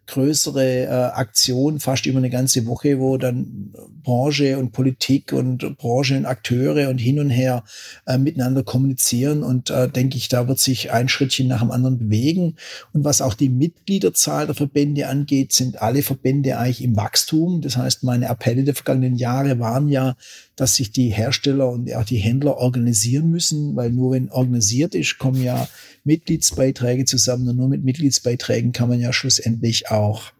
größere 0.09 0.83
äh, 0.83 0.87
Aktion, 0.87 1.79
fast 1.79 2.05
über 2.05 2.17
eine 2.17 2.29
ganze 2.29 2.65
Woche, 2.65 2.99
wo 2.99 3.17
dann 3.17 3.73
Branche 4.03 4.57
und 4.57 4.71
Politik 4.71 5.33
und 5.33 5.77
Branche 5.77 6.17
und 6.17 6.25
Akteure 6.25 6.89
und 6.89 6.97
hin 6.97 7.19
und 7.19 7.29
her 7.29 7.63
äh, 8.07 8.17
miteinander 8.17 8.63
kommunizieren. 8.63 9.43
Und 9.43 9.69
äh, 9.69 9.87
denke 9.87 10.17
ich, 10.17 10.27
da 10.29 10.47
wird 10.47 10.59
sich 10.59 10.91
ein 10.91 11.09
Schrittchen 11.09 11.47
nach 11.47 11.61
dem 11.61 11.71
anderen 11.71 11.99
bewegen. 11.99 12.55
Und 12.93 13.03
was 13.03 13.21
auch 13.21 13.35
die 13.35 13.49
Mitgliederzahl 13.49 14.47
der 14.47 14.55
Verbände 14.55 15.07
angeht, 15.07 15.53
sind 15.53 15.81
alle 15.81 16.01
Verbände 16.01 16.57
eigentlich 16.57 16.83
im 16.83 16.95
Wachstum. 16.95 17.61
Das 17.61 17.77
heißt, 17.77 18.03
meine 18.03 18.29
Appelle 18.29 18.63
der 18.63 18.75
vergangenen 18.75 19.15
Jahre 19.15 19.59
waren 19.59 19.89
ja, 19.89 20.15
dass 20.59 20.75
sich 20.75 20.91
die 20.91 21.09
Hersteller 21.09 21.69
und 21.69 21.93
auch 21.95 22.03
die 22.03 22.17
Händler 22.17 22.57
organisieren 22.57 23.31
müssen, 23.31 23.77
weil 23.77 23.91
nur 23.91 24.11
wenn 24.11 24.29
organisiert 24.29 24.93
ist, 24.93 25.17
kommen 25.17 25.41
ja 25.41 25.69
Mitgliedsbeiträge 26.03 27.05
zusammen 27.05 27.47
und 27.47 27.55
nur 27.55 27.69
mit 27.69 27.83
Mitgliedsbeiträgen 27.83 28.73
kann 28.73 28.89
man 28.89 28.99
ja 28.99 29.13
schlussendlich 29.13 29.89
auch 29.89 30.33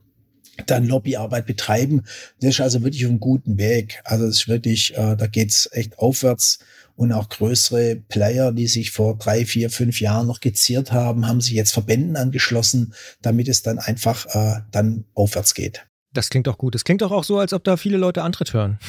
dann 0.66 0.88
Lobbyarbeit 0.88 1.46
betreiben. 1.46 2.04
Das 2.42 2.56
ist 2.56 2.62
also 2.62 2.84
wirklich 2.84 3.06
auf 3.06 3.12
einem 3.12 3.22
guten 3.22 3.58
Weg. 3.58 4.02
Also 4.04 4.26
es 4.26 4.42
ist 4.42 4.48
wirklich, 4.50 4.94
äh, 4.98 5.16
da 5.16 5.28
geht's 5.28 5.70
echt 5.72 5.98
aufwärts 6.00 6.60
und 6.98 7.14
auch 7.14 7.30
größere 7.30 7.96
Player, 7.96 8.52
die 8.52 8.68
sich 8.68 8.92
vor 8.92 9.18
drei, 9.18 9.46
vier, 9.46 9.70
fünf 9.70 10.02
Jahren 10.02 10.28
noch 10.28 10.42
geziert 10.42 10.92
haben, 10.92 11.28
haben 11.28 11.40
sich 11.40 11.54
jetzt 11.54 11.72
Verbänden 11.72 12.18
angeschlossen, 12.18 12.94
damit 13.22 13.48
es 13.48 13.62
dann 13.62 13.80
einfach 13.80 14.26
äh, 14.36 14.60
dann 14.72 15.06
aufwärts 15.14 15.54
geht. 15.54 15.86
Das 16.14 16.30
klingt 16.30 16.50
auch 16.50 16.58
gut. 16.58 16.76
Das 16.76 16.84
klingt 16.84 17.02
doch 17.02 17.12
auch 17.12 17.24
so, 17.24 17.38
als 17.38 17.54
ob 17.54 17.64
da 17.64 17.78
viele 17.78 17.98
Leute 17.98 18.24
Antritt 18.24 18.52
hören. 18.52 18.80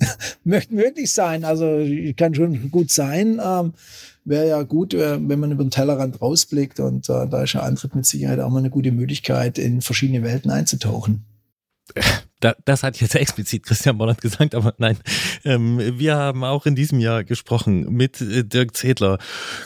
möchte 0.44 0.74
möglich 0.74 1.12
sein. 1.12 1.44
Also 1.44 1.84
kann 2.16 2.34
schon 2.34 2.70
gut 2.70 2.90
sein. 2.90 3.40
Ähm, 3.42 3.72
Wäre 4.24 4.48
ja 4.48 4.62
gut, 4.62 4.92
äh, 4.94 5.18
wenn 5.20 5.40
man 5.40 5.50
über 5.50 5.64
den 5.64 5.70
Tellerrand 5.70 6.20
rausblickt 6.20 6.78
und 6.78 7.08
äh, 7.08 7.26
da 7.26 7.42
ist 7.42 7.54
ja 7.54 7.62
Antritt 7.62 7.94
mit 7.94 8.04
Sicherheit 8.04 8.38
auch 8.40 8.50
mal 8.50 8.58
eine 8.58 8.70
gute 8.70 8.92
Möglichkeit, 8.92 9.58
in 9.58 9.80
verschiedene 9.80 10.22
Welten 10.22 10.50
einzutauchen. 10.50 11.24
da, 12.40 12.54
das 12.64 12.82
hat 12.82 13.00
jetzt 13.00 13.14
explizit 13.20 13.64
Christian 13.64 13.98
Bollert 13.98 14.20
gesagt, 14.20 14.54
aber 14.54 14.74
nein. 14.78 14.98
Ähm, 15.44 15.78
wir 15.98 16.16
haben 16.16 16.42
auch 16.42 16.66
in 16.66 16.74
diesem 16.74 16.98
Jahr 16.98 17.22
gesprochen 17.22 17.92
mit 17.92 18.20
äh, 18.20 18.44
Dirk 18.44 18.76
Zedler, 18.76 19.18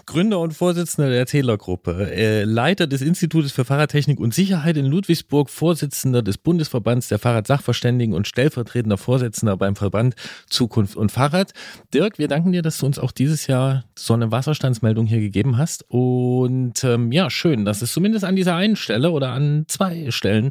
Gründer 0.06 0.40
und 0.40 0.52
Vorsitzender 0.52 1.08
der 1.10 1.26
Zedler-Gruppe, 1.26 2.10
äh, 2.12 2.44
Leiter 2.44 2.86
des 2.86 3.00
Institutes 3.00 3.52
für 3.52 3.64
Fahrradtechnik 3.64 4.18
und 4.18 4.34
Sicherheit 4.34 4.76
in 4.76 4.86
Ludwigsburg, 4.86 5.50
Vorsitzender 5.50 6.22
des 6.22 6.36
Bundesverbands 6.36 7.08
der 7.08 7.18
Fahrradsachverständigen 7.18 8.14
und 8.14 8.26
stellvertretender 8.26 8.98
Vorsitzender 8.98 9.56
beim 9.56 9.76
Verband 9.76 10.16
Zukunft 10.48 10.96
und 10.96 11.12
Fahrrad. 11.12 11.52
Dirk, 11.92 12.18
wir 12.18 12.28
danken 12.28 12.52
dir, 12.52 12.62
dass 12.62 12.78
du 12.78 12.86
uns 12.86 12.98
auch 12.98 13.12
dieses 13.12 13.46
Jahr 13.46 13.84
so 13.96 14.14
eine 14.14 14.32
Wasserstandsmeldung 14.32 15.06
hier 15.06 15.20
gegeben 15.20 15.58
hast. 15.58 15.84
Und 15.88 16.82
ähm, 16.82 17.12
ja, 17.12 17.30
schön, 17.30 17.64
dass 17.64 17.82
es 17.82 17.92
zumindest 17.92 18.24
an 18.24 18.34
dieser 18.34 18.56
einen 18.56 18.76
Stelle 18.76 19.12
oder 19.12 19.30
an 19.30 19.64
zwei 19.68 20.10
Stellen 20.10 20.50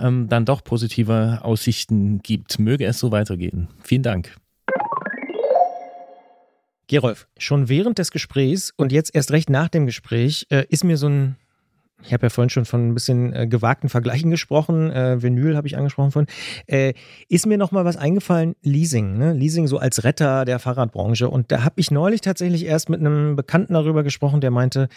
ähm, 0.00 0.28
dann 0.28 0.44
doch 0.44 0.64
positive 0.64 1.40
Aussichten 1.42 1.59
Aussichten 1.60 2.20
gibt. 2.22 2.58
Möge 2.58 2.86
es 2.86 2.98
so 2.98 3.12
weitergehen. 3.12 3.68
Vielen 3.82 4.02
Dank. 4.02 4.34
Gerolf, 6.86 7.28
schon 7.36 7.68
während 7.68 7.98
des 7.98 8.10
Gesprächs 8.10 8.72
und 8.76 8.92
jetzt 8.92 9.14
erst 9.14 9.30
recht 9.30 9.50
nach 9.50 9.68
dem 9.68 9.84
Gespräch 9.84 10.46
äh, 10.50 10.64
ist 10.70 10.84
mir 10.84 10.96
so 10.96 11.08
ein, 11.08 11.36
ich 12.02 12.14
habe 12.14 12.26
ja 12.26 12.30
vorhin 12.30 12.48
schon 12.48 12.64
von 12.64 12.88
ein 12.88 12.94
bisschen 12.94 13.32
äh, 13.34 13.46
gewagten 13.46 13.88
Vergleichen 13.90 14.30
gesprochen, 14.30 14.90
äh, 14.90 15.22
Vinyl 15.22 15.54
habe 15.56 15.68
ich 15.68 15.76
angesprochen 15.76 16.10
von, 16.10 16.26
äh, 16.66 16.94
ist 17.28 17.46
mir 17.46 17.58
nochmal 17.58 17.84
was 17.84 17.96
eingefallen, 17.96 18.56
Leasing, 18.62 19.18
ne? 19.18 19.34
Leasing 19.34 19.68
so 19.68 19.78
als 19.78 20.02
Retter 20.02 20.44
der 20.46 20.58
Fahrradbranche 20.58 21.28
und 21.28 21.52
da 21.52 21.62
habe 21.62 21.78
ich 21.78 21.92
neulich 21.92 22.22
tatsächlich 22.22 22.64
erst 22.64 22.88
mit 22.88 23.00
einem 23.00 23.36
Bekannten 23.36 23.74
darüber 23.74 24.02
gesprochen, 24.02 24.40
der 24.40 24.50
meinte, 24.50 24.88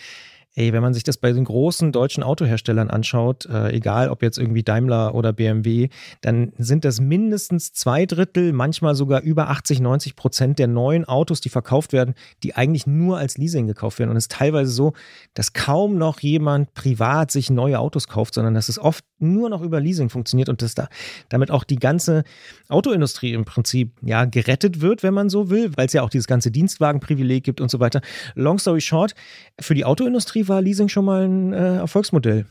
ey, 0.56 0.74
wenn 0.74 0.82
man 0.82 0.94
sich 0.94 1.04
das 1.04 1.18
bei 1.18 1.32
den 1.32 1.46
großen 1.46 1.92
deutschen 1.92 2.24
Autoherstellern 2.24 2.90
anschaut, 2.90 3.46
äh, 3.46 3.72
egal 3.72 4.10
ob 4.10 4.22
jetzt 4.22 4.38
irgendwie 4.38 4.64
Daimler 4.64 5.16
oder 5.16 5.34
BMW, 5.34 5.90
dann 6.22 6.54
sind 6.58 6.86
das 6.86 7.00
mindestens 7.00 7.74
zwei 7.74 8.06
Drittel, 8.06 8.54
manchmal 8.54 8.96
sogar 8.96 9.22
über 9.22 9.50
80, 9.50 9.80
90 9.80 10.16
Prozent 10.16 10.60
der 10.60 10.68
neuen 10.68 11.06
Autos, 11.06 11.42
die 11.42 11.50
verkauft 11.50 11.94
werden, 11.94 12.14
die 12.44 12.56
eigentlich 12.56 12.88
nur 12.88 13.18
als 13.18 13.38
Leasing 13.38 13.68
gekauft 13.68 14.00
werden. 14.00 14.12
Und 14.12 14.18
es 14.18 14.26
ist 14.26 14.32
teilweise 14.32 14.72
so, 14.72 14.94
dass 15.34 15.54
kaum 15.54 15.98
noch 15.98 16.20
jemand 16.20 16.74
privat 16.74 17.32
sich 17.32 17.50
neue 17.50 17.80
Autos 17.80 18.08
kauft, 18.08 18.34
sondern 18.34 18.54
dass 18.54 18.70
es 18.70 18.80
oft 18.80 19.04
nur 19.24 19.50
noch 19.50 19.62
über 19.62 19.80
Leasing 19.80 20.10
funktioniert 20.10 20.50
und 20.50 20.62
dass 20.62 20.76
da 20.76 20.90
damit 21.30 21.50
auch 21.50 21.64
die 21.64 21.78
ganze 21.78 22.24
Autoindustrie 22.70 23.34
im 23.34 23.46
Prinzip 23.46 23.92
ja 24.02 24.26
gerettet 24.26 24.82
wird, 24.82 25.04
wenn 25.04 25.14
man 25.14 25.30
so 25.30 25.50
will, 25.50 25.72
weil 25.76 25.88
es 25.88 25.94
ja 25.94 26.04
auch 26.04 26.10
dieses 26.10 26.28
ganze 26.28 26.52
Dienstwagenprivileg 26.52 27.44
gibt 27.44 27.62
und 27.62 27.72
so 27.72 27.80
weiter. 27.80 28.02
Long 28.36 28.60
story 28.60 28.82
short, 28.82 29.16
für 29.60 29.74
die 29.74 29.86
Autoindustrie 29.86 30.48
war 30.48 30.62
Leasing 30.62 30.90
schon 30.90 31.06
mal 31.06 31.24
ein 31.24 31.54
äh, 31.54 31.78
Erfolgsmodell. 31.78 32.46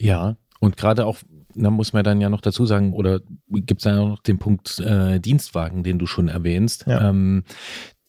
Ja, 0.00 0.36
und 0.60 0.76
gerade 0.76 1.06
auch, 1.06 1.18
da 1.54 1.70
muss 1.70 1.92
man 1.92 2.04
dann 2.04 2.20
ja 2.20 2.28
noch 2.28 2.40
dazu 2.40 2.66
sagen, 2.66 2.92
oder 2.92 3.20
gibt 3.48 3.80
es 3.80 3.84
ja 3.84 3.96
noch 3.96 4.22
den 4.22 4.38
Punkt 4.38 4.78
äh, 4.80 5.20
Dienstwagen, 5.20 5.82
den 5.84 5.98
du 5.98 6.06
schon 6.06 6.28
erwähnst. 6.28 6.86
Ja. 6.86 7.08
Ähm, 7.08 7.44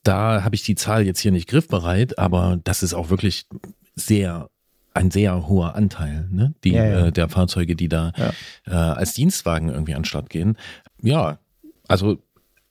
da 0.04 0.44
habe 0.44 0.56
ich 0.56 0.64
die 0.64 0.76
Zahl 0.76 1.06
jetzt 1.06 1.20
hier 1.20 1.32
nicht 1.32 1.50
griffbereit, 1.50 2.18
aber 2.18 2.60
das 2.64 2.84
ist 2.84 2.94
auch 2.94 3.10
wirklich 3.10 3.48
sehr 3.96 4.50
ein 4.94 5.12
sehr 5.12 5.48
hoher 5.48 5.76
Anteil, 5.76 6.28
ne? 6.32 6.54
Die, 6.64 6.72
ja, 6.72 6.86
ja. 6.86 7.06
Äh, 7.08 7.12
der 7.12 7.30
Fahrzeuge, 7.30 7.76
die 7.76 7.90
da 7.90 8.12
äh, 8.66 8.72
als 8.72 9.14
Dienstwagen 9.14 9.70
irgendwie 9.70 9.96
an 9.96 10.06
Start 10.06 10.30
gehen. 10.30 10.58
Ja, 11.02 11.40
also 11.88 12.22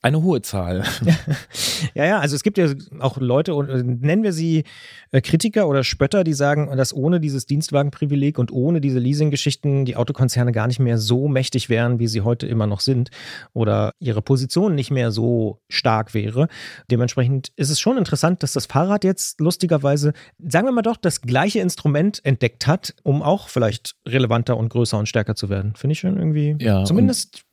eine 0.01 0.21
hohe 0.21 0.41
Zahl. 0.41 0.83
Ja, 1.93 2.05
ja, 2.05 2.19
also 2.19 2.35
es 2.35 2.43
gibt 2.43 2.57
ja 2.57 2.67
auch 2.99 3.17
Leute, 3.17 3.51
äh, 3.51 3.83
nennen 3.83 4.23
wir 4.23 4.33
sie 4.33 4.63
äh, 5.11 5.21
Kritiker 5.21 5.67
oder 5.67 5.83
Spötter, 5.83 6.23
die 6.23 6.33
sagen, 6.33 6.69
dass 6.75 6.93
ohne 6.93 7.19
dieses 7.19 7.45
Dienstwagenprivileg 7.45 8.37
und 8.37 8.51
ohne 8.51 8.81
diese 8.81 8.99
Leasinggeschichten 8.99 9.85
die 9.85 9.95
Autokonzerne 9.95 10.51
gar 10.51 10.67
nicht 10.67 10.79
mehr 10.79 10.97
so 10.97 11.27
mächtig 11.27 11.69
wären, 11.69 11.99
wie 11.99 12.07
sie 12.07 12.21
heute 12.21 12.47
immer 12.47 12.67
noch 12.67 12.81
sind 12.81 13.09
oder 13.53 13.93
ihre 13.99 14.21
Position 14.21 14.75
nicht 14.75 14.91
mehr 14.91 15.11
so 15.11 15.61
stark 15.69 16.13
wäre. 16.13 16.47
Dementsprechend 16.91 17.51
ist 17.55 17.69
es 17.69 17.79
schon 17.79 17.97
interessant, 17.97 18.43
dass 18.43 18.53
das 18.53 18.65
Fahrrad 18.65 19.03
jetzt 19.03 19.39
lustigerweise, 19.39 20.13
sagen 20.37 20.67
wir 20.67 20.71
mal 20.71 20.81
doch, 20.81 20.97
das 20.97 21.21
gleiche 21.21 21.59
Instrument 21.59 22.23
entdeckt 22.23 22.67
hat, 22.67 22.93
um 23.03 23.21
auch 23.21 23.49
vielleicht 23.49 23.95
relevanter 24.07 24.57
und 24.57 24.69
größer 24.69 24.97
und 24.97 25.07
stärker 25.07 25.35
zu 25.35 25.49
werden. 25.49 25.75
Finde 25.75 25.93
ich 25.93 25.99
schon 25.99 26.17
irgendwie, 26.17 26.55
ja, 26.59 26.83
zumindest 26.83 27.45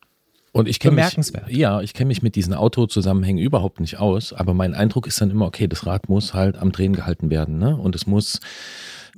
und 0.57 0.69
ich 0.69 0.81
kenne 0.81 0.97
mich, 0.97 1.33
ja, 1.49 1.83
ich 1.83 1.93
kenne 1.93 2.09
mich 2.09 2.23
mit 2.23 2.35
diesen 2.35 2.55
Autozusammenhängen 2.55 3.43
überhaupt 3.43 3.79
nicht 3.79 3.99
aus, 3.99 4.33
aber 4.33 4.55
mein 4.55 4.73
Eindruck 4.75 5.07
ist 5.07 5.21
dann 5.21 5.31
immer, 5.31 5.47
okay, 5.47 5.69
das 5.69 5.85
Rad 5.85 6.09
muss 6.09 6.33
halt 6.33 6.57
am 6.57 6.73
Drehen 6.73 6.95
gehalten 6.95 7.29
werden, 7.29 7.59
ne? 7.59 7.77
Und 7.77 7.95
es 7.95 8.07
muss, 8.07 8.41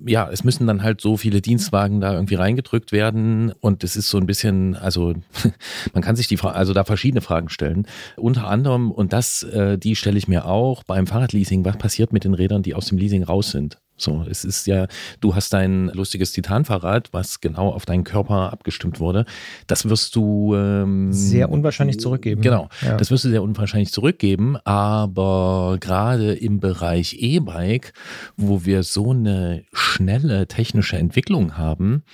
ja, 0.05 0.29
es 0.29 0.43
müssen 0.43 0.67
dann 0.67 0.83
halt 0.83 1.01
so 1.01 1.17
viele 1.17 1.41
Dienstwagen 1.41 2.01
da 2.01 2.13
irgendwie 2.13 2.35
reingedrückt 2.35 2.91
werden 2.91 3.53
und 3.61 3.85
es 3.85 3.95
ist 3.95 4.11
so 4.11 4.19
ein 4.19 4.27
bisschen, 4.27 4.75
also 4.75 5.15
man 5.93 6.03
kann 6.03 6.17
sich 6.17 6.27
die, 6.27 6.41
also 6.41 6.73
da 6.73 6.83
verschiedene 6.83 7.21
Fragen 7.21 7.51
stellen. 7.51 7.87
Unter 8.17 8.49
anderem, 8.49 8.91
und 8.91 9.13
das, 9.13 9.45
äh, 9.45 9.79
die 9.79 9.95
stelle 9.95 10.19
ich 10.19 10.27
mir 10.27 10.45
auch 10.45 10.83
beim 10.83 11.07
Fahrradleasing, 11.07 11.65
was 11.65 11.79
passiert 11.79 12.13
mit 12.13 12.25
den 12.25 12.35
Rädern, 12.35 12.65
die 12.65 12.75
aus 12.75 12.87
dem 12.87 12.99
Leasing 12.99 13.23
raus 13.23 13.53
sind? 13.53 13.79
So, 13.99 14.25
es 14.29 14.45
ist 14.45 14.67
ja, 14.67 14.87
du 15.21 15.35
hast 15.35 15.53
dein 15.53 15.89
lustiges 15.89 16.33
Titanfahrrad, 16.33 17.13
was 17.13 17.41
genau 17.41 17.71
auf 17.71 17.85
deinen 17.85 18.05
Körper 18.05 18.53
abgestimmt 18.53 19.01
wurde. 19.01 19.25
Das 19.67 19.89
wirst 19.89 20.15
du 20.17 20.55
ähm, 20.55 21.13
sehr 21.13 21.51
unwahrscheinlich 21.51 21.99
zurückgeben. 21.99 22.41
Genau, 22.41 22.69
ja. 22.83 22.97
das 22.97 23.11
wirst 23.11 23.25
du 23.25 23.29
sehr 23.29 23.43
unwahrscheinlich 23.43 23.93
zurückgeben. 23.93 24.57
Aber 24.65 25.79
gerade 25.81 26.35
im 26.35 26.61
Bereich 26.61 27.17
E-Bike, 27.19 27.93
wo 28.37 28.65
wir 28.65 28.83
so 28.85 29.11
eine 29.11 29.65
schnelle 29.73 30.47
technische 30.47 30.97
Entwicklung 30.97 31.57
haben, 31.57 32.05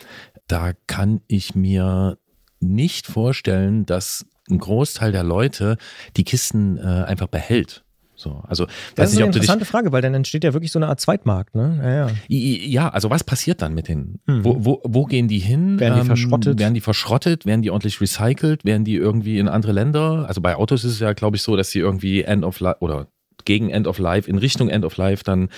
da 0.47 0.73
kann 0.87 1.21
ich 1.27 1.55
mir 1.55 2.19
nicht 2.61 3.07
vorstellen, 3.07 3.87
dass 3.87 4.27
ein 4.51 4.59
Großteil 4.59 5.13
der 5.13 5.23
Leute 5.23 5.77
die 6.17 6.25
Kisten 6.25 6.77
äh, 6.79 6.83
einfach 6.83 7.29
behält. 7.29 7.85
So, 8.17 8.43
also, 8.47 8.67
das 8.95 9.11
ist 9.11 9.17
nicht, 9.17 9.25
eine 9.25 9.33
interessante 9.33 9.65
Frage, 9.65 9.91
weil 9.91 10.03
dann 10.03 10.15
entsteht 10.15 10.45
ja 10.45 10.53
wirklich 10.53 10.71
so 10.71 10.79
eine 10.79 10.87
Art 10.89 11.01
Zweitmarkt. 11.01 11.55
Ne? 11.55 11.81
Ja, 11.83 12.07
ja. 12.07 12.11
ja 12.29 12.89
also 12.89 13.11
was 13.11 13.25
passiert 13.25 13.61
dann 13.61 13.75
mit 13.75 13.89
denen? 13.89 14.21
Mhm. 14.27 14.45
Wo, 14.45 14.65
wo, 14.65 14.81
wo 14.85 15.05
gehen 15.05 15.29
die 15.29 15.41
hin? 15.41 15.81
Werden 15.81 15.95
die 15.95 16.01
ähm, 16.01 16.07
verschrottet? 16.07 16.59
Werden 16.59 16.75
die 16.75 16.81
verschrottet? 16.81 17.47
Werden 17.47 17.63
die 17.63 17.71
ordentlich 17.71 18.01
recycelt? 18.01 18.65
Werden 18.65 18.85
die 18.85 18.95
irgendwie 18.95 19.39
in 19.39 19.49
andere 19.49 19.73
Länder? 19.73 20.27
Also 20.29 20.41
bei 20.41 20.55
Autos 20.55 20.85
ist 20.85 20.93
es 20.93 21.01
ja, 21.01 21.13
glaube 21.13 21.37
ich, 21.37 21.43
so, 21.43 21.57
dass 21.57 21.71
sie 21.71 21.81
irgendwie 21.81 22.23
End 22.23 22.45
of 22.45 22.61
Life 22.61 22.79
oder 22.81 23.09
gegen 23.45 23.71
End 23.71 23.87
of 23.87 23.99
Life, 23.99 24.31
in 24.31 24.39
Richtung 24.39 24.69
End 24.69 24.85
of 24.85 24.97
Life 24.97 25.25
dann 25.25 25.49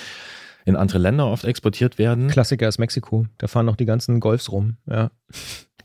in 0.64 0.76
andere 0.76 0.98
Länder 0.98 1.26
oft 1.26 1.44
exportiert 1.44 1.98
werden. 1.98 2.28
Klassiker 2.28 2.66
ist 2.66 2.78
Mexiko. 2.78 3.26
Da 3.38 3.46
fahren 3.46 3.66
noch 3.66 3.76
die 3.76 3.84
ganzen 3.84 4.18
Golfs 4.18 4.50
rum. 4.50 4.78
Ja. 4.86 5.10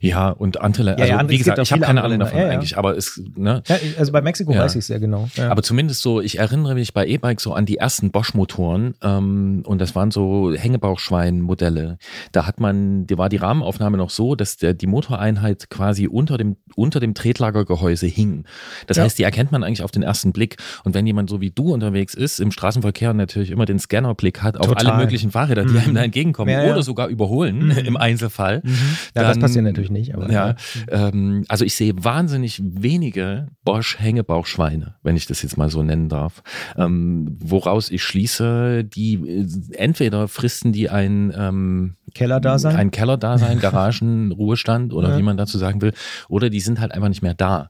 Ja, 0.01 0.29
und 0.29 0.59
andere, 0.59 0.97
also 0.97 1.05
ja, 1.05 1.29
wie 1.29 1.37
gesagt, 1.37 1.59
ich 1.59 1.71
habe 1.71 1.83
keine 1.83 2.03
Ahnung 2.03 2.19
davon 2.19 2.39
eigentlich, 2.39 2.75
aber 2.75 2.97
es, 2.97 3.21
ne? 3.35 3.61
Ja, 3.67 3.77
also 3.99 4.11
bei 4.11 4.21
Mexiko 4.21 4.55
weiß 4.55 4.73
ich 4.73 4.79
es 4.79 4.87
sehr 4.87 4.99
genau. 4.99 5.29
Aber 5.37 5.61
zumindest 5.61 6.01
so, 6.01 6.21
ich 6.21 6.39
erinnere 6.39 6.73
mich 6.73 6.93
bei 6.93 7.05
E-Bike 7.05 7.39
so 7.39 7.53
an 7.53 7.67
die 7.67 7.77
ersten 7.77 8.09
Bosch-Motoren 8.09 8.95
ähm, 9.03 9.61
und 9.63 9.79
das 9.79 9.95
waren 9.95 10.09
so 10.09 10.53
Hängebauchschwein-Modelle. 10.53 11.99
Da 12.31 12.47
hat 12.47 12.59
man, 12.59 13.05
da 13.05 13.19
war 13.19 13.29
die 13.29 13.37
Rahmenaufnahme 13.37 13.95
noch 13.95 14.09
so, 14.09 14.33
dass 14.33 14.57
der, 14.57 14.73
die 14.73 14.87
Motoreinheit 14.87 15.69
quasi 15.69 16.07
unter 16.07 16.39
dem, 16.39 16.57
unter 16.75 16.99
dem 16.99 17.13
Tretlagergehäuse 17.13 18.07
hing. 18.07 18.45
Das 18.87 18.97
heißt, 18.97 19.19
die 19.19 19.23
erkennt 19.23 19.51
man 19.51 19.63
eigentlich 19.63 19.83
auf 19.83 19.91
den 19.91 20.01
ersten 20.01 20.33
Blick. 20.33 20.57
Und 20.83 20.95
wenn 20.95 21.05
jemand 21.05 21.29
so 21.29 21.41
wie 21.41 21.51
du 21.51 21.73
unterwegs 21.73 22.15
ist, 22.15 22.39
im 22.39 22.51
Straßenverkehr 22.51 23.13
natürlich 23.13 23.51
immer 23.51 23.65
den 23.65 23.77
Scannerblick 23.77 24.41
hat 24.41 24.57
auf 24.57 24.65
Total. 24.65 24.87
alle 24.87 25.03
möglichen 25.03 25.29
Fahrräder, 25.29 25.63
die 25.63 25.73
mhm. 25.73 25.77
einem 25.77 25.93
da 25.93 26.03
entgegenkommen 26.03 26.71
oder 26.71 26.81
sogar 26.81 27.07
überholen 27.07 27.67
mhm. 27.67 27.71
im 27.85 27.97
Einzelfall. 27.97 28.61
Mhm. 28.63 28.71
Ja, 29.15 29.21
dann, 29.21 29.27
das 29.27 29.39
passiert 29.39 29.63
natürlich 29.63 29.90
nicht. 29.91 30.15
Aber, 30.15 30.31
ja, 30.31 30.49
ja. 30.49 30.55
Ähm, 30.89 31.45
also 31.47 31.65
ich 31.65 31.75
sehe 31.75 31.93
wahnsinnig 31.97 32.61
wenige 32.63 33.47
Bosch-Hängebauchschweine, 33.63 34.95
wenn 35.03 35.15
ich 35.15 35.25
das 35.25 35.41
jetzt 35.41 35.57
mal 35.57 35.69
so 35.69 35.83
nennen 35.83 36.09
darf. 36.09 36.43
Ähm, 36.77 37.37
woraus 37.39 37.91
ich 37.91 38.03
schließe, 38.03 38.83
die 38.83 39.15
äh, 39.15 39.47
entweder 39.75 40.27
fristen 40.27 40.71
die 40.71 40.89
ein 40.89 41.33
ähm, 41.35 41.95
Kellerdasein, 42.13 42.75
ein 42.75 42.91
Kellerdasein, 42.91 43.59
Garagen, 43.61 44.31
Ruhestand 44.31 44.93
oder 44.93 45.09
ja. 45.09 45.17
wie 45.17 45.23
man 45.23 45.37
dazu 45.37 45.57
sagen 45.57 45.81
will, 45.81 45.93
oder 46.29 46.49
die 46.49 46.59
sind 46.59 46.79
halt 46.79 46.91
einfach 46.93 47.09
nicht 47.09 47.21
mehr 47.21 47.33
da. 47.33 47.69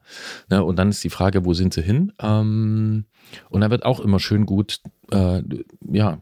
Ne? 0.49 0.63
Und 0.63 0.77
dann 0.77 0.89
ist 0.89 1.03
die 1.03 1.09
Frage, 1.09 1.45
wo 1.45 1.53
sind 1.53 1.73
sie 1.73 1.81
hin? 1.81 2.13
Ähm, 2.21 3.05
und 3.49 3.61
da 3.61 3.69
wird 3.69 3.85
auch 3.85 3.99
immer 3.99 4.19
schön 4.19 4.45
gut, 4.45 4.79
äh, 5.11 5.43
ja, 5.91 6.21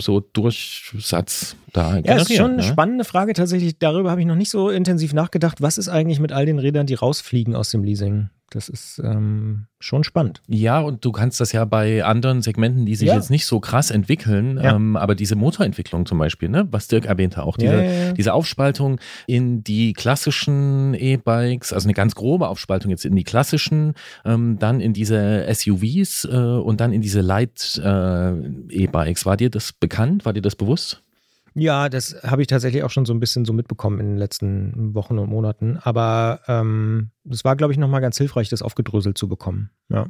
so 0.00 0.20
Durchsatz 0.20 1.56
da 1.72 1.98
Ja, 1.98 2.16
ist 2.16 2.34
schon 2.34 2.52
eine 2.52 2.56
ne? 2.56 2.62
spannende 2.62 3.04
Frage 3.04 3.32
tatsächlich. 3.32 3.78
Darüber 3.78 4.10
habe 4.10 4.20
ich 4.20 4.26
noch 4.26 4.34
nicht 4.34 4.50
so 4.50 4.70
intensiv 4.70 5.12
nachgedacht. 5.12 5.60
Was 5.60 5.78
ist 5.78 5.88
eigentlich 5.88 6.20
mit 6.20 6.32
all 6.32 6.46
den 6.46 6.58
Rädern, 6.58 6.86
die 6.86 6.94
rausfliegen 6.94 7.54
aus 7.54 7.70
dem 7.70 7.84
Leasing? 7.84 8.30
Das 8.50 8.70
ist 8.70 8.98
ähm, 9.04 9.66
schon 9.78 10.04
spannend. 10.04 10.40
Ja, 10.46 10.80
und 10.80 11.04
du 11.04 11.12
kannst 11.12 11.38
das 11.38 11.52
ja 11.52 11.66
bei 11.66 12.02
anderen 12.02 12.40
Segmenten, 12.40 12.86
die 12.86 12.94
sich 12.94 13.08
Ja. 13.08 13.14
jetzt 13.16 13.28
nicht 13.30 13.44
so 13.44 13.60
krass 13.60 13.90
entwickeln, 13.90 14.56
Ja. 14.56 14.74
ähm, 14.74 14.96
aber 14.96 15.14
diese 15.14 15.36
Motorentwicklung 15.36 16.06
zum 16.06 16.16
Beispiel, 16.18 16.48
ne, 16.48 16.66
was 16.70 16.88
Dirk 16.88 17.04
erwähnte, 17.04 17.42
auch 17.42 17.58
diese, 17.58 17.84
Ja, 17.84 18.12
diese 18.14 18.32
Aufspaltung 18.32 19.00
in 19.26 19.62
die 19.64 19.92
klassischen 19.92 20.94
E-Bikes, 20.94 21.74
also 21.74 21.86
eine 21.86 21.92
ganz 21.94 22.14
grobe 22.14 22.48
Aufspaltung 22.48 22.90
jetzt 22.90 23.04
in 23.04 23.14
die 23.16 23.24
klassischen, 23.24 23.92
ähm, 24.24 24.58
dann 24.58 24.80
in 24.80 24.94
diese 24.94 25.46
SUVs 25.52 26.24
äh, 26.24 26.34
und 26.36 26.80
dann 26.80 26.92
in 26.92 27.02
diese 27.02 27.20
Light 27.20 27.78
äh, 27.84 28.30
E-Bikes. 28.70 29.26
War 29.26 29.36
dir 29.36 29.50
das 29.50 29.74
bekannt? 29.74 30.24
War 30.24 30.32
dir 30.32 30.42
das 30.42 30.56
bewusst? 30.56 31.02
Ja, 31.58 31.88
das 31.88 32.16
habe 32.22 32.42
ich 32.42 32.48
tatsächlich 32.48 32.82
auch 32.84 32.90
schon 32.90 33.04
so 33.06 33.12
ein 33.12 33.20
bisschen 33.20 33.44
so 33.44 33.52
mitbekommen 33.52 34.00
in 34.00 34.06
den 34.06 34.16
letzten 34.16 34.94
Wochen 34.94 35.18
und 35.18 35.28
Monaten. 35.28 35.78
Aber 35.82 36.40
ähm, 36.46 37.10
es 37.28 37.44
war, 37.44 37.56
glaube 37.56 37.72
ich, 37.72 37.78
nochmal 37.78 38.00
ganz 38.00 38.16
hilfreich, 38.18 38.48
das 38.48 38.62
aufgedröselt 38.62 39.18
zu 39.18 39.28
bekommen. 39.28 39.70
Ja. 39.88 40.06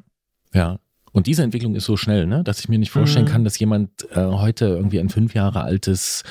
Ja. 0.52 0.78
Und 1.10 1.26
diese 1.26 1.42
Entwicklung 1.42 1.74
ist 1.74 1.86
so 1.86 1.96
schnell, 1.96 2.26
ne, 2.26 2.44
dass 2.44 2.60
ich 2.60 2.68
mir 2.68 2.78
nicht 2.78 2.90
vorstellen 2.90 3.24
Mhm. 3.24 3.30
kann, 3.30 3.44
dass 3.44 3.58
jemand 3.58 4.06
äh, 4.10 4.16
heute 4.26 4.66
irgendwie 4.66 5.00
ein 5.00 5.08
fünf 5.08 5.32
Jahre 5.34 5.62
altes, 5.62 6.22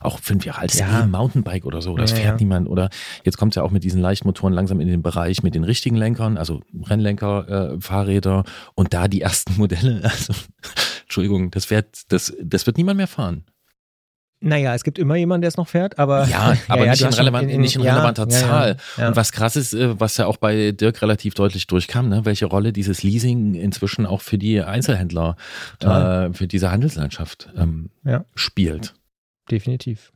auch 0.00 0.18
fünf 0.18 0.44
Jahre 0.44 0.58
altes 0.62 0.80
Ja. 0.80 1.04
E-Mountainbike 1.04 1.64
oder 1.64 1.80
so, 1.80 1.96
das 1.96 2.10
Ja, 2.10 2.16
fährt 2.16 2.26
ja. 2.40 2.44
niemand. 2.44 2.68
Oder 2.68 2.90
jetzt 3.24 3.36
kommt 3.38 3.52
es 3.52 3.56
ja 3.56 3.62
auch 3.62 3.70
mit 3.70 3.84
diesen 3.84 4.00
Leichtmotoren 4.00 4.52
langsam 4.52 4.80
in 4.80 4.88
den 4.88 5.02
Bereich 5.02 5.44
mit 5.44 5.54
den 5.54 5.62
richtigen 5.62 5.94
Lenkern, 5.96 6.36
also 6.36 6.62
Rennlenker, 6.82 7.74
äh, 7.74 7.80
Fahrräder 7.80 8.42
und 8.74 8.92
da 8.92 9.06
die 9.06 9.20
ersten 9.20 9.54
Modelle. 9.56 10.00
Also, 10.02 10.34
Entschuldigung, 11.04 11.52
das 11.52 11.70
wird, 11.70 12.02
das, 12.12 12.34
das 12.42 12.66
wird 12.66 12.76
niemand 12.76 12.96
mehr 12.96 13.06
fahren. 13.06 13.44
Naja, 14.44 14.74
es 14.74 14.84
gibt 14.84 14.98
immer 14.98 15.16
jemanden, 15.16 15.40
der 15.42 15.48
es 15.48 15.56
noch 15.56 15.68
fährt, 15.68 15.98
aber. 15.98 16.26
Ja, 16.28 16.54
aber 16.68 16.86
nicht 16.86 17.00
du 17.02 17.06
in 17.06 17.12
relevant- 17.14 17.46
nicht 17.58 17.76
in 17.76 17.82
ja, 17.82 17.94
relevanter 17.94 18.26
ja, 18.28 18.34
ja, 18.38 18.46
Zahl. 18.46 18.76
Ja. 18.98 19.08
Und 19.08 19.16
was 19.16 19.32
krass 19.32 19.56
ist, 19.56 19.72
äh, 19.74 19.98
was 19.98 20.16
ja 20.18 20.26
auch 20.26 20.36
bei 20.36 20.72
Dirk 20.72 21.00
relativ 21.02 21.34
deutlich 21.34 21.66
durchkam, 21.66 22.08
ne, 22.10 22.24
welche 22.24 22.46
Rolle 22.46 22.72
dieses 22.72 23.02
Leasing 23.02 23.54
inzwischen 23.54 24.04
auch 24.06 24.20
für 24.20 24.36
die 24.38 24.60
Einzelhändler, 24.60 25.36
äh, 25.80 26.32
für 26.32 26.46
diese 26.46 26.70
Handelslandschaft 26.70 27.48
ähm, 27.56 27.90
Ja. 28.04 28.24
spielt. 28.34 28.94
Definitiv. 29.50 30.12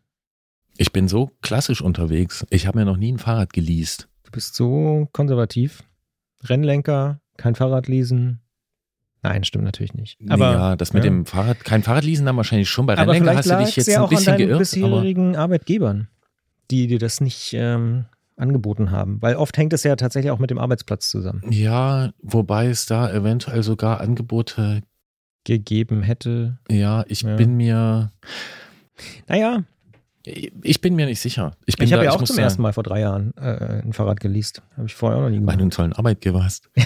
Ich 0.76 0.92
bin 0.92 1.08
so 1.08 1.30
klassisch 1.42 1.80
unterwegs. 1.80 2.46
Ich 2.50 2.66
habe 2.66 2.78
mir 2.78 2.84
noch 2.84 2.96
nie 2.98 3.12
ein 3.12 3.18
Fahrrad 3.18 3.52
geleast. 3.52 4.08
Du 4.24 4.30
bist 4.30 4.54
so 4.54 5.08
konservativ. 5.12 5.82
Rennlenker, 6.44 7.20
kein 7.36 7.54
Fahrrad 7.54 7.88
leasen. 7.88 8.40
Nein, 9.22 9.42
stimmt 9.44 9.64
natürlich 9.64 9.94
nicht. 9.94 10.18
Aber, 10.28 10.52
ja, 10.52 10.76
das 10.76 10.92
mit 10.92 11.02
ja. 11.04 11.10
dem 11.10 11.26
Fahrrad, 11.26 11.64
kein 11.64 11.82
Fahrradleasen 11.82 12.24
dann 12.26 12.36
wahrscheinlich 12.36 12.68
schon. 12.68 12.86
Bei 12.86 12.94
Rennlenker 12.94 13.34
hast 13.36 13.50
du 13.50 13.56
dich 13.58 13.74
jetzt 13.76 13.86
ja 13.88 13.98
ein 13.98 14.02
auch 14.04 14.10
an 14.10 14.16
bisschen 14.16 14.36
geirrt. 14.36 14.52
Aber 14.52 14.58
bisherigen 14.60 15.36
Arbeitgebern, 15.36 16.08
die 16.70 16.86
dir 16.86 16.98
das 17.00 17.20
nicht 17.20 17.52
ähm, 17.54 18.04
angeboten 18.36 18.90
haben. 18.92 19.20
Weil 19.20 19.34
oft 19.36 19.56
hängt 19.56 19.72
es 19.72 19.82
ja 19.82 19.96
tatsächlich 19.96 20.30
auch 20.30 20.38
mit 20.38 20.50
dem 20.50 20.58
Arbeitsplatz 20.58 21.10
zusammen. 21.10 21.42
ja, 21.50 22.10
wobei 22.22 22.66
es 22.68 22.86
da 22.86 23.10
eventuell 23.12 23.62
sogar 23.62 24.00
Angebote, 24.00 24.82
Gegeben 25.44 26.02
hätte. 26.02 26.58
ja, 26.70 27.04
ich 27.08 27.22
Ja. 27.22 27.36
bin 27.36 27.56
mir, 27.56 28.12
Naja, 29.28 29.64
ich 30.24 30.80
bin 30.82 30.94
mir 30.94 31.06
nicht 31.06 31.20
sicher. 31.20 31.56
Ich, 31.64 31.76
bin 31.76 31.86
ich 31.86 31.92
habe 31.94 32.04
ja 32.04 32.10
auch 32.10 32.18
zum 32.18 32.26
sagen, 32.26 32.40
ersten 32.40 32.60
Mal 32.62 32.72
vor 32.74 32.82
drei 32.82 33.00
Jahren 33.00 33.32
äh, 33.38 33.80
ein 33.82 33.94
Fahrrad 33.94 34.20
geleast. 34.20 34.60
Habe 34.76 34.86
ich 34.86 34.94
vorher 34.94 35.18
auch 35.18 35.22
noch 35.22 35.30
nie 35.30 35.36
Weil 35.36 35.40
du 35.40 35.46
gemacht. 35.46 35.60
einen 35.62 35.70
tollen 35.70 35.92
Arbeitgeber 35.94 36.44
hast. 36.44 36.68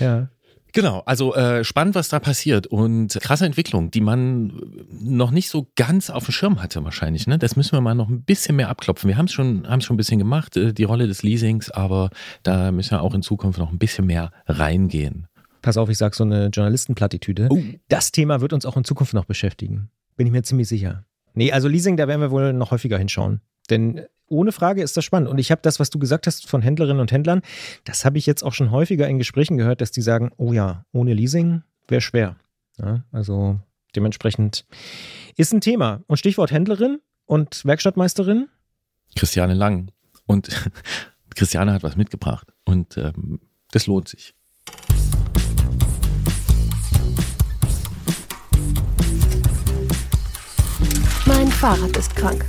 Ja. 0.00 0.28
Genau, 0.72 1.02
also 1.06 1.34
äh, 1.34 1.64
spannend, 1.64 1.94
was 1.94 2.10
da 2.10 2.20
passiert 2.20 2.66
und 2.66 3.18
krasse 3.22 3.46
Entwicklung, 3.46 3.90
die 3.90 4.02
man 4.02 4.60
noch 4.90 5.30
nicht 5.30 5.48
so 5.48 5.68
ganz 5.74 6.10
auf 6.10 6.26
dem 6.26 6.32
Schirm 6.32 6.62
hatte 6.62 6.84
wahrscheinlich. 6.84 7.26
Ne? 7.26 7.38
Das 7.38 7.56
müssen 7.56 7.72
wir 7.72 7.80
mal 7.80 7.94
noch 7.94 8.10
ein 8.10 8.22
bisschen 8.24 8.56
mehr 8.56 8.68
abklopfen. 8.68 9.08
Wir 9.08 9.16
haben 9.16 9.24
es 9.24 9.32
schon, 9.32 9.64
schon 9.80 9.94
ein 9.94 9.96
bisschen 9.96 10.18
gemacht, 10.18 10.54
äh, 10.58 10.74
die 10.74 10.84
Rolle 10.84 11.06
des 11.06 11.22
Leasings, 11.22 11.70
aber 11.70 12.10
da 12.42 12.72
müssen 12.72 12.90
wir 12.90 13.00
auch 13.00 13.14
in 13.14 13.22
Zukunft 13.22 13.58
noch 13.58 13.72
ein 13.72 13.78
bisschen 13.78 14.04
mehr 14.04 14.32
reingehen. 14.46 15.28
Pass 15.62 15.78
auf, 15.78 15.88
ich 15.88 15.96
sage 15.96 16.14
so 16.14 16.24
eine 16.24 16.48
Journalistenplattitüde. 16.48 17.48
Oh. 17.50 17.58
Das 17.88 18.12
Thema 18.12 18.42
wird 18.42 18.52
uns 18.52 18.66
auch 18.66 18.76
in 18.76 18.84
Zukunft 18.84 19.14
noch 19.14 19.24
beschäftigen. 19.24 19.88
Bin 20.16 20.26
ich 20.26 20.32
mir 20.32 20.42
ziemlich 20.42 20.68
sicher. 20.68 21.06
Nee, 21.32 21.52
also 21.52 21.68
Leasing, 21.68 21.96
da 21.96 22.06
werden 22.06 22.20
wir 22.20 22.30
wohl 22.30 22.52
noch 22.52 22.70
häufiger 22.70 22.98
hinschauen. 22.98 23.40
Denn 23.70 24.02
ohne 24.28 24.52
Frage 24.52 24.82
ist 24.82 24.96
das 24.96 25.04
spannend. 25.04 25.28
Und 25.28 25.38
ich 25.38 25.50
habe 25.50 25.60
das, 25.62 25.80
was 25.80 25.90
du 25.90 25.98
gesagt 25.98 26.26
hast 26.26 26.48
von 26.48 26.62
Händlerinnen 26.62 27.00
und 27.00 27.12
Händlern, 27.12 27.42
das 27.84 28.04
habe 28.04 28.18
ich 28.18 28.26
jetzt 28.26 28.42
auch 28.42 28.52
schon 28.52 28.70
häufiger 28.70 29.08
in 29.08 29.18
Gesprächen 29.18 29.56
gehört, 29.56 29.80
dass 29.80 29.90
die 29.90 30.02
sagen, 30.02 30.30
oh 30.36 30.52
ja, 30.52 30.84
ohne 30.92 31.14
Leasing 31.14 31.62
wäre 31.88 32.00
schwer. 32.00 32.36
Ja, 32.78 33.04
also 33.12 33.60
dementsprechend 33.94 34.66
ist 35.36 35.52
ein 35.52 35.60
Thema. 35.60 36.02
Und 36.06 36.18
Stichwort 36.18 36.50
Händlerin 36.50 36.98
und 37.24 37.64
Werkstattmeisterin. 37.64 38.48
Christiane 39.14 39.54
Lang. 39.54 39.90
Und 40.26 40.48
Christiane 41.34 41.72
hat 41.72 41.82
was 41.82 41.96
mitgebracht 41.96 42.52
und 42.64 42.96
ähm, 42.96 43.40
das 43.70 43.86
lohnt 43.86 44.08
sich. 44.08 44.34
Mein 51.26 51.48
Fahrrad 51.48 51.96
ist 51.96 52.14
krank. 52.14 52.46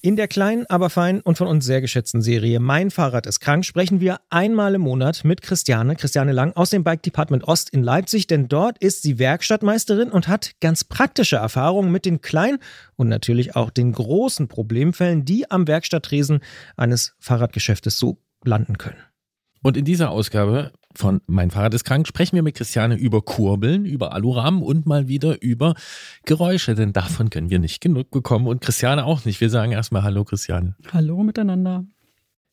In 0.00 0.14
der 0.14 0.28
kleinen, 0.28 0.64
aber 0.66 0.90
feinen 0.90 1.20
und 1.22 1.38
von 1.38 1.48
uns 1.48 1.64
sehr 1.64 1.80
geschätzten 1.80 2.22
Serie 2.22 2.60
Mein 2.60 2.92
Fahrrad 2.92 3.26
ist 3.26 3.40
krank 3.40 3.64
sprechen 3.64 4.00
wir 4.00 4.20
einmal 4.30 4.76
im 4.76 4.82
Monat 4.82 5.24
mit 5.24 5.42
Christiane, 5.42 5.96
Christiane 5.96 6.30
Lang 6.30 6.52
aus 6.54 6.70
dem 6.70 6.84
Bike 6.84 7.02
Department 7.02 7.42
Ost 7.48 7.70
in 7.70 7.82
Leipzig, 7.82 8.28
denn 8.28 8.46
dort 8.46 8.78
ist 8.78 9.02
sie 9.02 9.18
Werkstattmeisterin 9.18 10.10
und 10.10 10.28
hat 10.28 10.52
ganz 10.60 10.84
praktische 10.84 11.36
Erfahrungen 11.36 11.90
mit 11.90 12.04
den 12.04 12.20
kleinen 12.20 12.58
und 12.94 13.08
natürlich 13.08 13.56
auch 13.56 13.70
den 13.70 13.90
großen 13.90 14.46
Problemfällen, 14.46 15.24
die 15.24 15.50
am 15.50 15.66
Werkstatttresen 15.66 16.42
eines 16.76 17.16
Fahrradgeschäftes 17.18 17.98
so 17.98 18.18
landen 18.44 18.78
können. 18.78 19.07
Und 19.62 19.76
in 19.76 19.84
dieser 19.84 20.10
Ausgabe 20.10 20.72
von 20.94 21.20
Mein 21.26 21.50
Fahrrad 21.50 21.74
ist 21.74 21.84
krank 21.84 22.06
sprechen 22.06 22.36
wir 22.36 22.42
mit 22.42 22.56
Christiane 22.56 22.96
über 22.96 23.22
Kurbeln, 23.22 23.84
über 23.84 24.12
Alurahmen 24.12 24.62
und 24.62 24.86
mal 24.86 25.08
wieder 25.08 25.42
über 25.42 25.74
Geräusche, 26.24 26.74
denn 26.74 26.92
davon 26.92 27.30
können 27.30 27.50
wir 27.50 27.58
nicht 27.58 27.80
genug 27.80 28.10
bekommen 28.10 28.46
und 28.46 28.60
Christiane 28.60 29.04
auch 29.04 29.24
nicht. 29.24 29.40
Wir 29.40 29.50
sagen 29.50 29.72
erstmal 29.72 30.02
Hallo 30.02 30.24
Christiane. 30.24 30.76
Hallo 30.92 31.22
miteinander. 31.22 31.84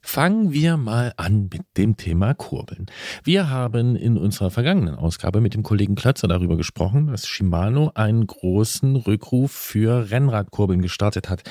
Fangen 0.02 0.54
wir 0.54 0.78
mal 0.78 1.14
an 1.18 1.50
mit 1.52 1.64
dem 1.78 1.98
Thema 1.98 2.36
Kurbeln. 2.36 2.86
Wir 3.24 3.50
haben 3.50 3.96
in 3.96 4.18
unserer 4.18 4.52
vergangenen 4.52 4.94
Ausgabe 4.94 5.42
mit 5.42 5.56
dem 5.56 5.64
Kollegen 5.64 5.96
Klötzer 5.96 6.28
darüber 6.28 6.58
gesprochen, 6.58 7.08
dass 7.08 7.28
Shimano 7.28 7.92
einen 7.96 8.28
großen 8.28 8.98
Rückruf 8.98 9.52
für 9.52 10.12
Rennradkurbeln 10.12 10.84
gestartet 10.84 11.28
hat. 11.28 11.42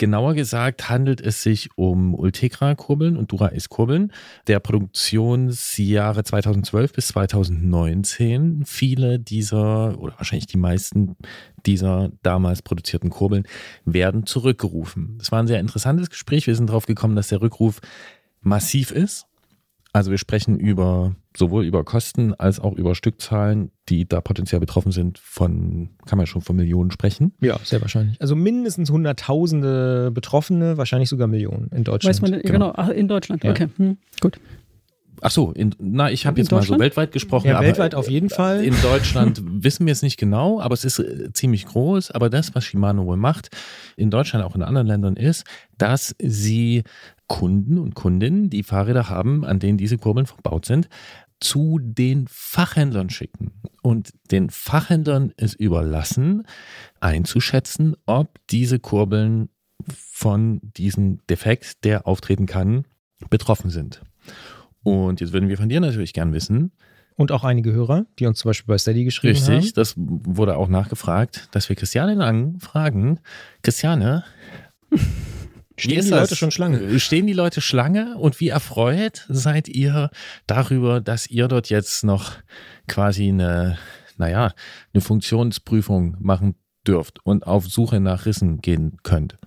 Genauer 0.00 0.32
gesagt 0.32 0.88
handelt 0.88 1.20
es 1.20 1.42
sich 1.42 1.76
um 1.76 2.14
Ultegra-Kurbeln 2.14 3.18
und 3.18 3.32
Dura-Ace-Kurbeln 3.32 4.14
der 4.46 4.58
Produktionsjahre 4.58 6.24
2012 6.24 6.94
bis 6.94 7.08
2019. 7.08 8.64
Viele 8.64 9.18
dieser, 9.18 9.98
oder 9.98 10.14
wahrscheinlich 10.16 10.46
die 10.46 10.56
meisten 10.56 11.16
dieser 11.66 12.10
damals 12.22 12.62
produzierten 12.62 13.10
Kurbeln 13.10 13.44
werden 13.84 14.24
zurückgerufen. 14.24 15.16
Das 15.18 15.32
war 15.32 15.38
ein 15.38 15.46
sehr 15.46 15.60
interessantes 15.60 16.08
Gespräch. 16.08 16.46
Wir 16.46 16.54
sind 16.54 16.70
darauf 16.70 16.86
gekommen, 16.86 17.14
dass 17.14 17.28
der 17.28 17.42
Rückruf 17.42 17.80
massiv 18.40 18.92
ist. 18.92 19.26
Also 19.92 20.10
wir 20.10 20.18
sprechen 20.18 20.58
über 20.58 21.16
sowohl 21.36 21.64
über 21.64 21.84
Kosten 21.84 22.34
als 22.34 22.60
auch 22.60 22.74
über 22.74 22.94
Stückzahlen, 22.94 23.72
die 23.88 24.06
da 24.06 24.20
potenziell 24.20 24.60
betroffen 24.60 24.92
sind 24.92 25.18
von, 25.18 25.90
kann 26.06 26.16
man 26.16 26.26
schon 26.26 26.42
von 26.42 26.56
Millionen 26.56 26.90
sprechen. 26.90 27.32
Ja, 27.40 27.58
sehr 27.62 27.80
wahrscheinlich. 27.80 28.20
Also 28.20 28.36
mindestens 28.36 28.90
Hunderttausende 28.90 30.10
Betroffene, 30.12 30.76
wahrscheinlich 30.76 31.08
sogar 31.08 31.26
Millionen 31.26 31.68
in 31.72 31.84
Deutschland. 31.84 32.14
Weiß 32.14 32.22
man, 32.22 32.40
genau. 32.40 32.52
genau, 32.52 32.72
ach, 32.76 32.88
in 32.88 33.08
Deutschland. 33.08 33.42
Ja. 33.42 33.50
Okay, 33.50 33.68
hm, 33.76 33.98
gut. 34.20 34.38
Ach 35.22 35.30
so, 35.30 35.52
in, 35.52 35.74
na, 35.78 36.10
ich 36.10 36.24
habe 36.26 36.40
jetzt 36.40 36.50
mal 36.50 36.62
so 36.62 36.78
weltweit 36.78 37.12
gesprochen. 37.12 37.48
Ja, 37.48 37.56
aber 37.56 37.66
weltweit 37.66 37.94
auf 37.94 38.08
jeden 38.08 38.30
Fall. 38.30 38.64
In 38.64 38.74
Deutschland 38.82 39.42
wissen 39.44 39.86
wir 39.86 39.92
es 39.92 40.02
nicht 40.02 40.16
genau, 40.16 40.60
aber 40.60 40.72
es 40.72 40.84
ist 40.84 40.98
äh, 40.98 41.32
ziemlich 41.32 41.66
groß. 41.66 42.10
Aber 42.10 42.30
das, 42.30 42.54
was 42.54 42.64
Shimano 42.64 43.04
wohl 43.04 43.18
macht, 43.18 43.50
in 43.96 44.10
Deutschland, 44.10 44.44
auch 44.44 44.54
in 44.54 44.62
anderen 44.62 44.86
Ländern, 44.86 45.16
ist, 45.16 45.44
dass 45.76 46.14
sie 46.22 46.84
Kunden 47.30 47.78
und 47.78 47.94
Kundinnen, 47.94 48.50
die 48.50 48.64
Fahrräder 48.64 49.08
haben, 49.08 49.44
an 49.44 49.60
denen 49.60 49.78
diese 49.78 49.98
Kurbeln 49.98 50.26
verbaut 50.26 50.66
sind, 50.66 50.88
zu 51.38 51.78
den 51.80 52.26
Fachhändlern 52.28 53.08
schicken 53.08 53.52
und 53.82 54.12
den 54.32 54.50
Fachhändlern 54.50 55.32
es 55.36 55.54
überlassen, 55.54 56.42
einzuschätzen, 56.98 57.94
ob 58.04 58.40
diese 58.50 58.80
Kurbeln 58.80 59.48
von 59.88 60.60
diesem 60.76 61.24
Defekt, 61.28 61.84
der 61.84 62.08
auftreten 62.08 62.46
kann, 62.46 62.84
betroffen 63.30 63.70
sind. 63.70 64.02
Und 64.82 65.20
jetzt 65.20 65.32
würden 65.32 65.48
wir 65.48 65.56
von 65.56 65.68
dir 65.68 65.80
natürlich 65.80 66.12
gern 66.12 66.32
wissen, 66.32 66.72
Und 67.14 67.32
auch 67.32 67.44
einige 67.44 67.70
Hörer, 67.70 68.06
die 68.18 68.26
uns 68.26 68.38
zum 68.40 68.48
Beispiel 68.48 68.66
bei 68.72 68.78
Steady 68.78 69.04
geschrieben 69.04 69.38
haben. 69.38 69.54
richtig, 69.54 69.74
das 69.74 69.94
wurde 69.96 70.56
auch 70.56 70.68
nachgefragt, 70.68 71.48
dass 71.52 71.68
wir 71.68 71.76
Christiane 71.76 72.14
Lang 72.14 72.58
fragen, 72.58 73.20
Christiane, 73.62 74.24
wie 75.76 75.82
Stehen 75.82 75.98
ist 75.98 76.06
die 76.06 76.10
das? 76.10 76.20
Leute 76.30 76.36
schon 76.36 76.50
Schlange? 76.50 77.00
Stehen 77.00 77.26
die 77.26 77.32
Leute 77.32 77.60
Schlange 77.60 78.16
und 78.18 78.40
wie 78.40 78.48
erfreut 78.48 79.26
seid 79.28 79.68
ihr 79.68 80.10
darüber, 80.46 81.00
dass 81.00 81.26
ihr 81.26 81.48
dort 81.48 81.70
jetzt 81.70 82.04
noch 82.04 82.32
quasi 82.88 83.28
eine, 83.28 83.78
naja, 84.16 84.52
eine 84.92 85.00
Funktionsprüfung 85.00 86.16
machen 86.20 86.54
dürft 86.86 87.24
und 87.24 87.46
auf 87.46 87.66
Suche 87.66 88.00
nach 88.00 88.26
Rissen 88.26 88.60
gehen 88.60 88.98
könnt? 89.02 89.38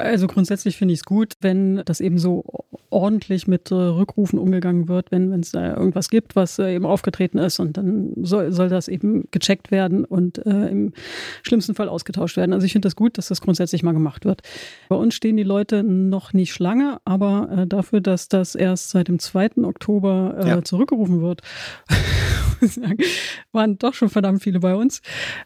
Also 0.00 0.26
grundsätzlich 0.26 0.76
finde 0.76 0.94
ich 0.94 1.00
es 1.00 1.04
gut, 1.04 1.34
wenn 1.40 1.82
das 1.84 2.00
eben 2.00 2.18
so 2.18 2.44
ordentlich 2.90 3.46
mit 3.46 3.70
äh, 3.70 3.74
Rückrufen 3.74 4.38
umgegangen 4.38 4.88
wird, 4.88 5.12
wenn 5.12 5.32
es 5.32 5.52
da 5.52 5.76
irgendwas 5.76 6.10
gibt, 6.10 6.34
was 6.34 6.58
äh, 6.58 6.74
eben 6.74 6.84
aufgetreten 6.86 7.38
ist 7.38 7.60
und 7.60 7.76
dann 7.76 8.12
soll, 8.22 8.50
soll 8.52 8.68
das 8.68 8.88
eben 8.88 9.28
gecheckt 9.30 9.70
werden 9.70 10.04
und 10.04 10.44
äh, 10.44 10.68
im 10.68 10.92
schlimmsten 11.42 11.74
Fall 11.76 11.88
ausgetauscht 11.88 12.36
werden. 12.36 12.52
Also 12.52 12.66
ich 12.66 12.72
finde 12.72 12.86
das 12.86 12.96
gut, 12.96 13.16
dass 13.16 13.28
das 13.28 13.40
grundsätzlich 13.40 13.82
mal 13.84 13.92
gemacht 13.92 14.24
wird. 14.24 14.42
Bei 14.88 14.96
uns 14.96 15.14
stehen 15.14 15.36
die 15.36 15.44
Leute 15.44 15.84
noch 15.84 16.32
nicht 16.32 16.52
Schlange, 16.52 16.98
aber 17.04 17.48
äh, 17.58 17.66
dafür, 17.66 18.00
dass 18.00 18.28
das 18.28 18.56
erst 18.56 18.90
seit 18.90 19.06
dem 19.08 19.20
2. 19.20 19.50
Oktober 19.62 20.34
äh, 20.40 20.48
Ja. 20.48 20.62
zurückgerufen 20.64 21.20
wird, 21.22 21.42
waren 23.52 23.78
doch 23.78 23.94
schon 23.94 24.08
verdammt 24.10 24.42
viele 24.42 24.60
bei 24.60 24.74
uns. 24.74 25.00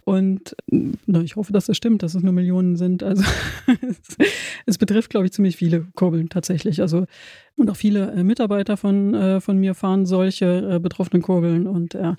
Und 0.04 0.56
na, 0.70 1.20
ich 1.20 1.36
hoffe, 1.36 1.52
dass 1.52 1.66
das 1.66 1.76
stimmt, 1.76 2.02
dass 2.02 2.14
es 2.14 2.22
nur 2.22 2.32
Millionen 2.32 2.76
sind. 2.76 3.02
Also 3.02 3.22
es 4.66 4.78
betrifft, 4.78 5.10
glaube 5.10 5.26
ich, 5.26 5.32
ziemlich 5.32 5.56
viele 5.56 5.86
Kurbeln 5.94 6.28
tatsächlich. 6.28 6.80
Also 6.80 7.06
und 7.56 7.70
auch 7.70 7.76
viele 7.76 8.12
äh, 8.12 8.24
Mitarbeiter 8.24 8.76
von, 8.76 9.14
äh, 9.14 9.40
von 9.40 9.58
mir 9.58 9.74
fahren 9.74 10.06
solche 10.06 10.74
äh, 10.74 10.78
betroffenen 10.78 11.22
Kurbeln. 11.22 11.66
Und 11.66 11.94
ja, 11.94 12.16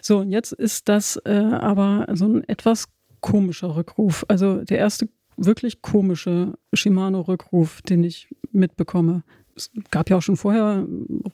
so, 0.00 0.18
und 0.18 0.30
jetzt 0.30 0.52
ist 0.52 0.88
das 0.88 1.20
äh, 1.24 1.30
aber 1.30 2.06
so 2.14 2.26
ein 2.26 2.48
etwas 2.48 2.86
komischer 3.20 3.76
Rückruf. 3.76 4.24
Also 4.28 4.64
der 4.64 4.78
erste 4.78 5.08
wirklich 5.36 5.82
komische 5.82 6.54
Shimano-Rückruf, 6.72 7.82
den 7.82 8.04
ich 8.04 8.28
mitbekomme. 8.52 9.22
Es 9.54 9.70
gab 9.90 10.08
ja 10.08 10.16
auch 10.16 10.22
schon 10.22 10.36
vorher 10.36 10.86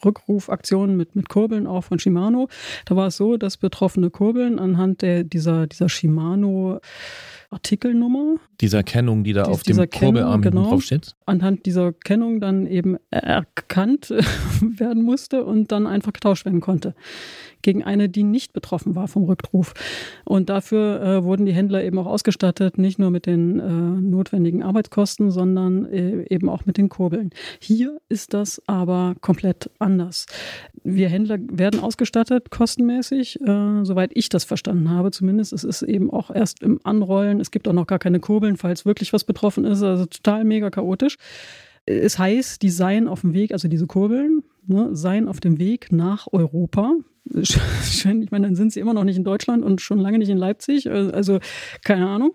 Rückrufaktionen 0.04 0.96
mit, 0.96 1.14
mit 1.14 1.28
Kurbeln 1.28 1.66
auch 1.66 1.84
von 1.84 1.98
Shimano. 1.98 2.48
Da 2.86 2.96
war 2.96 3.08
es 3.08 3.16
so, 3.16 3.36
dass 3.36 3.56
betroffene 3.58 4.10
Kurbeln 4.10 4.58
anhand 4.58 5.02
der, 5.02 5.24
dieser, 5.24 5.66
dieser 5.66 5.88
Shimano 5.88 6.80
Artikelnummer, 7.50 8.36
Dieser 8.60 8.82
Kennung, 8.82 9.24
die 9.24 9.32
da 9.32 9.44
Dies- 9.44 9.52
auf 9.52 9.62
dem 9.62 9.78
hinten 9.78 10.42
genau. 10.42 10.70
drauf 10.70 10.82
steht. 10.82 11.14
anhand 11.26 11.66
dieser 11.66 11.92
Kennung 11.92 12.40
dann 12.40 12.66
eben 12.66 12.96
erkannt 13.10 14.10
werden 14.60 15.02
musste 15.02 15.44
und 15.44 15.72
dann 15.72 15.86
einfach 15.86 16.12
getauscht 16.12 16.44
werden 16.44 16.60
konnte 16.60 16.94
gegen 17.64 17.82
eine, 17.82 18.08
die 18.08 18.22
nicht 18.22 18.52
betroffen 18.52 18.94
war 18.94 19.08
vom 19.08 19.24
Rückruf. 19.24 19.74
Und 20.24 20.50
dafür 20.50 21.02
äh, 21.02 21.24
wurden 21.24 21.46
die 21.46 21.52
Händler 21.52 21.82
eben 21.82 21.98
auch 21.98 22.06
ausgestattet, 22.06 22.78
nicht 22.78 22.98
nur 22.98 23.10
mit 23.10 23.26
den 23.26 23.58
äh, 23.58 23.62
notwendigen 23.64 24.62
Arbeitskosten, 24.62 25.30
sondern 25.32 25.86
äh, 25.86 26.26
eben 26.28 26.48
auch 26.48 26.66
mit 26.66 26.76
den 26.76 26.90
Kurbeln. 26.90 27.30
Hier 27.58 27.98
ist 28.08 28.34
das 28.34 28.62
aber 28.66 29.14
komplett 29.22 29.70
anders. 29.78 30.26
Wir 30.84 31.08
Händler 31.08 31.38
werden 31.40 31.80
ausgestattet, 31.80 32.50
kostenmäßig, 32.50 33.40
äh, 33.40 33.84
soweit 33.84 34.10
ich 34.14 34.28
das 34.28 34.44
verstanden 34.44 34.90
habe 34.90 35.10
zumindest. 35.10 35.54
Es 35.54 35.64
ist 35.64 35.82
eben 35.82 36.10
auch 36.10 36.30
erst 36.30 36.62
im 36.62 36.78
Anrollen. 36.84 37.33
Es 37.40 37.50
gibt 37.50 37.68
auch 37.68 37.72
noch 37.72 37.86
gar 37.86 37.98
keine 37.98 38.20
Kurbeln, 38.20 38.56
falls 38.56 38.86
wirklich 38.86 39.12
was 39.12 39.24
betroffen 39.24 39.64
ist. 39.64 39.82
Also 39.82 40.06
total 40.06 40.44
mega 40.44 40.70
chaotisch. 40.70 41.16
Es 41.86 42.18
heißt, 42.18 42.62
die 42.62 42.70
seien 42.70 43.08
auf 43.08 43.20
dem 43.20 43.34
Weg, 43.34 43.52
also 43.52 43.68
diese 43.68 43.86
Kurbeln, 43.86 44.42
ne, 44.66 44.90
seien 44.92 45.28
auf 45.28 45.40
dem 45.40 45.58
Weg 45.58 45.92
nach 45.92 46.26
Europa. 46.32 46.94
Ich 47.34 48.30
meine, 48.30 48.46
dann 48.46 48.56
sind 48.56 48.72
sie 48.72 48.80
immer 48.80 48.94
noch 48.94 49.04
nicht 49.04 49.16
in 49.16 49.24
Deutschland 49.24 49.64
und 49.64 49.80
schon 49.80 49.98
lange 49.98 50.18
nicht 50.18 50.28
in 50.28 50.36
Leipzig. 50.36 50.90
Also 50.90 51.38
keine 51.82 52.08
Ahnung. 52.08 52.32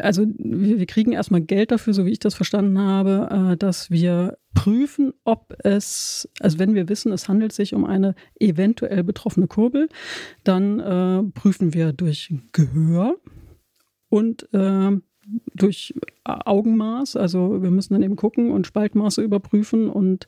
Also 0.00 0.26
wir, 0.38 0.78
wir 0.78 0.86
kriegen 0.86 1.12
erstmal 1.12 1.40
Geld 1.40 1.70
dafür, 1.70 1.94
so 1.94 2.06
wie 2.06 2.10
ich 2.10 2.18
das 2.18 2.34
verstanden 2.34 2.78
habe, 2.78 3.52
äh, 3.52 3.56
dass 3.56 3.90
wir 3.90 4.38
prüfen, 4.54 5.12
ob 5.24 5.54
es, 5.62 6.28
also 6.40 6.58
wenn 6.58 6.74
wir 6.74 6.88
wissen, 6.88 7.12
es 7.12 7.28
handelt 7.28 7.52
sich 7.52 7.74
um 7.74 7.84
eine 7.84 8.14
eventuell 8.40 9.04
betroffene 9.04 9.46
Kurbel, 9.46 9.88
dann 10.44 10.80
äh, 10.80 11.22
prüfen 11.34 11.74
wir 11.74 11.92
durch 11.92 12.32
Gehör 12.52 13.16
und 14.08 14.48
äh, 14.52 14.92
durch 15.54 15.94
Augenmaß. 16.24 17.16
Also 17.16 17.62
wir 17.62 17.70
müssen 17.70 17.94
dann 17.94 18.02
eben 18.02 18.16
gucken 18.16 18.50
und 18.50 18.66
Spaltmaße 18.66 19.22
überprüfen 19.22 19.88
und 19.88 20.26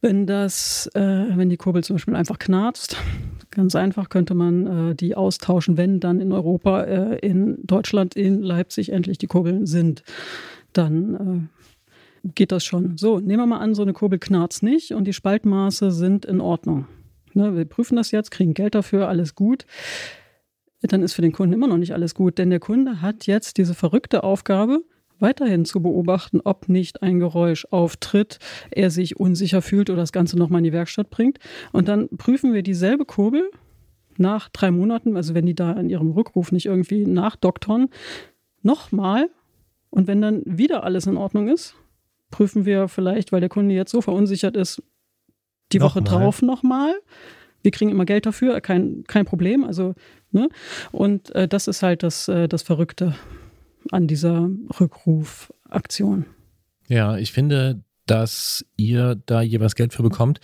wenn 0.00 0.26
das, 0.26 0.90
äh, 0.94 1.00
wenn 1.00 1.48
die 1.48 1.56
Kurbel 1.56 1.84
zum 1.84 1.94
Beispiel 1.94 2.16
einfach 2.16 2.38
knarzt, 2.38 2.96
ganz 3.50 3.76
einfach 3.76 4.08
könnte 4.08 4.34
man 4.34 4.90
äh, 4.90 4.94
die 4.96 5.14
austauschen, 5.14 5.76
wenn 5.76 6.00
dann 6.00 6.20
in 6.20 6.32
Europa, 6.32 6.82
äh, 6.82 7.18
in 7.18 7.58
Deutschland, 7.64 8.16
in 8.16 8.42
Leipzig 8.42 8.90
endlich 8.90 9.18
die 9.18 9.28
Kurbeln 9.28 9.64
sind. 9.66 10.02
Dann 10.72 11.50
äh, 12.24 12.28
geht 12.34 12.50
das 12.50 12.64
schon. 12.64 12.96
So, 12.98 13.20
nehmen 13.20 13.42
wir 13.42 13.46
mal 13.46 13.58
an, 13.58 13.74
so 13.74 13.82
eine 13.82 13.92
Kurbel 13.92 14.18
knarzt 14.18 14.62
nicht 14.62 14.92
und 14.92 15.04
die 15.04 15.12
Spaltmaße 15.12 15.92
sind 15.92 16.24
in 16.24 16.40
Ordnung. 16.40 16.86
Ne, 17.34 17.56
wir 17.56 17.64
prüfen 17.64 17.96
das 17.96 18.10
jetzt, 18.10 18.30
kriegen 18.30 18.54
Geld 18.54 18.74
dafür, 18.74 19.08
alles 19.08 19.34
gut. 19.34 19.66
Dann 20.82 21.02
ist 21.02 21.14
für 21.14 21.22
den 21.22 21.32
Kunden 21.32 21.54
immer 21.54 21.68
noch 21.68 21.78
nicht 21.78 21.94
alles 21.94 22.14
gut, 22.14 22.38
denn 22.38 22.50
der 22.50 22.60
Kunde 22.60 23.00
hat 23.00 23.26
jetzt 23.26 23.56
diese 23.56 23.74
verrückte 23.74 24.24
Aufgabe, 24.24 24.84
weiterhin 25.20 25.64
zu 25.64 25.80
beobachten, 25.80 26.40
ob 26.42 26.68
nicht 26.68 27.02
ein 27.02 27.20
Geräusch 27.20 27.66
auftritt, 27.70 28.38
er 28.70 28.90
sich 28.90 29.18
unsicher 29.18 29.62
fühlt 29.62 29.88
oder 29.88 30.02
das 30.02 30.12
Ganze 30.12 30.36
nochmal 30.36 30.58
in 30.58 30.64
die 30.64 30.72
Werkstatt 30.72 31.10
bringt. 31.10 31.38
Und 31.70 31.88
dann 31.88 32.08
prüfen 32.08 32.52
wir 32.52 32.62
dieselbe 32.62 33.04
Kurbel 33.04 33.48
nach 34.18 34.48
drei 34.48 34.70
Monaten, 34.70 35.16
also 35.16 35.34
wenn 35.34 35.46
die 35.46 35.54
da 35.54 35.72
in 35.72 35.88
ihrem 35.88 36.10
Rückruf 36.10 36.52
nicht 36.52 36.66
irgendwie 36.66 37.06
nachdoktern, 37.06 37.88
nochmal. 38.62 39.30
Und 39.90 40.06
wenn 40.06 40.20
dann 40.20 40.42
wieder 40.44 40.84
alles 40.84 41.06
in 41.06 41.16
Ordnung 41.16 41.48
ist, 41.48 41.76
prüfen 42.30 42.66
wir 42.66 42.88
vielleicht, 42.88 43.30
weil 43.30 43.40
der 43.40 43.48
Kunde 43.48 43.74
jetzt 43.74 43.92
so 43.92 44.00
verunsichert 44.00 44.56
ist, 44.56 44.82
die 45.72 45.80
Woche 45.80 46.00
Nochmal. 46.00 46.20
drauf 46.20 46.42
nochmal. 46.42 46.94
Wir 47.62 47.70
kriegen 47.70 47.90
immer 47.90 48.04
Geld 48.04 48.26
dafür, 48.26 48.60
kein, 48.60 49.04
kein 49.06 49.24
Problem. 49.24 49.64
Also, 49.64 49.94
ne? 50.32 50.48
Und 50.90 51.34
äh, 51.34 51.48
das 51.48 51.68
ist 51.68 51.82
halt 51.82 52.02
das, 52.02 52.28
äh, 52.28 52.48
das 52.48 52.62
Verrückte 52.62 53.14
an 53.90 54.06
dieser 54.06 54.48
Rückrufaktion. 54.80 56.26
Ja, 56.88 57.16
ich 57.16 57.32
finde, 57.32 57.82
dass 58.06 58.64
ihr 58.76 59.16
da 59.26 59.42
jeweils 59.42 59.74
Geld 59.74 59.92
für 59.92 60.02
bekommt. 60.02 60.40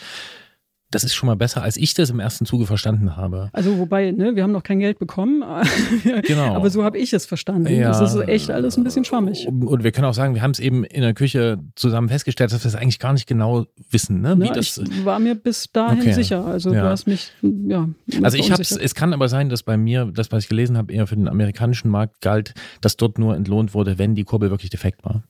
Das 0.91 1.05
ist 1.05 1.15
schon 1.15 1.27
mal 1.27 1.37
besser, 1.37 1.63
als 1.63 1.77
ich 1.77 1.93
das 1.93 2.09
im 2.09 2.19
ersten 2.19 2.47
Zuge 2.47 2.65
verstanden 2.65 3.15
habe. 3.15 3.51
Also 3.53 3.77
wobei, 3.79 4.11
ne, 4.11 4.35
wir 4.37 4.43
haben 4.43 4.53
noch 4.53 4.63
kein 4.63 4.79
Geld 4.79 4.99
bekommen, 4.99 5.45
Genau. 6.27 6.55
aber 6.55 6.71
so 6.71 6.83
habe 6.83 6.97
ich 6.97 7.13
es 7.13 7.27
verstanden. 7.27 7.69
Ja. 7.75 7.89
Das 7.89 8.15
ist 8.15 8.21
echt 8.29 8.51
alles 8.51 8.77
ein 8.79 8.85
bisschen 8.85 9.05
schwammig. 9.05 9.47
Und 9.49 9.85
wir 9.85 9.93
können 9.93 10.07
auch 10.07 10.15
sagen, 10.15 10.35
wir 10.35 10.41
haben 10.41 10.53
es 10.53 10.61
eben 10.61 10.85
in 10.85 11.03
der 11.03 11.13
Küche 11.13 11.59
zusammen 11.75 12.09
festgestellt, 12.09 12.53
dass 12.53 12.65
wir 12.65 12.69
es 12.69 12.75
eigentlich 12.75 12.99
gar 12.99 13.13
nicht 13.13 13.27
genau 13.27 13.67
wissen, 13.91 14.21
ne? 14.23 14.35
wie 14.39 14.45
Ne, 14.49 14.53
das. 14.55 14.79
ich 14.79 15.05
war 15.05 15.19
mir 15.19 15.35
bis 15.35 15.71
dahin 15.73 16.01
Okay. 16.01 16.13
sicher. 16.13 16.45
Also 16.47 16.73
Ja. 16.73 16.83
du 16.83 16.89
hast 16.89 17.07
mich, 17.07 17.33
ja. 17.43 17.89
Also 18.23 18.39
ich 18.39 18.51
habe 18.51 18.63
es 18.63 18.95
kann 18.95 19.13
aber 19.13 19.29
sein, 19.29 19.51
dass 19.51 19.63
bei 19.63 19.77
mir, 19.77 20.07
das, 20.07 20.33
was 20.33 20.45
ich 20.45 20.49
gelesen 20.49 20.79
habe, 20.79 20.93
eher 20.93 21.07
für 21.07 21.17
den 21.17 21.29
amerikanischen 21.29 21.91
Markt 21.91 22.23
galt, 22.23 22.55
dass 22.81 22.97
dort 22.97 23.19
nur 23.19 23.37
entlohnt 23.37 23.75
wurde, 23.75 23.99
wenn 23.99 24.15
die 24.15 24.25
Kurbel 24.25 24.49
wirklich 24.51 24.71
defekt 24.71 25.05
war. 25.05 25.23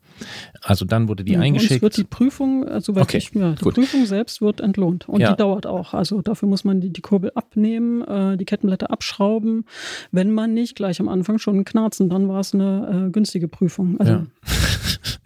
Also 0.63 0.85
dann 0.85 1.09
wurde 1.09 1.25
die 1.25 1.33
Ja, 1.33 1.39
uns 1.39 1.47
eingeschickt. 1.47 1.83
wird 1.83 1.97
die 1.97 2.05
Prüfung, 2.05 2.65
soweit 2.81 3.05
Okay, 3.05 3.19
ich, 3.19 3.31
ja, 3.35 3.53
die 3.53 3.63
gut. 3.63 3.75
Prüfung 3.75 4.05
selbst 4.07 4.41
wird 4.41 4.61
entlohnt. 4.61 5.09
Und 5.09 5.21
Ja. 5.21 5.31
die 5.31 5.37
dauert 5.37 5.48
auch. 5.57 5.95
Also 5.95 6.23
dafür 6.23 6.49
muss 6.49 6.65
man 6.65 6.81
die, 6.81 6.91
die 6.91 7.01
Kurbel 7.01 7.33
abnehmen, 7.35 8.03
äh, 8.03 8.37
die 8.37 8.45
Kettenblätter 8.45 8.91
abschrauben. 8.91 9.65
Wenn 10.13 10.33
man 10.33 10.55
nicht 10.55 10.77
gleich 10.77 11.01
am 11.01 11.09
Anfang 11.09 11.39
schon 11.39 11.65
knarzen, 11.65 12.09
dann 12.09 12.29
war 12.29 12.41
es 12.41 12.55
eine 12.55 13.07
äh, 13.09 13.11
günstige 13.11 13.49
Prüfung. 13.49 13.99
Also 14.01 14.13
Ja. 14.13 14.27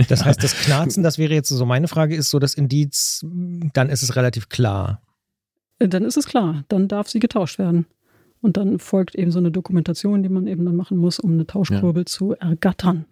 Das 0.09 0.25
heißt, 0.25 0.43
das 0.43 0.55
Knarzen, 0.55 1.03
das 1.03 1.17
wäre 1.17 1.33
jetzt 1.33 1.49
so 1.49 1.65
meine 1.65 1.87
Frage, 1.87 2.17
ist 2.17 2.31
so 2.31 2.39
das 2.39 2.55
Indiz, 2.55 3.25
dann 3.73 3.89
ist 3.89 4.03
es 4.03 4.17
relativ 4.17 4.49
klar. 4.49 5.01
äh, 5.79 5.89
dann 5.89 6.05
ist 6.05 6.17
es 6.17 6.27
klar, 6.27 6.65
dann 6.69 6.89
darf 6.89 7.09
sie 7.09 7.21
getauscht 7.21 7.59
werden. 7.59 7.87
Und 8.41 8.57
dann 8.57 8.81
folgt 8.81 9.15
eben 9.15 9.31
so 9.31 9.39
eine 9.39 9.53
Dokumentation, 9.53 10.23
die 10.23 10.29
man 10.29 10.49
eben 10.49 10.65
dann 10.65 10.75
machen 10.75 10.99
muss, 10.99 11.21
um 11.21 11.33
eine 11.33 11.47
Tauschkurbel 11.47 12.05
zu 12.07 12.33
ergattern. 12.33 13.05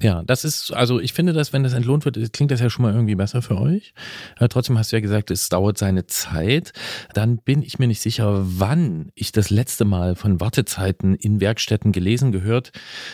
Ja, 0.00 0.24
das 0.24 0.44
ist, 0.44 0.72
also 0.72 0.98
ich 0.98 1.12
finde, 1.12 1.32
dass 1.32 1.52
wenn 1.52 1.62
das 1.62 1.72
entlohnt 1.72 2.04
wird, 2.04 2.32
klingt 2.32 2.50
das 2.50 2.60
ja 2.60 2.68
schon 2.68 2.82
mal 2.82 2.92
irgendwie 2.92 3.14
besser 3.14 3.42
für 3.42 3.60
euch. 3.60 3.94
Äh, 4.40 4.48
trotzdem 4.48 4.76
hast 4.76 4.90
du 4.90 4.96
ja 4.96 5.00
gesagt, 5.00 5.30
es 5.30 5.48
dauert 5.48 5.78
seine 5.78 6.06
Zeit. 6.06 6.72
Dann 7.12 7.38
bin 7.38 7.62
ich 7.62 7.78
mir 7.78 7.86
nicht 7.86 8.02
sicher, 8.02 8.40
wann 8.42 9.12
ich 9.14 9.30
das 9.30 9.50
letzte 9.50 9.84
Mal 9.84 10.16
von 10.16 10.40
Wartezeiten 10.40 11.14
in 11.14 11.40
Werkstätten 11.40 11.92
gelesen, 11.92 12.32
gehört 12.32 12.72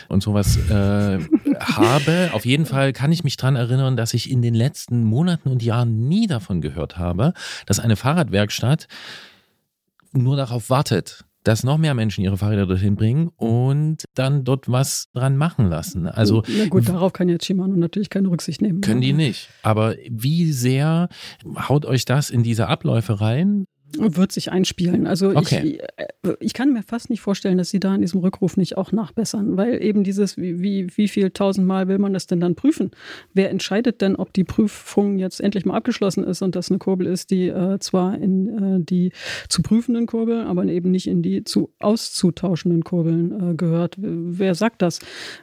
und 0.09 0.23
sowas 0.23 0.57
äh, 0.69 1.19
habe. 1.59 2.31
Auf 2.33 2.45
jeden 2.45 2.65
Fall 2.65 2.93
kann 2.93 3.11
ich 3.11 3.23
mich 3.23 3.37
dran 3.37 3.55
erinnern, 3.55 3.95
dass 3.95 4.15
ich 4.15 4.31
in 4.31 4.41
den 4.41 4.55
letzten 4.55 5.03
Monaten 5.03 5.49
und 5.49 5.61
Jahren 5.61 6.07
nie 6.07 6.25
davon 6.25 6.61
gehört 6.61 6.97
habe, 6.97 7.33
dass 7.67 7.79
eine 7.79 7.95
Fahrradwerkstatt 7.95 8.87
nur 10.13 10.35
darauf 10.35 10.71
wartet, 10.71 11.25
dass 11.43 11.63
noch 11.63 11.77
mehr 11.77 11.93
Menschen 11.93 12.23
ihre 12.23 12.37
Fahrräder 12.37 12.65
dorthin 12.67 12.95
bringen 12.95 13.29
und 13.35 14.03
dann 14.13 14.43
dort 14.43 14.71
was 14.71 15.07
dran 15.13 15.37
machen 15.37 15.69
lassen. 15.69 16.07
Also 16.07 16.43
Na 16.57 16.67
gut, 16.67 16.87
darauf 16.87 17.13
kann 17.13 17.29
jetzt 17.29 17.45
Shimano 17.45 17.75
natürlich 17.75 18.09
keine 18.09 18.29
Rücksicht 18.29 18.61
nehmen. 18.61 18.81
können 18.81 19.01
die 19.01 19.13
nicht. 19.13 19.49
Aber 19.63 19.95
wie 20.09 20.51
sehr 20.51 21.09
haut 21.67 21.85
euch 21.85 22.05
das 22.05 22.29
in 22.29 22.43
diese 22.43 22.67
Abläufe 22.67 23.21
rein? 23.21 23.65
Wird 23.97 24.31
sich 24.31 24.51
einspielen. 24.51 25.07
Also 25.07 25.29
Okay. 25.29 25.79
ich, 25.79 26.29
äh, 26.29 26.35
ich 26.39 26.53
kann 26.53 26.73
mir 26.73 26.83
fast 26.83 27.09
nicht 27.09 27.21
vorstellen, 27.21 27.57
dass 27.57 27.69
sie 27.69 27.79
da 27.79 27.93
in 27.95 28.01
diesem 28.01 28.21
Rückruf 28.21 28.57
nicht 28.57 28.77
auch 28.77 28.91
nachbessern, 28.91 29.57
weil 29.57 29.81
eben 29.83 30.03
dieses, 30.03 30.37
wie, 30.37 30.61
wie, 30.61 30.87
wie 30.95 31.07
viel 31.07 31.31
tausendmal 31.31 31.87
will 31.87 31.97
man 31.97 32.13
das 32.13 32.27
denn 32.27 32.39
dann 32.39 32.55
prüfen? 32.55 32.91
Wer 33.33 33.49
entscheidet 33.49 34.01
denn, 34.01 34.15
ob 34.15 34.33
die 34.33 34.43
Prüfung 34.43 35.17
jetzt 35.17 35.41
endlich 35.41 35.65
mal 35.65 35.75
abgeschlossen 35.75 36.23
ist 36.23 36.41
und 36.41 36.55
das 36.55 36.69
eine 36.69 36.79
Kurbel 36.79 37.07
ist, 37.07 37.31
die 37.31 37.47
äh, 37.47 37.79
zwar 37.79 38.17
in 38.17 38.77
äh, 38.81 38.83
die 38.83 39.11
zu 39.49 39.61
prüfenden 39.61 40.05
Kurbeln, 40.05 40.47
aber 40.47 40.65
eben 40.65 40.91
nicht 40.91 41.07
in 41.07 41.21
die 41.21 41.43
zu 41.43 41.71
auszutauschenden 41.79 42.83
Kurbeln 42.83 43.51
äh, 43.51 43.55
gehört? 43.55 43.95
Wer 43.97 44.55
sagt 44.55 44.81
das? 44.81 44.99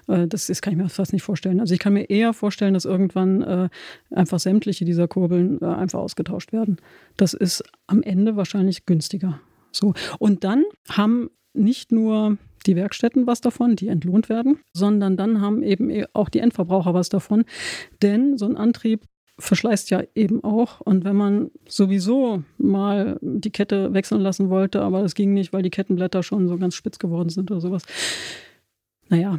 Äh, 0.07 0.27
das? 0.27 0.47
Das 0.47 0.63
kann 0.63 0.73
ich 0.73 0.79
mir 0.79 0.89
fast 0.89 1.13
nicht 1.13 1.23
vorstellen. 1.23 1.61
Also 1.61 1.75
ich 1.75 1.81
kann 1.81 1.93
mir 1.93 2.09
eher 2.09 2.33
vorstellen, 2.33 2.75
dass 2.75 2.85
irgendwann 2.85 3.43
äh, 3.43 3.69
einfach 4.11 4.39
sämtliche 4.39 4.85
dieser 4.85 5.09
Kurbeln 5.09 5.63
einfach 5.63 5.99
ausgetauscht 5.99 6.53
werden. 6.53 6.79
Das 7.17 7.35
ist 7.35 7.63
am 7.87 8.03
Ende 8.03 8.37
wahrscheinlich 8.39 8.87
günstiger. 8.87 9.41
So. 9.71 9.93
Und 10.19 10.45
dann 10.45 10.65
haben 10.89 11.29
nicht 11.53 11.93
nur 11.93 12.39
die 12.67 12.77
Werkstätten 12.77 13.27
was 13.27 13.41
davon, 13.41 13.77
die 13.77 13.89
entlohnt 13.89 14.29
werden, 14.29 14.61
sondern 14.73 15.17
dann 15.17 15.41
haben 15.41 15.63
eben 15.63 15.91
eh 15.91 16.07
auch 16.13 16.29
die 16.29 16.39
Endverbraucher 16.39 16.95
was 16.95 17.09
davon. 17.09 17.45
Denn 18.03 18.39
so 18.39 18.47
ein 18.47 18.57
Antrieb 18.57 19.05
verschleißt 19.39 19.91
ja 19.91 20.03
eben 20.15 20.43
auch. 20.43 20.81
Und 20.81 21.05
wenn 21.05 21.17
man 21.17 21.51
sowieso 21.69 22.43
mal 22.59 23.19
die 23.23 23.51
Kette 23.51 23.93
wechseln 23.95 24.21
lassen 24.21 24.51
wollte, 24.51 24.83
aber 24.83 25.03
das 25.03 25.15
ging 25.15 25.33
nicht, 25.33 25.53
weil 25.53 25.63
die 25.63 25.71
Kettenblätter 25.71 26.23
schon 26.23 26.49
so 26.49 26.59
ganz 26.59 26.75
spitz 26.75 26.99
geworden 26.99 27.29
sind 27.29 27.51
oder 27.51 27.61
sowas. 27.61 27.85
Naja, 29.09 29.39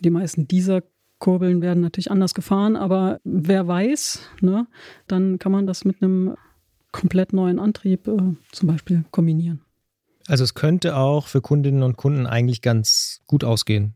die 0.00 0.10
meisten 0.10 0.48
dieser 0.48 0.82
Kurbeln 1.18 1.62
werden 1.62 1.80
natürlich 1.80 2.10
anders 2.10 2.34
gefahren, 2.34 2.74
aber 2.74 3.20
wer 3.22 3.68
weiß, 3.68 4.28
ne, 4.40 4.66
dann 5.06 5.38
kann 5.38 5.52
man 5.52 5.68
das 5.68 5.84
mit 5.84 6.02
einem 6.02 6.34
komplett 6.92 7.32
neuen 7.32 7.58
Antrieb 7.58 8.06
äh, 8.06 8.18
zum 8.52 8.68
Beispiel 8.68 9.04
kombinieren. 9.10 9.60
Also 10.28 10.44
es 10.44 10.54
könnte 10.54 10.96
auch 10.96 11.26
für 11.26 11.40
Kundinnen 11.40 11.82
und 11.82 11.96
Kunden 11.96 12.26
eigentlich 12.26 12.62
ganz 12.62 13.20
gut 13.26 13.42
ausgehen. 13.44 13.94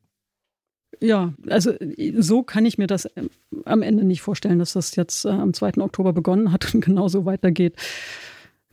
Ja, 1.00 1.34
also 1.48 1.72
so 2.18 2.42
kann 2.42 2.64
ich 2.64 2.78
mir 2.78 2.86
das 2.86 3.04
äh, 3.04 3.28
am 3.64 3.82
Ende 3.82 4.02
nicht 4.04 4.22
vorstellen, 4.22 4.58
dass 4.58 4.72
das 4.72 4.96
jetzt 4.96 5.24
äh, 5.24 5.28
am 5.28 5.52
2. 5.52 5.78
Oktober 5.78 6.12
begonnen 6.12 6.52
hat 6.52 6.74
und 6.74 6.80
genauso 6.84 7.24
weitergeht. 7.26 7.76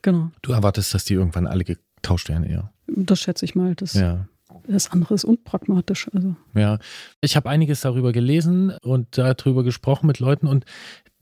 Genau, 0.01 0.31
Du 0.41 0.51
erwartest, 0.51 0.93
dass 0.93 1.05
die 1.05 1.13
irgendwann 1.13 1.47
alle 1.47 1.63
getauscht 1.63 2.29
werden 2.29 2.43
eher. 2.45 2.73
das 2.87 3.19
schätze 3.21 3.45
ich 3.45 3.55
mal. 3.55 3.75
Das, 3.75 3.93
Ja. 3.93 4.27
Das 4.67 4.91
andere 4.91 5.13
ist 5.13 5.25
unpragmatisch. 5.25 6.09
Also. 6.13 6.35
Ja, 6.55 6.79
ich 7.21 7.35
habe 7.35 7.49
einiges 7.49 7.81
darüber 7.81 8.11
gelesen 8.11 8.71
und 8.81 9.17
darüber 9.17 9.63
gesprochen 9.63 10.07
mit 10.07 10.19
Leuten 10.19 10.47
und 10.47 10.65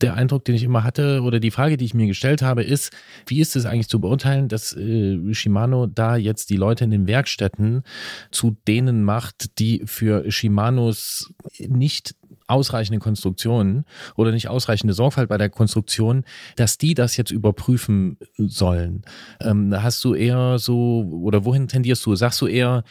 der 0.01 0.15
Eindruck, 0.15 0.45
den 0.45 0.55
ich 0.55 0.63
immer 0.63 0.83
hatte 0.83 1.21
oder 1.21 1.39
die 1.39 1.51
Frage, 1.51 1.77
die 1.77 1.85
ich 1.85 1.93
mir 1.93 2.07
gestellt 2.07 2.41
habe, 2.41 2.63
ist, 2.63 2.91
wie 3.27 3.39
ist 3.39 3.55
es 3.55 3.65
eigentlich 3.65 3.87
zu 3.87 3.99
beurteilen, 3.99 4.47
dass 4.47 4.75
äh, 4.75 5.33
Shimano 5.33 5.85
da 5.85 6.15
jetzt 6.15 6.49
die 6.49 6.57
Leute 6.57 6.83
in 6.83 6.91
den 6.91 7.07
Werkstätten 7.07 7.83
zu 8.31 8.57
denen 8.67 9.03
macht, 9.03 9.59
die 9.59 9.83
für 9.85 10.29
Shimanos 10.31 11.33
nicht 11.59 12.15
ausreichende 12.47 12.99
Konstruktionen 12.99 13.85
oder 14.15 14.31
nicht 14.31 14.49
ausreichende 14.49 14.93
Sorgfalt 14.93 15.29
bei 15.29 15.37
der 15.37 15.49
Konstruktion, 15.49 16.25
dass 16.57 16.77
die 16.77 16.93
das 16.93 17.15
jetzt 17.15 17.31
überprüfen 17.31 18.17
sollen. 18.37 19.03
Ähm, 19.39 19.73
hast 19.81 20.03
du 20.03 20.13
eher 20.13 20.59
so, 20.59 21.07
oder 21.23 21.45
wohin 21.45 21.67
tendierst 21.67 22.05
du? 22.05 22.15
Sagst 22.15 22.41
du 22.41 22.47
eher, 22.47 22.83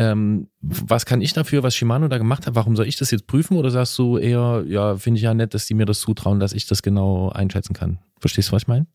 ähm, 0.00 0.48
was 0.62 1.04
kann 1.04 1.20
ich 1.20 1.34
dafür, 1.34 1.62
was 1.62 1.74
Shimano 1.74 2.08
da 2.08 2.16
gemacht 2.16 2.46
hat? 2.46 2.54
Warum 2.54 2.74
soll 2.74 2.86
ich 2.86 2.96
das 2.96 3.10
jetzt 3.10 3.26
prüfen? 3.26 3.58
Oder 3.58 3.70
sagst 3.70 3.98
du 3.98 4.16
eher, 4.16 4.64
ja, 4.66 4.96
finde 4.96 5.18
ich 5.18 5.24
ja 5.24 5.34
nett, 5.34 5.52
dass 5.52 5.66
die 5.66 5.74
mir 5.74 5.84
das 5.84 6.00
zutrauen, 6.00 6.40
dass 6.40 6.54
ich 6.54 6.66
das 6.66 6.80
genau 6.82 7.28
einschätzen 7.28 7.74
kann? 7.74 7.98
Verstehst 8.18 8.48
du, 8.48 8.52
was 8.52 8.62
ich 8.62 8.68
meine? 8.68 8.86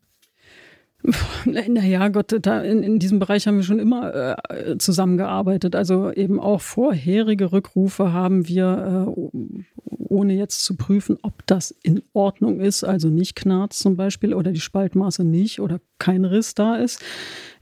Naja, 1.45 2.07
Gott, 2.07 2.35
da 2.41 2.61
in, 2.61 2.81
in 2.81 2.97
diesem 2.97 3.19
Bereich 3.19 3.45
haben 3.45 3.57
wir 3.57 3.63
schon 3.63 3.77
immer 3.77 4.39
äh, 4.49 4.79
zusammengearbeitet. 4.79 5.75
Also 5.75 6.11
eben 6.11 6.39
auch 6.39 6.61
vorherige 6.61 7.51
Rückrufe 7.51 8.11
haben 8.11 8.47
wir, 8.47 9.05
äh, 9.07 9.63
ohne 10.05 10.33
jetzt 10.33 10.63
zu 10.63 10.75
prüfen, 10.75 11.17
ob 11.21 11.45
das 11.47 11.71
in 11.83 12.01
Ordnung 12.13 12.59
ist, 12.59 12.83
also 12.83 13.09
nicht 13.09 13.35
Knarz 13.35 13.79
zum 13.79 13.95
Beispiel 13.95 14.33
oder 14.33 14.51
die 14.51 14.61
Spaltmaße 14.61 15.23
nicht 15.23 15.59
oder 15.59 15.79
kein 15.99 16.25
Riss 16.25 16.55
da 16.55 16.75
ist. 16.75 17.01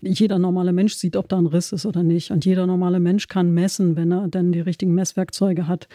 Jeder 0.02 0.40
normale 0.40 0.74
Mensch 0.74 0.96
sieht, 0.96 1.16
ob 1.16 1.30
da 1.30 1.38
ein 1.38 1.46
Riss 1.46 1.72
ist 1.72 1.86
oder 1.86 2.04
nicht. 2.04 2.32
Und 2.32 2.46
jeder 2.46 2.68
normale 2.68 3.00
Mensch 3.00 3.28
kann 3.28 3.54
messen, 3.54 3.96
wenn 3.96 4.12
er 4.12 4.28
dann 4.28 4.52
die 4.52 4.60
richtigen 4.60 4.94
Messwerkzeuge 4.94 5.68
hat. 5.68 5.88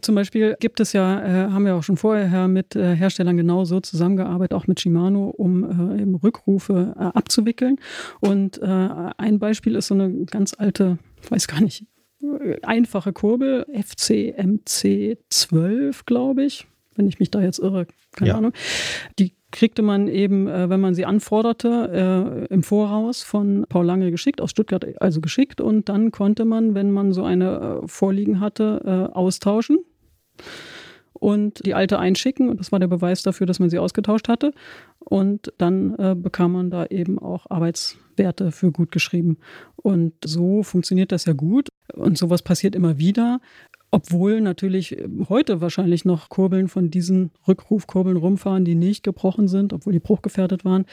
Zum 0.00 0.14
Beispiel 0.14 0.56
gibt 0.60 0.80
es 0.80 0.92
ja, 0.92 1.22
äh, 1.22 1.50
haben 1.50 1.64
wir 1.64 1.74
auch 1.74 1.82
schon 1.82 1.96
vorher 1.96 2.46
mit 2.46 2.76
äh, 2.76 2.94
Herstellern 2.94 3.36
genauso 3.36 3.80
zusammengearbeitet, 3.80 4.54
auch 4.54 4.66
mit 4.66 4.80
Shimano, 4.80 5.28
um 5.30 5.64
äh, 5.64 6.02
eben 6.02 6.14
Rückrufe 6.14 6.94
äh, 6.96 7.02
abzuwickeln. 7.02 7.76
Und 8.20 8.60
äh, 8.60 8.66
ein 8.66 9.38
Beispiel 9.38 9.74
ist 9.76 9.88
so 9.88 9.94
eine 9.94 10.26
ganz 10.26 10.54
alte, 10.54 10.98
weiß 11.30 11.48
gar 11.48 11.60
nicht, 11.60 11.86
einfache 12.62 13.12
Kurbel, 13.12 13.66
FCMC 13.72 15.18
12, 15.30 16.06
glaube 16.06 16.44
ich, 16.44 16.66
wenn 16.96 17.06
ich 17.06 17.18
mich 17.20 17.30
da 17.30 17.40
jetzt 17.40 17.58
irre, 17.58 17.86
keine 18.12 18.28
Ja. 18.30 18.36
Ahnung. 18.36 18.52
Die 19.18 19.34
kriegte 19.50 19.82
man 19.82 20.08
eben, 20.08 20.46
äh, 20.46 20.68
wenn 20.68 20.80
man 20.80 20.94
sie 20.94 21.06
anforderte, 21.06 22.48
äh, 22.50 22.52
im 22.52 22.62
Voraus 22.62 23.22
von 23.22 23.64
Paul 23.68 23.86
Lange 23.86 24.10
geschickt, 24.10 24.40
aus 24.40 24.50
Stuttgart 24.50 24.84
also 25.00 25.20
geschickt. 25.20 25.60
Und 25.60 25.88
dann 25.88 26.10
konnte 26.10 26.44
man, 26.44 26.74
wenn 26.74 26.90
man 26.90 27.12
so 27.12 27.24
eine 27.24 27.80
äh, 27.84 27.88
vorliegen 27.88 28.40
hatte, 28.40 28.82
äh, 28.84 29.14
austauschen 29.14 29.78
und 31.18 31.64
die 31.66 31.74
alte 31.74 31.98
einschicken. 31.98 32.48
Und 32.48 32.60
das 32.60 32.72
war 32.72 32.78
der 32.78 32.86
Beweis 32.86 33.22
dafür, 33.22 33.46
dass 33.46 33.58
man 33.58 33.70
sie 33.70 33.78
ausgetauscht 33.78 34.28
hatte. 34.28 34.52
Und 35.00 35.52
dann 35.58 35.94
äh, 35.96 36.14
bekam 36.14 36.52
man 36.52 36.70
da 36.70 36.86
eben 36.86 37.18
auch 37.18 37.46
Arbeitswerte 37.50 38.52
für 38.52 38.72
gut 38.72 38.92
geschrieben. 38.92 39.38
Und 39.76 40.14
so 40.24 40.62
funktioniert 40.62 41.12
das 41.12 41.24
ja 41.24 41.32
gut. 41.32 41.68
Und 41.94 42.18
sowas 42.18 42.42
passiert 42.42 42.74
immer 42.74 42.98
wieder. 42.98 43.40
Obwohl 43.90 44.40
natürlich 44.42 44.98
heute 45.30 45.62
wahrscheinlich 45.62 46.04
noch 46.04 46.28
Kurbeln 46.28 46.68
von 46.68 46.90
diesen 46.90 47.30
Rückrufkurbeln 47.46 48.18
rumfahren, 48.18 48.64
die 48.64 48.74
nicht 48.74 49.02
gebrochen 49.02 49.48
sind, 49.48 49.72
obwohl 49.72 49.94
die 49.94 49.98
bruchgefährdet 49.98 50.64
waren 50.66 50.84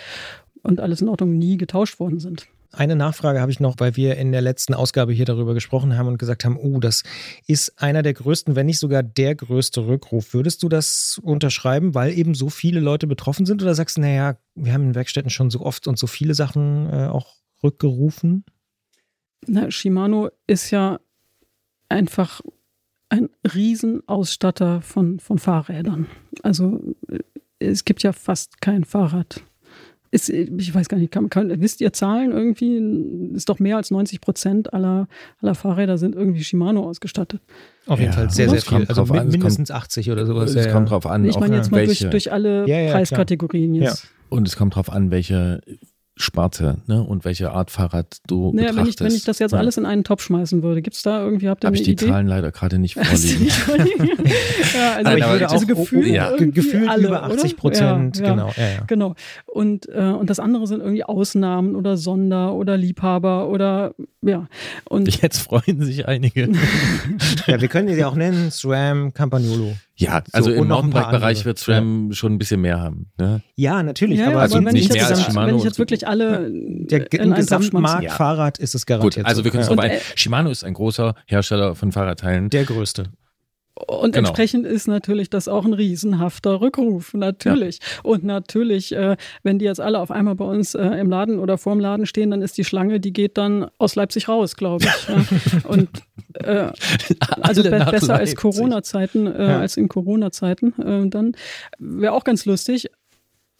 und 0.63 0.79
alles 0.79 1.01
in 1.01 1.09
Ordnung 1.09 1.37
nie 1.37 1.57
getauscht 1.57 1.99
worden 1.99 2.19
sind. 2.19 2.47
Eine 2.77 2.95
Nachfrage 2.95 3.39
habe 3.39 3.51
ich 3.51 3.59
noch, 3.59 3.75
weil 3.77 3.95
wir 3.95 4.17
in 4.17 4.31
der 4.31 4.41
letzten 4.41 4.73
Ausgabe 4.73 5.13
hier 5.13 5.25
darüber 5.25 5.53
gesprochen 5.53 5.97
haben 5.97 6.07
und 6.07 6.17
gesagt 6.17 6.43
haben, 6.43 6.57
oh, 6.57 6.79
das 6.79 7.03
ist 7.47 7.81
einer 7.81 8.03
der 8.03 8.13
größten, 8.13 8.55
wenn 8.55 8.65
nicht 8.65 8.79
sogar 8.79 9.03
der 9.03 9.35
größte 9.35 9.87
Rückruf. 9.87 10.33
Würdest 10.33 10.61
du 10.63 10.69
das 10.69 11.19
unterschreiben, 11.23 11.95
weil 11.95 12.17
eben 12.17 12.35
so 12.35 12.49
viele 12.49 12.79
Leute 12.79 13.07
betroffen 13.07 13.45
sind? 13.45 13.61
Oder 13.61 13.75
sagst 13.75 13.97
du, 13.97 14.01
naja, 14.01 14.37
wir 14.55 14.73
haben 14.73 14.83
in 14.83 14.95
Werkstätten 14.95 15.29
schon 15.29 15.49
so 15.49 15.61
oft 15.61 15.87
und 15.87 15.97
so 15.97 16.07
viele 16.07 16.33
Sachen 16.33 16.89
äh, 16.91 17.07
auch 17.07 17.35
rückgerufen? 17.63 18.43
Na, 19.47 19.71
Shimano 19.71 20.29
ist 20.47 20.71
ja 20.71 20.99
einfach 21.87 22.41
ein 23.09 23.29
Riesenausstatter 23.53 24.81
von, 24.81 25.19
von 25.19 25.37
Fahrrädern. 25.37 26.07
Also 26.43 26.95
äh, 27.09 27.19
es 27.59 27.85
gibt 27.85 28.03
ja 28.03 28.11
fast 28.11 28.59
kein 28.61 28.83
Fahrrad. 28.83 29.41
Ist, 30.15 30.29
ich 30.29 30.73
weiß 30.73 30.87
gar 30.87 30.97
nicht, 30.97 31.11
kann, 31.11 31.29
kann, 31.29 31.61
wisst 31.61 31.81
ihr 31.81 31.91
Zahlen 31.91 32.31
irgendwie? 32.31 33.35
Ist 33.35 33.49
doch 33.49 33.59
mehr 33.59 33.75
als 33.75 33.91
90 33.91 34.21
Prozent 34.21 34.73
aller, 34.73 35.09
aller 35.41 35.55
Fahrräder 35.55 35.97
sind 35.97 36.15
irgendwie 36.15 36.41
Shimano 36.41 36.83
ausgestattet. 36.87 37.41
Auf 37.85 37.99
jeden 37.99 38.13
Ja, 38.13 38.17
Fall 38.19 38.29
sehr, 38.29 38.47
sehr 38.47 38.59
es 38.59 38.65
kommt 38.65 38.83
viel. 38.83 38.89
Also 38.89 39.01
drauf 39.03 39.11
an, 39.11 39.27
es 39.27 39.33
mindestens 39.33 39.71
80 39.71 40.11
oder 40.11 40.25
sowas. 40.25 40.55
es 40.55 40.65
ja, 40.67 40.71
kommt 40.71 40.87
ja. 40.87 40.93
drauf 40.93 41.05
an, 41.05 41.25
Ich 41.25 41.35
auch 41.35 41.41
meine 41.41 41.57
jetzt 41.57 41.69
mal 41.69 41.85
durch, 41.85 41.99
durch 42.09 42.31
alle 42.31 42.61
Ja, 42.65 42.77
ja, 42.77 42.83
klar. 42.85 42.93
Preiskategorien 42.99 43.75
jetzt. 43.75 44.07
und 44.29 44.47
es 44.47 44.55
kommt 44.55 44.75
drauf 44.75 44.89
an, 44.89 45.11
welche 45.11 45.59
Sparte 46.17 46.77
ne, 46.87 47.03
und 47.03 47.25
welche 47.25 47.51
Art 47.51 47.71
Fahrrad 47.71 48.19
du 48.27 48.53
Naja, 48.53 48.67
wenn, 48.69 48.85
ich, 48.87 48.95
betrachtest. 48.95 48.99
wenn 49.01 49.15
ich 49.15 49.23
das 49.25 49.39
jetzt 49.39 49.51
Ja. 49.51 49.57
alles 49.57 49.75
in 49.77 49.85
einen 49.85 50.05
Topf 50.05 50.21
schmeißen 50.23 50.63
würde, 50.63 50.81
gibt 50.81 50.95
es 50.95 51.01
da 51.03 51.21
irgendwie, 51.21 51.49
habt 51.49 51.63
ihr 51.63 51.67
Habe 51.67 51.75
eine 51.75 51.81
ich 51.81 51.83
die 51.83 51.91
Idee? 51.91 52.07
Zahlen 52.07 52.27
leider 52.27 52.51
gerade 52.53 52.79
nicht 52.79 52.93
vorliegen. 53.03 53.47
ja, 53.47 54.93
also, 54.95 55.09
Aber 55.09 55.17
ich 55.17 55.27
würde 55.27 55.49
also 55.49 55.65
auch 55.65 55.67
gefühlt, 55.67 56.07
ja. 56.07 56.31
gefühlt 56.37 56.87
alle, 56.89 57.07
über 57.07 57.23
80 57.23 57.43
oder? 57.51 57.59
Prozent, 57.59 58.17
Ja, 58.19 58.23
ja. 58.25 58.31
genau. 58.31 58.47
Ja, 58.55 58.63
ja. 58.63 58.83
Genau. 58.87 59.15
Und, 59.45 59.89
äh, 59.89 59.99
und 60.11 60.29
das 60.29 60.39
andere 60.39 60.67
sind 60.67 60.79
irgendwie 60.79 61.03
Ausnahmen 61.03 61.75
oder 61.75 61.97
Sonder 61.97 62.53
oder 62.53 62.77
Liebhaber 62.77 63.49
oder 63.49 63.93
ja. 64.21 64.47
Und 64.87 65.21
Jetzt 65.21 65.39
freuen 65.39 65.81
sich 65.83 66.07
einige. 66.07 66.49
ja, 67.47 67.59
wir 67.59 67.67
können 67.67 67.87
die 67.87 67.93
ja 67.93 68.07
auch 68.07 68.15
nennen, 68.15 68.51
SRAM 68.51 69.13
Campagnolo. 69.13 69.75
Ja, 69.97 70.21
also 70.33 70.49
und 70.51 70.57
im 70.57 70.67
Mountainbike-Bereich 70.67 71.45
wird 71.45 71.57
SRAM 71.57 72.11
schon 72.11 72.33
ein 72.33 72.37
bisschen 72.37 72.59
mehr 72.61 72.81
haben. 72.81 73.11
Ne? 73.17 73.41
Ja, 73.55 73.81
natürlich, 73.81 74.19
ja, 74.19 74.27
aber 74.27 74.41
also 74.41 74.57
aber 74.57 74.65
wenn, 74.65 74.73
nicht 74.73 74.85
ich 74.85 74.89
mehr 74.89 75.01
jetzt, 75.01 75.11
als 75.11 75.23
Shimano 75.23 75.47
wenn 75.47 75.57
ich 75.57 75.63
jetzt 75.63 75.79
wirklich 75.79 76.05
alle 76.05 76.49
der 76.51 77.07
schmeiße. 77.09 77.33
Gesamtmarkt 77.33 78.03
Ja. 78.03 78.11
Fahrrad 78.11 78.57
ist 78.57 78.75
es 78.75 78.85
Gut, 78.85 78.87
garantiert. 78.87 79.25
also 79.25 79.39
so. 79.39 79.43
wir 79.45 79.51
können 79.51 79.63
es 79.63 79.69
ja. 79.69 79.77
ein. 79.77 79.91
äh, 79.91 79.99
Shimano 80.15 80.49
ist 80.49 80.63
ein 80.65 80.73
großer 80.73 81.15
Hersteller 81.25 81.75
von 81.75 81.91
Fahrradteilen. 81.93 82.49
der 82.49 82.65
größte. 82.65 83.05
Und 83.87 84.13
Genau. 84.13 84.29
entsprechend 84.29 84.65
ist 84.65 84.87
natürlich 84.87 85.29
das 85.29 85.49
auch 85.49 85.65
ein 85.65 85.73
riesenhafter 85.73 86.61
Rückruf, 86.61 87.13
natürlich. 87.13 87.79
Und 88.03 88.23
natürlich, 88.23 88.93
äh, 88.95 89.17
wenn 89.43 89.59
die 89.59 89.65
jetzt 89.65 89.81
alle 89.81 89.99
auf 89.99 90.11
einmal 90.11 90.35
bei 90.35 90.45
uns 90.45 90.75
äh, 90.75 90.81
im 90.85 91.09
Laden 91.09 91.39
oder 91.39 91.57
vorm 91.57 91.81
Laden 91.81 92.05
stehen, 92.05 92.31
dann 92.31 92.41
ist 92.41 92.57
die 92.57 92.63
Schlange, 92.63 93.01
die 93.01 93.11
geht 93.11 93.37
dann 93.37 93.67
aus 93.77 93.95
Leipzig 93.95 94.29
raus, 94.29 94.55
glaube 94.55 94.85
ich. 94.85 95.07
ja. 95.09 95.25
Und 95.69 95.89
äh, 96.35 96.71
also 97.41 97.63
be 97.63 97.69
besser 97.69 97.91
als 97.91 98.07
Leipzig. 98.07 98.37
Corona-Zeiten, 98.37 99.27
äh, 99.27 99.43
Ja. 99.47 99.59
als 99.59 99.75
in 99.75 99.89
Corona-Zeiten. 99.89 100.73
Äh, 100.81 101.09
dann 101.09 101.33
wäre 101.77 102.13
auch 102.13 102.23
ganz 102.23 102.45
lustig, 102.45 102.87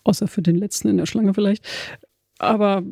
außer 0.06 0.28
für 0.30 0.42
den 0.42 0.56
letzten 0.56 0.88
in 0.88 0.96
der 0.98 1.08
Schlange 1.08 1.34
vielleicht, 1.34 1.66
aber 2.40 2.84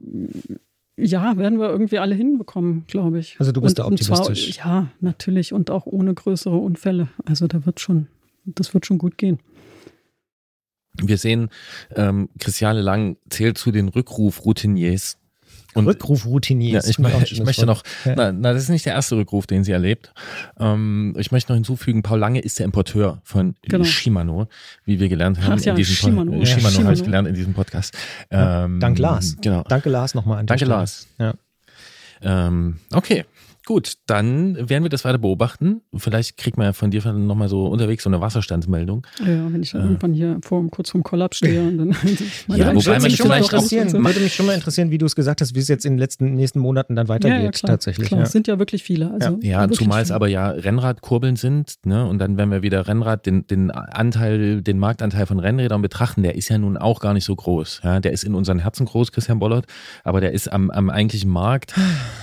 ja, 0.97 1.37
werden 1.37 1.59
wir 1.59 1.69
irgendwie 1.69 1.99
alle 1.99 2.15
hinbekommen, 2.15 2.85
glaube 2.87 3.19
ich. 3.19 3.35
Also 3.39 3.51
du 3.51 3.61
bist 3.61 3.79
und, 3.79 3.85
da 3.85 3.91
optimistisch. 3.91 4.47
Und 4.47 4.53
zwar, 4.55 4.65
ja, 4.65 4.87
natürlich 4.99 5.53
und 5.53 5.71
auch 5.71 5.85
ohne 5.85 6.13
größere 6.13 6.57
Unfälle. 6.57 7.09
Also 7.25 7.47
da 7.47 7.65
wird 7.65 7.79
schon, 7.79 8.07
das 8.45 8.73
wird 8.73 8.85
schon 8.85 8.99
gut 8.99 9.17
gehen. 9.17 9.39
Wir 11.01 11.17
sehen, 11.17 11.49
ähm, 11.95 12.29
Christiane 12.39 12.81
Lang 12.81 13.17
zählt 13.29 13.57
zu 13.57 13.71
den 13.71 13.89
Rückruf-Routiniers. 13.89 15.17
Und 15.75 15.85
Rückrufroutiniers. 15.87 16.85
Ja, 16.85 16.89
ich, 17.21 17.31
ich 17.31 17.43
möchte 17.43 17.65
noch, 17.65 17.83
Ja. 18.05 18.13
na, 18.15 18.31
na, 18.31 18.53
das 18.53 18.63
ist 18.63 18.69
nicht 18.69 18.85
der 18.85 18.93
erste 18.93 19.15
Rückruf, 19.17 19.47
den 19.47 19.63
sie 19.63 19.71
erlebt. 19.71 20.13
Ähm, 20.59 21.13
ich 21.17 21.31
möchte 21.31 21.51
noch 21.51 21.55
hinzufügen, 21.55 22.03
Paul 22.03 22.19
Lange 22.19 22.39
ist 22.39 22.59
der 22.59 22.65
Importeur 22.65 23.21
von 23.23 23.55
Genau. 23.63 23.83
Shimano, 23.83 24.47
wie 24.85 24.99
wir 24.99 25.09
gelernt 25.09 25.41
haben. 25.41 25.53
Ach 25.59 25.63
ja, 25.65 25.71
in 25.73 25.77
diesem 25.77 25.95
Shimano. 25.95 26.31
Pod- 26.31 26.39
Ja, 26.41 26.45
Shimano 26.45 26.63
habe 26.65 26.71
ich 26.73 26.99
Shimano. 26.99 27.03
gelernt 27.05 27.27
in 27.29 27.33
diesem 27.35 27.53
Podcast. 27.53 27.97
Ja, 28.31 28.65
Ähm, 28.65 28.79
dank 28.79 28.97
Lars. 28.99 29.35
Genau. 29.41 29.63
Danke 29.67 29.89
Lars 29.89 30.13
nochmal 30.13 30.39
an 30.39 30.45
der 30.47 30.55
Danke, 30.57 30.65
Stelle. 30.65 30.77
Lars. 30.77 31.07
Ja. 31.19 31.33
Ähm, 32.21 32.79
okay, 32.93 33.25
gut, 33.65 33.93
dann 34.07 34.55
werden 34.69 34.83
wir 34.83 34.89
das 34.89 35.05
weiter 35.05 35.17
beobachten. 35.17 35.81
Vielleicht 35.95 36.37
kriegt 36.37 36.57
man 36.57 36.65
ja 36.67 36.73
von 36.73 36.91
dir 36.91 37.03
nochmal 37.13 37.49
so 37.49 37.65
unterwegs 37.67 38.03
so 38.03 38.09
eine 38.09 38.21
Wasserstandsmeldung. 38.21 39.05
Ja, 39.19 39.51
wenn 39.51 39.61
ich 39.63 39.71
dann 39.71 39.81
Ja. 39.81 39.87
irgendwann 39.87 40.13
hier 40.13 40.39
vor, 40.43 40.65
kurz 40.69 40.89
vorm 40.91 41.03
Kollaps 41.03 41.37
stehe 41.37 41.61
und 41.61 41.77
dann. 41.77 41.89
Ja, 42.47 42.65
Würde 42.67 42.75
wobei 42.75 42.99
mich 42.99 43.15
schon 43.15 43.27
mal 43.27 43.37
interessieren, 43.41 43.91
würde 43.91 44.19
mich 44.19 44.33
schon 44.35 44.45
mal 44.45 44.53
interessieren, 44.53 44.91
wie 44.91 44.97
du 44.97 45.05
es 45.05 45.15
gesagt 45.15 45.41
hast, 45.41 45.55
wie 45.55 45.59
es 45.59 45.67
jetzt 45.67 45.85
in 45.85 45.93
den 45.93 45.99
letzten 45.99 46.33
nächsten 46.35 46.59
Monaten 46.59 46.95
dann 46.95 47.07
weitergeht, 47.07 47.37
ja, 47.39 47.43
ja, 47.45 47.51
klar, 47.51 47.71
tatsächlich. 47.71 48.07
Klar, 48.07 48.21
Ja. 48.21 48.25
es 48.25 48.31
sind 48.31 48.47
ja 48.47 48.59
wirklich 48.59 48.83
viele. 48.83 49.11
Also 49.11 49.39
Ja, 49.41 49.69
zumal 49.69 50.01
es 50.01 50.11
aber 50.11 50.27
ja 50.27 50.49
Rennradkurbeln 50.49 51.35
sind, 51.35 51.75
ne? 51.85 52.05
Und 52.05 52.19
dann, 52.19 52.37
wenn 52.37 52.49
wir 52.51 52.61
wieder 52.61 52.87
Rennrad, 52.87 53.25
den, 53.25 53.47
den 53.47 53.71
Anteil, 53.71 54.61
den 54.61 54.77
Marktanteil 54.79 55.25
von 55.25 55.39
Rennrädern 55.39 55.81
betrachten, 55.81 56.23
der 56.23 56.35
ist 56.35 56.49
ja 56.49 56.57
nun 56.57 56.77
auch 56.77 56.99
gar 56.99 57.13
nicht 57.13 57.25
so 57.25 57.35
groß. 57.35 57.81
Ja? 57.83 57.99
Der 57.99 58.11
ist 58.11 58.23
in 58.23 58.35
unseren 58.35 58.59
Herzen 58.59 58.85
groß, 58.85 59.11
Christian 59.11 59.39
Bollert, 59.39 59.65
aber 60.03 60.21
der 60.21 60.31
ist 60.33 60.51
am, 60.51 60.69
am 60.71 60.89
eigentlichen 60.89 61.29
Markt, 61.29 61.73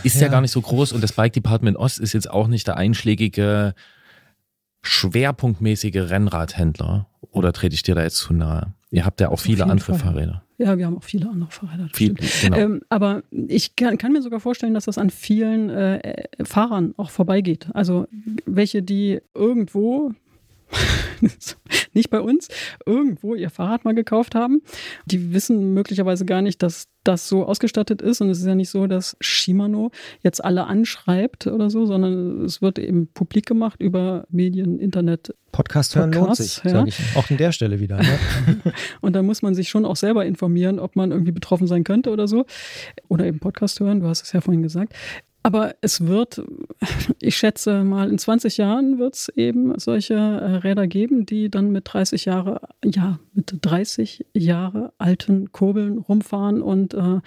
ist 0.02 0.16
ja. 0.16 0.22
Ja. 0.22 0.28
gar 0.28 0.40
nicht 0.40 0.52
so 0.52 0.60
groß 0.60 0.92
und 0.92 1.02
das 1.02 1.12
Bike 1.12 1.29
Department 1.36 1.76
Ost 1.76 1.98
ist 1.98 2.12
jetzt 2.12 2.30
auch 2.30 2.48
nicht 2.48 2.66
der 2.66 2.76
einschlägige, 2.76 3.74
schwerpunktmäßige 4.82 6.10
Rennradhändler. 6.10 7.06
Oder 7.32 7.52
trete 7.52 7.74
ich 7.74 7.82
dir 7.82 7.94
da 7.94 8.02
jetzt 8.02 8.16
zu 8.16 8.32
nahe? 8.32 8.74
Ihr 8.90 9.04
habt 9.04 9.20
ja 9.20 9.28
auch 9.28 9.38
viele 9.38 9.64
andere 9.64 9.94
Fall. 9.94 9.98
Fahrräder. 9.98 10.42
Ja, 10.58 10.76
wir 10.76 10.86
haben 10.86 10.98
auch 10.98 11.04
viele 11.04 11.28
andere 11.30 11.50
Fahrräder. 11.50 11.88
Viel, 11.92 12.14
genau. 12.42 12.56
Ähm, 12.56 12.82
aber 12.88 13.22
ich 13.30 13.76
kann, 13.76 13.96
kann 13.98 14.12
mir 14.12 14.20
sogar 14.20 14.40
vorstellen, 14.40 14.74
dass 14.74 14.86
das 14.86 14.98
an 14.98 15.10
vielen 15.10 15.70
äh, 15.70 16.24
Fahrern 16.42 16.92
auch 16.96 17.10
vorbeigeht. 17.10 17.68
Also 17.72 18.08
welche, 18.46 18.82
die 18.82 19.20
irgendwo, 19.34 20.12
nicht 21.92 22.10
bei 22.10 22.20
uns, 22.20 22.48
irgendwo 22.86 23.34
ihr 23.34 23.50
Fahrrad 23.50 23.84
mal 23.84 23.94
gekauft 23.94 24.34
haben. 24.34 24.62
Die 25.06 25.32
wissen 25.32 25.74
möglicherweise 25.74 26.24
gar 26.24 26.42
nicht, 26.42 26.62
dass 26.62 26.88
das 27.04 27.28
so 27.28 27.44
ausgestattet 27.44 28.02
ist. 28.02 28.20
Und 28.20 28.30
es 28.30 28.40
ist 28.40 28.46
ja 28.46 28.54
nicht 28.54 28.70
so, 28.70 28.86
dass 28.86 29.16
Shimano 29.20 29.90
jetzt 30.22 30.44
alle 30.44 30.66
anschreibt 30.66 31.46
oder 31.46 31.70
so, 31.70 31.86
sondern 31.86 32.44
es 32.44 32.60
wird 32.60 32.78
eben 32.78 33.08
publik 33.08 33.46
gemacht 33.46 33.80
über 33.80 34.26
Medien, 34.30 34.78
Internet, 34.78 35.34
Podcast 35.52 35.96
hören 35.96 36.12
lohnt 36.12 36.28
Podcast, 36.28 36.54
sich, 36.56 36.64
ja. 36.64 36.70
sage 36.70 36.88
ich. 36.90 37.16
Auch 37.16 37.28
an 37.28 37.36
der 37.36 37.52
Stelle 37.52 37.80
wieder. 37.80 37.96
Ne? 37.96 38.18
Und 39.00 39.14
da 39.14 39.22
muss 39.22 39.42
man 39.42 39.54
sich 39.54 39.68
schon 39.68 39.84
auch 39.84 39.96
selber 39.96 40.24
informieren, 40.24 40.78
ob 40.78 40.94
man 40.94 41.10
irgendwie 41.10 41.32
betroffen 41.32 41.66
sein 41.66 41.82
könnte 41.84 42.10
oder 42.10 42.28
so. 42.28 42.46
Oder 43.08 43.26
eben 43.26 43.40
Podcast 43.40 43.80
hören, 43.80 44.00
du 44.00 44.06
hast 44.06 44.22
es 44.22 44.32
ja 44.32 44.40
vorhin 44.40 44.62
gesagt. 44.62 44.94
Aber 45.42 45.74
es 45.80 46.06
wird, 46.06 46.42
ich 47.20 47.36
schätze 47.36 47.82
mal, 47.82 48.10
in 48.10 48.18
20 48.18 48.56
Jahren 48.58 48.98
wird 48.98 49.14
es 49.14 49.28
eben 49.30 49.78
solche 49.78 50.14
äh, 50.14 50.56
Räder 50.56 50.86
geben, 50.86 51.24
die 51.24 51.50
dann 51.50 51.70
mit 51.70 51.84
30 51.92 52.26
Jahre, 52.26 52.60
ja, 52.84 53.18
mit 53.32 53.54
30 53.60 54.26
Jahre 54.34 54.92
alten 54.98 55.50
Kurbeln 55.52 55.98
rumfahren 55.98 56.60
und, 56.60 56.94
äh, 56.94 57.20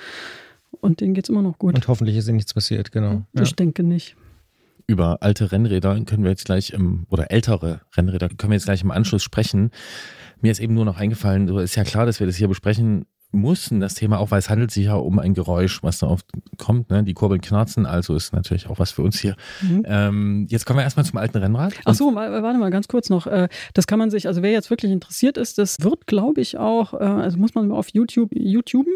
und 0.82 1.01
denen 1.01 1.14
geht 1.14 1.26
es 1.26 1.30
immer 1.30 1.41
noch 1.41 1.57
gut. 1.57 1.76
Und 1.76 1.88
hoffentlich 1.88 2.16
ist 2.18 2.28
ihnen 2.28 2.38
nichts 2.38 2.53
passiert, 2.53 2.91
genau. 2.91 3.24
Ja. 3.34 3.41
Ich 3.41 3.55
denke 3.55 3.84
nicht. 3.84 4.16
über 4.86 5.24
alte 5.24 5.51
Rennräder 5.51 5.99
können 6.05 6.24
wir 6.24 6.30
jetzt 6.30 6.45
gleich 6.45 6.72
im, 6.72 7.05
oder 7.09 7.32
ältere 7.32 7.82
Rennräder 7.95 8.30
können 8.30 8.51
wir 8.51 8.55
jetzt 8.55 8.66
gleich 8.66 8.84
im 8.84 8.91
Anschluss 8.91 9.24
sprechen. 9.24 9.72
Mir 10.41 10.51
ist 10.51 10.59
eben 10.59 10.74
nur 10.74 10.86
noch 10.86 10.97
eingefallen, 10.97 11.47
so 11.47 11.57
ist 11.59 11.76
ja 11.76 11.84
klar, 11.84 12.05
dass 12.05 12.20
wir 12.20 12.28
das 12.28 12.36
hier 12.36 12.47
besprechen 12.47 13.05
mussten, 13.34 13.80
das 13.80 13.96
Thema 13.96 14.20
auch, 14.20 14.32
weil 14.32 14.40
es 14.40 14.50
handelt 14.50 14.72
sich 14.72 14.86
ja 14.86 14.96
um 14.96 15.20
ein 15.20 15.34
Geräusch, 15.34 15.84
was 15.84 16.00
da 16.00 16.08
oft 16.08 16.26
kommt, 16.58 16.90
ne? 16.90 17.04
Die 17.04 17.14
Kurbeln 17.14 17.42
knarzen, 17.42 17.86
also 17.86 18.16
ist 18.16 18.32
natürlich 18.34 18.68
auch 18.68 18.80
was 18.80 18.92
für 18.92 19.02
uns 19.02 19.20
hier. 19.20 19.36
Mhm. 19.62 19.84
Ähm, 19.86 20.46
jetzt 20.50 20.66
kommen 20.66 20.80
wir 20.80 20.84
erstmal 20.84 21.06
zum 21.06 21.18
alten 21.18 21.38
Rennrad. 21.38 21.74
Ach 21.86 21.94
so, 21.96 22.14
wa- 22.16 22.42
warte 22.42 22.60
mal 22.60 22.70
ganz 22.70 22.88
kurz 22.88 23.10
noch. 23.10 23.28
Äh, 23.28 23.50
Das 23.74 23.88
kann 23.88 24.00
man 24.00 24.10
sich, 24.12 24.28
also 24.28 24.42
wer 24.42 24.52
jetzt 24.52 24.70
wirklich 24.70 24.92
interessiert 24.92 25.38
ist, 25.38 25.58
das 25.58 25.78
wird, 25.82 26.08
glaube 26.08 26.42
ich, 26.42 26.58
auch, 26.58 26.94
äh, 26.94 26.98
also 26.98 27.38
muss 27.38 27.56
man 27.56 27.68
mal 27.68 27.76
auf 27.76 27.90
YouTube, 27.90 28.30
YouTuben. 28.34 28.94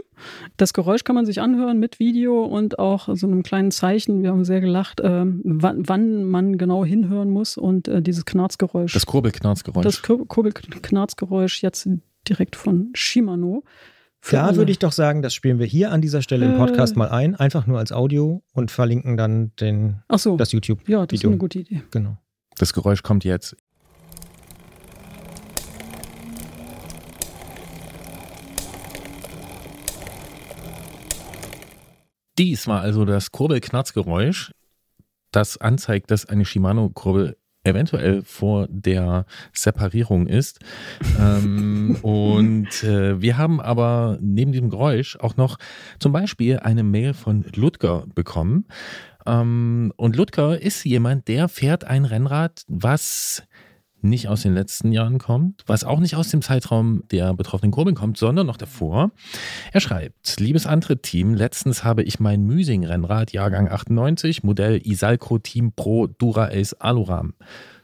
Das 0.57 0.73
Geräusch 0.73 1.03
kann 1.03 1.15
man 1.15 1.25
sich 1.25 1.41
anhören 1.41 1.79
mit 1.79 1.99
Video 1.99 2.43
und 2.43 2.79
auch 2.79 3.09
so 3.15 3.27
einem 3.27 3.43
kleinen 3.43 3.71
Zeichen. 3.71 4.23
Wir 4.23 4.29
haben 4.31 4.45
sehr 4.45 4.61
gelacht, 4.61 5.01
ähm, 5.03 5.41
wann, 5.43 6.23
man 6.25 6.57
genau 6.57 6.85
hinhören 6.85 7.29
muss 7.29 7.57
und 7.57 7.87
äh, 7.87 8.01
dieses 8.01 8.25
Knarzgeräusch. 8.25 8.93
Das 8.93 9.05
Kurbelknarzgeräusch. 9.05 9.83
das 9.83 10.01
Kur- 10.01 10.27
Kurbelknarzgeräusch 10.27 11.61
jetzt 11.63 11.89
direkt 12.27 12.55
von 12.55 12.89
Shimano. 12.93 13.63
Da 14.29 14.55
würde 14.55 14.71
ich 14.71 14.79
doch 14.79 14.91
sagen, 14.91 15.21
das 15.21 15.33
spielen 15.33 15.59
wir 15.59 15.65
hier 15.65 15.91
an 15.91 16.01
dieser 16.01 16.21
Stelle 16.21 16.45
im 16.47 16.57
Podcast 16.57 16.95
Äh. 16.95 16.99
mal 16.99 17.09
ein, 17.09 17.35
einfach 17.35 17.65
nur 17.67 17.79
als 17.79 17.91
Audio 17.91 18.43
und 18.53 18.71
verlinken 18.71 19.15
dann 19.15 19.51
den, 19.59 20.01
Ach 20.07 20.19
so, 20.19 20.35
das 20.37 20.51
YouTube. 20.51 20.87
ja, 20.89 21.05
das 21.05 21.19
ist 21.19 21.25
eine 21.25 21.37
gute 21.37 21.59
Idee. 21.59 21.83
Genau. 21.91 22.17
Das 22.57 22.73
Geräusch 22.73 23.03
kommt 23.03 23.23
jetzt. 23.23 23.55
Dies 32.37 32.67
war 32.67 32.81
also 32.81 33.05
das 33.05 33.31
Kurbelknarzgeräusch, 33.31 34.51
das 35.31 35.57
anzeigt, 35.57 36.11
dass 36.11 36.25
eine 36.27 36.45
Shimano-Kurbel 36.45 37.37
eventuell 37.67 38.23
vor 38.23 38.67
der 38.69 39.25
Separierung 39.53 40.27
ist. 40.27 40.59
ähm, 41.19 41.97
und 42.01 42.83
äh, 42.83 43.21
wir 43.21 43.37
haben 43.37 43.61
aber 43.61 44.17
neben 44.21 44.51
diesem 44.51 44.69
Geräusch 44.69 45.17
auch 45.19 45.37
noch 45.37 45.57
zum 45.99 46.11
Beispiel 46.11 46.59
eine 46.59 46.83
Mail 46.83 47.13
von 47.13 47.45
Ludger 47.55 48.05
bekommen. 48.15 48.65
Ähm, 49.25 49.93
und 49.97 50.15
Ludger 50.15 50.59
ist 50.59 50.83
jemand, 50.85 51.27
der 51.27 51.49
fährt 51.49 51.83
ein 51.83 52.05
Rennrad, 52.05 52.63
was 52.67 53.43
nicht 54.01 54.27
aus 54.27 54.41
den 54.41 54.53
letzten 54.53 54.91
Jahren 54.91 55.17
kommt, 55.17 55.63
was 55.65 55.83
auch 55.83 55.99
nicht 55.99 56.15
aus 56.15 56.29
dem 56.29 56.41
Zeitraum 56.41 57.03
der 57.11 57.33
betroffenen 57.33 57.71
Kurbeln 57.71 57.95
kommt, 57.95 58.17
sondern 58.17 58.47
noch 58.47 58.57
davor. 58.57 59.11
Er 59.71 59.79
schreibt, 59.79 60.39
liebes 60.39 60.67
Antritt-Team, 60.67 61.33
letztens 61.33 61.83
habe 61.83 62.03
ich 62.03 62.19
mein 62.19 62.43
Müsing-Rennrad, 62.43 63.31
Jahrgang 63.31 63.69
98, 63.69 64.43
Modell 64.43 64.81
Isalco 64.83 65.39
Team 65.39 65.71
Pro 65.73 66.07
Dura 66.07 66.49
Ace 66.49 66.73
Aluram, 66.73 67.33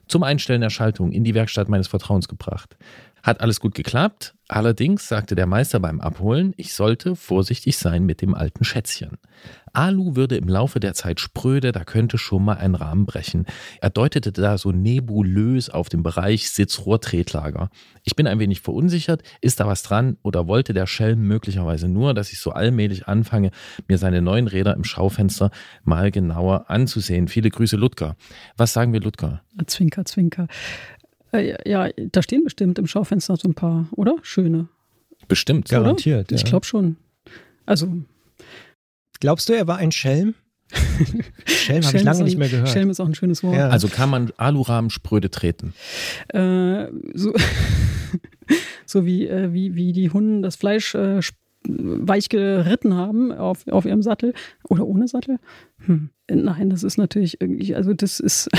zum 0.07 0.23
Einstellen 0.23 0.61
der 0.61 0.69
Schaltung 0.69 1.11
in 1.11 1.23
die 1.23 1.33
Werkstatt 1.33 1.69
meines 1.69 1.87
Vertrauens 1.87 2.27
gebracht. 2.27 2.77
Hat 3.23 3.39
alles 3.39 3.61
gut 3.61 3.73
geklappt, 3.73 4.35
allerdings 4.49 5.07
sagte 5.07 5.35
der 5.35 5.47
Meister 5.47 5.79
beim 5.79 6.01
Abholen, 6.01 6.53
ich 6.57 6.73
sollte 6.73 7.15
vorsichtig 7.15 7.77
sein 7.77 8.03
mit 8.03 8.21
dem 8.21 8.35
alten 8.35 8.65
Schätzchen. 8.65 9.17
Alu 9.71 10.15
würde 10.15 10.35
im 10.35 10.47
Laufe 10.47 10.79
der 10.79 10.93
Zeit 10.93 11.19
spröde, 11.19 11.71
da 11.71 11.83
könnte 11.83 12.17
schon 12.17 12.45
mal 12.45 12.57
ein 12.57 12.75
Rahmen 12.75 13.05
brechen. 13.05 13.45
Er 13.81 13.89
deutete 13.89 14.31
da 14.31 14.57
so 14.57 14.71
nebulös 14.71 15.69
auf 15.69 15.89
den 15.89 16.03
Bereich 16.03 16.49
Sitzrohrtretlager. 16.51 17.69
Ich 18.03 18.15
bin 18.15 18.27
ein 18.27 18.39
wenig 18.39 18.61
verunsichert, 18.61 19.23
ist 19.41 19.59
da 19.59 19.67
was 19.67 19.81
dran 19.81 20.17
oder 20.21 20.47
wollte 20.47 20.73
der 20.73 20.85
Schelm 20.85 21.25
möglicherweise 21.25 21.87
nur, 21.87 22.13
dass 22.13 22.31
ich 22.31 22.39
so 22.39 22.51
allmählich 22.51 23.07
anfange, 23.07 23.49
mir 23.87 23.97
seine 23.97 24.21
neuen 24.21 24.47
Räder 24.47 24.75
im 24.75 24.83
Schaufenster 24.83 25.49
mal 25.83 26.11
genauer 26.11 26.69
anzusehen. 26.69 27.27
Viele 27.27 27.49
Grüße, 27.49 27.77
Ludger. 27.77 28.15
Was 28.57 28.73
sagen 28.73 28.93
wir, 28.93 28.99
Ludger? 28.99 29.41
Zwinker, 29.65 30.05
Zwinker. 30.05 30.47
Äh, 31.33 31.69
ja, 31.69 31.89
da 32.11 32.21
stehen 32.21 32.43
bestimmt 32.43 32.77
im 32.79 32.87
Schaufenster 32.87 33.35
so 33.35 33.47
ein 33.49 33.53
paar, 33.55 33.87
oder? 33.91 34.15
Schöne. 34.21 34.67
Bestimmt. 35.27 35.69
Ja. 35.71 35.79
Garantiert, 35.79 36.31
Ich 36.31 36.41
ja. 36.43 36.47
glaube 36.49 36.65
schon. 36.65 36.97
Also, 37.65 37.91
Glaubst 39.19 39.47
du, 39.47 39.53
er 39.53 39.67
war 39.67 39.77
ein 39.77 39.91
Schelm? 39.93 40.35
Schelm 41.45 41.83
habe 41.85 41.97
ich 41.97 42.03
lange 42.03 42.19
auch- 42.19 42.23
nicht 42.25 42.37
mehr 42.37 42.49
gehört. 42.49 42.69
Schelm 42.69 42.89
ist 42.89 42.99
auch 42.99 43.05
ein 43.05 43.15
schönes 43.15 43.41
Wort. 43.43 43.55
Ja. 43.55 43.69
Also 43.69 43.87
kann 43.87 44.09
man 44.09 44.31
Alurahmen 44.37 44.89
spröde 44.89 45.29
treten. 45.29 45.73
Äh, 46.29 46.87
so, 47.13 47.33
so 48.85 49.05
wie, 49.05 49.27
äh, 49.27 49.53
wie, 49.53 49.75
wie 49.75 49.93
die 49.93 50.09
Hunden 50.09 50.41
das 50.41 50.55
Fleisch 50.57 50.93
äh, 50.95 51.21
weich 51.67 52.29
geritten 52.29 52.95
haben 52.95 53.31
auf, 53.31 53.67
auf 53.67 53.85
ihrem 53.85 54.01
Sattel 54.01 54.33
oder 54.67 54.85
ohne 54.85 55.07
Sattel. 55.07 55.39
Hm. 55.85 56.09
Nein, 56.29 56.69
das 56.69 56.83
ist 56.83 56.97
natürlich 56.97 57.41
irgendwie, 57.41 57.75
also 57.75 57.93
das 57.93 58.19
ist 58.19 58.49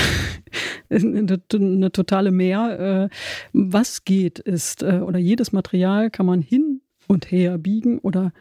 eine, 0.89 1.39
eine 1.53 1.91
totale 1.91 2.31
Mehr. 2.31 3.09
Äh, 3.11 3.15
was 3.53 4.05
geht 4.05 4.39
ist, 4.39 4.83
äh, 4.83 4.99
oder 4.99 5.19
jedes 5.19 5.51
Material 5.51 6.09
kann 6.09 6.25
man 6.25 6.41
hin 6.41 6.81
und 7.07 7.31
her 7.31 7.57
biegen 7.57 7.99
oder 7.99 8.33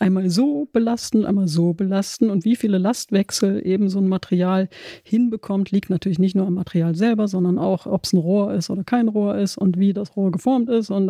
einmal 0.00 0.30
so 0.30 0.66
belasten, 0.72 1.24
einmal 1.24 1.46
so 1.46 1.72
belasten. 1.74 2.30
Und 2.30 2.44
wie 2.44 2.56
viele 2.56 2.78
Lastwechsel 2.78 3.64
eben 3.64 3.88
so 3.88 3.98
ein 3.98 4.08
Material 4.08 4.68
hinbekommt, 5.04 5.70
liegt 5.70 5.90
natürlich 5.90 6.18
nicht 6.18 6.34
nur 6.34 6.46
am 6.46 6.54
Material 6.54 6.94
selber, 6.94 7.28
sondern 7.28 7.58
auch, 7.58 7.86
ob 7.86 8.04
es 8.04 8.12
ein 8.12 8.18
Rohr 8.18 8.54
ist 8.54 8.70
oder 8.70 8.82
kein 8.82 9.08
Rohr 9.08 9.36
ist 9.38 9.58
und 9.58 9.78
wie 9.78 9.92
das 9.92 10.16
Rohr 10.16 10.32
geformt 10.32 10.68
ist. 10.68 10.90
Und 10.90 11.06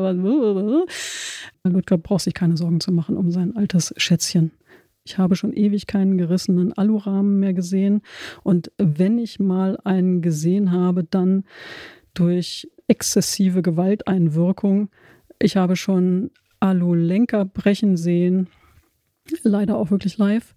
Ludger 1.64 1.99
braucht 1.99 2.24
sich 2.24 2.34
keine 2.34 2.57
Sorgen 2.57 2.80
zu 2.80 2.93
machen 2.93 3.16
um 3.16 3.30
sein 3.30 3.57
altes 3.57 3.95
Schätzchen. 3.97 4.51
Ich 5.05 5.18
habe 5.18 5.34
schon 5.36 5.53
ewig 5.53 5.86
keinen 5.86 6.18
gerissenen 6.18 6.72
Alurahmen 6.72 7.38
mehr 7.38 7.55
gesehen. 7.55 8.03
Und 8.43 8.70
wenn 8.76 9.18
ich 9.18 9.41
mal 9.41 9.78
einen 9.84 10.20
gesehen 10.20 10.72
habe, 10.72 11.05
dann 11.05 11.45
durch 12.12 12.68
exzessive 12.88 13.62
Gewalteinwirkung. 13.62 14.91
Ich 15.38 15.57
habe 15.57 15.76
schon 15.76 16.30
Alulenker 16.59 17.45
brechen 17.45 17.97
sehen, 17.97 18.49
leider 19.43 19.76
auch 19.76 19.91
wirklich 19.91 20.18
live. 20.18 20.55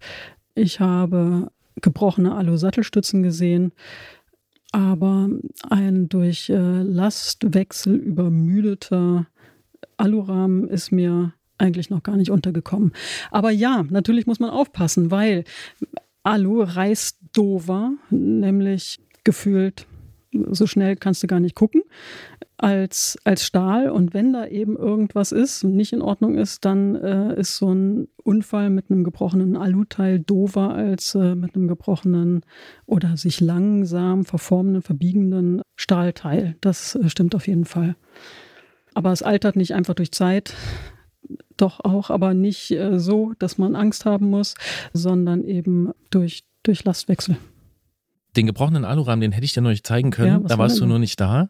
Ich 0.54 0.80
habe 0.80 1.50
gebrochene 1.80 2.34
Alu-Sattelstützen 2.34 3.22
gesehen, 3.22 3.72
aber 4.72 5.28
ein 5.68 6.08
durch 6.08 6.48
äh, 6.50 6.82
Lastwechsel 6.82 7.94
übermüdeter 7.94 9.26
Alurahmen 9.96 10.68
ist 10.68 10.92
mir 10.92 11.32
eigentlich 11.58 11.90
noch 11.90 12.02
gar 12.02 12.16
nicht 12.16 12.30
untergekommen. 12.30 12.92
Aber 13.30 13.50
ja, 13.50 13.84
natürlich 13.88 14.26
muss 14.26 14.40
man 14.40 14.50
aufpassen, 14.50 15.10
weil 15.10 15.44
Alu 16.22 16.62
reißt 16.62 17.18
dover, 17.32 17.92
nämlich 18.10 18.98
gefühlt 19.24 19.86
so 20.50 20.66
schnell 20.66 20.96
kannst 20.96 21.22
du 21.22 21.26
gar 21.26 21.40
nicht 21.40 21.54
gucken 21.54 21.82
als, 22.56 23.18
als 23.24 23.44
Stahl. 23.44 23.90
Und 23.90 24.14
wenn 24.14 24.32
da 24.32 24.46
eben 24.46 24.76
irgendwas 24.76 25.32
ist 25.32 25.64
und 25.64 25.76
nicht 25.76 25.92
in 25.92 26.02
Ordnung 26.02 26.36
ist, 26.36 26.64
dann 26.64 26.94
äh, 26.94 27.38
ist 27.38 27.56
so 27.56 27.72
ein 27.72 28.08
Unfall 28.22 28.70
mit 28.70 28.90
einem 28.90 29.04
gebrochenen 29.04 29.56
Aluteil 29.56 30.18
dover 30.20 30.74
als 30.74 31.14
äh, 31.14 31.34
mit 31.34 31.54
einem 31.54 31.68
gebrochenen 31.68 32.42
oder 32.86 33.16
sich 33.16 33.40
langsam 33.40 34.24
verformenden, 34.24 34.82
verbiegenden 34.82 35.62
Stahlteil. 35.76 36.56
Das 36.60 36.94
äh, 36.94 37.08
stimmt 37.08 37.34
auf 37.34 37.46
jeden 37.48 37.64
Fall. 37.64 37.96
Aber 38.94 39.12
es 39.12 39.22
altert 39.22 39.56
nicht 39.56 39.74
einfach 39.74 39.94
durch 39.94 40.12
Zeit. 40.12 40.54
Doch 41.56 41.80
auch, 41.80 42.10
aber 42.10 42.34
nicht 42.34 42.70
äh, 42.70 42.98
so, 42.98 43.32
dass 43.38 43.58
man 43.58 43.76
Angst 43.76 44.04
haben 44.04 44.30
muss, 44.30 44.54
sondern 44.92 45.44
eben 45.44 45.90
durch, 46.10 46.44
durch 46.62 46.84
Lastwechsel. 46.84 47.36
Den 48.36 48.46
gebrochenen 48.46 48.84
Alurahmen, 48.84 49.20
den 49.20 49.32
hätte 49.32 49.44
ich 49.44 49.52
dir 49.52 49.60
noch 49.60 49.70
nicht 49.70 49.86
zeigen 49.86 50.10
können. 50.10 50.42
Ja, 50.42 50.48
da 50.48 50.58
warst 50.58 50.80
du 50.80 50.86
nur 50.86 50.98
nicht 50.98 51.20
da, 51.20 51.48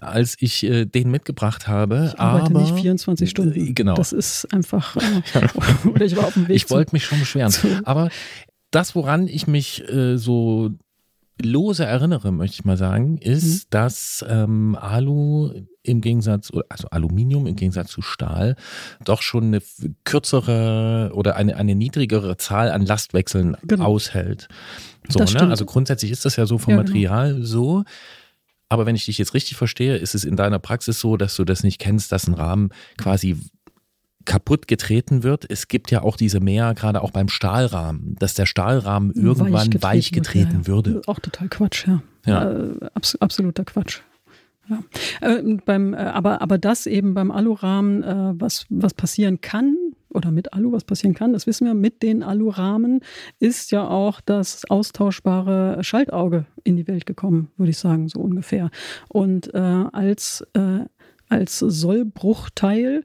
als 0.00 0.36
ich 0.38 0.64
äh, 0.64 0.84
den 0.84 1.10
mitgebracht 1.10 1.66
habe. 1.66 2.12
Ich 2.12 2.20
arbeite 2.20 2.46
aber, 2.46 2.60
nicht 2.60 2.74
24 2.74 3.30
Stunden. 3.30 3.58
Äh, 3.58 3.72
genau. 3.72 3.94
Das 3.94 4.12
ist 4.12 4.52
einfach. 4.52 4.96
Äh, 4.96 5.48
oder 5.88 6.04
ich 6.04 6.16
war 6.16 6.26
auf 6.26 6.34
dem 6.34 6.48
Weg. 6.48 6.56
Ich 6.56 6.70
wollte 6.70 6.94
mich 6.94 7.04
schon 7.04 7.20
beschweren. 7.20 7.52
Aber 7.84 8.10
das, 8.70 8.94
woran 8.94 9.28
ich 9.28 9.46
mich 9.46 9.88
äh, 9.88 10.16
so 10.18 10.70
lose 11.40 11.84
erinnere, 11.84 12.32
möchte 12.32 12.54
ich 12.54 12.64
mal 12.64 12.76
sagen, 12.76 13.18
ist, 13.18 13.64
mhm. 13.64 13.70
dass 13.70 14.24
ähm, 14.28 14.76
Alu 14.80 15.52
im 15.82 16.00
Gegensatz, 16.00 16.50
also 16.68 16.88
Aluminium 16.88 17.46
im 17.46 17.56
Gegensatz 17.56 17.90
zu 17.90 18.02
Stahl, 18.02 18.56
doch 19.04 19.22
schon 19.22 19.44
eine 19.44 19.62
kürzere 20.04 21.10
oder 21.14 21.36
eine, 21.36 21.56
eine 21.56 21.74
niedrigere 21.74 22.36
Zahl 22.36 22.70
an 22.70 22.84
Lastwechseln 22.84 23.56
genau. 23.62 23.84
aushält. 23.84 24.48
So, 25.08 25.20
ne? 25.20 25.50
Also 25.50 25.64
grundsätzlich 25.64 26.10
ist 26.10 26.24
das 26.24 26.36
ja 26.36 26.46
so 26.46 26.58
vom 26.58 26.72
ja, 26.72 26.76
genau. 26.78 26.88
Material 26.88 27.34
genau. 27.34 27.46
so. 27.46 27.84
Aber 28.68 28.84
wenn 28.84 28.96
ich 28.96 29.04
dich 29.04 29.18
jetzt 29.18 29.34
richtig 29.34 29.56
verstehe, 29.56 29.96
ist 29.96 30.14
es 30.14 30.24
in 30.24 30.34
deiner 30.34 30.58
Praxis 30.58 30.98
so, 30.98 31.16
dass 31.16 31.36
du 31.36 31.44
das 31.44 31.62
nicht 31.62 31.78
kennst, 31.78 32.10
dass 32.10 32.26
ein 32.26 32.34
Rahmen 32.34 32.70
quasi 32.96 33.38
kaputt 34.26 34.68
getreten 34.68 35.22
wird. 35.22 35.46
Es 35.48 35.68
gibt 35.68 35.90
ja 35.90 36.02
auch 36.02 36.16
diese 36.16 36.40
mehr, 36.40 36.74
gerade 36.74 37.02
auch 37.02 37.10
beim 37.10 37.28
Stahlrahmen, 37.28 38.16
dass 38.18 38.34
der 38.34 38.46
Stahlrahmen 38.46 39.12
irgendwann 39.12 39.52
weich 39.52 39.70
getreten, 39.70 39.82
weich 39.82 40.12
getreten 40.12 40.60
ja, 40.62 40.66
würde. 40.66 41.02
Auch 41.06 41.20
total 41.20 41.48
Quatsch, 41.48 41.86
ja. 41.86 42.02
ja. 42.26 42.50
Äh, 42.50 42.90
abs 42.94 43.16
absoluter 43.16 43.64
Quatsch. 43.64 44.00
Ja. 44.68 44.82
Äh, 45.20 45.58
beim, 45.64 45.94
äh, 45.94 45.98
aber, 45.98 46.42
aber 46.42 46.58
das 46.58 46.86
eben 46.86 47.14
beim 47.14 47.30
Alurahmen, 47.30 48.02
äh, 48.02 48.32
was, 48.34 48.66
was 48.68 48.94
passieren 48.94 49.40
kann, 49.40 49.76
oder 50.16 50.30
mit 50.30 50.54
Alu, 50.54 50.72
was 50.72 50.84
passieren 50.84 51.14
kann, 51.14 51.32
das 51.32 51.46
wissen 51.46 51.66
wir, 51.66 51.74
mit 51.74 52.02
den 52.02 52.22
Alurahmen 52.22 53.00
ist 53.38 53.70
ja 53.70 53.86
auch 53.86 54.20
das 54.20 54.68
austauschbare 54.68 55.84
Schaltauge 55.84 56.46
in 56.64 56.76
die 56.76 56.88
Welt 56.88 57.06
gekommen, 57.06 57.50
würde 57.56 57.70
ich 57.70 57.78
sagen, 57.78 58.08
so 58.08 58.20
ungefähr. 58.20 58.70
Und 59.08 59.52
äh, 59.54 59.58
als 59.58 60.44
äh, 60.54 60.86
als 61.28 61.58
Sollbruchteil, 61.58 63.04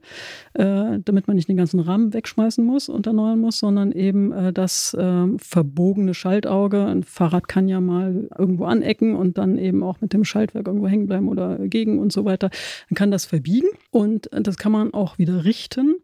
äh, 0.54 0.98
damit 1.04 1.26
man 1.26 1.36
nicht 1.36 1.48
den 1.48 1.56
ganzen 1.56 1.80
Rahmen 1.80 2.12
wegschmeißen 2.12 2.64
muss 2.64 2.88
und 2.88 3.06
erneuern 3.06 3.40
muss, 3.40 3.58
sondern 3.58 3.92
eben 3.92 4.32
äh, 4.32 4.52
das 4.52 4.94
äh, 4.94 5.26
verbogene 5.38 6.14
Schaltauge. 6.14 6.84
Ein 6.84 7.02
Fahrrad 7.02 7.48
kann 7.48 7.68
ja 7.68 7.80
mal 7.80 8.28
irgendwo 8.38 8.64
anecken 8.64 9.16
und 9.16 9.38
dann 9.38 9.58
eben 9.58 9.82
auch 9.82 10.00
mit 10.00 10.12
dem 10.12 10.24
Schaltwerk 10.24 10.66
irgendwo 10.66 10.88
hängen 10.88 11.06
bleiben 11.06 11.28
oder 11.28 11.58
gegen 11.68 11.98
und 11.98 12.12
so 12.12 12.24
weiter. 12.24 12.50
Dann 12.88 12.96
kann 12.96 13.10
das 13.10 13.24
verbiegen 13.24 13.68
und 13.90 14.28
das 14.32 14.56
kann 14.56 14.72
man 14.72 14.94
auch 14.94 15.18
wieder 15.18 15.44
richten. 15.44 15.96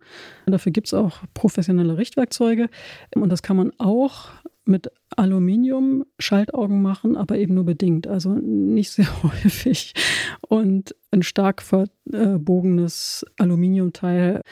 Dafür 0.47 0.73
gibt 0.73 0.89
es 0.89 0.95
auch 0.95 1.19
professionelle 1.35 1.99
Richtwerkzeuge 1.99 2.69
und 3.15 3.31
das 3.31 3.43
kann 3.43 3.57
man 3.57 3.73
auch 3.79 4.29
mit 4.69 4.91
Aluminium 5.17 6.05
Schaltaugen 6.19 6.83
machen, 6.83 7.17
aber 7.17 7.39
eben 7.39 7.55
nur 7.55 7.65
bedingt, 7.65 8.07
also 8.07 8.35
nicht 8.35 8.91
sehr 8.91 9.09
häufig. 9.23 9.95
Und 10.49 10.95
ein 11.11 11.23
stark 11.23 11.63
verbogenes 11.63 13.25
Aluminiumteil 13.39 14.43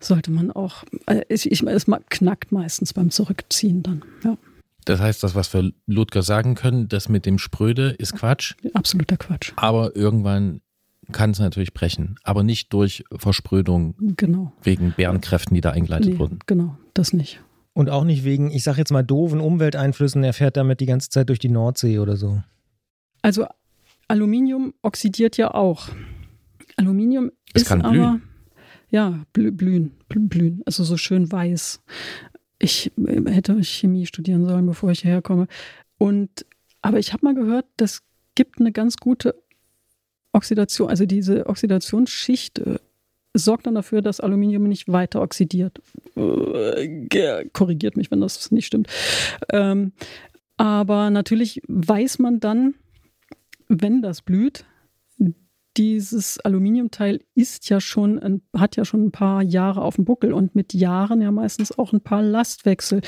sollte 0.00 0.30
man 0.30 0.50
auch, 0.50 0.84
äh, 1.06 1.22
ich, 1.28 1.50
ich, 1.50 1.62
es 1.62 1.86
knackt 2.08 2.52
meistens 2.52 2.92
beim 2.92 3.10
Zurückziehen 3.10 3.82
dann. 3.82 4.02
Ja. 4.24 4.36
Das 4.84 5.00
heißt, 5.00 5.22
das, 5.22 5.34
was 5.34 5.52
wir 5.52 5.72
Ludger 5.86 6.22
sagen 6.22 6.54
können, 6.54 6.88
das 6.88 7.08
mit 7.08 7.26
dem 7.26 7.38
Spröde 7.38 7.90
ist 7.90 8.14
Quatsch. 8.14 8.54
Absoluter 8.72 9.18
Quatsch. 9.18 9.52
Aber 9.56 9.94
irgendwann 9.94 10.62
kann 11.12 11.30
es 11.30 11.40
natürlich 11.40 11.74
brechen, 11.74 12.16
aber 12.22 12.42
nicht 12.42 12.72
durch 12.72 13.04
Versprödung. 13.14 13.94
Genau. 14.16 14.52
Wegen 14.62 14.92
Bärenkräften, 14.96 15.54
die 15.54 15.60
da 15.60 15.70
eingeleitet 15.70 16.14
nee, 16.14 16.18
wurden. 16.18 16.38
Genau, 16.46 16.78
das 16.94 17.12
nicht. 17.12 17.40
Und 17.78 17.90
auch 17.90 18.02
nicht 18.02 18.24
wegen, 18.24 18.50
ich 18.50 18.64
sage 18.64 18.78
jetzt 18.78 18.90
mal, 18.90 19.04
doofen 19.04 19.38
Umwelteinflüssen, 19.38 20.24
er 20.24 20.32
fährt 20.32 20.56
damit 20.56 20.80
die 20.80 20.86
ganze 20.86 21.10
Zeit 21.10 21.28
durch 21.28 21.38
die 21.38 21.48
Nordsee 21.48 22.00
oder 22.00 22.16
so. 22.16 22.42
Also 23.22 23.46
Aluminium 24.08 24.74
oxidiert 24.82 25.36
ja 25.36 25.54
auch. 25.54 25.88
Aluminium 26.76 27.30
es 27.54 27.62
ist 27.62 27.68
kann 27.68 27.82
aber, 27.82 27.92
blühen. 27.92 28.22
ja, 28.90 29.24
blühen, 29.32 29.92
blühen, 30.08 30.62
also 30.66 30.82
so 30.82 30.96
schön 30.96 31.30
weiß. 31.30 31.80
Ich 32.58 32.90
äh, 32.96 33.30
hätte 33.30 33.62
Chemie 33.62 34.06
studieren 34.06 34.44
sollen, 34.44 34.66
bevor 34.66 34.90
ich 34.90 35.02
hierher 35.02 35.22
komme. 35.22 35.46
Und, 35.98 36.46
aber 36.82 36.98
ich 36.98 37.12
habe 37.12 37.24
mal 37.26 37.34
gehört, 37.36 37.66
das 37.76 38.02
gibt 38.34 38.58
eine 38.58 38.72
ganz 38.72 38.96
gute 38.96 39.36
Oxidation, 40.32 40.90
also 40.90 41.06
diese 41.06 41.46
Oxidationsschicht 41.46 42.58
äh, 42.58 42.80
sorgt 43.34 43.66
dann 43.66 43.74
dafür, 43.74 44.02
dass 44.02 44.20
Aluminium 44.20 44.64
nicht 44.64 44.88
weiter 44.88 45.22
oxidiert. 45.22 45.80
Äh, 46.16 47.44
korrigiert 47.52 47.96
mich, 47.96 48.10
wenn 48.10 48.20
das 48.20 48.50
nicht 48.50 48.66
stimmt. 48.66 48.88
Ähm, 49.52 49.92
aber 50.56 51.10
natürlich 51.10 51.62
weiß 51.68 52.18
man 52.18 52.40
dann, 52.40 52.74
wenn 53.68 54.02
das 54.02 54.22
blüht, 54.22 54.64
dieses 55.78 56.40
Aluminiumteil 56.40 57.20
ist 57.34 57.70
ja 57.70 57.80
schon, 57.80 58.18
ein, 58.18 58.42
hat 58.56 58.74
ja 58.76 58.84
schon 58.84 59.06
ein 59.06 59.12
paar 59.12 59.42
Jahre 59.42 59.82
auf 59.82 59.94
dem 59.94 60.04
Buckel 60.04 60.32
und 60.32 60.56
mit 60.56 60.74
Jahren 60.74 61.22
ja 61.22 61.30
meistens 61.30 61.78
auch 61.78 61.92
ein 61.92 62.00
paar 62.00 62.22
Lastwechsel. 62.22 63.00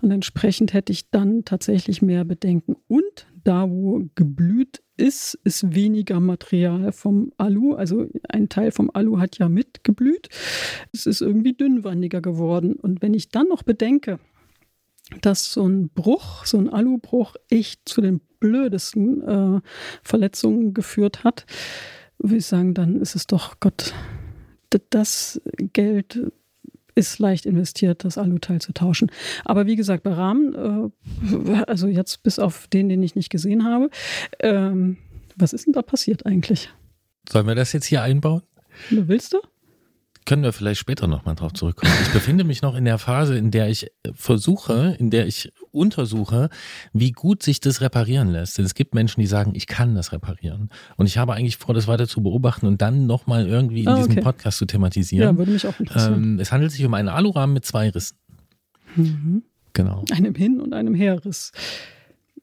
Und 0.00 0.10
entsprechend 0.10 0.72
hätte 0.72 0.90
ich 0.90 1.10
dann 1.10 1.44
tatsächlich 1.44 2.00
mehr 2.00 2.24
Bedenken. 2.24 2.76
Und 2.88 3.26
da, 3.44 3.68
wo 3.68 4.02
geblüht 4.14 4.82
ist, 4.96 5.38
ist 5.44 5.74
weniger 5.74 6.20
Material 6.20 6.92
vom 6.92 7.32
Alu. 7.36 7.74
Also 7.74 8.06
ein 8.28 8.48
Teil 8.48 8.70
vom 8.70 8.90
Alu 8.92 9.18
hat 9.18 9.38
ja 9.38 9.48
mitgeblüht. 9.48 10.28
Es 10.92 11.06
ist 11.06 11.20
irgendwie 11.20 11.52
dünnwandiger 11.52 12.20
geworden. 12.20 12.74
Und 12.74 13.02
wenn 13.02 13.14
ich 13.14 13.28
dann 13.28 13.48
noch 13.48 13.62
bedenke, 13.62 14.18
dass 15.20 15.52
so 15.52 15.66
ein 15.66 15.90
Bruch, 15.90 16.44
so 16.46 16.58
ein 16.58 16.68
Alubruch 16.68 17.36
echt 17.50 17.88
zu 17.88 18.00
den 18.00 18.20
blödesten 18.40 19.22
äh, 19.22 19.60
Verletzungen 20.02 20.74
geführt 20.74 21.24
hat, 21.24 21.46
würde 22.18 22.38
ich 22.38 22.46
sagen, 22.46 22.74
dann 22.74 23.00
ist 23.00 23.14
es 23.14 23.26
doch 23.26 23.60
Gott, 23.60 23.92
das 24.90 25.40
Geld 25.72 26.32
ist 26.94 27.18
leicht 27.18 27.46
investiert, 27.46 28.04
das 28.04 28.18
Aluteil 28.18 28.60
zu 28.60 28.72
tauschen. 28.72 29.10
Aber 29.44 29.66
wie 29.66 29.76
gesagt, 29.76 30.02
bei 30.02 30.12
Rahmen, 30.12 30.92
äh, 31.44 31.62
also 31.66 31.86
jetzt 31.86 32.22
bis 32.22 32.38
auf 32.38 32.66
den, 32.68 32.88
den 32.88 33.02
ich 33.02 33.14
nicht 33.14 33.30
gesehen 33.30 33.64
habe, 33.64 33.90
ähm, 34.40 34.96
was 35.36 35.52
ist 35.52 35.66
denn 35.66 35.72
da 35.72 35.82
passiert 35.82 36.26
eigentlich? 36.26 36.70
Sollen 37.28 37.46
wir 37.46 37.54
das 37.54 37.72
jetzt 37.72 37.86
hier 37.86 38.02
einbauen? 38.02 38.42
Willst 38.90 39.32
du? 39.32 39.38
können 40.24 40.42
wir 40.42 40.52
vielleicht 40.52 40.80
später 40.80 41.06
nochmal 41.06 41.34
drauf 41.34 41.52
zurückkommen. 41.52 41.92
Ich 42.02 42.12
befinde 42.12 42.44
mich 42.44 42.62
noch 42.62 42.74
in 42.76 42.84
der 42.84 42.98
Phase, 42.98 43.36
in 43.36 43.50
der 43.50 43.68
ich 43.68 43.90
versuche, 44.14 44.96
in 44.98 45.10
der 45.10 45.26
ich 45.26 45.52
untersuche, 45.74 46.48
wie 46.92 47.12
gut 47.12 47.42
sich 47.42 47.60
das 47.60 47.80
reparieren 47.80 48.30
lässt. 48.30 48.58
Denn 48.58 48.64
es 48.64 48.74
gibt 48.74 48.94
Menschen, 48.94 49.20
die 49.20 49.26
sagen, 49.26 49.52
ich 49.54 49.66
kann 49.66 49.94
das 49.94 50.12
reparieren. 50.12 50.70
Und 50.96 51.06
ich 51.06 51.18
habe 51.18 51.34
eigentlich 51.34 51.56
vor, 51.56 51.74
das 51.74 51.86
weiter 51.86 52.08
zu 52.08 52.22
beobachten 52.22 52.66
und 52.66 52.80
dann 52.80 53.06
nochmal 53.06 53.46
irgendwie 53.46 53.82
in 53.82 53.88
ah, 53.88 53.98
okay. 53.98 54.08
diesem 54.08 54.22
Podcast 54.22 54.58
zu 54.58 54.66
thematisieren. 54.66 55.34
Ja, 55.34 55.38
würde 55.38 55.52
mich 55.52 55.66
auch 55.66 55.78
interessieren. 55.78 56.22
Ähm, 56.22 56.40
es 56.40 56.52
handelt 56.52 56.72
sich 56.72 56.84
um 56.84 56.94
einen 56.94 57.08
Alurahmen 57.08 57.54
mit 57.54 57.64
zwei 57.64 57.90
Rissen. 57.90 58.16
Mhm. 58.96 59.42
Genau. 59.72 60.04
Einem 60.12 60.34
Hin- 60.34 60.60
und 60.60 60.72
einem 60.72 60.94
Herriss. 60.94 61.52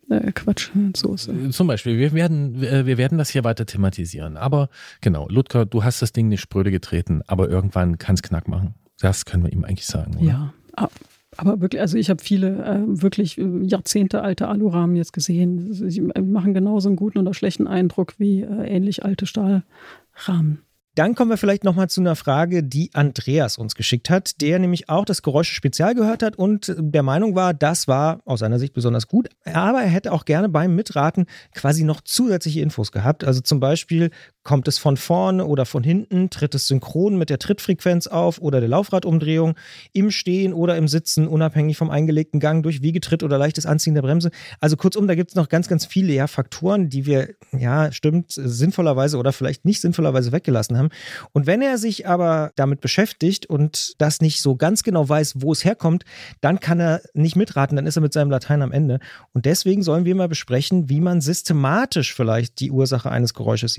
Äh, 0.09 0.33
Quatsch, 0.33 0.69
Soße. 0.95 1.49
Zum 1.51 1.67
Beispiel, 1.67 1.97
wir 1.97 2.11
werden, 2.11 2.59
wir 2.59 2.97
werden 2.97 3.17
das 3.17 3.29
hier 3.29 3.45
weiter 3.45 3.65
thematisieren. 3.65 4.35
Aber 4.35 4.69
genau, 4.99 5.27
Ludger, 5.29 5.65
du 5.65 5.85
hast 5.85 6.01
das 6.01 6.11
Ding 6.11 6.27
nicht 6.27 6.41
spröde 6.41 6.69
getreten, 6.69 7.21
aber 7.27 7.49
irgendwann 7.49 7.97
kann 7.97 8.15
es 8.15 8.21
Knack 8.21 8.49
machen. 8.49 8.75
Das 8.99 9.23
können 9.23 9.43
wir 9.43 9.53
ihm 9.53 9.63
eigentlich 9.63 9.85
sagen. 9.85 10.17
Oder? 10.17 10.25
Ja, 10.25 10.89
aber 11.37 11.61
wirklich, 11.61 11.81
also 11.81 11.97
ich 11.97 12.09
habe 12.09 12.21
viele 12.21 12.63
äh, 12.63 13.01
wirklich 13.01 13.37
äh, 13.37 13.63
Jahrzehnte 13.63 14.21
alte 14.21 14.47
Alurahmen 14.47 14.95
jetzt 14.95 15.13
gesehen. 15.13 15.71
Sie 15.71 16.01
machen 16.01 16.53
genauso 16.53 16.89
einen 16.89 16.97
guten 16.97 17.19
oder 17.19 17.33
schlechten 17.33 17.67
Eindruck 17.67 18.15
wie 18.17 18.41
äh, 18.41 18.67
ähnlich 18.67 19.05
alte 19.05 19.25
Stahlrahmen. 19.25 20.63
Dann 20.95 21.15
kommen 21.15 21.29
wir 21.29 21.37
vielleicht 21.37 21.63
nochmal 21.63 21.89
zu 21.89 22.01
einer 22.01 22.17
Frage, 22.17 22.63
die 22.63 22.89
Andreas 22.93 23.57
uns 23.57 23.75
geschickt 23.75 24.09
hat, 24.09 24.41
der 24.41 24.59
nämlich 24.59 24.89
auch 24.89 25.05
das 25.05 25.21
Geräusche 25.21 25.55
Spezial 25.55 25.95
gehört 25.95 26.21
hat 26.21 26.35
und 26.35 26.75
der 26.77 27.01
Meinung 27.01 27.33
war, 27.33 27.53
das 27.53 27.87
war 27.87 28.19
aus 28.25 28.41
seiner 28.41 28.59
Sicht 28.59 28.73
besonders 28.73 29.07
gut. 29.07 29.29
Aber 29.45 29.81
er 29.81 29.87
hätte 29.87 30.11
auch 30.11 30.25
gerne 30.25 30.49
beim 30.49 30.75
Mitraten 30.75 31.27
quasi 31.55 31.85
noch 31.85 32.01
zusätzliche 32.01 32.59
Infos 32.59 32.91
gehabt. 32.91 33.23
Also 33.23 33.39
zum 33.39 33.61
Beispiel, 33.61 34.09
kommt 34.43 34.67
es 34.67 34.77
von 34.77 34.97
vorne 34.97 35.45
oder 35.45 35.65
von 35.65 35.83
hinten, 35.83 36.29
tritt 36.29 36.55
es 36.55 36.67
synchron 36.67 37.17
mit 37.17 37.29
der 37.29 37.39
Trittfrequenz 37.39 38.07
auf 38.07 38.39
oder 38.39 38.59
der 38.59 38.69
Laufradumdrehung, 38.69 39.55
im 39.93 40.11
Stehen 40.11 40.53
oder 40.53 40.77
im 40.77 40.87
Sitzen, 40.87 41.27
unabhängig 41.27 41.77
vom 41.77 41.89
eingelegten 41.89 42.39
Gang 42.39 42.63
durch 42.63 42.81
Wiegetritt 42.81 43.23
oder 43.23 43.37
leichtes 43.37 43.65
Anziehen 43.65 43.93
der 43.93 44.01
Bremse. 44.01 44.31
Also 44.59 44.77
kurzum, 44.77 45.07
da 45.07 45.15
gibt 45.15 45.31
es 45.31 45.35
noch 45.35 45.49
ganz, 45.49 45.67
ganz 45.67 45.85
viele 45.85 46.13
ja, 46.13 46.27
Faktoren, 46.27 46.89
die 46.89 47.05
wir, 47.05 47.29
ja, 47.51 47.91
stimmt, 47.91 48.31
sinnvollerweise 48.31 49.17
oder 49.17 49.31
vielleicht 49.31 49.65
nicht 49.65 49.81
sinnvollerweise 49.81 50.31
weggelassen 50.31 50.77
haben. 50.77 50.89
Und 51.33 51.45
wenn 51.45 51.61
er 51.61 51.77
sich 51.77 52.07
aber 52.07 52.51
damit 52.55 52.81
beschäftigt 52.81 53.45
und 53.45 53.93
das 53.99 54.21
nicht 54.21 54.41
so 54.41 54.55
ganz 54.55 54.83
genau 54.83 55.07
weiß, 55.07 55.41
wo 55.41 55.51
es 55.51 55.63
herkommt, 55.63 56.03
dann 56.41 56.59
kann 56.59 56.79
er 56.79 57.01
nicht 57.13 57.35
mitraten, 57.35 57.75
dann 57.75 57.85
ist 57.85 57.95
er 57.95 58.01
mit 58.01 58.13
seinem 58.13 58.31
Latein 58.31 58.61
am 58.61 58.71
Ende. 58.71 58.99
Und 59.33 59.45
deswegen 59.45 59.83
sollen 59.83 60.05
wir 60.05 60.15
mal 60.15 60.29
besprechen, 60.29 60.89
wie 60.89 60.99
man 60.99 61.21
systematisch 61.21 62.13
vielleicht 62.13 62.59
die 62.59 62.71
Ursache 62.71 63.11
eines 63.11 63.33
Geräusches 63.33 63.77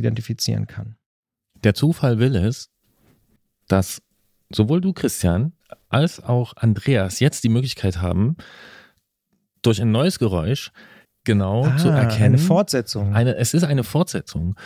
identifizieren 0.52 0.66
kann. 0.66 0.96
Der 1.64 1.74
Zufall 1.74 2.18
will 2.18 2.36
es, 2.36 2.70
dass 3.68 4.02
sowohl 4.50 4.80
du, 4.80 4.92
Christian, 4.92 5.52
als 5.88 6.22
auch 6.22 6.56
Andreas 6.56 7.20
jetzt 7.20 7.44
die 7.44 7.48
Möglichkeit 7.48 8.00
haben, 8.00 8.36
durch 9.62 9.80
ein 9.80 9.92
neues 9.92 10.18
Geräusch 10.18 10.72
genau 11.24 11.62
zu 11.76 11.88
erkennen. 11.88 12.20
Ah, 12.20 12.24
Eine 12.24 12.38
Fortsetzung. 12.38 13.14
Eine, 13.14 13.36
es 13.36 13.54
ist 13.54 13.64
eine 13.64 13.84
Fortsetzung. 13.84 14.56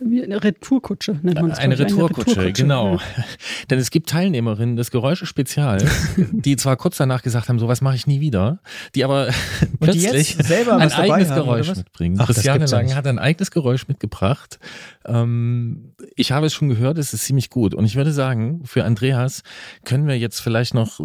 Wie 0.00 0.22
eine 0.24 0.42
Retourkutsche 0.42 1.20
nennt 1.22 1.40
man 1.40 1.50
das. 1.50 1.58
Eine. 1.58 1.78
Retourkutsche, 1.78 2.52
genau. 2.52 2.96
Ja. 2.96 3.24
Denn 3.70 3.78
es 3.78 3.90
gibt 3.90 4.08
Teilnehmerinnen 4.08 4.74
des 4.74 4.90
Geräusche 4.90 5.24
Spezials, 5.26 5.84
die 6.32 6.56
zwar 6.56 6.76
kurz 6.76 6.96
danach 6.96 7.22
gesagt 7.22 7.48
haben, 7.48 7.58
sowas 7.58 7.80
mache 7.80 7.94
ich 7.94 8.06
nie 8.06 8.20
wieder, 8.20 8.60
die 8.94 9.04
aber 9.04 9.26
Und 9.26 9.34
die 9.34 9.76
plötzlich 10.00 10.34
jetzt 10.34 10.48
selber 10.48 10.76
ein 10.76 10.90
eigenes 10.90 11.30
haben, 11.30 11.36
Geräusch 11.36 11.76
mitbringen. 11.76 12.16
Ach, 12.18 12.26
Christiane 12.26 12.66
Lang 12.66 12.94
hat 12.94 13.06
ein 13.06 13.18
eigenes 13.18 13.50
Geräusch 13.50 13.86
mitgebracht. 13.86 14.58
Ähm, 15.04 15.94
ich 16.16 16.32
habe 16.32 16.46
es 16.46 16.54
schon 16.54 16.68
gehört, 16.68 16.98
es 16.98 17.14
ist 17.14 17.24
ziemlich 17.24 17.50
gut. 17.50 17.74
Und 17.74 17.84
ich 17.84 17.94
würde 17.94 18.12
sagen, 18.12 18.62
für 18.64 18.84
Andreas 18.84 19.42
können 19.84 20.08
wir 20.08 20.18
jetzt 20.18 20.40
vielleicht 20.40 20.74
noch 20.74 21.00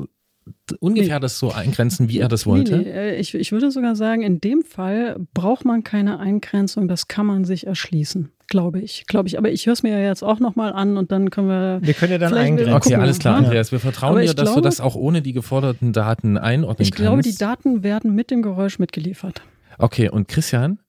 ungefähr 0.80 1.20
das 1.20 1.40
so 1.40 1.52
eingrenzen, 1.52 2.10
wie 2.10 2.20
er 2.20 2.28
das 2.28 2.46
wollte. 2.46 2.78
Nee, 2.78 2.84
nee, 2.84 2.92
äh, 2.92 3.16
ich, 3.18 3.36
ich 3.36 3.52
würde 3.52 3.72
sogar 3.72 3.96
sagen, 3.96 4.22
in 4.22 4.42
dem 4.42 4.64
Fall 4.64 5.18
braucht 5.34 5.66
man 5.66 5.84
keine 5.84 6.20
Eingrenzung, 6.20 6.88
das 6.88 7.08
kann 7.08 7.26
man 7.26 7.46
sich 7.46 7.68
erschließen, 7.68 8.32
glaube 8.50 8.80
ich. 8.80 9.06
Glaube 9.08 9.28
ich. 9.28 9.38
Aber 9.38 9.50
ich 9.52 9.66
höre 9.66 9.74
es 9.74 9.84
mir 9.84 9.92
ja 9.92 10.00
jetzt 10.00 10.24
auch 10.24 10.40
nochmal 10.40 10.74
an 10.74 10.98
und 10.98 11.12
dann 11.12 11.30
können 11.30 11.48
wir. 11.48 11.80
Wir 11.82 11.94
können 11.94 12.12
ja 12.12 12.18
dann 12.18 12.34
eingrenzen. 12.34 12.74
Okay, 12.74 12.90
gucken, 12.90 13.02
alles 13.02 13.20
klar, 13.20 13.40
ne? 13.40 13.46
Andreas. 13.48 13.72
Wir 13.72 13.80
vertrauen 13.80 14.16
dir, 14.18 14.24
ich 14.24 14.36
dass 14.36 14.46
du 14.50 14.54
glaube- 14.56 14.68
das 14.68 14.82
auch 14.82 14.96
ohne 14.96 15.22
die 15.22 15.34
geforderten 15.34 15.94
Daten 15.94 16.38
einordnen 16.38 16.84
Ich 16.84 16.92
glaube, 16.92 17.22
die 17.22 17.30
kannst. 17.30 17.42
Daten 17.42 17.84
werden 17.84 18.14
mit 18.16 18.32
dem 18.32 18.42
Geräusch 18.42 18.80
mitgeliefert. 18.80 19.42
Okay, 19.78 20.10
und 20.10 20.28
Christian, 20.28 20.80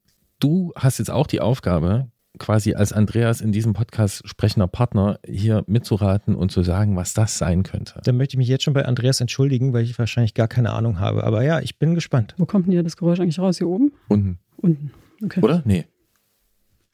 du 0.40 0.72
hast 0.74 0.98
jetzt 0.98 1.10
auch 1.10 1.26
die 1.26 1.40
Aufgabe, 1.40 2.08
quasi 2.38 2.74
als 2.74 2.92
Andreas 2.92 3.40
in 3.40 3.52
diesem 3.52 3.72
Podcast 3.74 4.26
sprechender 4.26 4.66
Partner 4.66 5.18
hier 5.26 5.62
mitzuraten 5.66 6.34
und 6.34 6.50
zu 6.50 6.62
sagen, 6.62 6.96
was 6.96 7.12
das 7.12 7.36
sein 7.36 7.64
könnte. 7.64 8.00
Dann 8.04 8.16
möchte 8.16 8.34
ich 8.34 8.38
mich 8.38 8.48
jetzt 8.48 8.64
schon 8.64 8.72
bei 8.72 8.86
Andreas 8.86 9.20
entschuldigen, 9.20 9.72
weil 9.74 9.84
ich 9.84 9.98
wahrscheinlich 9.98 10.32
gar 10.34 10.48
keine 10.48 10.70
Ahnung 10.72 10.98
habe. 11.00 11.24
Aber 11.24 11.42
ja, 11.44 11.60
ich 11.60 11.78
bin 11.78 11.94
gespannt. 11.94 12.34
Wo 12.38 12.46
kommt 12.46 12.66
denn 12.66 12.72
hier 12.72 12.82
das 12.82 12.96
Geräusch 12.96 13.20
eigentlich 13.20 13.38
raus? 13.38 13.58
Hier 13.58 13.68
oben? 13.68 13.92
Unten, 14.08 14.38
Unten. 14.56 14.90
Okay. 15.22 15.40
oder? 15.42 15.62
Nee, 15.66 15.84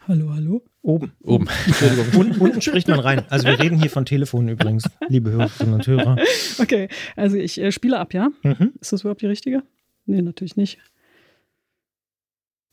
Hallo, 0.09 0.33
hallo. 0.33 0.63
Oben. 0.83 1.17
oben. 1.25 1.49
Entschuldigung. 1.67 2.07
unten, 2.21 2.41
unten 2.41 2.63
spricht 2.63 2.87
man 2.87 3.01
rein. 3.01 3.25
Also 3.29 3.49
wir 3.49 3.59
reden 3.59 3.81
hier 3.81 3.91
von 3.91 4.05
Telefonen 4.05 4.51
übrigens, 4.51 4.85
liebe 5.09 5.31
Hörerinnen 5.31 5.75
und 5.75 5.87
Hörer. 5.87 6.17
Okay, 6.59 6.89
also 7.17 7.37
ich 7.37 7.61
äh, 7.61 7.73
spiele 7.73 7.99
ab, 7.99 8.15
ja? 8.15 8.31
Mhm. 8.43 8.73
Ist 8.81 8.93
das 8.93 9.01
überhaupt 9.01 9.21
die 9.21 9.27
richtige? 9.27 9.63
Nee, 10.07 10.23
natürlich 10.23 10.57
nicht. 10.57 10.79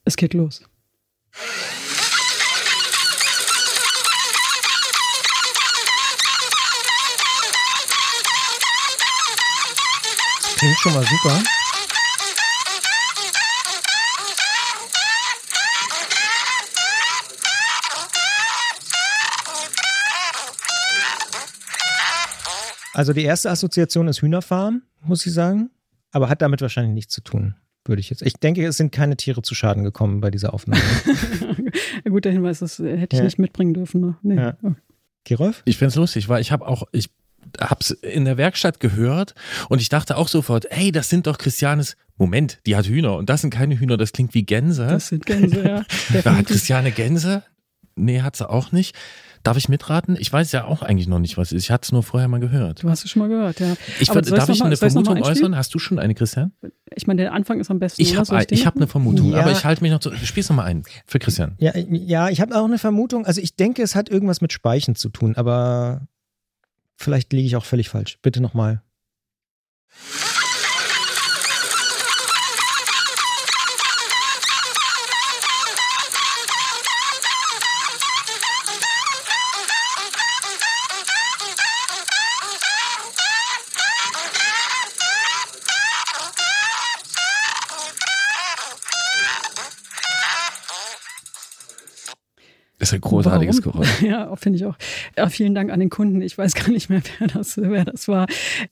Es 0.06 0.16
geht 0.16 0.36
los. 0.36 0.64
Klingt 10.58 10.78
schon 10.78 10.94
mal 10.94 11.04
super. 11.04 11.44
Also 22.94 23.14
die 23.14 23.24
erste 23.24 23.50
Assoziation 23.50 24.08
ist 24.08 24.22
Hühnerfarm, 24.22 24.84
muss 25.02 25.26
ich 25.26 25.34
sagen, 25.34 25.70
aber 26.12 26.30
hat 26.30 26.42
damit 26.42 26.62
wahrscheinlich 26.62 26.94
nichts 26.94 27.14
zu 27.14 27.22
tun, 27.22 27.56
würde 27.86 28.00
ich 28.00 28.10
jetzt. 28.10 28.22
Ich 28.22 28.34
denke, 28.36 28.66
es 28.66 28.78
sind 28.78 28.92
keine 28.92 29.18
Tiere 29.18 29.42
zu 29.42 29.56
Schaden 29.56 29.84
gekommen 29.84 30.22
bei 30.22 30.30
dieser 30.32 30.54
Aufnahme. 30.54 30.82
Ein 32.06 32.12
guter 32.12 32.30
Hinweis, 32.32 32.60
das 32.60 32.80
äh, 32.80 32.98
hätte 32.98 33.16
ich 33.16 33.20
Ja. 33.20 33.24
nicht 33.26 33.40
mitbringen 33.40 33.74
dürfen. 33.74 34.02
Ne? 34.02 34.18
Nee. 34.22 34.36
Ja. 34.36 34.58
Gerolf? 35.24 35.64
Ich 35.66 35.78
find's 35.78 35.96
lustig, 35.96 36.30
weil 36.30 36.42
ich 36.42 36.52
habe 36.52 36.68
auch, 36.68 36.84
ich 36.92 37.10
hab's 37.60 37.92
in 37.92 38.26
der 38.26 38.38
Werkstatt 38.38 38.80
gehört 38.80 39.34
und 39.70 39.82
ich 39.82 39.90
dachte 39.90 40.18
auch 40.18 40.28
sofort, 40.28 40.66
ey, 40.72 40.92
das 40.92 41.10
sind 41.10 41.28
doch 41.28 41.38
Christianes, 41.38 41.98
Moment, 42.18 42.60
die 42.68 42.76
hat 42.76 42.86
Hühner 42.86 43.16
und 43.18 43.30
das 43.30 43.42
sind 43.42 43.50
keine 43.50 43.80
Hühner, 43.80 43.98
das 43.98 44.12
klingt 44.12 44.34
wie 44.36 44.44
Gänse. 44.44 44.86
Das 44.86 45.08
sind 45.08 45.26
Gänse, 45.26 45.64
ja. 45.68 45.86
Da 46.24 46.36
hat. 46.38 46.46
Christiane 46.46 46.92
Gänse? 46.92 47.44
Nee, 47.96 48.22
hat 48.22 48.36
sie 48.36 48.48
auch 48.50 48.72
nicht. 48.72 48.96
Darf 49.44 49.58
ich 49.58 49.68
mitraten? 49.68 50.16
Ich 50.18 50.32
weiß 50.32 50.54
ja 50.54 50.64
auch 50.64 50.84
eigentlich 50.84 51.08
noch 51.08 51.20
nicht, 51.20 51.38
was 51.38 51.50
es 51.50 51.58
ist. 51.58 51.64
Ich 51.66 51.72
hatte 51.72 51.84
es 51.86 51.92
nur 51.92 52.02
vorher 52.02 52.30
mal 52.30 52.40
gehört. 52.40 52.82
Du 52.82 52.90
hast 52.90 53.04
es 53.04 53.12
schon 53.12 53.22
mal 53.22 53.28
gehört, 53.28 53.60
ja. 53.60 53.76
Ich, 54.00 54.10
Aber 54.10 54.22
darf 54.22 54.48
ich 54.48 54.60
mal- 54.60 54.68
eine 54.68 54.78
Vermutung 54.78 55.22
äußern? 55.22 55.58
Hast 55.58 55.76
du 55.76 55.80
schon 55.80 56.00
eine, 56.00 56.16
Christian? 56.16 56.54
Ich 56.96 57.08
meine, 57.08 57.24
der 57.24 57.34
Anfang 57.34 57.60
ist 57.60 57.70
am 57.70 57.78
besten. 57.78 58.02
Ich 58.02 58.16
habe 58.16 58.46
ich 58.50 58.66
hab 58.66 58.78
eine? 58.78 58.88
Vermutung, 58.88 59.32
Ja. 59.32 59.42
aber 59.42 59.52
ich 59.52 59.66
halte 59.66 59.82
mich 59.84 59.92
noch 59.92 60.00
zu. 60.00 60.16
Spiel's 60.16 60.48
noch 60.50 60.56
mal 60.56 60.64
ein 60.64 60.84
für 61.06 61.20
Christian. 61.20 61.56
Ja, 61.60 61.76
ja 61.76 62.30
ich 62.30 62.40
habe 62.40 62.56
auch 62.58 62.66
eine 62.66 62.78
Vermutung. 62.78 63.26
Also 63.26 63.42
ich 63.42 63.56
denke, 63.58 63.82
es 63.82 63.96
hat 63.96 64.08
irgendwas 64.10 64.40
mit 64.40 64.54
Speichen 64.54 64.96
zu 64.96 65.10
tun, 65.10 65.36
aber 65.36 66.08
vielleicht 66.96 67.34
liege 67.34 67.46
ich 67.46 67.58
auch 67.58 67.66
völlig 67.66 67.90
falsch. 67.90 68.20
Bitte 68.22 68.40
nochmal. 68.42 68.82
Ist 92.84 92.94
ein 92.94 93.02
großartiges 93.02 93.66
Warum? 93.66 93.82
Geräusch. 93.82 94.02
Ja, 94.02 94.36
finde 94.36 94.58
ich 94.58 94.66
auch. 94.66 94.76
Ja, 95.18 95.30
vielen 95.30 95.56
Dank 95.56 95.72
an 95.72 95.80
den 95.80 95.90
Kunden. 95.90 96.22
Ich 96.22 96.38
weiß 96.38 96.54
gar 96.54 96.70
nicht 96.70 96.90
mehr, 96.90 97.02
wer 97.20 97.28
das, 97.28 97.58
wer 97.58 97.86
das 97.86 98.08
war. 98.08 98.28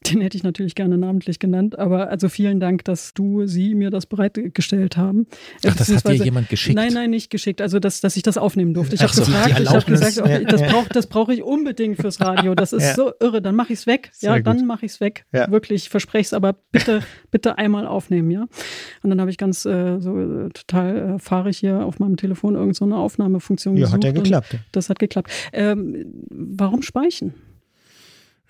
Den 0.08 0.22
hätte 0.22 0.38
ich 0.38 0.44
natürlich 0.44 0.76
gerne 0.76 0.98
namentlich 0.98 1.40
genannt. 1.40 1.80
Aber 1.80 2.10
also 2.10 2.30
vielen 2.30 2.60
Dank, 2.60 2.86
dass 2.86 3.14
du, 3.14 3.46
sie 3.48 3.76
mir 3.76 3.90
das 3.90 4.06
bereitgestellt 4.06 4.98
haben. 4.98 5.28
Ach, 5.66 5.76
das 5.76 5.90
hat 5.94 6.08
dir 6.08 6.14
jemand 6.16 6.50
geschickt. 6.50 6.76
Nein, 6.76 6.94
nein, 6.94 7.10
nicht 7.10 7.30
geschickt. 7.30 7.62
Also, 7.62 7.80
dass, 7.80 8.02
dass 8.02 8.16
ich 8.18 8.24
das 8.24 8.38
aufnehmen 8.38 8.74
durfte. 8.74 8.96
Ich 8.96 9.02
habe 9.02 9.14
so, 9.14 9.24
gefragt, 9.24 9.60
ich 9.60 9.70
habe 9.70 9.86
gesagt, 9.86 10.18
okay, 10.20 10.46
das 10.46 10.62
brauche 10.62 10.90
das 10.90 11.08
brauch 11.08 11.30
ich 11.30 11.44
unbedingt 11.44 11.98
fürs 11.98 12.20
Radio. 12.22 12.56
Das 12.56 12.74
ist 12.74 12.84
Ja. 12.84 12.96
so 12.96 13.12
irre. 13.20 13.42
Dann 13.42 13.56
mache 13.56 13.74
ich 13.74 13.80
es 13.80 13.88
weg. 13.88 14.10
Sehr 14.14 14.32
ja, 14.32 14.38
gut. 14.38 14.48
dann 14.48 14.66
mache 14.66 14.86
ich 14.86 14.94
es 14.94 15.00
weg. 15.02 15.26
Ja. 15.32 15.50
Wirklich, 15.52 15.90
verspreche 15.90 16.26
es. 16.28 16.34
Aber 16.34 16.56
bitte, 16.72 17.02
bitte 17.32 17.58
einmal 17.58 17.86
aufnehmen, 17.88 18.32
ja. 18.32 18.48
Und 19.04 19.10
dann 19.10 19.20
habe 19.22 19.30
ich 19.32 19.38
ganz 19.38 19.66
äh, 19.66 20.00
so 20.00 20.18
äh, 20.20 20.50
total 20.50 21.16
äh, 21.16 21.20
fahrig 21.20 21.58
hier 21.58 21.86
auf 21.86 22.00
meinem 22.00 22.18
Telefon 22.18 22.56
irgend 22.56 22.76
so 22.76 22.86
eine 22.86 22.98
Aufnahmefunktion 22.98 23.76
Ja, 23.78 23.86
gesucht. 23.86 24.01
Hat 24.10 24.16
ja 24.16 24.22
geklappt. 24.22 24.58
Das 24.72 24.90
hat 24.90 25.00
geklappt. 25.00 25.30
Ähm, 25.54 26.06
warum 26.30 26.82
Speichen? 26.82 27.34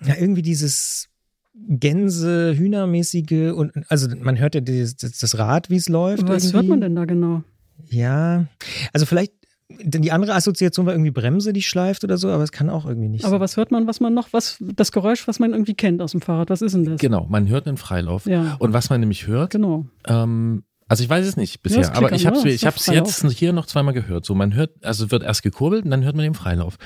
Ja, 0.04 0.14
irgendwie 0.18 0.42
dieses 0.42 1.08
Gänse, 1.54 2.54
Hühnermäßige 2.56 3.52
und 3.54 3.72
also 3.88 4.08
man 4.20 4.38
hört 4.38 4.54
ja 4.54 4.60
dieses, 4.60 4.96
das, 4.96 5.18
das 5.18 5.38
Rad, 5.38 5.70
wie 5.70 5.76
es 5.76 5.88
läuft. 5.88 6.26
Was 6.26 6.44
irgendwie. 6.44 6.56
hört 6.56 6.68
man 6.68 6.80
denn 6.80 6.96
da 6.96 7.04
genau? 7.04 7.42
Ja, 7.90 8.46
also 8.92 9.06
vielleicht 9.06 9.32
Denn 9.68 10.02
die 10.02 10.12
andere 10.12 10.34
Assoziation 10.34 10.86
war 10.86 10.92
irgendwie 10.94 11.10
Bremse, 11.10 11.52
die 11.52 11.62
schleift 11.62 12.04
oder 12.04 12.16
so, 12.18 12.28
aber 12.30 12.42
es 12.42 12.52
kann 12.52 12.68
auch 12.68 12.84
irgendwie 12.86 13.08
nicht 13.08 13.24
Aber 13.24 13.32
sein. 13.32 13.40
was 13.40 13.56
hört 13.56 13.70
man, 13.70 13.86
was 13.86 14.00
man 14.00 14.12
noch, 14.14 14.28
was, 14.32 14.56
das 14.60 14.92
Geräusch, 14.92 15.26
was 15.28 15.38
man 15.38 15.52
irgendwie 15.52 15.74
kennt 15.74 16.02
aus 16.02 16.12
dem 16.12 16.20
Fahrrad, 16.20 16.50
was 16.50 16.62
ist 16.62 16.74
denn 16.74 16.84
das? 16.84 17.00
Genau, 17.00 17.26
man 17.30 17.48
hört 17.48 17.66
einen 17.68 17.76
Freilauf. 17.76 18.26
Ja. 18.26 18.56
Und 18.58 18.72
was 18.72 18.90
man 18.90 19.00
nämlich 19.00 19.26
hört, 19.26 19.50
Genau. 19.52 19.86
ähm, 20.06 20.64
also 20.92 21.04
ich 21.04 21.08
weiß 21.08 21.26
es 21.26 21.38
nicht 21.38 21.62
bisher, 21.62 21.96
aber 21.96 22.12
ich 22.12 22.26
habe 22.26 22.36
es 22.46 22.86
jetzt 22.86 23.26
hier 23.30 23.54
noch 23.54 23.64
zweimal 23.64 23.94
gehört. 23.94 24.26
So, 24.26 24.34
man 24.34 24.52
hört, 24.52 24.72
also 24.84 25.10
wird 25.10 25.22
erst 25.22 25.42
gekurbelt 25.42 25.86
und 25.86 25.90
dann 25.90 26.04
hört 26.04 26.16
man 26.16 26.22
den 26.22 26.34
Freilauf. 26.34 26.76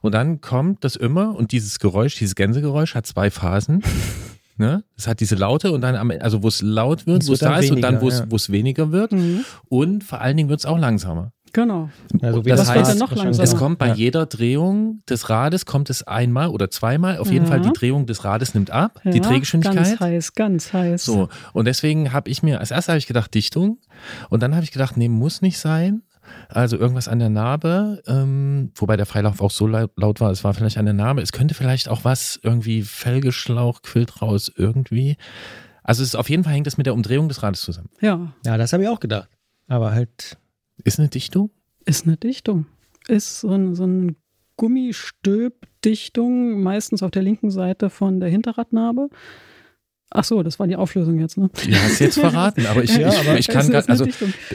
Und 0.00 0.16
dann 0.16 0.40
kommt 0.40 0.82
das 0.82 0.96
immer 0.96 1.36
und 1.36 1.52
dieses 1.52 1.78
Geräusch, 1.78 2.16
dieses 2.18 2.34
Gänsegeräusch 2.34 2.96
hat 2.96 3.06
zwei 3.06 3.30
Phasen. 3.30 3.84
Ne? 4.58 4.84
Es 4.98 5.08
hat 5.08 5.20
diese 5.20 5.34
Laute 5.34 5.72
und 5.72 5.80
dann 5.80 5.96
am 5.96 6.10
Ende, 6.10 6.22
also 6.22 6.42
wo 6.42 6.48
es 6.48 6.60
laut 6.60 7.06
wird, 7.06 7.26
wo 7.26 7.32
es 7.32 7.38
da 7.38 7.56
ist 7.56 7.70
und 7.70 7.80
dann, 7.80 8.02
weniger, 8.02 8.30
wo 8.30 8.36
es, 8.36 8.48
ja. 8.48 8.52
weniger 8.52 8.92
wird. 8.92 9.12
Mhm. 9.12 9.46
Und 9.70 10.04
vor 10.04 10.20
allen 10.20 10.36
Dingen 10.36 10.50
wird 10.50 10.60
es 10.60 10.66
auch 10.66 10.78
langsamer. 10.78 11.32
Genau. 11.52 11.90
Also 12.22 12.44
wie 12.44 12.50
das 12.50 12.60
das 12.60 12.70
heißt. 12.70 13.40
Es 13.40 13.56
kommt 13.56 13.78
bei 13.78 13.88
Ja. 13.88 13.94
jeder 13.94 14.26
Drehung 14.26 15.02
des 15.08 15.28
Rades, 15.28 15.66
kommt 15.66 15.90
es 15.90 16.02
einmal 16.02 16.48
oder 16.48 16.70
zweimal. 16.70 17.18
Auf 17.18 17.30
jeden 17.30 17.44
Ja. 17.44 17.50
Fall 17.50 17.60
die 17.60 17.72
Drehung 17.72 18.06
des 18.06 18.24
Rades 18.24 18.54
nimmt 18.54 18.70
ab, 18.70 19.00
die 19.04 19.18
Ja, 19.18 19.22
Drehgeschwindigkeit. 19.22 19.76
Ganz 19.76 20.00
heiß, 20.00 20.34
ganz 20.34 20.72
heiß. 20.72 21.04
So, 21.04 21.28
und 21.52 21.66
deswegen 21.66 22.12
habe 22.12 22.30
ich 22.30 22.42
mir, 22.42 22.60
als 22.60 22.70
erstes 22.70 22.88
habe 22.88 22.98
ich 22.98 23.06
gedacht 23.06 23.34
Dichtung 23.34 23.78
und 24.30 24.42
dann 24.42 24.54
habe 24.54 24.64
ich 24.64 24.72
gedacht, 24.72 24.96
nee, 24.96 25.08
muss 25.08 25.42
nicht 25.42 25.58
sein. 25.58 26.02
Also 26.48 26.76
irgendwas 26.78 27.08
an 27.08 27.18
der 27.18 27.28
Narbe, 27.30 28.00
ähm, 28.06 28.70
wobei 28.76 28.96
der 28.96 29.06
Freilauf 29.06 29.40
auch 29.42 29.50
so 29.50 29.66
laut, 29.66 29.90
laut 29.96 30.20
war, 30.20 30.30
es 30.30 30.44
war 30.44 30.54
vielleicht 30.54 30.78
an 30.78 30.84
der 30.84 30.94
Narbe. 30.94 31.20
Es 31.20 31.32
könnte 31.32 31.52
vielleicht 31.52 31.88
auch 31.88 32.04
was, 32.04 32.38
irgendwie 32.42 32.82
Felgeschlauch 32.82 33.82
quillt 33.82 34.22
raus, 34.22 34.50
irgendwie. 34.56 35.16
Also 35.82 36.02
es 36.02 36.10
ist 36.10 36.14
auf 36.14 36.30
jeden 36.30 36.44
Fall 36.44 36.52
hängt 36.54 36.68
es 36.68 36.76
mit 36.78 36.86
der 36.86 36.94
Umdrehung 36.94 37.28
des 37.28 37.42
Rades 37.42 37.60
zusammen. 37.62 37.90
Ja, 38.00 38.32
Ja, 38.46 38.56
das 38.56 38.72
habe 38.72 38.84
ich 38.84 38.88
auch 38.88 39.00
gedacht. 39.00 39.28
Aber 39.68 39.92
halt, 39.92 40.38
Ist 40.84 40.98
eine 40.98 41.08
Dichtung? 41.08 41.50
ist 41.84 42.06
eine 42.06 42.16
Dichtung. 42.16 42.66
Ist 43.08 43.40
so 43.40 43.50
ein, 43.50 43.74
so 43.74 43.84
ein 43.84 44.16
Gummistülpdichtung, 44.56 46.62
meistens 46.62 47.02
auf 47.02 47.10
der 47.10 47.22
linken 47.22 47.50
Seite 47.50 47.90
von 47.90 48.20
der 48.20 48.28
Hinterradnarbe. 48.28 49.08
Ach 50.10 50.24
so, 50.24 50.42
das 50.42 50.58
war 50.58 50.66
die 50.66 50.76
Auflösung 50.76 51.18
jetzt, 51.18 51.38
ne? 51.38 51.48
Ja, 51.66 51.78
hast 51.78 51.98
jetzt 51.98 52.18
verraten, 52.18 52.66
aber 52.66 52.84
ich, 52.84 52.94
Ja, 52.98 53.08
aber 53.08 53.38
ich 53.38 53.48
kann 53.48 53.66
eine 53.66 53.88
also, 53.88 54.06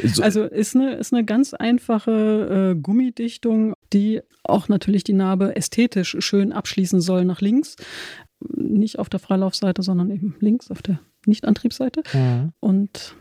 so, 0.06 0.22
Also 0.22 0.44
ist 0.44 0.76
eine, 0.76 0.94
ist 0.94 1.14
eine 1.14 1.26
ganz 1.26 1.56
einfache 1.56 2.76
äh, 2.76 2.80
Gummidichtung, 2.80 3.74
die 3.92 4.22
auch 4.44 4.70
natürlich 4.70 5.04
die 5.04 5.14
Narbe 5.14 5.56
ästhetisch 5.56 6.16
schön 6.20 6.54
abschließen 6.54 7.02
soll 7.02 7.26
nach 7.26 7.42
links. 7.42 7.76
Nicht 8.56 9.00
auf 9.00 9.10
der 9.10 9.20
Freilaufseite, 9.20 9.82
sondern 9.82 10.12
eben 10.12 10.36
links 10.40 10.70
auf 10.70 10.84
der 10.84 11.00
Nicht-Antriebsseite. 11.26 12.04
Und 12.60 13.16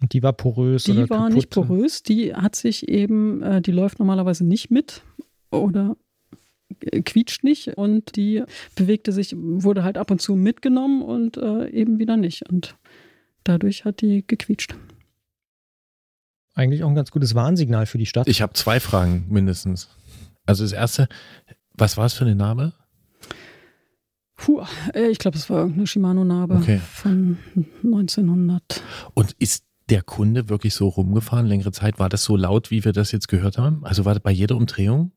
und 0.00 0.12
die 0.12 0.22
war 0.22 0.32
porös 0.32 0.84
die 0.84 0.92
oder 0.92 1.08
war 1.10 1.18
kaputt. 1.18 1.34
nicht 1.34 1.50
porös, 1.50 2.02
die 2.02 2.34
hat 2.34 2.54
sich 2.56 2.88
eben, 2.88 3.42
äh, 3.42 3.60
die 3.62 3.72
läuft 3.72 3.98
normalerweise 3.98 4.44
nicht 4.44 4.70
mit 4.70 5.02
oder 5.50 5.96
quietscht 7.04 7.44
nicht 7.44 7.76
und 7.78 8.16
die 8.16 8.42
bewegte 8.74 9.12
sich, 9.12 9.34
wurde 9.36 9.84
halt 9.84 9.96
ab 9.98 10.10
und 10.10 10.20
zu 10.20 10.34
mitgenommen 10.36 11.02
und 11.02 11.36
äh, 11.36 11.68
eben 11.70 11.98
wieder 11.98 12.16
nicht. 12.16 12.48
Und 12.50 12.76
dadurch 13.44 13.84
hat 13.84 14.00
die 14.00 14.26
gequietscht. 14.26 14.74
Eigentlich 16.54 16.82
auch 16.82 16.88
ein 16.88 16.94
ganz 16.94 17.10
gutes 17.10 17.34
Warnsignal 17.34 17.86
für 17.86 17.98
die 17.98 18.06
Stadt. 18.06 18.28
ich 18.28 18.42
habe 18.42 18.52
zwei 18.54 18.80
Fragen 18.80 19.26
mindestens. 19.30 19.88
Also 20.46 20.64
das 20.64 20.72
erste, 20.72 21.08
was 21.74 21.96
war 21.96 22.06
es 22.06 22.14
für 22.14 22.24
eine 22.24 22.34
Narbe? 22.34 22.72
Puh, 24.36 24.62
äh, 24.94 25.08
ich 25.08 25.18
glaube, 25.18 25.36
es 25.36 25.48
war 25.48 25.58
irgendeine 25.58 25.86
Shimano-Narbe 25.86 26.56
Okay. 26.56 26.78
von 26.78 27.38
1900. 27.82 28.82
Und 29.14 29.32
ist 29.38 29.64
der 29.90 30.02
Kunde 30.02 30.48
wirklich 30.48 30.74
so 30.74 30.88
rumgefahren, 30.88 31.46
längere 31.46 31.72
Zeit? 31.72 31.98
War 31.98 32.08
das 32.08 32.24
so 32.24 32.36
laut, 32.36 32.70
wie 32.70 32.84
wir 32.84 32.92
das 32.92 33.12
jetzt 33.12 33.28
gehört 33.28 33.58
haben? 33.58 33.84
Also 33.84 34.04
war 34.04 34.14
das 34.14 34.22
bei 34.22 34.30
jeder 34.32 34.56
Umdrehung? 34.56 35.12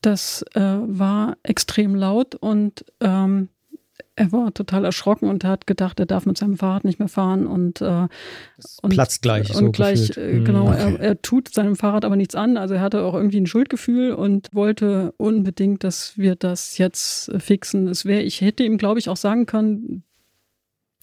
Das 0.00 0.44
äh, 0.54 0.60
war 0.60 1.36
extrem 1.44 1.94
laut 1.94 2.34
und 2.34 2.84
ähm, 3.00 3.48
er 4.16 4.30
war 4.32 4.52
total 4.52 4.84
erschrocken 4.84 5.28
und 5.30 5.44
hat 5.44 5.66
gedacht, 5.66 5.98
er 6.00 6.06
darf 6.06 6.26
mit 6.26 6.36
seinem 6.36 6.56
Fahrrad 6.58 6.84
nicht 6.84 6.98
mehr 6.98 7.08
fahren 7.08 7.46
und, 7.46 7.80
äh, 7.80 8.08
und 8.82 8.90
Platzt 8.90 9.22
gleich. 9.22 9.48
Und 9.50 9.56
so 9.66 9.70
gleich, 9.70 10.08
gefühlt. 10.08 10.16
äh, 10.18 10.38
Mhm. 10.40 10.44
genau, 10.44 10.66
Okay. 10.68 10.96
er, 10.96 11.00
er 11.00 11.22
tut 11.22 11.54
seinem 11.54 11.76
Fahrrad 11.76 12.04
aber 12.04 12.16
nichts 12.16 12.34
an. 12.34 12.56
Also 12.56 12.74
er 12.74 12.80
hatte 12.80 13.04
auch 13.04 13.14
irgendwie 13.14 13.40
ein 13.40 13.46
Schuldgefühl 13.46 14.12
und 14.12 14.48
wollte 14.52 15.14
unbedingt, 15.16 15.84
dass 15.84 16.18
wir 16.18 16.34
das 16.34 16.76
jetzt 16.78 17.28
äh, 17.28 17.38
fixen. 17.38 17.86
Es 17.88 18.04
wäre, 18.04 18.22
ich 18.22 18.40
hätte 18.40 18.64
ihm, 18.64 18.76
glaube 18.78 18.98
ich, 18.98 19.08
auch 19.08 19.16
sagen 19.16 19.46
können, 19.46 20.02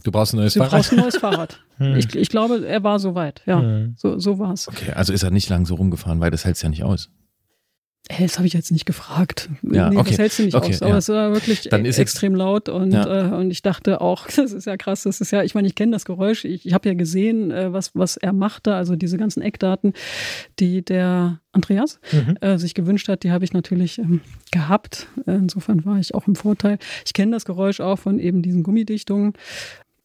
Du 0.03 0.11
brauchst 0.11 0.34
ein 0.34 0.38
neues 0.38 0.53
du 0.53 0.59
Fahrrad? 0.59 0.71
brauchst 0.73 0.91
ein 0.93 0.99
neues 0.99 1.17
Fahrrad. 1.17 1.63
Hm. 1.80 1.95
Ich, 1.97 2.15
ich 2.15 2.30
glaube, 2.30 2.65
er 2.68 2.84
war 2.84 2.99
so 2.99 3.15
weit. 3.15 3.41
Ja, 3.45 3.61
Hm. 3.61 3.95
so, 3.97 4.19
so 4.19 4.38
war 4.38 4.53
es. 4.53 4.68
Okay, 4.68 4.91
also 4.91 5.11
ist 5.14 5.23
er 5.23 5.31
nicht 5.31 5.49
lang 5.49 5.65
so 5.65 5.76
rumgefahren, 5.76 6.19
weil 6.19 6.30
das 6.31 6.45
hält 6.45 6.61
ja 6.61 6.69
nicht 6.69 6.84
aus. 6.84 7.10
Hey, 8.11 8.26
das 8.26 8.38
habe 8.39 8.47
ich 8.47 8.53
jetzt 8.53 8.72
nicht 8.72 8.85
gefragt. 8.88 9.49
Ja, 9.61 9.89
nee, 9.91 9.97
okay. 9.97 10.10
das 10.11 10.18
hältst 10.19 10.39
du 10.39 10.43
nicht 10.43 10.56
Okay, 10.56 10.69
aus. 10.73 10.81
Aber 10.81 10.91
ja. 10.91 10.97
es 10.97 11.10
war 11.10 11.31
wirklich 11.31 11.68
Dann 11.69 11.85
ist 11.85 11.99
e- 11.99 12.01
extrem 12.01 12.34
laut 12.34 12.68
und, 12.68 12.91
Ja. 12.91 13.30
äh, 13.30 13.35
und 13.35 13.51
ich 13.51 13.61
dachte 13.61 14.01
auch, 14.01 14.26
das 14.35 14.51
ist 14.51 14.65
ja 14.65 14.77
krass, 14.77 15.03
das 15.03 15.22
ist 15.22 15.30
ja, 15.31 15.43
ich 15.43 15.53
meine, 15.53 15.68
ich 15.68 15.76
kenne 15.76 15.91
das 15.91 16.06
Geräusch, 16.06 16.43
ich, 16.43 16.65
ich 16.65 16.73
habe 16.73 16.89
ja 16.89 16.95
gesehen, 16.95 17.51
äh, 17.51 17.72
was, 17.72 17.91
was 17.93 18.18
er 18.18 18.34
machte, 18.34 18.73
also 18.73 18.95
diese 18.95 19.18
ganzen 19.18 19.41
Eckdaten, 19.43 19.93
die 20.60 20.84
der 20.84 21.39
Andreas 21.51 21.99
Mhm. 22.11 22.38
äh, 22.41 22.57
sich 22.57 22.73
gewünscht 22.73 23.10
hat, 23.10 23.22
die 23.23 23.31
habe 23.31 23.43
ich 23.45 23.53
natürlich 23.53 23.99
ähm, 23.99 24.22
gehabt. 24.51 25.06
Äh, 25.27 25.34
Insofern 25.35 25.85
war 25.85 25.99
ich 25.99 26.15
auch 26.15 26.26
im 26.27 26.35
Vorteil. 26.35 26.80
Ich 27.06 27.14
kenne 27.14 27.34
das 27.34 27.45
Geräusch 27.45 27.80
auch 27.80 27.99
von 27.99 28.18
eben 28.18 28.41
diesen 28.41 28.64
Gummidichtungen. 28.64 29.34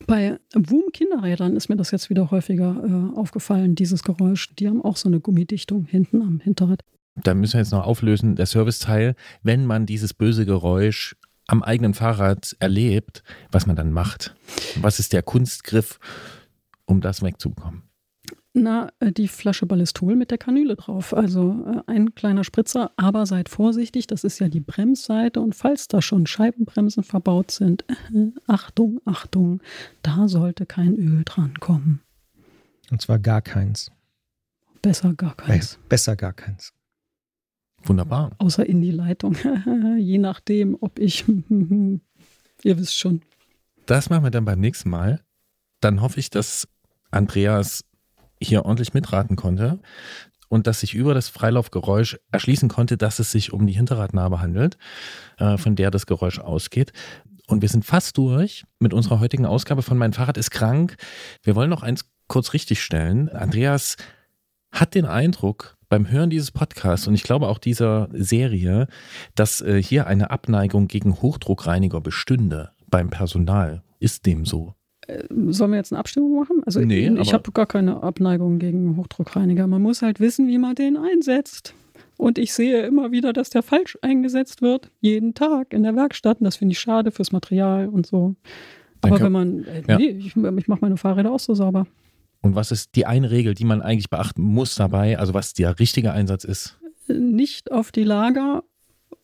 Bei 0.06 0.38
Woom 0.54 0.90
Kinderrädern 0.92 1.56
ist 1.56 1.68
mir 1.68 1.76
das 1.76 1.90
jetzt 1.90 2.10
wieder 2.10 2.30
häufiger 2.30 2.82
äh, 2.84 3.18
aufgefallen, 3.18 3.74
dieses 3.74 4.02
Geräusch. 4.02 4.54
Die 4.56 4.68
haben 4.68 4.82
auch 4.82 4.96
so 4.96 5.08
eine 5.08 5.20
Gummidichtung 5.20 5.84
hinten 5.84 6.22
am 6.22 6.40
Hinterrad. 6.40 6.80
Da 7.16 7.34
müssen 7.34 7.54
wir 7.54 7.60
jetzt 7.60 7.70
noch 7.70 7.84
auflösen, 7.84 8.36
der 8.36 8.46
Serviceteil, 8.46 9.14
wenn 9.42 9.66
man 9.66 9.86
dieses 9.86 10.14
böse 10.14 10.46
Geräusch 10.46 11.16
am 11.46 11.62
eigenen 11.62 11.94
Fahrrad 11.94 12.56
erlebt, 12.58 13.22
was 13.52 13.66
man 13.66 13.76
dann 13.76 13.92
macht. 13.92 14.34
Was 14.80 14.98
ist 14.98 15.12
der 15.12 15.22
Kunstgriff, 15.22 16.00
um 16.86 17.00
das 17.00 17.22
wegzubekommen? 17.22 17.82
Na, 18.56 18.92
äh, 19.00 19.10
die 19.10 19.26
Flasche 19.26 19.66
Ballistol 19.66 20.14
mit 20.14 20.30
der 20.30 20.38
Kanüle 20.38 20.76
drauf. 20.76 21.12
Also 21.12 21.64
äh, 21.66 21.90
ein 21.90 22.14
kleiner 22.14 22.44
Spritzer, 22.44 22.92
aber 22.96 23.26
seid 23.26 23.48
vorsichtig, 23.48 24.06
das 24.06 24.22
ist 24.22 24.38
ja 24.38 24.48
die 24.48 24.60
Bremsseite 24.60 25.40
und 25.40 25.56
falls 25.56 25.88
da 25.88 26.00
schon 26.00 26.26
Scheibenbremsen 26.26 27.02
verbaut 27.02 27.50
sind, 27.50 27.84
äh, 27.88 28.30
Achtung, 28.46 29.00
Achtung, 29.04 29.60
da 30.02 30.28
sollte 30.28 30.66
kein 30.66 30.94
Öl 30.94 31.22
dran 31.24 31.58
kommen. 31.58 32.00
Und 32.92 33.02
zwar 33.02 33.18
gar 33.18 33.42
keins. 33.42 33.90
Besser 34.82 35.14
gar 35.14 35.34
keins. 35.34 35.80
Besser 35.88 36.14
gar 36.14 36.32
keins. 36.32 36.72
Wunderbar. 37.82 38.30
Außer 38.38 38.64
in 38.64 38.80
die 38.80 38.92
Leitung. 38.92 39.36
Je 39.98 40.18
nachdem, 40.18 40.76
ob 40.80 41.00
ich, 41.00 41.24
ihr 42.62 42.78
wisst 42.78 42.96
schon. 42.96 43.22
Das 43.86 44.10
machen 44.10 44.22
wir 44.22 44.30
dann 44.30 44.44
beim 44.44 44.60
nächsten 44.60 44.90
Mal. 44.90 45.24
Dann 45.80 46.00
hoffe 46.00 46.20
ich, 46.20 46.30
dass 46.30 46.68
Andreas 47.10 47.84
hier 48.48 48.64
ordentlich 48.64 48.94
mitraten 48.94 49.36
konnte 49.36 49.80
und 50.48 50.66
dass 50.66 50.80
sich 50.80 50.94
über 50.94 51.14
das 51.14 51.28
Freilaufgeräusch 51.28 52.18
erschließen 52.30 52.68
konnte, 52.68 52.96
dass 52.96 53.18
es 53.18 53.32
sich 53.32 53.52
um 53.52 53.66
die 53.66 53.72
Hinterradnarbe 53.72 54.40
handelt, 54.40 54.78
äh, 55.38 55.56
von 55.56 55.76
der 55.76 55.90
das 55.90 56.06
Geräusch 56.06 56.38
ausgeht. 56.38 56.92
Und 57.46 57.60
wir 57.60 57.68
sind 57.68 57.84
fast 57.84 58.16
durch 58.16 58.64
mit 58.78 58.94
unserer 58.94 59.20
heutigen 59.20 59.46
Ausgabe 59.46 59.82
von 59.82 59.98
Mein 59.98 60.12
Fahrrad 60.12 60.38
ist 60.38 60.50
krank. 60.50 60.96
Wir 61.42 61.54
wollen 61.54 61.70
noch 61.70 61.82
eins 61.82 62.06
kurz 62.26 62.52
richtigstellen. 62.52 63.28
Andreas 63.28 63.96
hat 64.72 64.94
den 64.94 65.04
Eindruck 65.04 65.76
beim 65.88 66.10
Hören 66.10 66.30
dieses 66.30 66.50
Podcasts 66.50 67.06
und 67.06 67.14
ich 67.14 67.22
glaube 67.22 67.48
auch 67.48 67.58
dieser 67.58 68.08
Serie, 68.12 68.88
dass 69.34 69.60
äh, 69.60 69.82
hier 69.82 70.06
eine 70.06 70.30
Abneigung 70.30 70.88
gegen 70.88 71.20
Hochdruckreiniger 71.20 72.00
bestünde 72.00 72.70
beim 72.88 73.10
Personal. 73.10 73.82
Ist 74.00 74.26
dem 74.26 74.44
so? 74.44 74.74
Sollen 75.48 75.70
wir 75.72 75.76
jetzt 75.78 75.92
eine 75.92 75.98
Abstimmung 76.00 76.34
machen? 76.36 76.62
Also 76.64 76.80
Nee, 76.80 77.08
ich 77.08 77.20
aber- 77.28 77.32
habe 77.32 77.52
gar 77.52 77.66
keine 77.66 78.02
Abneigung 78.02 78.58
gegen 78.58 78.96
Hochdruckreiniger. 78.96 79.66
Man 79.66 79.82
muss 79.82 80.02
halt 80.02 80.20
wissen, 80.20 80.48
wie 80.48 80.58
man 80.58 80.74
den 80.74 80.96
einsetzt. 80.96 81.74
Und 82.16 82.38
ich 82.38 82.52
sehe 82.54 82.82
immer 82.86 83.10
wieder, 83.12 83.32
dass 83.32 83.50
der 83.50 83.62
falsch 83.62 83.98
eingesetzt 84.02 84.62
wird. 84.62 84.90
Jeden 85.00 85.34
Tag 85.34 85.72
in 85.72 85.82
der 85.82 85.96
Werkstatt. 85.96 86.40
Und 86.40 86.44
das 86.44 86.56
finde 86.56 86.72
ich 86.72 86.78
schade 86.78 87.10
fürs 87.10 87.32
Material 87.32 87.88
und 87.88 88.06
so. 88.06 88.34
Aber 89.02 89.20
wenn 89.20 89.32
man, 89.32 89.64
äh, 89.64 89.82
Ja. 89.88 89.98
nee, 89.98 90.08
ich, 90.10 90.26
ich 90.36 90.36
mache 90.68 90.78
meine 90.80 90.96
Fahrräder 90.96 91.32
auch 91.32 91.40
so 91.40 91.54
sauber. 91.54 91.86
Und 92.40 92.54
was 92.54 92.70
ist 92.70 92.94
die 92.94 93.04
eine 93.06 93.30
Regel, 93.30 93.54
die 93.54 93.64
man 93.64 93.82
eigentlich 93.82 94.10
beachten 94.10 94.42
muss 94.42 94.74
dabei, 94.74 95.18
also 95.18 95.34
was 95.34 95.54
der 95.54 95.78
richtige 95.78 96.12
Einsatz 96.12 96.44
ist? 96.44 96.78
Nicht 97.08 97.72
auf 97.72 97.90
die 97.92 98.04
Lager 98.04 98.62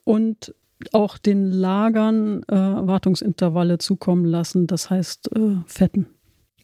und 0.04 0.54
auch 0.92 1.18
den 1.18 1.50
Lagern 1.50 2.42
äh, 2.44 2.54
Wartungsintervalle 2.54 3.78
zukommen 3.78 4.24
lassen. 4.24 4.66
Das 4.66 4.90
heißt, 4.90 5.36
äh, 5.36 5.56
fetten. 5.66 6.06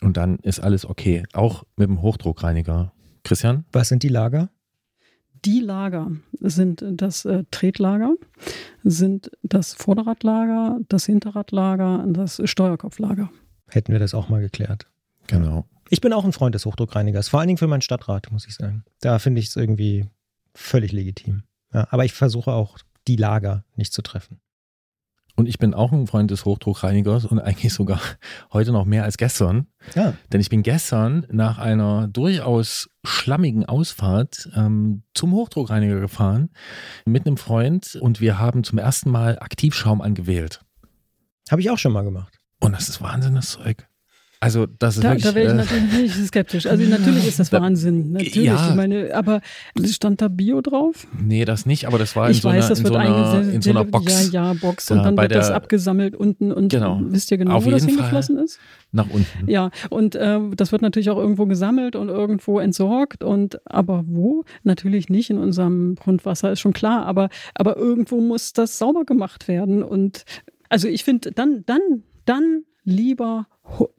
Und 0.01 0.17
dann 0.17 0.39
ist 0.41 0.61
alles 0.61 0.87
okay, 0.87 1.25
auch 1.33 1.65
mit 1.77 1.89
dem 1.89 2.03
Hochdruckreiniger. 2.03 2.93
Christian? 3.25 3.65
Was 3.73 3.89
sind 3.89 4.03
die 4.03 4.09
Lager? 4.09 4.51
Die 5.45 5.61
Lager 5.61 6.11
sind 6.41 6.85
das 6.89 7.25
äh, 7.25 7.45
Tretlager, 7.51 8.15
sind 8.83 9.31
das 9.43 9.75
Vorderradlager, 9.75 10.81
das 10.89 11.07
Hinterradlager, 11.07 12.05
das 12.09 12.41
Steuerkopflager. 12.45 13.31
Hätten 13.69 13.93
wir 13.93 13.99
das 13.99 14.15
auch 14.15 14.29
mal 14.29 14.41
geklärt. 14.41 14.87
Genau. 15.27 15.67
Ich 15.89 16.01
bin 16.01 16.13
auch 16.13 16.25
ein 16.25 16.33
Freund 16.33 16.55
des 16.55 16.67
Hochdruckreinigers, 16.67 17.29
vor 17.29 17.41
allen 17.41 17.49
Dingen 17.49 17.59
für 17.59 17.69
meinen 17.69 17.83
Stadtrat, 17.83 18.31
muss 18.33 18.47
ich 18.47 18.55
sagen. 18.55 18.85
Da 19.01 19.19
finde 19.19 19.41
ich 19.41 19.49
es 19.49 19.57
irgendwie 19.57 20.07
völlig 20.55 20.93
legitim. 20.93 21.43
Ja, 21.73 21.87
aber 21.91 22.05
ich 22.05 22.13
versuche 22.13 22.53
auch, 22.53 22.79
die 23.09 23.17
Lager 23.17 23.65
nicht 23.75 23.93
zu 23.93 24.03
treffen. 24.03 24.41
Und 25.37 25.49
ich 25.49 25.59
bin 25.59 25.75
auch 25.75 25.93
ein 25.93 26.07
Freund 26.07 26.31
des 26.31 26.47
Hochdruckreinigers 26.47 27.27
und 27.27 27.39
eigentlich 27.39 27.75
sogar 27.75 28.01
heute 28.53 28.73
noch 28.73 28.87
mehr 28.87 29.05
als 29.05 29.19
gestern. 29.19 29.67
Ja. 29.95 30.15
Denn 30.33 30.41
ich 30.41 30.49
bin 30.49 30.63
gestern 30.63 31.27
nach 31.31 31.59
einer 31.59 32.09
durchaus 32.09 32.89
schlammigen 33.05 33.67
Ausfahrt 33.67 34.49
ähm, 34.57 35.03
zum 35.13 35.33
Hochdruckreiniger 35.33 36.01
gefahren 36.01 36.49
mit 37.05 37.27
einem 37.27 37.37
Freund 37.37 37.97
und 38.01 38.21
wir 38.23 38.39
haben 38.39 38.65
zum 38.65 38.79
ersten 38.79 39.11
Mal 39.11 39.39
Aktivschaum 39.39 40.01
angewählt. 40.01 40.65
Habe 41.51 41.61
ich 41.61 41.71
auch 41.71 41.79
schon 41.79 41.93
mal 41.93 42.03
gemacht. 42.03 42.39
Und 42.61 42.73
das 42.73 42.89
ist 42.89 43.03
Wahnsinn, 43.03 43.35
das 43.35 43.51
Zeug. 43.51 43.87
Also 44.39 44.67
das 44.67 44.97
ist 44.97 45.03
Da, 45.05 45.09
wirklich. 45.11 45.25
da 45.25 45.35
wäre 45.35 45.47
ich 45.47 45.53
äh, 45.53 45.55
natürlich 45.57 45.93
nicht 46.17 46.27
skeptisch. 46.29 46.67
Also 46.67 46.85
natürlich 46.85 47.27
ist 47.27 47.39
das 47.41 47.49
Da- 47.51 47.61
Wahnsinn. 47.61 48.13
Natürlich. 48.13 48.37
Ja. 48.49 48.69
Ich 48.69 48.75
meine, 48.75 49.15
aber 49.15 49.41
stand 49.85 50.21
da 50.21 50.29
Bio 50.29 50.61
drauf? 50.61 51.07
nee, 51.21 51.45
das 51.47 51.65
nicht, 51.65 51.87
aber 51.87 51.99
das 51.99 52.15
war 52.17 52.27
in 52.27 52.33
ich 52.33 52.43
so 52.43 52.49
weiß, 52.49 52.57
einer, 52.65 52.69
das 52.69 52.79
in 52.81 52.85
wird 52.85 52.95
so 52.95 52.99
einer, 52.99 53.41
in 53.53 53.63
so 53.63 53.71
einer 53.71 53.85
Box 53.85 54.31
Ja, 54.33 54.53
ja, 54.53 54.53
Box. 54.61 54.91
Und 54.91 54.99
dann 55.03 55.17
bei 55.17 55.23
wird 55.23 55.35
das 55.37 55.47
der- 55.49 55.57
abgesammelt 55.57 56.15
unten. 56.15 56.53
Und 56.53 56.69
Genau. 56.71 57.01
wisst 57.05 57.31
ihr 57.31 57.39
genau, 57.39 57.55
Auf 57.57 57.65
wo 57.65 57.71
das 57.71 57.83
jeden 57.85 57.95
Fall. 57.97 58.05
hingeflossen 58.09 58.39
ist? 58.39 58.59
nach 58.93 59.11
unten. 59.11 59.51
Ja, 59.51 59.71
und 59.91 60.15
äh, 60.15 60.39
das 60.55 60.73
wird 60.73 60.81
natürlich 60.81 61.11
auch 61.11 61.19
irgendwo 61.19 61.45
gesammelt 61.47 61.97
und 61.97 62.09
irgendwo 62.09 62.61
entsorgt. 62.61 63.23
Und 63.25 63.61
aber 63.67 64.05
wo? 64.07 64.45
Natürlich 64.65 65.09
nicht 65.11 65.29
in 65.29 65.37
unserem 65.39 65.97
Grundwasser, 65.97 66.53
ist 66.53 66.61
schon 66.61 66.73
klar. 66.73 67.05
Aber, 67.05 67.29
aber 67.55 67.77
irgendwo 67.77 68.21
muss 68.21 68.53
das 68.55 68.79
sauber 68.79 69.05
gemacht 69.05 69.49
werden. 69.49 69.83
Und 69.83 70.25
also 70.71 70.89
ich 70.89 71.05
finde, 71.05 71.33
dann, 71.33 71.65
dann, 71.67 71.81
dann 72.25 72.63
lieber 72.85 73.47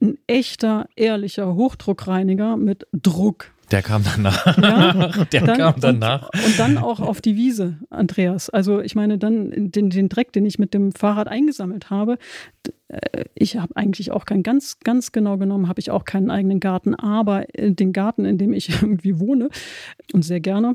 ein 0.00 0.18
echter, 0.26 0.88
ehrlicher 0.96 1.54
Hochdruckreiniger 1.54 2.56
mit 2.56 2.86
Druck. 2.92 3.52
Der 3.70 3.82
kam 3.82 4.02
danach. 4.02 4.56
Ja, 4.56 5.24
Der 5.32 5.42
dann, 5.42 5.58
kam 5.58 5.74
danach. 5.80 6.30
Und, 6.32 6.46
und 6.46 6.58
dann 6.58 6.78
auch 6.78 7.00
auf 7.00 7.20
die 7.20 7.36
Wiese, 7.36 7.76
Andreas. 7.90 8.48
Also 8.48 8.80
ich 8.80 8.94
meine, 8.94 9.18
dann 9.18 9.70
den, 9.70 9.90
den 9.90 10.08
Dreck, 10.08 10.32
den 10.32 10.46
ich 10.46 10.58
mit 10.58 10.72
dem 10.72 10.92
Fahrrad 10.92 11.28
eingesammelt 11.28 11.90
habe, 11.90 12.16
äh, 12.88 13.24
ich 13.34 13.56
habe 13.58 13.76
eigentlich 13.76 14.10
auch 14.10 14.24
keinen, 14.24 14.42
ganz, 14.42 14.80
ganz 14.80 15.12
genau 15.12 15.36
genommen, 15.36 15.68
habe 15.68 15.80
ich 15.80 15.90
auch 15.90 16.04
keinen 16.06 16.30
eigenen 16.30 16.60
Garten, 16.60 16.94
aber 16.94 17.46
äh, 17.54 17.72
den 17.72 17.92
Garten, 17.92 18.24
in 18.24 18.38
dem 18.38 18.52
ich 18.54 18.70
irgendwie 18.82 19.20
wohne 19.20 19.50
und 20.14 20.24
sehr 20.24 20.40
gerne, 20.40 20.74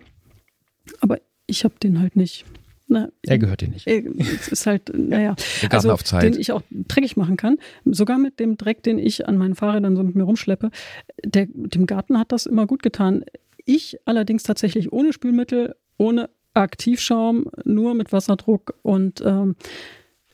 aber 1.02 1.18
ich 1.48 1.64
habe 1.64 1.76
den 1.82 2.00
halt 2.00 2.16
nicht. 2.16 2.46
Na, 2.94 3.10
Er 3.24 3.40
gehört 3.40 3.62
dir 3.62 3.70
nicht. 3.70 3.88
äh, 3.88 4.04
Es 4.20 4.48
ist 4.50 4.68
halt, 4.68 4.92
naja, 4.96 5.36
also, 5.70 5.96
den 6.20 6.40
ich 6.40 6.52
auch 6.52 6.62
dreckig 6.72 7.18
machen 7.18 7.38
kann. 7.38 7.58
Sogar 7.86 8.20
mit 8.20 8.40
dem 8.40 8.56
Dreck, 8.58 8.84
den 8.84 9.00
ich 9.00 9.28
an 9.28 9.38
meinen 9.38 9.56
Fahrrädern 9.56 9.96
so 9.96 10.04
mit 10.04 10.16
mir 10.16 10.24
rumschleppe. 10.24 10.70
Der, 11.26 11.48
dem 11.48 11.88
Garten 11.88 12.20
hat 12.20 12.32
das 12.32 12.46
immer 12.46 12.68
gut 12.68 12.84
getan. 12.84 13.26
Ich 13.66 13.98
allerdings 14.06 14.44
tatsächlich 14.44 14.94
ohne 14.94 15.12
Spülmittel, 15.12 15.76
ohne 15.98 16.30
Aktivschaum, 16.54 17.46
nur 17.66 17.96
mit 17.96 18.12
Wasserdruck 18.12 18.76
und 18.84 19.22
ähm, 19.26 19.56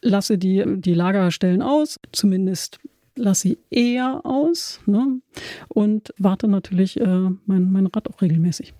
lasse 0.01 0.37
die, 0.37 0.63
die 0.67 0.93
Lagerstellen 0.93 1.61
aus, 1.61 1.99
zumindest 2.11 2.79
lasse 3.15 3.41
sie 3.49 3.57
eher 3.69 4.25
aus 4.25 4.79
ne? 4.85 5.21
und 5.67 6.13
warte 6.17 6.47
natürlich 6.47 6.99
äh, 6.99 7.29
mein, 7.45 7.71
mein 7.71 7.87
Rad 7.87 8.09
auch 8.09 8.21
regelmäßig. 8.21 8.73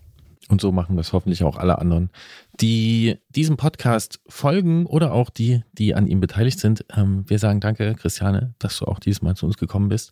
Und 0.50 0.60
so 0.62 0.72
machen 0.72 0.98
das 0.98 1.14
hoffentlich 1.14 1.44
auch 1.44 1.58
alle 1.58 1.78
anderen, 1.78 2.10
die 2.60 3.20
diesem 3.30 3.56
Podcast 3.56 4.20
folgen 4.28 4.88
oder 4.88 5.14
auch 5.14 5.30
die, 5.30 5.62
die 5.74 5.94
an 5.94 6.08
ihm 6.08 6.20
beteiligt 6.20 6.60
sind. 6.60 6.84
Ähm, 6.96 7.24
wir 7.30 7.38
sagen 7.38 7.60
danke, 7.60 7.94
Christiane, 7.94 8.56
dass 8.58 8.80
du 8.80 8.86
auch 8.86 8.98
diesmal 9.00 9.36
zu 9.36 9.46
uns 9.46 9.58
gekommen 9.58 9.90
bist 9.90 10.10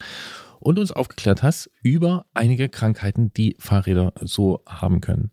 und 0.59 0.77
uns 0.77 0.91
aufgeklärt 0.91 1.41
hast 1.41 1.71
über 1.81 2.27
einige 2.35 2.69
Krankheiten, 2.69 3.33
die 3.33 3.55
Fahrräder 3.59 4.13
so 4.21 4.61
haben 4.67 5.01
können. 5.01 5.31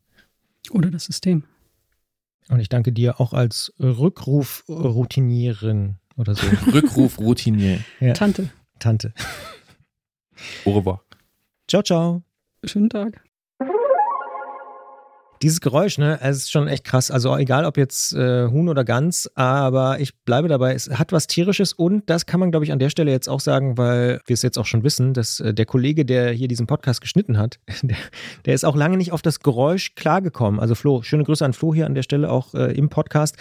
Oder 0.70 0.90
das 0.90 1.04
System. 1.04 1.44
Und 2.48 2.60
ich 2.60 2.70
danke 2.70 2.92
dir 2.92 3.20
auch 3.20 3.34
als 3.34 3.74
Rückruf-Routinierin 3.78 5.96
oder 6.16 6.34
so. 6.34 6.46
Rückruf 6.72 7.18
Routinier. 7.18 7.80
Ja. 8.00 8.14
Tante, 8.14 8.48
Tante. 8.78 9.12
Au 10.64 10.72
revoir. 10.72 11.04
Ciao, 11.68 11.82
ciao. 11.82 12.22
schönen 12.64 12.88
Tag. 12.90 13.24
Dieses 15.44 15.60
Geräusch, 15.60 15.98
ne, 15.98 16.18
es 16.22 16.38
ist 16.38 16.50
schon 16.50 16.68
echt 16.68 16.84
krass. 16.84 17.10
Also 17.10 17.36
egal 17.36 17.66
ob 17.66 17.76
jetzt 17.76 18.14
äh, 18.14 18.48
Huhn 18.48 18.66
oder 18.66 18.82
Gans, 18.82 19.30
aber 19.34 20.00
ich 20.00 20.16
bleibe 20.24 20.48
dabei, 20.48 20.72
es 20.72 20.88
hat 20.88 21.12
was 21.12 21.26
Tierisches 21.26 21.74
und 21.74 22.08
das 22.08 22.24
kann 22.24 22.40
man, 22.40 22.50
glaube 22.50 22.64
ich, 22.64 22.72
an 22.72 22.78
der 22.78 22.88
Stelle 22.88 23.10
jetzt 23.10 23.28
auch 23.28 23.40
sagen, 23.40 23.76
weil 23.76 24.22
wir 24.24 24.32
es 24.32 24.40
jetzt 24.40 24.58
auch 24.58 24.64
schon 24.64 24.84
wissen, 24.84 25.12
dass 25.12 25.40
äh, 25.40 25.52
der 25.52 25.66
Kollege, 25.66 26.06
der 26.06 26.30
hier 26.30 26.48
diesen 26.48 26.66
Podcast 26.66 27.02
geschnitten 27.02 27.36
hat, 27.36 27.58
der, 27.82 27.98
der 28.46 28.54
ist 28.54 28.64
auch 28.64 28.74
lange 28.74 28.96
nicht 28.96 29.12
auf 29.12 29.20
das 29.20 29.40
Geräusch 29.40 29.94
klargekommen. 29.96 30.60
Also 30.60 30.74
Flo, 30.74 31.02
schöne 31.02 31.24
Grüße 31.24 31.44
an 31.44 31.52
Flo 31.52 31.74
hier 31.74 31.84
an 31.84 31.94
der 31.94 32.04
Stelle 32.04 32.30
auch 32.30 32.54
äh, 32.54 32.72
im 32.72 32.88
Podcast. 32.88 33.36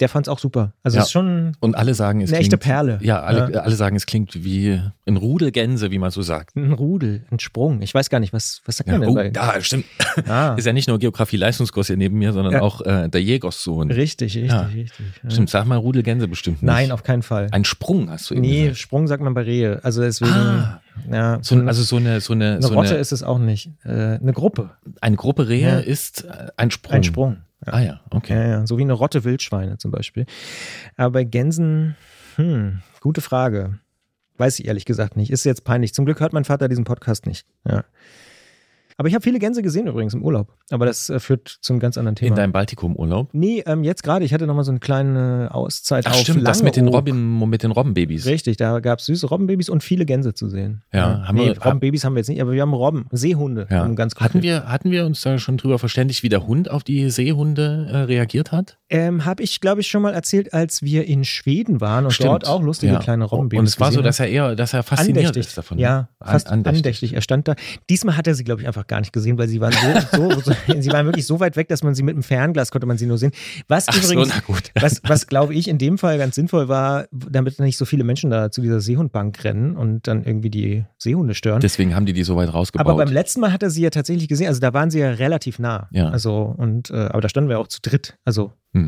Der 0.00 0.08
fand 0.08 0.26
es 0.26 0.28
auch 0.28 0.38
super. 0.38 0.72
Also 0.82 0.96
Ja. 0.96 1.02
es 1.02 1.06
ist 1.08 1.12
schon 1.12 1.52
Und 1.60 1.76
alle 1.76 1.94
sagen, 1.94 2.20
es 2.20 2.30
eine 2.30 2.40
echte 2.40 2.58
klingt, 2.58 2.62
Perle. 2.62 2.98
Ja, 3.02 3.20
alle, 3.22 3.52
Ja. 3.52 3.60
alle 3.60 3.74
sagen, 3.76 3.94
es 3.96 4.06
klingt 4.06 4.42
wie 4.44 4.80
ein 5.06 5.16
Rudel 5.16 5.52
Gänse, 5.52 5.90
wie 5.90 5.98
man 5.98 6.10
so 6.10 6.22
sagt. 6.22 6.56
Ein 6.56 6.72
Rudel, 6.72 7.24
ein 7.30 7.38
Sprung. 7.38 7.80
Ich 7.82 7.94
weiß 7.94 8.10
gar 8.10 8.18
nicht, 8.20 8.32
was, 8.32 8.60
was 8.64 8.76
sagt 8.78 8.88
Ja, 8.90 8.98
man 8.98 9.08
oh, 9.08 9.14
denn 9.16 9.24
bei? 9.26 9.30
da, 9.30 9.60
stimmt. 9.60 9.84
Ah, 10.28 10.54
Ist 10.58 10.66
ja 10.66 10.72
nicht 10.72 10.88
nur 10.88 10.98
Geografie-Leistungskurs 10.98 11.86
hier 11.86 11.96
neben 11.96 12.18
mir, 12.18 12.32
sondern 12.32 12.54
Ja. 12.54 12.60
auch 12.62 12.80
äh, 12.80 13.08
der 13.08 13.22
Jägerssohn. 13.22 13.90
richtig, 13.90 14.34
richtig, 14.36 14.50
Ja. 14.50 14.62
richtig. 14.62 15.06
Stimmt, 15.28 15.50
sag 15.50 15.66
mal 15.66 15.76
Rudel 15.76 16.02
Gänse 16.02 16.26
bestimmt 16.28 16.62
nicht. 16.62 16.70
Nein, 16.70 16.90
auf 16.92 17.02
keinen 17.02 17.22
Fall. 17.22 17.48
Ein 17.52 17.64
Sprung 17.64 18.10
hast 18.10 18.30
du 18.30 18.34
eben 18.34 18.40
Nee, 18.42 18.62
gesagt. 18.62 18.78
Sprung 18.78 19.06
sagt 19.06 19.22
man 19.22 19.34
bei 19.34 19.42
Rehe. 19.42 19.80
Also 19.84 20.02
deswegen, 20.02 20.30
Ah. 20.32 20.80
ja. 21.10 21.38
So, 21.42 21.56
also 21.56 21.82
so 21.82 21.96
eine, 21.96 22.20
so 22.20 22.32
eine, 22.32 22.52
eine 22.54 22.62
so 22.62 22.74
Rotte 22.74 22.90
eine, 22.90 22.98
ist 22.98 23.12
es 23.12 23.22
auch 23.22 23.38
nicht. 23.38 23.70
Äh, 23.84 23.90
eine 24.20 24.32
Gruppe. 24.32 24.70
eine 25.00 25.16
Gruppe 25.16 25.48
Rehe 25.48 25.80
ist 25.80 26.26
ein 26.56 26.70
Sprung. 26.70 26.94
Ein 26.94 27.04
Sprung. 27.04 27.36
Ah 27.66 27.80
ja, 27.80 28.00
okay. 28.10 28.34
Ja, 28.34 28.46
ja. 28.48 28.66
So 28.66 28.78
wie 28.78 28.82
eine 28.82 28.92
Rotte 28.92 29.24
Wildschweine 29.24 29.78
zum 29.78 29.90
Beispiel. 29.90 30.26
Aber 30.96 31.12
bei 31.12 31.24
Gänsen, 31.24 31.96
hm, 32.36 32.80
gute 33.00 33.20
Frage. 33.20 33.78
Weiß 34.36 34.58
ich 34.58 34.66
ehrlich 34.66 34.84
gesagt 34.84 35.16
nicht. 35.16 35.30
Ist 35.30 35.44
jetzt 35.44 35.64
peinlich. 35.64 35.94
Zum 35.94 36.04
Glück 36.06 36.20
hört 36.20 36.32
mein 36.32 36.44
Vater 36.44 36.68
diesen 36.68 36.84
Podcast 36.84 37.26
nicht. 37.26 37.46
Ja. 37.68 37.84
Aber 38.96 39.08
ich 39.08 39.14
habe 39.14 39.22
viele 39.22 39.38
Gänse 39.38 39.62
gesehen 39.62 39.86
übrigens 39.86 40.14
im 40.14 40.22
Urlaub. 40.22 40.52
Aber 40.70 40.86
das 40.86 41.10
äh, 41.10 41.18
führt 41.18 41.48
zum 41.60 41.80
ganz 41.80 41.98
anderen 41.98 42.14
Thema. 42.16 42.28
In 42.28 42.34
deinem 42.36 42.52
Baltikum-Urlaub? 42.52 43.30
nee, 43.32 43.62
ähm, 43.66 43.82
jetzt 43.82 44.02
gerade. 44.02 44.24
Ich 44.24 44.32
hatte 44.32 44.46
nochmal 44.46 44.64
so 44.64 44.70
eine 44.70 44.78
kleine 44.80 45.48
Auszeit 45.52 46.06
Ach 46.06 46.12
auf 46.12 46.18
stimmt, 46.20 46.46
das 46.46 46.62
mit 46.62 46.76
den, 46.76 46.84
Langeoog. 46.84 46.98
Robin, 47.00 47.48
mit 47.50 47.62
den 47.62 47.70
Robbenbabys. 47.72 48.26
Richtig, 48.26 48.56
da 48.56 48.80
gab 48.80 49.00
es 49.00 49.06
süße 49.06 49.26
Robbenbabys 49.26 49.68
und 49.68 49.82
viele 49.82 50.06
Gänse 50.06 50.34
zu 50.34 50.48
sehen. 50.48 50.82
Ja, 50.92 51.24
haben 51.26 51.36
nee, 51.36 51.46
wir- 51.48 51.62
Robbenbabys 51.62 52.04
haben 52.04 52.14
wir 52.14 52.20
jetzt 52.20 52.28
nicht, 52.28 52.40
aber 52.40 52.52
wir 52.52 52.62
haben 52.62 52.72
Robben, 52.72 53.06
Seehunde. 53.10 53.66
Ja. 53.70 53.84
um 53.84 53.96
ganz 53.96 54.14
Hatten 54.16 54.42
wir, 54.42 54.66
hatten 54.66 54.90
wir 54.90 55.06
uns 55.06 55.20
da 55.22 55.38
schon 55.38 55.56
drüber 55.56 55.78
verständigt, 55.78 56.22
wie 56.22 56.28
der 56.28 56.46
Hund 56.46 56.70
auf 56.70 56.84
die 56.84 57.10
Seehunde 57.10 57.88
äh, 57.90 57.96
reagiert 57.98 58.52
hat? 58.52 58.78
Ähm, 58.94 59.24
habe 59.24 59.42
ich, 59.42 59.60
glaube 59.60 59.80
ich, 59.80 59.88
schon 59.88 60.02
mal 60.02 60.14
erzählt, 60.14 60.54
als 60.54 60.80
wir 60.82 61.04
in 61.08 61.24
Schweden 61.24 61.80
waren 61.80 62.04
und 62.04 62.12
Stimmt. 62.12 62.28
dort 62.30 62.46
auch 62.46 62.62
lustige 62.62 62.92
Ja. 62.92 62.98
kleine 63.00 63.24
Robbenbabys 63.24 63.58
Und 63.58 63.66
es 63.66 63.80
war 63.80 63.90
so, 63.90 64.02
dass 64.02 64.20
er 64.20 64.28
eher, 64.28 64.54
dass 64.54 64.72
er 64.72 64.84
fasziniert 64.84 65.26
andächtig. 65.26 65.46
ist 65.48 65.58
davon. 65.58 65.78
Ja, 65.80 66.10
An- 66.20 66.30
fast 66.30 66.48
andächtig. 66.48 67.12
Er 67.12 67.20
stand 67.20 67.48
da. 67.48 67.56
Diesmal 67.90 68.16
hat 68.16 68.28
er 68.28 68.36
sie, 68.36 68.44
glaube 68.44 68.60
ich, 68.60 68.68
einfach 68.68 68.86
gar 68.86 69.00
nicht 69.00 69.12
gesehen, 69.12 69.36
weil 69.36 69.48
sie 69.48 69.60
waren 69.60 69.72
so, 70.12 70.30
so, 70.30 70.40
so 70.40 70.52
sie 70.80 70.92
waren 70.92 71.06
wirklich 71.06 71.26
so 71.26 71.40
weit 71.40 71.56
weg, 71.56 71.66
dass 71.66 71.82
man 71.82 71.96
sie 71.96 72.04
mit 72.04 72.14
dem 72.14 72.22
Fernglas 72.22 72.70
konnte 72.70 72.86
man 72.86 72.96
sie 72.96 73.06
nur 73.06 73.18
sehen. 73.18 73.32
Was 73.66 73.88
Ach 73.88 73.94
so, 73.94 74.12
übrigens, 74.12 74.44
gut. 74.44 74.70
was, 74.80 75.00
was 75.02 75.26
glaube 75.26 75.54
ich 75.54 75.66
in 75.66 75.78
dem 75.78 75.98
Fall 75.98 76.16
ganz 76.18 76.36
sinnvoll 76.36 76.68
war, 76.68 77.06
damit 77.10 77.58
nicht 77.58 77.76
so 77.78 77.86
viele 77.86 78.04
Menschen 78.04 78.30
da 78.30 78.52
zu 78.52 78.60
dieser 78.60 78.80
Seehundbank 78.80 79.42
rennen 79.42 79.76
und 79.76 80.06
dann 80.06 80.22
irgendwie 80.22 80.50
die 80.50 80.84
Seehunde 80.98 81.34
stören. 81.34 81.60
Deswegen 81.60 81.96
haben 81.96 82.06
die 82.06 82.12
die 82.12 82.22
so 82.22 82.36
weit 82.36 82.54
rausgebaut. 82.54 82.86
aber 82.86 83.04
beim 83.04 83.12
letzten 83.12 83.40
Mal 83.40 83.52
hat 83.52 83.64
er 83.64 83.70
sie 83.70 83.82
ja 83.82 83.90
tatsächlich 83.90 84.28
gesehen. 84.28 84.46
Also 84.46 84.60
da 84.60 84.72
waren 84.72 84.90
sie 84.92 85.00
ja 85.00 85.10
relativ 85.10 85.58
nah. 85.58 85.88
Ja. 85.90 86.10
Also 86.10 86.54
und 86.56 86.90
äh, 86.90 86.94
aber 87.06 87.22
da 87.22 87.28
standen 87.28 87.50
wir 87.50 87.58
auch 87.58 87.66
zu 87.66 87.80
dritt. 87.82 88.18
Also 88.24 88.52
hm. 88.72 88.83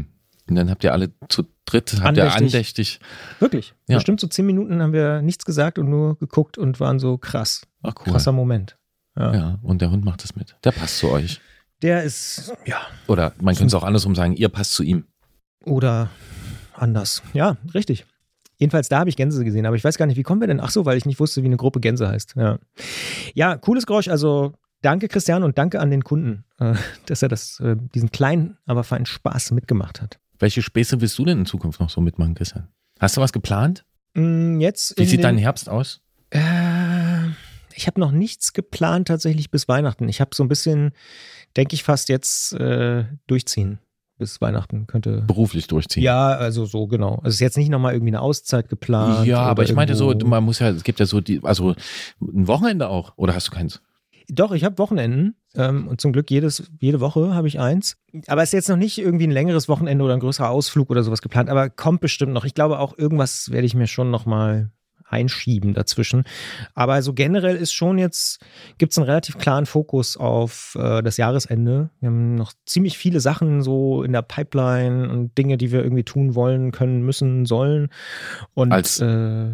Und 0.49 0.55
dann 0.57 0.71
habt 0.71 0.85
ihr 0.85 0.93
alle 0.93 1.11
zu 1.29 1.45
dritt, 1.65 1.93
habt 2.01 2.17
ihr 2.17 2.25
Andächtig. 2.25 2.37
andächtig. 2.55 3.01
wirklich. 3.41 3.75
Ja. 3.89 3.97
Bestimmt 3.97 4.21
so 4.21 4.27
zehn 4.29 4.47
Minuten 4.47 4.81
haben 4.81 4.93
wir 4.93 5.23
nichts 5.23 5.45
gesagt 5.45 5.79
und 5.79 5.89
nur 5.89 6.19
geguckt 6.19 6.57
und 6.57 6.79
waren 6.79 6.99
so 6.99 7.19
krass. 7.19 7.63
Ach 7.83 7.95
cool. 8.07 8.13
Krasser 8.13 8.33
Moment. 8.33 8.77
Ja. 9.17 9.35
Ja, 9.35 9.59
und 9.63 9.81
der 9.83 9.91
Hund 9.91 10.05
macht 10.05 10.25
es 10.25 10.37
mit. 10.37 10.57
Der 10.63 10.73
passt 10.73 10.99
zu 10.99 11.11
euch. 11.11 11.41
Der 11.83 12.05
ist, 12.05 12.55
ja, 12.65 12.79
Oder 13.07 13.33
man 13.41 13.55
könnte 13.55 13.69
es 13.69 13.75
auch 13.75 13.83
andersrum 13.85 14.15
sagen, 14.15 14.35
ihr 14.35 14.49
passt 14.49 14.73
zu 14.75 14.83
ihm. 14.83 15.05
oder 15.65 16.11
anders. 16.75 17.23
Ja, 17.33 17.57
richtig. 17.75 18.07
Jedenfalls 18.59 18.89
da 18.89 19.01
habe 19.01 19.11
ich 19.11 19.17
Gänse 19.17 19.45
gesehen, 19.45 19.67
aber 19.67 19.77
ich 19.77 19.85
weiß 19.85 19.99
gar 19.99 20.07
nicht, 20.07 20.17
wie 20.17 20.23
kommen 20.23 20.41
wir 20.41 20.49
denn? 20.49 20.61
Ach 20.61 20.71
so, 20.71 20.87
weil 20.87 20.97
ich 20.97 21.05
nicht 21.07 21.21
wusste, 21.21 21.43
wie 21.43 21.47
eine 21.47 21.57
Gruppe 21.59 21.81
Gänse 21.81 22.09
heißt. 22.09 22.35
Ja, 22.37 22.59
ja 23.35 23.57
cooles 23.57 23.85
Geräusch. 23.87 24.09
Also 24.09 24.53
danke 24.83 25.09
Christian 25.09 25.43
und 25.43 25.59
danke 25.59 25.81
an 25.81 25.91
den 25.91 26.05
Kunden, 26.05 26.45
äh, 26.59 26.75
dass 27.07 27.23
er 27.23 27.29
das, 27.29 27.61
äh, 27.61 27.77
diesen 27.95 28.11
kleinen, 28.11 28.57
aber 28.67 28.85
feinen 28.85 29.07
Spaß 29.07 29.51
mitgemacht 29.51 30.01
hat. 30.01 30.19
Welche 30.39 30.63
Späße 30.63 31.01
willst 31.01 31.19
du 31.19 31.25
denn 31.25 31.41
in 31.41 31.47
Zukunft 31.47 31.81
noch 31.81 31.91
so 31.91 32.01
mitmachen, 32.01 32.35
Christian? 32.35 32.69
Hast 32.99 33.17
du 33.17 33.21
was 33.21 33.33
geplant? 33.33 33.85
Mm, 34.15 34.61
Jetzt 34.61 34.99
Wie 34.99 35.05
sieht 35.05 35.25
dein 35.25 35.39
Herbst 35.39 35.69
aus? 35.69 36.01
Äh, 36.31 36.41
ich 37.75 37.87
habe 37.87 38.01
noch 38.01 38.11
nichts 38.11 38.53
geplant 38.53 39.09
tatsächlich 39.09 39.51
bis 39.51 39.69
Weihnachten. 39.69 40.09
Ich 40.09 40.21
habe 40.21 40.31
so 40.35 40.43
ein 40.43 40.49
bisschen, 40.49 40.93
denke 41.57 41.75
ich, 41.75 41.83
fast 41.83 42.09
jetzt 42.09 42.53
äh, 42.55 43.05
durchziehen 43.27 43.79
bis 44.19 44.41
Weihnachten 44.41 44.87
könnte. 44.87 45.23
Beruflich 45.27 45.67
durchziehen. 45.67 46.03
Ja, 46.03 46.29
also 46.31 46.65
so 46.65 46.87
genau. 46.87 47.17
Also 47.17 47.29
es 47.29 47.35
ist 47.35 47.41
jetzt 47.41 47.59
nicht 47.59 47.69
nochmal 47.69 47.93
irgendwie 47.93 48.13
eine 48.13 48.23
Auszeit 48.23 48.69
geplant. 48.71 49.27
Ja, 49.27 49.41
aber 49.41 49.63
ich 49.63 49.75
meinte 49.75 49.95
so, 49.95 50.15
man 50.25 50.43
muss 50.43 50.59
ja, 50.59 50.71
es 50.71 50.85
gibt 50.85 51.01
ja 51.01 51.07
so 51.07 51.21
die, 51.21 51.41
also 51.43 51.75
ein 52.21 52.49
Wochenende 52.49 52.89
auch, 52.89 53.13
oder 53.17 53.35
hast 53.35 53.49
du 53.49 53.53
keins? 53.53 53.83
Doch, 54.29 54.53
ich 54.53 54.65
habe 54.65 54.79
Wochenenden 54.79 55.37
ähm, 55.55 55.87
und 55.89 56.01
zum 56.01 56.13
Glück 56.13 56.31
jedes, 56.31 56.71
jede 56.81 57.01
Woche 57.01 57.35
habe 57.35 57.49
ich 57.49 57.61
eins. 57.61 57.97
Aber 58.27 58.43
es 58.43 58.49
ist 58.49 58.53
jetzt 58.55 58.69
noch 58.69 58.77
nicht 58.77 58.99
irgendwie 58.99 59.27
ein 59.27 59.31
längeres 59.33 59.69
Wochenende 59.69 60.05
oder 60.05 60.15
ein 60.15 60.21
größerer 60.21 60.51
Ausflug 60.51 60.91
oder 60.91 61.03
sowas 61.03 61.23
geplant, 61.23 61.49
aber 61.49 61.71
kommt 61.71 62.01
bestimmt 62.01 62.33
noch. 62.33 62.45
Ich 62.45 62.55
glaube 62.55 62.79
auch 62.81 62.97
irgendwas 62.99 63.51
werde 63.51 63.67
ich 63.67 63.75
mir 63.75 63.87
schon 63.87 64.11
noch 64.11 64.27
mal 64.27 64.71
einschieben 65.09 65.73
dazwischen. 65.73 66.25
Aber 66.75 67.01
so 67.01 67.13
generell 67.15 67.55
ist 67.55 67.73
schon 67.73 67.97
jetzt, 67.99 68.41
gibt 68.79 68.91
es 68.91 68.99
einen 68.99 69.07
relativ 69.07 69.39
klaren 69.39 69.65
Fokus 69.67 70.17
auf 70.17 70.77
äh, 70.81 71.01
das 71.01 71.17
Jahresende. 71.17 71.91
Wir 72.01 72.09
haben 72.09 72.35
noch 72.35 72.53
ziemlich 72.65 72.99
viele 72.99 73.21
Sachen 73.21 73.63
so 73.63 74.03
in 74.03 74.13
der 74.13 74.23
Pipeline 74.23 75.09
und 75.09 75.39
Dinge, 75.39 75.59
die 75.59 75.71
wir 75.71 75.85
irgendwie 75.85 76.03
tun 76.03 76.35
wollen, 76.35 76.73
können, 76.73 77.03
müssen, 77.03 77.47
sollen. 77.47 77.91
Und 78.55 78.73
Als 78.73 78.99
äh, 79.01 79.51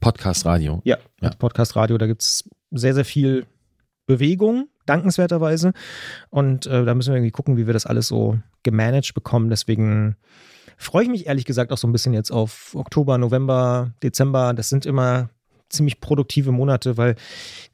Podcast 0.00 0.44
Radio. 0.44 0.82
ja, 0.84 0.98
Ja. 1.20 1.28
als 1.28 1.36
Podcast 1.36 1.76
Radio, 1.76 1.96
da 1.96 2.08
gibt 2.08 2.22
es 2.22 2.50
sehr, 2.72 2.94
sehr 2.94 3.04
viel 3.04 3.46
Bewegung, 4.06 4.68
dankenswerterweise. 4.86 5.72
Und 6.30 6.66
äh, 6.66 6.84
da 6.84 6.94
müssen 6.94 7.12
wir 7.12 7.16
irgendwie 7.16 7.30
gucken, 7.30 7.56
wie 7.56 7.66
wir 7.66 7.72
das 7.72 7.86
alles 7.86 8.08
so 8.08 8.38
gemanagt 8.62 9.14
bekommen. 9.14 9.50
Deswegen 9.50 10.16
freue 10.76 11.04
ich 11.04 11.10
mich 11.10 11.26
ehrlich 11.26 11.44
gesagt 11.44 11.72
auch 11.72 11.78
so 11.78 11.86
ein 11.86 11.92
bisschen 11.92 12.14
jetzt 12.14 12.30
auf 12.30 12.74
Oktober, 12.74 13.18
November, 13.18 13.92
Dezember. 14.02 14.54
Das 14.54 14.68
sind 14.68 14.86
immer 14.86 15.30
ziemlich 15.68 16.00
produktive 16.00 16.52
Monate, 16.52 16.96
weil 16.96 17.16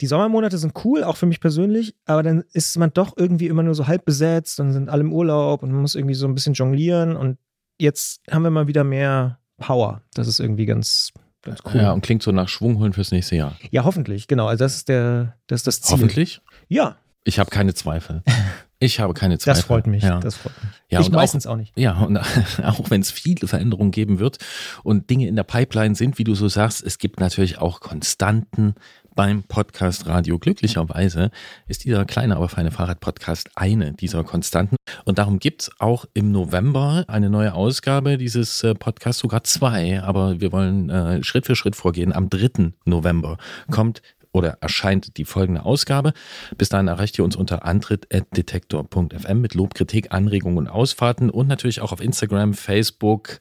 die 0.00 0.06
Sommermonate 0.06 0.58
sind 0.58 0.72
cool, 0.84 1.04
auch 1.04 1.16
für 1.16 1.26
mich 1.26 1.40
persönlich, 1.40 1.94
aber 2.06 2.22
dann 2.22 2.44
ist 2.52 2.78
man 2.78 2.92
doch 2.92 3.16
irgendwie 3.16 3.48
immer 3.48 3.62
nur 3.62 3.74
so 3.74 3.86
halb 3.86 4.04
besetzt, 4.04 4.58
dann 4.58 4.72
sind 4.72 4.88
alle 4.88 5.02
im 5.02 5.12
Urlaub 5.12 5.62
und 5.62 5.70
man 5.70 5.82
muss 5.82 5.94
irgendwie 5.94 6.14
so 6.14 6.26
ein 6.26 6.34
bisschen 6.34 6.54
jonglieren 6.54 7.16
und 7.16 7.38
jetzt 7.78 8.22
haben 8.30 8.42
wir 8.42 8.50
mal 8.50 8.68
wieder 8.68 8.84
mehr 8.84 9.38
Power. 9.58 10.02
Das 10.14 10.28
ist 10.28 10.40
irgendwie 10.40 10.66
ganz, 10.66 11.12
ganz 11.42 11.60
cool. 11.66 11.80
Ja, 11.80 11.92
und 11.92 12.02
klingt 12.02 12.22
so 12.22 12.32
nach 12.32 12.48
Schwung 12.48 12.78
holen 12.78 12.92
fürs 12.92 13.12
nächste 13.12 13.36
Jahr. 13.36 13.56
Ja, 13.70 13.84
hoffentlich, 13.84 14.28
genau. 14.28 14.46
Also 14.46 14.64
das 14.64 14.76
ist 14.76 14.88
der, 14.88 15.36
das 15.46 15.60
ist 15.60 15.66
das 15.66 15.80
Ziel. 15.82 15.92
Hoffentlich? 15.94 16.40
Ja, 16.68 16.96
Ich 17.24 17.38
habe 17.38 17.50
keine 17.50 17.74
Zweifel. 17.74 18.22
Ich 18.82 18.98
habe 18.98 19.12
keine 19.12 19.36
Zweifel. 19.38 19.58
das 19.58 19.66
freut 19.66 19.86
mich. 19.86 20.02
Ja. 20.02 20.20
Das 20.20 20.36
freut 20.36 20.54
mich. 20.62 20.72
Ja, 20.88 21.00
ich 21.00 21.06
und 21.08 21.14
auch- 21.14 21.18
meistens 21.20 21.46
auch, 21.46 21.56
nicht. 21.56 21.76
Ja, 21.78 21.98
und 21.98 22.16
auch 22.64 22.88
wenn 22.90 23.02
es 23.02 23.10
viele 23.10 23.46
Veränderungen 23.46 23.90
geben 23.90 24.18
wird 24.18 24.38
und 24.82 25.10
Dinge 25.10 25.28
in 25.28 25.36
der 25.36 25.42
Pipeline 25.44 25.94
sind, 25.94 26.18
wie 26.18 26.24
du 26.24 26.34
so 26.34 26.48
sagst, 26.48 26.82
es 26.82 26.96
gibt 26.98 27.20
natürlich 27.20 27.58
auch 27.58 27.80
Konstanten 27.80 28.74
beim 29.14 29.42
Podcast 29.42 30.06
Radio. 30.06 30.38
Glücklicherweise 30.38 31.30
ist 31.68 31.84
dieser 31.84 32.04
kleine, 32.04 32.36
aber 32.36 32.48
feine 32.48 32.70
Fahrrad-Podcast 32.70 33.50
eine 33.54 33.92
dieser 33.92 34.24
Konstanten. 34.24 34.76
Und 35.04 35.18
darum 35.18 35.38
gibt 35.38 35.62
es 35.62 35.70
auch 35.78 36.04
im 36.14 36.32
November 36.32 37.04
eine 37.08 37.30
neue 37.30 37.54
Ausgabe 37.54 38.18
dieses 38.18 38.62
äh, 38.62 38.74
Podcasts, 38.74 39.20
sogar 39.20 39.44
zwei, 39.44 40.02
aber 40.02 40.40
wir 40.40 40.52
wollen 40.52 40.90
äh, 40.90 41.22
Schritt 41.22 41.46
für 41.46 41.56
Schritt 41.56 41.76
vorgehen. 41.76 42.12
Am 42.12 42.30
3. 42.30 42.72
November 42.84 43.38
kommt 43.70 44.02
oder 44.32 44.58
erscheint 44.60 45.16
die 45.16 45.24
folgende 45.24 45.64
Ausgabe. 45.64 46.12
Bis 46.56 46.68
dahin 46.68 46.88
erreicht 46.88 47.18
ihr 47.18 47.24
uns 47.24 47.36
unter 47.36 47.64
antritt.detektor.fm 47.64 49.40
mit 49.40 49.54
Lob, 49.54 49.74
Kritik, 49.74 50.12
Anregungen 50.12 50.58
und 50.58 50.68
Ausfahrten 50.68 51.30
und 51.30 51.48
natürlich 51.48 51.80
auch 51.80 51.92
auf 51.92 52.00
Instagram, 52.00 52.54
Facebook 52.54 53.40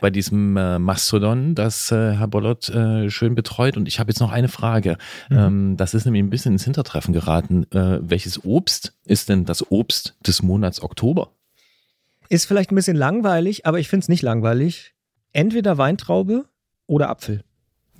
bei 0.00 0.10
diesem 0.10 0.56
äh, 0.56 0.78
Mastodon, 0.78 1.54
das 1.54 1.92
äh, 1.92 2.16
Herr 2.16 2.28
Bollott 2.28 2.68
äh, 2.68 3.10
schön 3.10 3.34
betreut. 3.34 3.76
Und 3.76 3.88
ich 3.88 4.00
habe 4.00 4.10
jetzt 4.10 4.20
noch 4.20 4.32
eine 4.32 4.48
Frage. 4.48 4.96
Ähm, 5.30 5.76
das 5.76 5.94
ist 5.94 6.04
nämlich 6.04 6.22
ein 6.22 6.30
bisschen 6.30 6.52
ins 6.52 6.64
Hintertreffen 6.64 7.12
geraten. 7.12 7.64
Äh, 7.72 7.98
welches 8.02 8.44
Obst 8.44 8.94
ist 9.04 9.28
denn 9.28 9.44
das 9.44 9.70
Obst 9.70 10.16
des 10.26 10.42
Monats 10.42 10.82
Oktober? 10.82 11.32
Ist 12.28 12.46
vielleicht 12.46 12.72
ein 12.72 12.76
bisschen 12.76 12.96
langweilig, 12.96 13.66
aber 13.66 13.78
ich 13.78 13.88
finde 13.88 14.04
es 14.04 14.08
nicht 14.08 14.22
langweilig. 14.22 14.94
Entweder 15.32 15.78
Weintraube 15.78 16.46
oder 16.86 17.10
Apfel. 17.10 17.44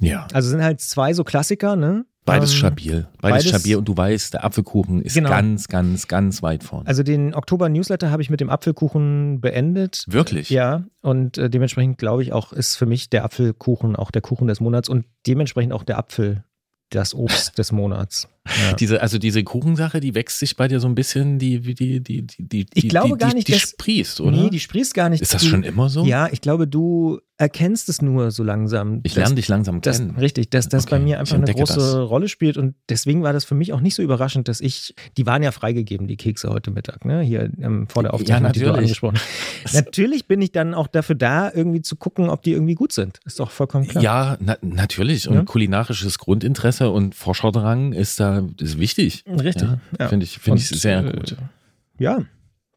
Ja. 0.00 0.26
Also 0.32 0.48
sind 0.48 0.62
halt 0.62 0.80
zwei 0.80 1.14
so 1.14 1.24
Klassiker, 1.24 1.76
ne? 1.76 2.04
Beides 2.24 2.52
Ähm, 2.52 2.56
stabil. 2.58 3.08
Beides, 3.20 3.44
beides- 3.44 3.48
stabil 3.48 3.76
und 3.76 3.88
du 3.88 3.96
weißt, 3.96 4.34
der 4.34 4.44
Apfelkuchen 4.44 5.02
ist 5.02 5.14
Genau. 5.14 5.28
ganz, 5.28 5.66
ganz, 5.68 6.06
ganz 6.06 6.42
weit 6.42 6.62
vorne. 6.62 6.86
Also 6.86 7.02
den 7.02 7.34
Oktober-Newsletter 7.34 8.10
habe 8.12 8.22
ich 8.22 8.30
mit 8.30 8.40
dem 8.40 8.48
Apfelkuchen 8.48 9.40
beendet. 9.40 10.04
Wirklich? 10.08 10.48
Ja, 10.50 10.84
und 11.00 11.36
äh, 11.38 11.50
dementsprechend 11.50 11.98
glaube 11.98 12.22
ich 12.22 12.32
auch, 12.32 12.52
ist 12.52 12.76
für 12.76 12.86
mich 12.86 13.10
der 13.10 13.24
Apfelkuchen 13.24 13.96
auch 13.96 14.10
der 14.12 14.22
Kuchen 14.22 14.46
des 14.46 14.60
Monats 14.60 14.88
und 14.88 15.04
dementsprechend 15.26 15.72
auch 15.72 15.82
der 15.82 15.98
Apfel 15.98 16.44
das 16.90 17.14
Obst 17.14 17.58
des 17.58 17.72
Monats. 17.72 18.28
Ja. 18.44 18.72
Diese, 18.74 19.00
also 19.00 19.18
diese 19.18 19.44
Kuchensache, 19.44 20.00
die 20.00 20.16
wächst 20.16 20.40
sich 20.40 20.56
bei 20.56 20.66
dir 20.66 20.80
so 20.80 20.88
ein 20.88 20.96
bisschen, 20.96 21.38
die, 21.38 21.60
die, 21.60 22.00
die, 22.00 22.26
die, 22.26 22.26
die, 22.38 22.66
Ich 22.74 22.82
die, 22.82 22.88
glaube 22.88 23.10
die, 23.10 23.18
gar 23.18 23.30
die, 23.30 23.36
nicht, 23.36 23.48
die 23.48 23.52
dass- 23.52 23.60
sprießt, 23.60 24.20
oder? 24.20 24.32
Nee, 24.36 24.50
die 24.50 24.58
sprießt 24.58 24.94
gar 24.94 25.08
nicht. 25.10 25.20
ist 25.22 25.32
das 25.32 25.42
Du- 25.42 25.48
schon 25.48 25.62
immer 25.62 25.88
so? 25.88 26.04
Ja, 26.04 26.28
ich 26.30 26.40
glaube, 26.40 26.66
du 26.66 27.20
erkennst 27.38 27.88
es 27.88 28.02
nur 28.02 28.30
so 28.30 28.42
langsam. 28.44 29.00
Ich 29.04 29.14
dass- 29.14 29.22
lerne 29.22 29.34
dich 29.36 29.48
langsam 29.48 29.80
kennen. 29.80 30.16
richtig, 30.16 30.50
dass 30.50 30.68
das 30.68 30.84
Okay, 30.84 30.96
bei 30.96 31.00
mir 31.00 31.18
einfach 31.20 31.36
eine 31.36 31.52
große 31.52 31.74
das. 31.74 31.94
Rolle 31.96 32.28
spielt 32.28 32.56
und 32.56 32.74
deswegen 32.88 33.22
war 33.22 33.32
das 33.32 33.44
für 33.44 33.54
mich 33.54 33.72
auch 33.72 33.80
nicht 33.80 33.94
so 33.94 34.02
überraschend, 34.02 34.48
dass 34.48 34.60
ich, 34.60 34.94
die 35.16 35.24
waren 35.26 35.42
ja 35.42 35.50
freigegeben, 35.52 36.06
die 36.08 36.16
Kekse 36.16 36.50
heute 36.50 36.70
Mittag, 36.72 37.04
ne? 37.04 37.22
hier 37.22 37.50
ähm, 37.60 37.86
vor 37.88 38.02
der 38.02 38.12
Aufzeichnung, 38.14 38.46
Ja, 38.46 38.52
die 38.52 38.60
du 38.60 38.66
natürlich. 38.66 38.84
angesprochen 38.90 39.18
hast. 39.64 39.74
Natürlich 39.74 40.26
bin 40.26 40.40
ich 40.42 40.50
dann 40.52 40.74
auch 40.74 40.86
dafür 40.88 41.14
da, 41.16 41.50
irgendwie 41.52 41.82
zu 41.82 41.94
gucken, 41.96 42.28
ob 42.28 42.42
die 42.42 42.52
irgendwie 42.52 42.74
gut 42.74 42.92
sind. 42.92 43.18
Ist 43.24 43.38
doch 43.40 43.50
vollkommen 43.50 43.86
klar. 43.88 44.02
Ja, 44.04 44.36
na, 44.40 44.56
natürlich. 44.60 45.28
Und 45.28 45.34
Ja. 45.34 45.42
kulinarisches 45.44 46.18
Grundinteresse 46.18 46.90
und 46.90 47.14
Forscherdrang 47.14 47.92
ist 47.92 48.18
da 48.20 48.31
ist 48.58 48.78
wichtig. 48.78 49.24
Richtig, 49.26 49.62
Ja, 49.68 49.78
ja. 49.98 50.08
Finde 50.08 50.24
ich, 50.24 50.38
finde 50.38 50.58
ich 50.58 50.68
sehr 50.68 51.04
äh, 51.04 51.12
gut. 51.12 51.36
Ja, 51.98 52.22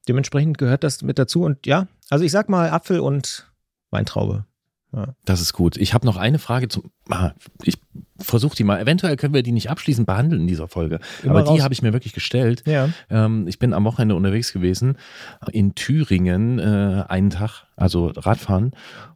dementsprechend 0.07 0.57
gehört 0.57 0.83
das 0.83 1.01
mit 1.01 1.17
dazu 1.19 1.43
und 1.43 1.65
ja, 1.65 1.87
also 2.09 2.23
ich 2.23 2.31
sag 2.31 2.49
mal 2.49 2.69
Apfel 2.69 2.99
und 2.99 3.51
Weintraube. 3.91 4.45
Das 5.25 5.41
ist 5.41 5.53
gut. 5.53 5.75
Ich 5.77 5.93
habe 5.93 6.05
noch 6.05 6.15
eine 6.15 6.39
Frage 6.39 6.69
zum. 6.69 6.91
Ah, 7.09 7.31
ich 7.63 7.77
versuche 8.17 8.55
die 8.55 8.63
mal. 8.63 8.79
Eventuell 8.79 9.17
können 9.17 9.33
wir 9.33 9.43
die 9.43 9.51
nicht 9.51 9.69
abschließend 9.69 10.07
behandeln 10.07 10.43
in 10.43 10.47
dieser 10.47 10.69
Folge. 10.69 10.99
Immer 11.21 11.31
Aber 11.31 11.41
die 11.43 11.49
raus. 11.49 11.63
habe 11.63 11.73
ich 11.73 11.81
mir 11.81 11.91
wirklich 11.91 12.13
gestellt. 12.13 12.63
Ja. 12.65 12.89
Ähm, 13.09 13.45
ich 13.47 13.59
bin 13.59 13.73
am 13.73 13.83
Wochenende 13.83 14.15
unterwegs 14.15 14.53
gewesen 14.53 14.97
in 15.51 15.75
Thüringen, 15.75 16.59
äh, 16.59 17.03
einen 17.09 17.29
Tag, 17.29 17.65
also 17.75 18.07
Radfahren, 18.07 18.71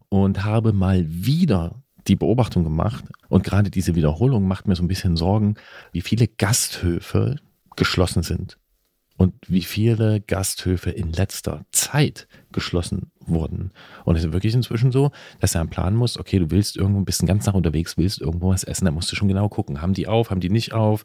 und 0.10 0.44
habe 0.44 0.74
mal 0.74 1.06
wieder 1.08 1.82
die 2.10 2.16
Beobachtung 2.16 2.64
gemacht. 2.64 3.06
Und 3.30 3.44
gerade 3.44 3.70
diese 3.70 3.96
Wiederholung 3.96 4.48
macht 4.48 4.68
mir 4.68 4.76
so 4.76 4.84
ein 4.84 4.88
bisschen 4.88 5.16
Sorgen, 5.16 5.56
wie 5.92 6.02
viele 6.02 6.28
Gasthöfe 6.28 7.38
geschlossen 7.76 8.24
sind. 8.24 8.58
Und 9.16 9.34
wie 9.48 9.64
viele 9.64 10.22
Gasthöfe 10.22 10.92
in 10.92 11.12
letzter 11.12 11.66
Zeit 11.72 12.28
geschlossen 12.54 13.12
wurden. 13.20 13.72
Und 14.06 14.16
es 14.16 14.24
ist 14.24 14.32
wirklich 14.32 14.54
inzwischen 14.54 14.94
so, 14.94 15.12
dass 15.42 15.56
er 15.56 15.62
einen 15.62 15.70
Plan 15.70 15.94
muss, 15.94 16.18
okay, 16.18 16.40
du 16.40 16.52
willst 16.52 16.78
irgendwo, 16.78 17.02
bist 17.02 17.22
den 17.22 17.28
ganzen 17.28 17.48
Tag 17.48 17.56
unterwegs, 17.56 17.98
willst 17.98 18.22
irgendwo 18.22 18.50
was 18.50 18.64
essen, 18.64 18.86
dann 18.86 18.94
musst 18.94 19.12
du 19.12 19.18
schon 19.18 19.28
genau 19.28 19.50
gucken, 19.50 19.82
haben 19.82 19.94
die 19.94 20.08
auf, 20.08 20.30
haben 20.30 20.40
die 20.40 20.50
nicht 20.50 20.72
auf, 20.72 21.04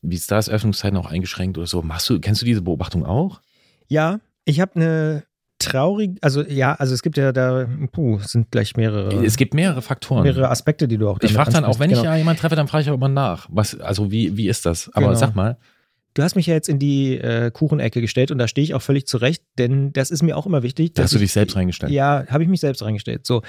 wie 0.00 0.14
ist 0.14 0.30
das, 0.30 0.48
Öffnungszeiten 0.48 0.96
auch 0.96 1.06
eingeschränkt 1.06 1.58
oder 1.58 1.66
so. 1.66 1.82
Machst 1.82 2.08
du, 2.08 2.18
kennst 2.18 2.40
du 2.40 2.46
diese 2.46 2.62
Beobachtung 2.62 3.04
auch? 3.04 3.42
Ja, 3.88 4.20
ich 4.46 4.60
habe 4.60 4.76
eine 4.76 5.24
traurige, 5.58 6.16
also 6.20 6.42
ja, 6.42 6.74
also 6.74 6.94
es 6.94 7.02
gibt 7.02 7.16
ja 7.16 7.32
da, 7.32 7.66
puh, 7.92 8.16
es 8.18 8.32
sind 8.32 8.50
gleich 8.50 8.76
mehrere, 8.76 9.24
Es 9.24 9.36
gibt 9.36 9.54
mehrere 9.54 9.82
Faktoren. 9.82 10.22
mehrere 10.24 10.50
Aspekte, 10.50 10.88
die 10.88 10.98
du 10.98 11.08
auch 11.08 11.18
ich 11.22 11.32
frage 11.32 11.52
dann 11.52 11.64
auch, 11.64 11.78
wenn 11.78 11.90
ich. 11.90 11.96
Genau. 11.98 12.10
ja 12.10 12.16
jemanden 12.16 12.40
treffe, 12.40 12.56
dann 12.56 12.68
frage 12.68 12.82
ich 12.82 12.90
auch 12.90 12.94
immer 12.94 13.08
nach. 13.08 13.46
Was, 13.50 13.78
also 13.80 14.10
wie, 14.10 14.36
wie 14.36 14.48
ist 14.48 14.66
das? 14.66 14.90
Aber 14.94 15.06
Genau. 15.06 15.18
sag 15.18 15.34
mal, 15.34 15.56
Du 16.16 16.22
hast 16.22 16.36
mich 16.36 16.46
ja 16.46 16.54
jetzt 16.54 16.68
in 16.68 16.78
die 16.78 17.16
äh, 17.18 17.50
Kuchenecke 17.50 18.00
gestellt 18.00 18.30
und 18.30 18.38
da 18.38 18.46
stehe 18.46 18.62
ich 18.62 18.72
auch 18.74 18.82
völlig 18.82 19.04
zurecht, 19.08 19.42
denn 19.58 19.92
das 19.92 20.12
ist 20.12 20.22
mir 20.22 20.36
auch 20.36 20.46
immer 20.46 20.62
wichtig. 20.62 20.92
da 20.94 21.02
dass 21.02 21.06
hast 21.06 21.12
du 21.14 21.16
ich- 21.16 21.22
dich 21.22 21.32
selbst 21.32 21.56
reingestellt. 21.56 21.90
Ja, 21.90 22.24
habe 22.28 22.44
ich 22.44 22.48
mich 22.48 22.60
selbst 22.60 22.82
reingestellt. 22.84 23.26
So, 23.26 23.42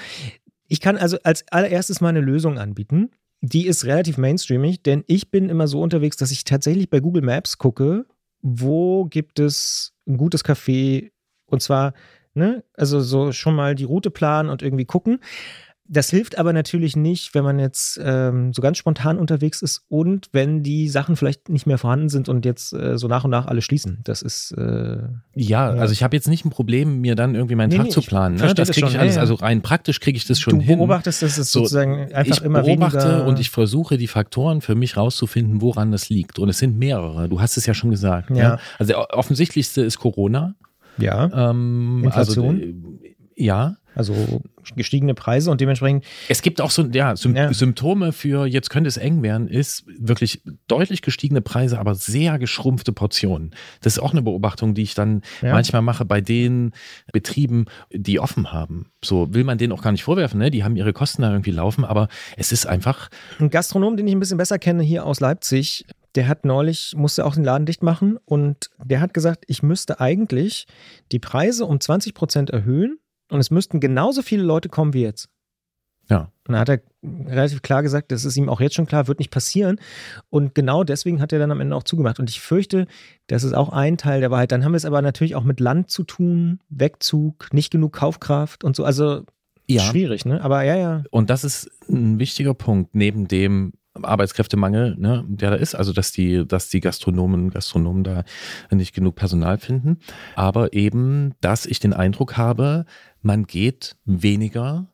ich 0.66 0.80
kann 0.80 0.96
also 0.96 1.16
als 1.22 1.44
allererstes 1.52 2.00
mal 2.00 2.08
eine 2.08 2.20
Lösung 2.20 2.58
anbieten. 2.58 3.10
Die 3.40 3.66
ist 3.68 3.84
relativ 3.84 4.18
mainstreamig, 4.18 4.82
denn 4.82 5.04
ich 5.06 5.30
bin 5.30 5.48
immer 5.48 5.68
so 5.68 5.80
unterwegs, 5.80 6.16
dass 6.16 6.32
ich 6.32 6.42
tatsächlich 6.42 6.90
bei 6.90 6.98
Google 6.98 7.22
Maps 7.22 7.56
gucke, 7.58 8.04
wo 8.42 9.04
gibt 9.04 9.38
es 9.38 9.92
ein 10.08 10.16
gutes 10.16 10.44
Café 10.44 11.10
und 11.46 11.62
zwar, 11.62 11.94
ne, 12.34 12.62
also 12.74 13.00
so 13.00 13.32
schon 13.32 13.54
mal 13.54 13.74
die 13.74 13.84
Route 13.84 14.10
planen 14.10 14.48
und 14.50 14.62
irgendwie 14.62 14.84
gucken. 14.84 15.20
Das 15.88 16.10
hilft 16.10 16.36
aber 16.36 16.52
natürlich 16.52 16.96
nicht, 16.96 17.32
wenn 17.36 17.44
man 17.44 17.60
jetzt 17.60 18.00
ähm, 18.02 18.52
so 18.52 18.60
ganz 18.60 18.76
spontan 18.76 19.18
unterwegs 19.18 19.62
ist 19.62 19.84
und 19.88 20.26
wenn 20.32 20.64
die 20.64 20.88
Sachen 20.88 21.14
vielleicht 21.14 21.48
nicht 21.48 21.64
mehr 21.64 21.78
vorhanden 21.78 22.08
sind 22.08 22.28
und 22.28 22.44
jetzt 22.44 22.72
äh, 22.72 22.98
so 22.98 23.06
nach 23.06 23.22
und 23.22 23.30
nach 23.30 23.46
alle 23.46 23.62
schließen. 23.62 24.00
Das 24.02 24.20
ist 24.20 24.50
äh, 24.58 24.98
Ja, 25.36 25.72
Ja. 25.72 25.80
also 25.80 25.92
ich 25.92 26.02
habe 26.02 26.16
jetzt 26.16 26.26
nicht 26.26 26.44
ein 26.44 26.50
Problem, 26.50 27.00
mir 27.02 27.14
dann 27.14 27.36
irgendwie 27.36 27.54
meinen 27.54 27.68
Nee, 27.70 27.76
Tag 27.76 27.84
nee, 27.86 27.90
zu 27.92 28.00
ich 28.00 28.08
planen. 28.08 28.34
Ne? 28.34 28.52
Das 28.52 28.70
kriege 28.72 28.84
ich 28.88 28.92
schon, 28.94 29.00
alles, 29.00 29.14
ja, 29.14 29.20
also 29.20 29.34
rein 29.34 29.62
praktisch 29.62 30.00
kriege 30.00 30.16
ich 30.16 30.24
das 30.26 30.40
schon 30.40 30.58
du 30.58 30.64
hin. 30.64 30.78
beobachtest, 30.78 31.22
dass 31.22 31.38
es 31.38 31.52
So, 31.52 31.60
sozusagen 31.60 32.12
einfach 32.12 32.38
ich 32.38 32.42
immer 32.42 32.62
beobachte 32.64 32.98
weniger 32.98 33.26
und 33.28 33.38
ich 33.38 33.50
versuche 33.50 33.96
die 33.96 34.08
Faktoren 34.08 34.62
für 34.62 34.74
mich 34.74 34.96
rauszufinden, 34.96 35.62
woran 35.62 35.92
das 35.92 36.08
liegt. 36.08 36.40
Und 36.40 36.48
es 36.48 36.58
sind 36.58 36.76
mehrere. 36.76 37.28
Du 37.28 37.40
hast 37.40 37.56
es 37.58 37.64
ja 37.64 37.74
schon 37.74 37.92
gesagt. 37.92 38.30
Ja. 38.30 38.36
Ja. 38.36 38.58
Also 38.80 38.92
der 38.92 39.14
offensichtlichste 39.16 39.82
ist 39.82 39.98
Corona. 40.00 40.56
Ja, 40.98 41.50
Ähm, 41.50 42.02
Inflation? 42.04 42.56
Also, 42.60 43.12
ja. 43.36 43.76
also 43.94 44.14
gestiegene 44.74 45.14
Preise 45.14 45.50
und 45.50 45.60
dementsprechend 45.60 46.04
Es 46.28 46.42
gibt 46.42 46.60
auch 46.60 46.70
so 46.70 46.82
ja, 46.86 47.14
Sym 47.16 47.36
Ja. 47.36 47.52
Symptome 47.52 48.12
für 48.12 48.46
jetzt 48.46 48.68
könnte 48.70 48.88
es 48.88 48.96
eng 48.96 49.22
werden, 49.22 49.46
ist 49.48 49.84
wirklich 49.98 50.42
deutlich 50.68 51.02
gestiegene 51.02 51.40
Preise, 51.40 51.78
aber 51.78 51.94
sehr 51.94 52.38
geschrumpfte 52.38 52.92
Portionen. 52.92 53.52
Das 53.82 53.94
ist 53.94 53.98
auch 54.02 54.12
eine 54.12 54.22
Beobachtung, 54.22 54.74
die 54.74 54.82
ich 54.82 54.94
dann 54.94 55.22
Ja. 55.42 55.52
manchmal 55.52 55.82
mache 55.82 56.04
bei 56.04 56.20
den 56.20 56.72
Betrieben, 57.12 57.66
die 57.92 58.18
offen 58.18 58.52
haben. 58.52 58.90
So 59.04 59.32
will 59.34 59.44
man 59.44 59.58
denen 59.58 59.72
auch 59.72 59.82
gar 59.82 59.92
nicht 59.92 60.04
vorwerfen, 60.04 60.38
ne? 60.38 60.50
Die 60.50 60.64
haben 60.64 60.76
ihre 60.76 60.92
Kosten 60.92 61.22
da 61.22 61.30
irgendwie 61.30 61.52
laufen, 61.52 61.84
aber 61.84 62.08
es 62.36 62.52
ist 62.52 62.66
einfach 62.66 63.08
ein 63.38 63.50
Gastronom, 63.50 63.96
den 63.96 64.06
ich 64.08 64.14
ein 64.14 64.20
bisschen 64.20 64.38
besser 64.38 64.58
kenne 64.58 64.82
hier 64.82 65.06
aus 65.06 65.20
Leipzig, 65.20 65.84
der 66.16 66.28
hat 66.28 66.44
neulich, 66.44 66.94
musste 66.96 67.24
auch 67.24 67.34
den 67.34 67.44
Laden 67.44 67.66
dicht 67.66 67.82
machen 67.82 68.18
und 68.24 68.70
der 68.82 69.00
hat 69.00 69.14
gesagt, 69.14 69.44
ich 69.46 69.62
müsste 69.62 70.00
eigentlich 70.00 70.66
die 71.12 71.18
Preise 71.18 71.66
um 71.66 71.78
20 71.80 72.14
Prozent 72.14 72.50
erhöhen 72.50 72.98
und 73.30 73.40
es 73.40 73.50
müssten 73.50 73.80
genauso 73.80 74.22
viele 74.22 74.42
Leute 74.42 74.68
kommen 74.68 74.94
wie 74.94 75.02
jetzt. 75.02 75.28
Ja. 76.08 76.30
Und 76.46 76.52
da 76.52 76.60
hat 76.60 76.68
er 76.68 76.80
relativ 77.02 77.62
klar 77.62 77.82
gesagt, 77.82 78.12
das 78.12 78.24
ist 78.24 78.36
ihm 78.36 78.48
auch 78.48 78.60
jetzt 78.60 78.76
schon 78.76 78.86
klar, 78.86 79.08
wird 79.08 79.18
nicht 79.18 79.32
passieren. 79.32 79.80
Und 80.30 80.54
genau 80.54 80.84
deswegen 80.84 81.20
hat 81.20 81.32
er 81.32 81.40
dann 81.40 81.50
am 81.50 81.60
Ende 81.60 81.74
auch 81.74 81.82
zugemacht. 81.82 82.20
Und 82.20 82.30
ich 82.30 82.40
fürchte, 82.40 82.86
das 83.26 83.42
ist 83.42 83.54
auch 83.54 83.70
ein 83.70 83.98
Teil 83.98 84.20
der 84.20 84.30
Wahrheit. 84.30 84.52
Dann 84.52 84.64
haben 84.64 84.72
wir 84.72 84.76
es 84.76 84.84
aber 84.84 85.02
natürlich 85.02 85.34
auch 85.34 85.42
mit 85.42 85.58
Land 85.58 85.90
zu 85.90 86.04
tun, 86.04 86.60
Wegzug, 86.68 87.52
nicht 87.52 87.72
genug 87.72 87.92
Kaufkraft 87.94 88.62
und 88.62 88.76
so. 88.76 88.84
Also 88.84 89.22
Ja. 89.66 89.82
schwierig, 89.82 90.24
ne? 90.24 90.40
Aber 90.42 90.62
ja, 90.62 90.76
ja. 90.76 91.02
Und 91.10 91.28
das 91.28 91.42
ist 91.42 91.68
ein 91.88 92.20
wichtiger 92.20 92.54
Punkt 92.54 92.94
neben 92.94 93.26
dem 93.26 93.72
Arbeitskräftemangel, 94.02 94.96
ne, 94.98 95.24
der 95.28 95.50
da 95.50 95.56
ist, 95.56 95.74
also 95.74 95.92
dass 95.92 96.12
die, 96.12 96.46
dass 96.46 96.68
die 96.68 96.80
Gastronomen, 96.80 97.50
Gastronomen 97.50 98.04
da 98.04 98.24
nicht 98.70 98.94
genug 98.94 99.14
Personal 99.14 99.58
finden, 99.58 99.98
aber 100.34 100.72
eben, 100.72 101.34
dass 101.40 101.66
ich 101.66 101.80
den 101.80 101.92
Eindruck 101.92 102.36
habe, 102.36 102.84
man 103.22 103.46
geht 103.46 103.96
weniger 104.04 104.88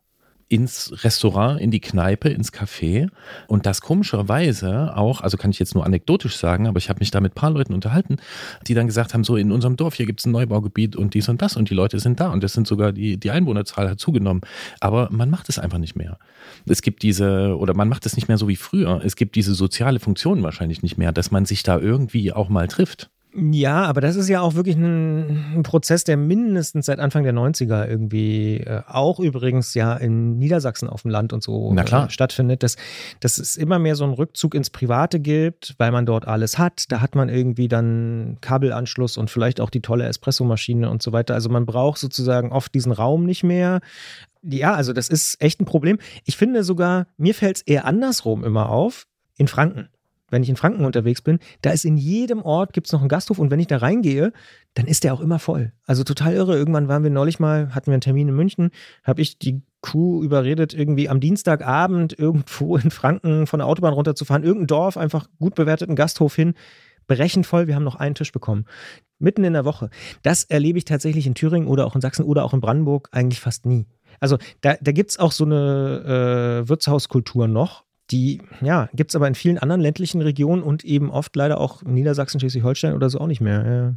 ins 0.53 0.93
Restaurant, 1.03 1.59
in 1.59 1.71
die 1.71 1.81
Kneipe, 1.81 2.29
ins 2.29 2.53
Café 2.53 3.09
und 3.47 3.65
das 3.65 3.81
komischerweise 3.81 4.95
auch, 4.95 5.23
also 5.23 5.39
kann 5.39 5.51
ich 5.51 5.59
jetzt 5.59 5.75
nur 5.75 5.87
anekdotisch 5.87 6.37
sagen, 6.37 6.67
aber 6.67 6.77
ich 6.77 6.91
habe 6.91 7.01
mich 7.01 7.11
da 7.11 7.21
mit 7.21 7.33
ein 7.33 7.35
paar 7.35 7.51
Leuten 7.51 7.73
unterhalten, 7.73 8.19
die 8.67 8.75
dann 8.75 8.87
gesagt 8.87 9.15
haben, 9.15 9.25
so 9.25 9.37
in 9.37 9.51
unserem 9.51 9.77
Dorf, 9.77 9.95
hier 9.95 10.05
gibt 10.05 10.21
es 10.21 10.27
ein 10.27 10.33
Neubaugebiet 10.33 10.95
und 10.95 11.15
dies 11.15 11.31
und 11.31 11.41
das 11.41 11.57
und 11.57 11.71
die 11.71 11.75
Leute 11.75 12.01
sind 12.01 12.21
da 12.21 12.31
und 12.31 12.45
das 12.45 12.53
sind 12.53 12.67
sogar, 12.67 12.93
die, 12.93 13.17
die 13.17 13.31
Einwohnerzahl 13.31 13.89
hat 13.89 13.99
zugenommen, 13.99 14.43
aber 14.81 15.09
man 15.11 15.31
macht 15.31 15.49
es 15.49 15.59
einfach 15.59 15.79
nicht 15.79 15.97
mehr. 15.97 16.19
Es 16.67 16.83
gibt 16.83 17.03
diese, 17.03 17.57
oder 17.57 17.73
man 17.73 17.89
macht 17.89 18.05
es 18.05 18.15
nicht 18.17 18.29
mehr 18.29 18.37
so 18.37 18.47
wie 18.47 18.57
früher, 18.57 19.01
es 19.03 19.17
gibt 19.17 19.37
diese 19.37 19.55
soziale 19.55 20.01
Funktion 20.01 20.43
wahrscheinlich 20.43 20.83
nicht 20.83 20.99
mehr, 20.99 21.13
dass 21.13 21.31
man 21.31 21.47
sich 21.47 21.63
da 21.63 21.79
irgendwie 21.79 22.31
auch 22.31 22.51
mal 22.51 22.69
trifft. 22.69 23.12
Ja, 23.35 23.85
aber 23.85 24.03
das 24.03 24.17
ist 24.17 24.29
ja 24.29 24.43
auch 24.43 24.55
wirklich 24.55 24.77
ein, 24.77 25.55
ein 25.57 25.63
Prozess, 25.63 26.05
der 26.05 26.19
mindestens 26.19 26.87
seit 26.87 26.99
Anfang 26.99 27.23
der 27.23 27.33
90er 27.33 27.89
irgendwie 27.89 28.59
äh, 28.59 28.83
auch 28.87 29.21
übrigens 29.21 29.73
ja 29.73 29.95
in 29.95 30.39
Niedersachsen 30.39 30.89
auf 30.89 31.03
dem 31.03 31.11
Land 31.11 31.33
und 31.33 31.43
so. 31.43 31.73
Äh, 32.07 32.11
stattfindet, 32.11 32.63
dass, 32.63 32.77
dass 33.21 33.39
es 33.39 33.57
immer 33.57 33.79
mehr 33.79 33.97
so 33.97 34.05
einen 34.05 34.13
Rückzug 34.13 34.55
ins 34.55 34.69
Private 34.69 35.19
gibt, 35.19 35.75
weil 35.79 35.93
man 35.93 36.05
dort 36.05 36.29
alles 36.29 36.59
hat. 36.59 36.93
Da 36.93 37.01
hat 37.01 37.15
man 37.15 37.31
irgendwie 37.31 37.69
dann 37.69 38.37
Kabelanschluss 38.43 39.17
und 39.17 39.31
vielleicht 39.31 39.61
auch 39.61 39.71
die 39.71 39.81
tolle 39.81 40.05
Espressomaschine 40.05 40.91
und 40.91 41.03
so 41.03 41.13
weiter. 41.13 41.33
Also 41.33 41.49
man 41.49 41.65
braucht 41.65 41.99
sozusagen 41.99 42.53
oft 42.53 42.75
diesen 42.75 42.93
Raum 42.93 43.25
nicht 43.25 43.45
mehr. 43.45 43.81
Ja, 44.43 44.75
also 44.75 44.93
das 44.93 45.09
ist 45.09 45.41
echt 45.41 45.59
ein 45.61 45.65
Problem. 45.65 45.99
Ich 46.25 46.37
finde 46.37 46.65
sogar, 46.65 47.07
mir 47.17 47.35
fällt 47.35 47.57
es 47.57 47.63
eher 47.63 47.87
andersrum 47.87 48.45
immer 48.45 48.69
auf, 48.69 49.07
in 49.39 49.49
Franken 49.49 49.89
wenn 50.33 50.43
ich 50.43 50.49
in 50.49 50.57
Franken 50.57 50.85
unterwegs 50.85 51.23
bin, 51.23 51.39
da 51.61 51.71
ist 51.71 51.85
in 51.85 51.97
jedem 51.97 52.43
Ort 52.43 52.73
gibt 52.73 52.89
es 52.89 52.93
noch 52.93 53.01
einen 53.01 53.09
Gasthof 53.09 53.39
und 53.39 53.51
wenn 53.51 53.61
ich 53.61 53.67
da 53.67 53.77
reingehe, 53.77 54.33
dann 54.75 54.87
ist 54.87 55.05
der 55.05 55.15
auch 55.15 55.21
immer 55.21 55.39
voll. 55.39 55.73
Also 55.85 56.03
total 56.03 56.33
irre. 56.33 56.57
Irgendwann 56.57 56.89
waren 56.89 57.03
wir 57.03 57.11
neulich 57.11 57.39
mal, 57.39 57.75
hatten 57.75 57.89
wir 57.89 57.95
einen 57.95 58.01
Termin 58.01 58.29
in 58.29 58.35
München, 58.35 58.71
habe 59.05 59.21
ich 59.21 59.39
die 59.39 59.63
Crew 59.83 60.23
überredet, 60.23 60.75
irgendwie 60.75 61.09
am 61.09 61.21
Dienstagabend 61.21 62.19
irgendwo 62.19 62.77
in 62.77 62.91
Franken 62.91 63.47
von 63.47 63.59
der 63.59 63.67
Autobahn 63.67 63.93
runterzufahren, 63.93 64.43
irgendein 64.43 64.69
Dorf, 64.69 64.97
einfach 64.97 65.29
gut 65.39 65.55
bewerteten 65.55 65.97
Gasthof 65.97 66.35
hin, 66.35 66.55
berechend 67.07 67.47
voll, 67.47 67.67
wir 67.67 67.75
haben 67.75 67.85
noch 67.85 67.97
einen 67.97 68.15
Tisch 68.15 68.33
bekommen. 68.33 68.65
Mitten 69.19 69.45
in 69.45 69.53
der 69.53 69.65
Woche. 69.65 69.91
Das 70.23 70.45
erlebe 70.45 70.79
ich 70.79 70.85
tatsächlich 70.85 71.27
in 71.27 71.35
Thüringen 71.35 71.69
oder 71.69 71.87
auch 71.87 71.95
in 71.95 72.01
Sachsen 72.01 72.25
oder 72.25 72.45
auch 72.45 72.55
in 72.55 72.61
Brandenburg 72.61 73.09
eigentlich 73.13 73.41
fast 73.41 73.67
nie. 73.67 73.87
Also 74.21 74.39
da, 74.61 74.75
da 74.81 74.93
gibt 74.93 75.11
es 75.11 75.19
auch 75.19 75.33
so 75.33 75.45
eine 75.45 76.63
äh, 76.65 76.69
Wirtshauskultur 76.69 77.49
noch, 77.49 77.85
die, 78.11 78.43
ja, 78.61 78.89
gibt 78.93 79.11
es 79.11 79.17
aber 79.17 79.29
in 79.29 79.35
vielen 79.35 79.59
anderen 79.59 79.81
ländlichen 79.81 80.21
Regionen 80.21 80.63
und 80.63 80.85
eben 80.85 81.11
oft 81.11 81.35
leider 81.37 81.61
auch 81.61 81.83
in 81.83 81.95
Niedersachsen, 81.95 82.41
Schleswig-Holstein 82.41 82.95
oder 82.95 83.09
so 83.09 83.19
auch 83.19 83.27
nicht 83.27 83.41
mehr. 83.41 83.97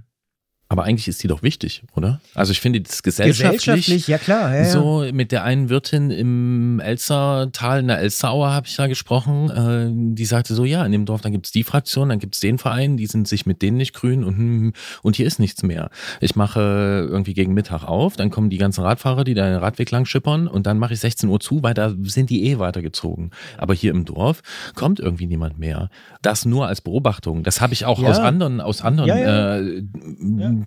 Aber 0.68 0.84
eigentlich 0.84 1.08
ist 1.08 1.22
die 1.22 1.28
doch 1.28 1.44
wichtig, 1.44 1.84
oder? 1.96 2.20
Also 2.34 2.52
ich 2.52 2.60
finde 2.60 2.82
das 2.82 3.04
gesellschaftlich, 3.04 4.08
ja 4.08 4.18
klar. 4.18 4.52
Ja, 4.52 4.64
ja. 4.64 4.66
so 4.66 5.06
mit 5.14 5.32
der 5.32 5.44
einen 5.44 5.70
Wirtin 5.70 6.10
im 6.10 6.80
Elstertal, 6.80 7.82
in 7.82 7.88
der 7.88 8.00
Elsterauer 8.00 8.52
habe 8.52 8.66
ich 8.66 8.76
da 8.76 8.88
gesprochen, 8.88 9.52
äh, 9.52 10.16
die 10.16 10.26
sagte 10.26 10.56
so, 10.56 10.66
ja, 10.66 10.84
in 10.84 10.92
dem 10.92 11.06
Dorf, 11.06 11.22
dann 11.22 11.32
gibt 11.34 11.46
es 11.46 11.52
die 11.52 11.64
Fraktion, 11.64 12.10
dann 12.10 12.18
gibt 12.18 12.34
es 12.34 12.42
den 12.42 12.58
Verein, 12.58 12.98
die 12.98 13.06
sind 13.06 13.28
sich 13.28 13.46
mit 13.46 13.62
denen 13.62 13.78
nicht 13.78 13.94
grün 13.94 14.24
und, 14.24 14.74
und 15.04 15.16
hier 15.16 15.28
ist 15.28 15.38
nichts 15.40 15.62
mehr. 15.62 15.92
Ich 16.20 16.36
mache 16.36 16.60
irgendwie 16.60 17.36
gegen 17.36 17.54
Mittag 17.54 17.84
auf, 17.84 18.16
dann 18.16 18.32
kommen 18.32 18.50
die 18.50 18.58
ganzen 18.58 18.82
Radfahrer, 18.84 19.24
die 19.24 19.36
da 19.36 19.46
den 19.48 19.60
Radweg 19.60 19.92
lang 19.92 20.06
schippern 20.06 20.48
und 20.48 20.66
dann 20.66 20.80
mache 20.80 20.94
ich 20.96 21.00
16 21.00 21.30
Uhr 21.30 21.40
zu, 21.40 21.62
weil 21.62 21.76
da 21.76 21.94
sind 22.02 22.32
die 22.32 22.44
eh 22.48 22.58
weitergezogen. 22.58 23.30
Aber 23.60 23.76
hier 23.76 23.92
im 23.92 24.04
Dorf 24.04 24.42
kommt 24.74 25.00
irgendwie 25.00 25.28
niemand 25.28 25.60
mehr. 25.60 25.90
Das 26.24 26.44
nur 26.46 26.66
als 26.68 26.82
Beobachtung. 26.82 27.44
Das 27.44 27.62
habe 27.62 27.74
ich 27.74 27.86
auch 27.86 28.02
Ja. 28.02 28.10
aus 28.10 28.18
anderen, 28.18 28.62
aus 28.62 28.82
anderen. 28.82 29.10
Äh, 29.12 29.84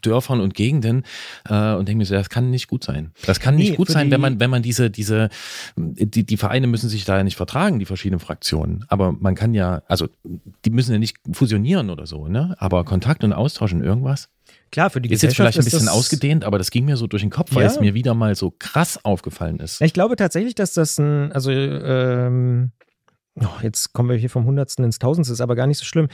Dörfern 0.02 0.40
und 0.40 0.54
Gegenden 0.54 1.04
äh, 1.48 1.74
und 1.74 1.88
denke 1.88 1.98
mir 1.98 2.04
so, 2.04 2.14
das 2.14 2.28
kann 2.28 2.50
nicht 2.50 2.68
gut 2.68 2.84
sein. 2.84 3.12
Das 3.26 3.40
kann 3.40 3.56
nicht 3.56 3.70
Nee, 3.70 3.76
gut 3.76 3.88
sein, 3.88 4.10
wenn 4.10 4.20
man, 4.20 4.38
wenn 4.40 4.50
man 4.50 4.62
diese, 4.62 4.90
diese, 4.90 5.28
die, 5.76 6.24
die 6.24 6.36
Vereine 6.36 6.66
müssen 6.66 6.88
sich 6.88 7.04
da 7.04 7.16
ja 7.16 7.24
nicht 7.24 7.36
vertragen, 7.36 7.78
die 7.78 7.84
verschiedenen 7.86 8.20
Fraktionen. 8.20 8.84
Aber 8.88 9.12
man 9.12 9.34
kann 9.34 9.54
ja, 9.54 9.82
also 9.88 10.08
die 10.64 10.70
müssen 10.70 10.92
ja 10.92 10.98
nicht 10.98 11.16
fusionieren 11.32 11.90
oder 11.90 12.06
so, 12.06 12.28
ne? 12.28 12.54
Aber 12.58 12.84
Kontakt 12.84 13.24
und 13.24 13.32
Austausch 13.32 13.72
und 13.72 13.82
irgendwas. 13.82 14.28
Klar, 14.70 14.90
für 14.90 15.00
die 15.00 15.08
Ist 15.08 15.22
jetzt 15.22 15.32
Gesellschaft 15.36 15.54
vielleicht 15.54 15.58
ein 15.58 15.70
bisschen 15.78 15.88
ausgedehnt, 15.88 16.44
aber 16.44 16.58
das 16.58 16.70
ging 16.70 16.84
mir 16.84 16.96
so 16.96 17.06
durch 17.06 17.22
den 17.22 17.30
Kopf, 17.30 17.54
weil 17.54 17.62
Ja. 17.64 17.70
es 17.70 17.80
mir 17.80 17.94
wieder 17.94 18.14
mal 18.14 18.34
so 18.34 18.52
krass 18.58 19.02
aufgefallen 19.04 19.60
ist. 19.60 19.80
Ich 19.80 19.92
glaube 19.94 20.16
tatsächlich, 20.16 20.54
dass 20.54 20.74
das 20.74 20.98
ein, 20.98 21.32
also 21.32 21.50
ähm, 21.50 22.72
oh, 23.40 23.46
jetzt 23.62 23.92
kommen 23.92 24.08
wir 24.10 24.16
hier 24.16 24.30
vom 24.30 24.44
Hundertsten 24.44 24.84
ins 24.84 24.98
Tausendste, 24.98 25.32
ist 25.32 25.40
aber 25.40 25.54
gar 25.56 25.66
nicht 25.66 25.78
so 25.78 25.84
schlimm. 25.84 26.08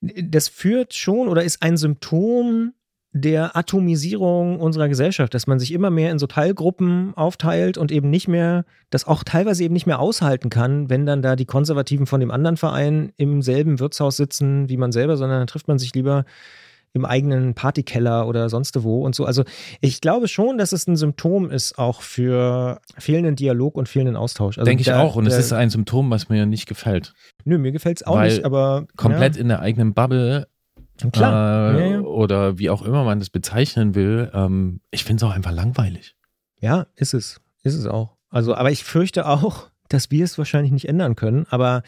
Das 0.00 0.48
führt 0.48 0.94
schon 0.94 1.28
oder 1.28 1.42
ist 1.42 1.62
ein 1.62 1.76
Symptom 1.76 2.72
der 3.16 3.56
Atomisierung 3.56 4.58
unserer 4.58 4.88
Gesellschaft, 4.88 5.34
dass 5.34 5.46
man 5.46 5.60
sich 5.60 5.72
immer 5.72 5.88
mehr 5.88 6.10
in 6.10 6.18
so 6.18 6.26
Teilgruppen 6.26 7.14
aufteilt 7.14 7.78
und 7.78 7.92
eben 7.92 8.10
nicht 8.10 8.26
mehr, 8.26 8.64
das 8.90 9.06
auch 9.06 9.22
teilweise 9.22 9.62
eben 9.62 9.72
nicht 9.72 9.86
mehr 9.86 10.00
aushalten 10.00 10.50
kann, 10.50 10.90
wenn 10.90 11.06
dann 11.06 11.22
da 11.22 11.36
die 11.36 11.46
Konservativen 11.46 12.06
von 12.06 12.18
dem 12.18 12.32
anderen 12.32 12.56
Verein 12.56 13.12
im 13.16 13.40
selben 13.40 13.78
Wirtshaus 13.78 14.16
sitzen 14.16 14.68
wie 14.68 14.76
man 14.76 14.90
selber, 14.90 15.16
sondern 15.16 15.38
dann 15.38 15.46
trifft 15.46 15.68
man 15.68 15.78
sich 15.78 15.94
lieber 15.94 16.24
im 16.92 17.04
eigenen 17.04 17.54
Partykeller 17.54 18.26
oder 18.26 18.48
sonst 18.48 18.82
wo 18.82 19.04
und 19.04 19.14
so. 19.14 19.24
Also 19.24 19.44
ich 19.80 20.00
glaube 20.00 20.26
schon, 20.26 20.58
dass 20.58 20.72
es 20.72 20.88
ein 20.88 20.96
Symptom 20.96 21.50
ist 21.50 21.78
auch 21.78 22.02
für 22.02 22.80
fehlenden 22.98 23.36
Dialog 23.36 23.76
und 23.76 23.88
fehlenden 23.88 24.16
Austausch. 24.16 24.58
Also 24.58 24.66
Denke 24.68 24.82
ich 24.82 24.92
auch. 24.92 25.14
Und 25.14 25.26
es 25.26 25.36
ist 25.36 25.52
ein 25.52 25.70
Symptom, 25.70 26.10
was 26.10 26.28
mir 26.28 26.46
nicht 26.46 26.66
gefällt. 26.66 27.14
Nö, 27.44 27.58
mir 27.58 27.72
gefällt 27.72 27.98
es 27.98 28.06
auch 28.06 28.16
Weil 28.16 28.30
nicht, 28.30 28.44
aber 28.44 28.86
Komplett 28.96 29.36
in 29.36 29.48
der 29.48 29.60
eigenen 29.60 29.94
Bubble 29.94 30.40
ja, 30.40 30.53
klar. 31.12 31.74
äh, 31.74 31.80
ja, 31.80 31.86
ja. 31.94 32.00
oder 32.00 32.58
wie 32.58 32.70
auch 32.70 32.82
immer 32.82 33.04
man 33.04 33.18
das 33.18 33.30
bezeichnen 33.30 33.94
will. 33.94 34.30
Ähm, 34.32 34.80
ich 34.90 35.04
finde 35.04 35.24
es 35.24 35.30
auch 35.30 35.34
einfach 35.34 35.52
langweilig. 35.52 36.16
ja, 36.60 36.86
ist 36.96 37.14
es. 37.14 37.40
Ist 37.62 37.74
es 37.74 37.86
auch. 37.86 38.16
Also, 38.30 38.54
aber 38.54 38.70
ich 38.70 38.84
fürchte 38.84 39.26
auch, 39.26 39.70
dass 39.88 40.10
wir 40.10 40.24
es 40.24 40.38
wahrscheinlich 40.38 40.72
nicht 40.72 40.88
ändern 40.88 41.16
können. 41.16 41.46
Aber 41.50 41.82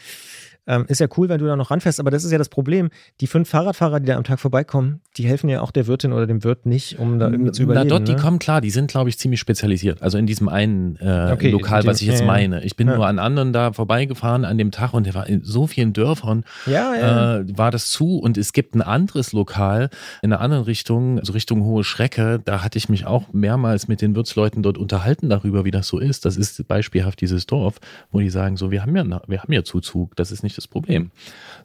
ähm, 0.67 0.85
ist 0.87 0.99
ja 0.99 1.07
cool, 1.17 1.29
wenn 1.29 1.39
du 1.39 1.45
da 1.45 1.55
noch 1.55 1.71
ranfährst. 1.71 1.99
Aber 1.99 2.11
das 2.11 2.23
ist 2.23 2.31
ja 2.31 2.37
das 2.37 2.49
Problem. 2.49 2.89
Die 3.21 3.27
fünf 3.27 3.49
Fahrradfahrer, 3.49 3.99
die 3.99 4.05
da 4.07 4.15
am 4.17 4.23
Tag 4.23 4.39
vorbeikommen, 4.39 5.01
die 5.17 5.25
helfen 5.25 5.49
ja 5.49 5.61
auch 5.61 5.71
der 5.71 5.87
Wirtin 5.87 6.13
oder 6.13 6.27
dem 6.27 6.43
Wirt 6.43 6.65
nicht, 6.65 6.99
um 6.99 7.19
da 7.19 7.29
irgendwie 7.29 7.51
zu 7.51 7.61
Na 7.63 7.71
überleben. 7.71 7.89
dort, 7.89 8.07
die 8.07 8.13
ne? 8.13 8.19
kommen 8.19 8.39
klar, 8.39 8.61
die 8.61 8.69
sind, 8.69 8.91
glaube 8.91 9.09
ich, 9.09 9.17
ziemlich 9.17 9.39
spezialisiert. 9.39 10.01
Also 10.01 10.17
in 10.17 10.27
diesem 10.27 10.49
einen 10.49 10.97
äh, 10.97 11.31
Okay, 11.33 11.49
Lokal, 11.51 11.81
in 11.81 11.87
was 11.87 11.97
dem- 11.99 12.03
ich 12.05 12.11
jetzt 12.11 12.19
ja, 12.21 12.25
meine. 12.27 12.63
Ich 12.63 12.75
bin 12.75 12.87
Ja. 12.87 12.95
nur 12.95 13.07
an 13.07 13.19
anderen 13.19 13.53
da 13.53 13.71
vorbeigefahren 13.73 14.45
an 14.45 14.57
dem 14.57 14.71
Tag 14.71 14.93
und 14.93 15.05
der 15.05 15.13
war 15.13 15.27
in 15.27 15.43
so 15.43 15.67
vielen 15.67 15.93
Dörfern 15.93 16.43
ja, 16.65 16.93
ja. 16.95 17.37
äh, 17.37 17.57
war 17.57 17.71
das 17.71 17.89
zu 17.89 18.17
und 18.19 18.37
es 18.37 18.53
gibt 18.53 18.75
ein 18.75 18.81
anderes 18.81 19.31
Lokal 19.33 19.89
in 20.21 20.31
einer 20.33 20.41
anderen 20.41 20.63
Richtung, 20.65 21.19
also 21.19 21.33
Richtung 21.33 21.63
Hohe 21.63 21.83
Schrecke. 21.83 22.39
Da 22.43 22.63
hatte 22.63 22.77
ich 22.77 22.89
mich 22.89 23.05
auch 23.05 23.31
mehrmals 23.33 23.87
mit 23.87 24.01
den 24.01 24.15
Wirtsleuten 24.15 24.63
dort 24.63 24.77
unterhalten 24.77 25.29
darüber, 25.29 25.63
wie 25.65 25.71
das 25.71 25.87
so 25.87 25.99
ist. 25.99 26.25
Das 26.25 26.35
ist 26.37 26.67
beispielhaft 26.67 27.21
dieses 27.21 27.45
Dorf, 27.45 27.75
wo 28.11 28.19
die 28.19 28.29
sagen, 28.29 28.57
so 28.57 28.71
wir 28.71 28.81
haben 28.81 28.95
ja, 28.95 29.21
wir 29.27 29.41
haben 29.41 29.53
ja 29.53 29.63
Zuzug, 29.63 30.15
das 30.15 30.31
ist 30.31 30.43
nicht 30.43 30.56
das 30.57 30.67
Problem. 30.67 31.11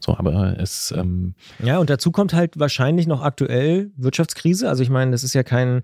So, 0.01 0.17
aber 0.17 0.59
es 0.59 0.93
ähm, 0.97 1.35
Ja, 1.63 1.79
und 1.79 1.91
dazu 1.91 2.11
kommt 2.11 2.33
halt 2.33 2.59
wahrscheinlich 2.59 3.07
noch 3.07 3.23
aktuell 3.23 3.91
Wirtschaftskrise. 3.97 4.69
Also 4.69 4.83
ich 4.83 4.91
meine, 4.91 5.11
das 5.13 5.25
ist 5.25 5.35
ja 5.35 5.43
kein 5.43 5.83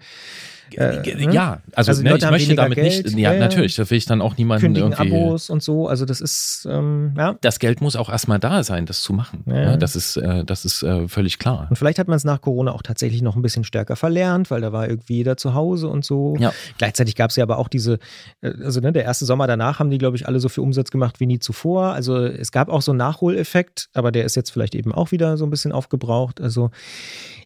Äh, 0.76 1.26
ne? 1.26 1.32
Ja, 1.32 1.60
also, 1.74 1.90
Also 1.90 2.02
ne, 2.02 2.16
ich 2.16 2.30
möchte 2.30 2.46
weniger 2.48 2.62
damit 2.62 2.76
Geld, 2.76 3.04
nicht, 3.06 3.18
ja, 3.18 3.32
ja, 3.32 3.38
natürlich, 3.38 3.76
da 3.76 3.88
will 3.88 3.98
ich 3.98 4.06
dann 4.06 4.20
auch 4.20 4.36
niemanden 4.36 4.60
kündigen 4.60 4.92
irgendwie. 4.92 5.16
Abos 5.16 5.50
und 5.50 5.62
so. 5.62 5.88
Also 5.88 6.04
das 6.04 6.20
ist, 6.20 6.66
ähm, 6.70 7.14
ja. 7.16 7.36
Das 7.40 7.58
Geld 7.58 7.80
muss 7.80 7.96
auch 7.96 8.08
erstmal 8.08 8.38
da 8.38 8.62
sein, 8.62 8.86
das 8.86 9.00
zu 9.02 9.12
machen. 9.12 9.44
Ja. 9.46 9.62
Ja, 9.62 9.76
das 9.76 9.96
ist, 9.96 10.16
äh, 10.16 10.44
das 10.44 10.64
ist 10.64 10.82
äh, 10.82 11.08
völlig 11.08 11.38
klar. 11.38 11.66
Und 11.70 11.76
vielleicht 11.76 11.98
hat 11.98 12.08
man 12.08 12.16
es 12.16 12.24
nach 12.24 12.40
Corona 12.40 12.72
auch 12.72 12.82
tatsächlich 12.82 13.22
noch 13.22 13.36
ein 13.36 13.42
bisschen 13.42 13.64
stärker 13.64 13.96
verlernt, 13.96 14.50
weil 14.50 14.60
da 14.60 14.72
war 14.72 14.88
irgendwie 14.88 15.16
jeder 15.16 15.36
zu 15.36 15.54
Hause 15.54 15.88
und 15.88 16.04
so. 16.04 16.36
Ja. 16.38 16.52
Gleichzeitig 16.78 17.14
gab 17.14 17.30
es 17.30 17.36
ja 17.36 17.44
aber 17.44 17.58
auch 17.58 17.68
diese, 17.68 17.98
äh, 18.40 18.52
also 18.62 18.80
ne, 18.80 18.92
der 18.92 19.04
erste 19.04 19.24
Sommer 19.24 19.46
danach 19.46 19.78
haben 19.78 19.90
die, 19.90 19.98
glaube 19.98 20.16
ich, 20.16 20.26
alle 20.26 20.40
so 20.40 20.48
viel 20.48 20.62
Umsatz 20.62 20.90
gemacht 20.90 21.20
wie 21.20 21.26
nie 21.26 21.38
zuvor. 21.38 21.92
Also 21.92 22.16
es 22.24 22.52
gab 22.52 22.68
auch 22.68 22.82
so 22.82 22.92
einen 22.92 22.98
Nachholeffekt, 22.98 23.88
aber 23.94 24.12
der 24.12 24.24
ist 24.24 24.36
jetzt 24.36 24.50
vielleicht 24.50 24.74
eben 24.74 24.92
auch 24.92 25.10
wieder 25.12 25.36
so 25.36 25.44
ein 25.44 25.50
bisschen 25.50 25.72
aufgebraucht. 25.72 26.40
Also 26.40 26.70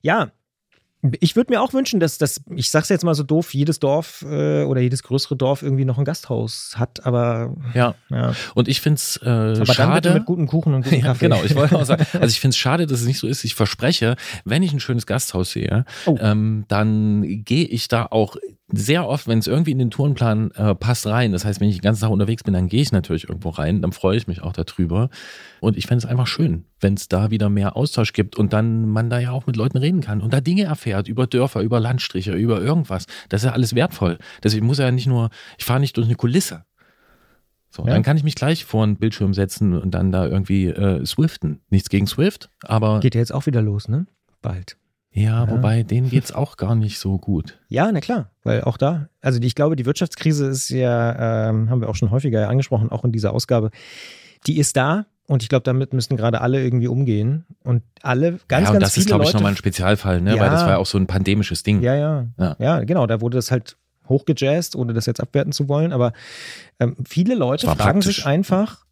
ja, 0.03 0.31
Ich 1.21 1.35
würde 1.35 1.53
mir 1.53 1.61
auch 1.61 1.73
wünschen, 1.73 1.99
dass 1.99 2.17
das, 2.19 2.41
ich 2.55 2.71
sag's 2.71 2.89
jetzt 2.89 3.03
mal 3.03 3.15
so 3.17 3.25
doof, 3.25 3.55
jedes 3.55 3.81
Dorf 3.81 4.23
äh, 4.23 4.63
oder 4.63 4.81
jedes 4.81 5.03
größere 5.03 5.35
Dorf 5.37 5.63
irgendwie 5.63 5.85
noch 5.85 5.99
ein 5.99 6.05
Gasthaus 6.05 6.75
hat, 6.77 7.05
aber 7.05 7.57
Ja. 7.75 7.97
ja. 8.09 8.35
Und 8.55 8.69
ich 8.69 8.81
finde 8.81 8.97
es 8.99 9.17
äh, 9.17 9.29
Aber 9.29 9.67
schade. 9.67 10.15
mit 10.15 10.27
gutem 10.27 10.47
Kuchen 10.47 10.75
und 10.75 10.83
gutem 10.85 10.99
Ja, 11.01 11.07
Kaffee. 11.07 11.25
genau, 11.29 11.43
ich 11.43 11.57
wollte 11.57 11.77
auch 11.77 11.85
sagen, 11.85 12.07
also 12.13 12.27
ich 12.29 12.39
finde 12.39 12.53
es 12.55 12.59
schade, 12.59 12.87
dass 12.87 13.01
es 13.01 13.07
nicht 13.07 13.19
so 13.19 13.27
ist. 13.27 13.43
Ich 13.43 13.57
verspreche, 13.57 14.15
wenn 14.45 14.63
ich 14.63 14.73
ein 14.73 14.79
schönes 14.81 15.07
Gasthaus 15.07 15.51
sehe, 15.51 15.85
Oh. 16.07 16.17
ähm, 16.21 16.67
dann 16.69 17.43
gehe 17.45 17.65
ich 17.67 17.89
da 17.89 18.07
auch 18.09 18.37
sehr 18.73 19.07
oft, 19.07 19.29
wenn 19.29 19.39
es 19.39 19.47
irgendwie 19.47 19.71
in 19.73 19.79
den 19.79 19.91
Tourenplan 19.91 20.51
äh, 20.53 20.75
passt, 20.75 21.07
rein. 21.07 21.33
Das 21.33 21.45
heißt, 21.45 21.61
wenn 21.61 21.69
ich 21.69 21.77
den 21.77 21.83
ganzen 21.83 22.01
Tag 22.03 22.11
unterwegs 22.11 22.43
bin, 22.43 22.55
dann 22.55 22.69
gehe 22.69 22.81
ich 22.83 22.91
natürlich 22.91 23.29
irgendwo 23.29 23.51
rein, 23.51 23.83
dann 23.83 23.93
freue 23.93 24.17
ich 24.17 24.27
mich 24.27 24.43
auch 24.43 24.53
darüber. 24.53 25.11
Und 25.61 25.77
ich 25.77 25.87
fände 25.87 26.05
es 26.05 26.11
einfach 26.11 26.27
schön, 26.27 26.65
wenn 26.81 26.95
es 26.95 27.09
da 27.09 27.31
wieder 27.31 27.51
mehr 27.51 27.77
Austausch 27.77 28.13
gibt 28.13 28.37
und 28.37 28.53
dann 28.53 28.89
man 28.89 29.11
da 29.11 29.19
ja 29.19 29.31
auch 29.33 29.47
mit 29.47 29.57
Leuten 29.57 29.77
reden 29.79 30.01
kann 30.01 30.21
und 30.21 30.33
da 30.33 30.41
Dinge 30.41 30.65
erfährt 30.65 31.07
über 31.07 31.27
Dörfer, 31.27 31.61
über 31.61 31.81
Landstriche, 31.81 32.33
über 32.33 32.61
irgendwas. 32.61 33.07
Das 33.29 33.43
ist 33.43 33.47
ja 33.47 33.53
alles 33.53 33.75
wertvoll. 33.75 34.19
Deswegen 34.43 34.67
muss 34.67 34.79
ja 34.79 34.91
nicht 34.91 35.07
nur, 35.07 35.31
ich 35.59 35.65
fahre 35.65 35.81
nicht 35.81 35.97
durch 35.97 36.07
eine 36.07 36.17
Kulisse. 36.17 36.65
So, 37.71 37.85
Ja. 37.87 37.91
dann 37.95 38.03
kann 38.03 38.17
ich 38.17 38.25
mich 38.25 38.35
gleich 38.35 38.65
vor 38.65 38.83
einen 38.85 38.97
Bildschirm 38.97 39.33
setzen 39.35 39.75
und 39.79 39.93
dann 39.93 40.13
da 40.13 40.27
irgendwie 40.27 40.67
äh, 40.67 41.05
swiften. 41.07 41.61
Nichts 41.71 41.89
gegen 41.89 42.07
Swift, 42.07 42.51
aber 42.65 43.01
Geht 43.01 43.15
ja 43.15 43.21
jetzt 43.21 43.33
auch 43.33 43.47
wieder 43.47 43.63
los, 43.63 43.89
ne? 43.89 44.07
Bald. 44.43 44.77
Ja, 45.13 45.45
Ja. 45.45 45.51
wobei 45.51 45.83
denen 45.83 46.09
geht's 46.11 46.33
auch 46.33 46.57
gar 46.57 46.75
nicht 46.75 46.99
so 46.99 47.19
gut. 47.19 47.59
Ja, 47.69 47.91
na 47.93 48.01
klar, 48.01 48.31
weil 48.45 48.63
auch 48.65 48.77
da, 48.77 49.09
also 49.21 49.39
die, 49.39 49.47
ich 49.47 49.55
glaube, 49.55 49.77
die 49.77 49.87
Wirtschaftskrise 49.87 50.47
ist 50.47 50.69
ja, 50.71 51.49
ähm, 51.51 51.71
haben 51.71 51.81
wir 51.81 51.89
auch 51.89 51.95
schon 51.97 52.11
häufiger 52.11 52.49
angesprochen, 52.49 52.91
auch 52.91 53.05
in 53.05 53.13
dieser 53.13 53.33
Ausgabe, 53.33 53.71
die 54.47 54.59
ist 54.59 54.77
da 54.77 55.07
und 55.27 55.43
ich 55.43 55.49
glaube, 55.49 55.63
damit 55.63 55.93
müssen 55.95 56.17
gerade 56.17 56.41
alle 56.41 56.63
irgendwie 56.63 56.89
umgehen 56.89 57.45
und 57.65 57.83
alle, 58.03 58.41
ganz, 58.49 58.65
ja, 58.69 58.73
und 58.75 58.81
ganz 58.81 58.85
das 58.85 58.95
viele 58.95 59.03
ist, 59.05 59.07
glaube 59.07 59.25
ich, 59.25 59.33
nochmal 59.33 59.53
ein 59.53 59.57
Spezialfall, 59.57 60.21
ne? 60.21 60.37
Ja. 60.37 60.43
Weil 60.43 60.51
das 60.51 60.63
war 60.63 60.71
ja 60.71 60.77
auch 60.79 60.87
so 60.87 60.99
ein 60.99 61.07
pandemisches 61.07 61.63
Ding. 61.63 61.81
ja, 61.83 61.95
ja, 61.95 62.27
Ja. 62.39 62.57
ja, 62.59 62.81
genau, 62.85 63.07
da 63.07 63.21
wurde 63.21 63.37
das 63.39 63.51
halt 63.51 63.77
hochgejazzt, 64.09 64.75
ohne 64.77 64.93
das 64.93 65.07
jetzt 65.07 65.21
abwerten 65.21 65.53
zu 65.53 65.69
wollen, 65.69 65.93
aber 65.93 66.13
ähm, 66.81 66.97
viele 67.07 67.35
Leute 67.37 67.67
fragen 67.67 67.79
praktisch. 68.01 68.17
sich 68.17 68.27
einfach, 68.27 68.85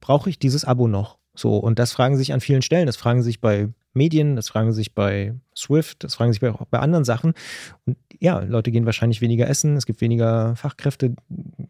brauche 0.00 0.30
ich 0.30 0.38
dieses 0.38 0.64
Abo 0.64 0.86
noch? 0.88 1.18
So, 1.34 1.56
und 1.56 1.80
das 1.80 1.90
fragen 1.92 2.16
sich 2.16 2.32
an 2.32 2.40
vielen 2.40 2.62
Stellen. 2.62 2.86
Das 2.86 2.96
fragen 2.96 3.22
sich 3.24 3.40
bei 3.40 3.68
Medien, 3.92 4.36
das 4.36 4.48
fragen 4.48 4.72
sich 4.72 4.94
bei 4.94 5.34
Swift, 5.56 6.04
das 6.04 6.14
fragen 6.14 6.32
sich 6.32 6.40
bei, 6.40 6.50
auch 6.50 6.64
bei 6.66 6.78
anderen 6.78 7.04
Sachen. 7.04 7.34
Und 7.86 7.96
ja, 8.20 8.40
Leute 8.40 8.70
gehen 8.70 8.86
wahrscheinlich 8.86 9.20
weniger 9.20 9.48
essen, 9.48 9.76
es 9.76 9.86
gibt 9.86 10.00
weniger 10.00 10.56
Fachkräfte. 10.56 11.14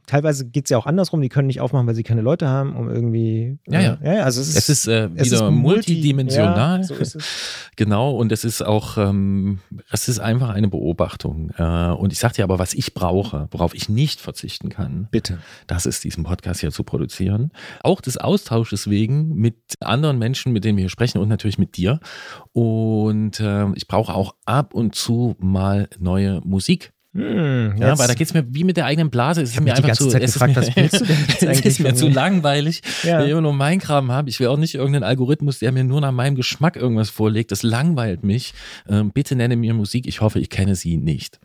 Teilweise 0.07 0.47
geht 0.47 0.65
es 0.67 0.71
ja 0.71 0.79
auch 0.79 0.87
andersrum, 0.87 1.21
die 1.21 1.29
können 1.29 1.47
nicht 1.47 1.61
aufmachen, 1.61 1.87
weil 1.87 1.95
sie 1.95 2.03
keine 2.03 2.21
Leute 2.21 2.49
haben, 2.49 2.77
um 2.77 2.89
irgendwie. 2.89 3.59
Ja, 3.67 3.81
ja. 3.81 3.99
äh, 4.03 4.17
ja 4.19 4.23
also 4.25 4.41
es 4.41 4.49
ist, 4.49 4.57
Es 4.57 4.69
ist 4.69 4.87
äh, 4.89 5.09
es 5.17 5.27
wieder 5.27 5.37
ist 5.37 5.43
multi- 5.43 5.53
multidimensional. 5.95 6.81
Ja, 6.81 6.85
so 6.85 6.95
ist. 6.95 7.19
Genau, 7.77 8.13
und 8.13 8.31
es 8.31 8.45
ist 8.45 8.63
auch, 8.63 8.99
ähm, 8.99 9.59
es 9.91 10.07
ist 10.07 10.21
einfach 10.21 10.51
eine 10.51 10.69
Beobachtung. 10.69 11.51
Äh, 11.59 11.89
und 11.91 12.13
ich 12.13 12.21
sag 12.21 12.35
dir 12.35 12.45
aber, 12.45 12.61
was 12.61 12.73
ich 12.73 12.95
brauche, 12.95 13.49
worauf 13.51 13.75
ich 13.75 13.89
nicht 13.89 14.21
verzichten 14.21 14.69
kann, 14.69 15.09
Bitte. 15.11 15.39
das 15.67 15.85
ist 15.85 16.05
diesen 16.05 16.23
Podcast 16.23 16.61
hier 16.61 16.71
zu 16.71 16.85
produzieren. 16.85 17.51
Auch 17.83 18.01
des 18.01 18.17
Austausches 18.17 18.89
wegen 18.89 19.35
mit 19.35 19.57
anderen 19.81 20.19
Menschen, 20.21 20.53
mit 20.53 20.65
denen 20.65 20.77
wir 20.79 20.83
hier 20.83 20.89
sprechen 20.89 21.19
und 21.19 21.29
natürlich 21.29 21.59
mit 21.59 21.77
dir. 21.77 21.99
Und 22.55 23.41
äh, 23.41 23.67
ich 23.75 23.89
brauche 23.89 24.15
auch 24.15 24.37
ab 24.47 24.75
und 24.75 24.95
zu 24.95 25.35
mal 25.41 25.89
neue 25.99 26.41
Musik. 26.45 26.93
Hm, 27.13 27.75
Ja, 27.79 27.99
weil 27.99 28.07
da 28.09 28.15
geht's 28.15 28.33
mir 28.33 28.45
wie 28.55 28.63
mit 28.65 28.77
der 28.77 28.87
eigenen 28.87 29.11
Blase. 29.11 29.43
Es 29.43 29.51
ist 29.51 29.61
mir 29.61 29.75
einfach 29.75 29.93
zu, 29.93 30.09
Zeit 30.09 30.23
es 30.23 30.35
gefragt, 30.35 30.57
ist 30.57 30.77
mir, 30.77 30.85
es 31.51 31.61
ist 31.61 31.81
mir 31.81 31.95
zu 31.95 32.09
langweilig, 32.09 32.81
Ja. 33.03 33.19
wenn 33.19 33.25
ich 33.27 33.31
immer 33.33 33.41
nur 33.41 33.53
meinen 33.55 33.81
Kram 33.81 34.11
habe. 34.13 34.31
Ich 34.31 34.39
will 34.39 34.47
auch 34.47 34.57
nicht 34.57 34.75
irgendeinen 34.77 35.03
Algorithmus, 35.05 35.59
der 35.59 35.73
mir 35.73 35.83
nur 35.85 36.01
nach 36.01 36.13
meinem 36.13 36.37
Geschmack 36.37 36.77
irgendwas 36.77 37.11
vorlegt. 37.11 37.51
Das 37.53 37.63
langweilt 37.65 38.23
mich. 38.23 38.55
Ähm, 38.89 39.11
bitte 39.13 39.35
nenne 39.37 39.57
mir 39.57 39.75
Musik. 39.75 40.07
Ich 40.07 40.21
hoffe, 40.21 40.39
ich 40.39 40.49
kenne 40.49 40.77
sie 40.77 40.97
nicht. 40.97 41.41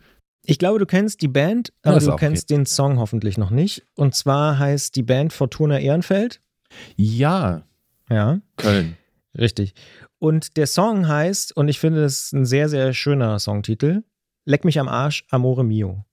Ich 0.45 0.57
glaube, 0.59 0.77
du 0.79 0.85
kennst 0.85 1.21
die 1.23 1.27
Band, 1.27 1.73
aber 1.83 1.99
du 1.99 2.07
auch 2.09 2.13
okay. 2.13 2.27
kennst 2.27 2.49
den 2.51 2.65
Song 2.67 2.97
hoffentlich 2.99 3.37
noch 3.39 3.49
nicht. 3.51 3.83
Und 3.95 4.13
zwar 4.15 4.57
heißt 4.59 4.95
die 4.95 5.03
Band 5.03 5.33
Fortuna 5.33 5.79
Ehrenfeld. 5.79 6.39
Ja, 6.95 7.63
Ja, 8.09 8.39
Köln. 8.57 8.95
richtig. 9.37 9.73
Und 10.19 10.57
der 10.57 10.67
Song 10.67 11.07
heißt, 11.07 11.55
und 11.55 11.67
ich 11.69 11.79
finde 11.79 12.03
es 12.03 12.31
ein 12.33 12.45
sehr, 12.45 12.69
sehr 12.69 12.93
schöner 12.93 13.39
Songtitel, 13.39 14.03
Leck 14.45 14.65
mich 14.65 14.79
am 14.79 14.87
Arsch, 14.87 15.25
Amore 15.29 15.63
Mio. 15.63 16.05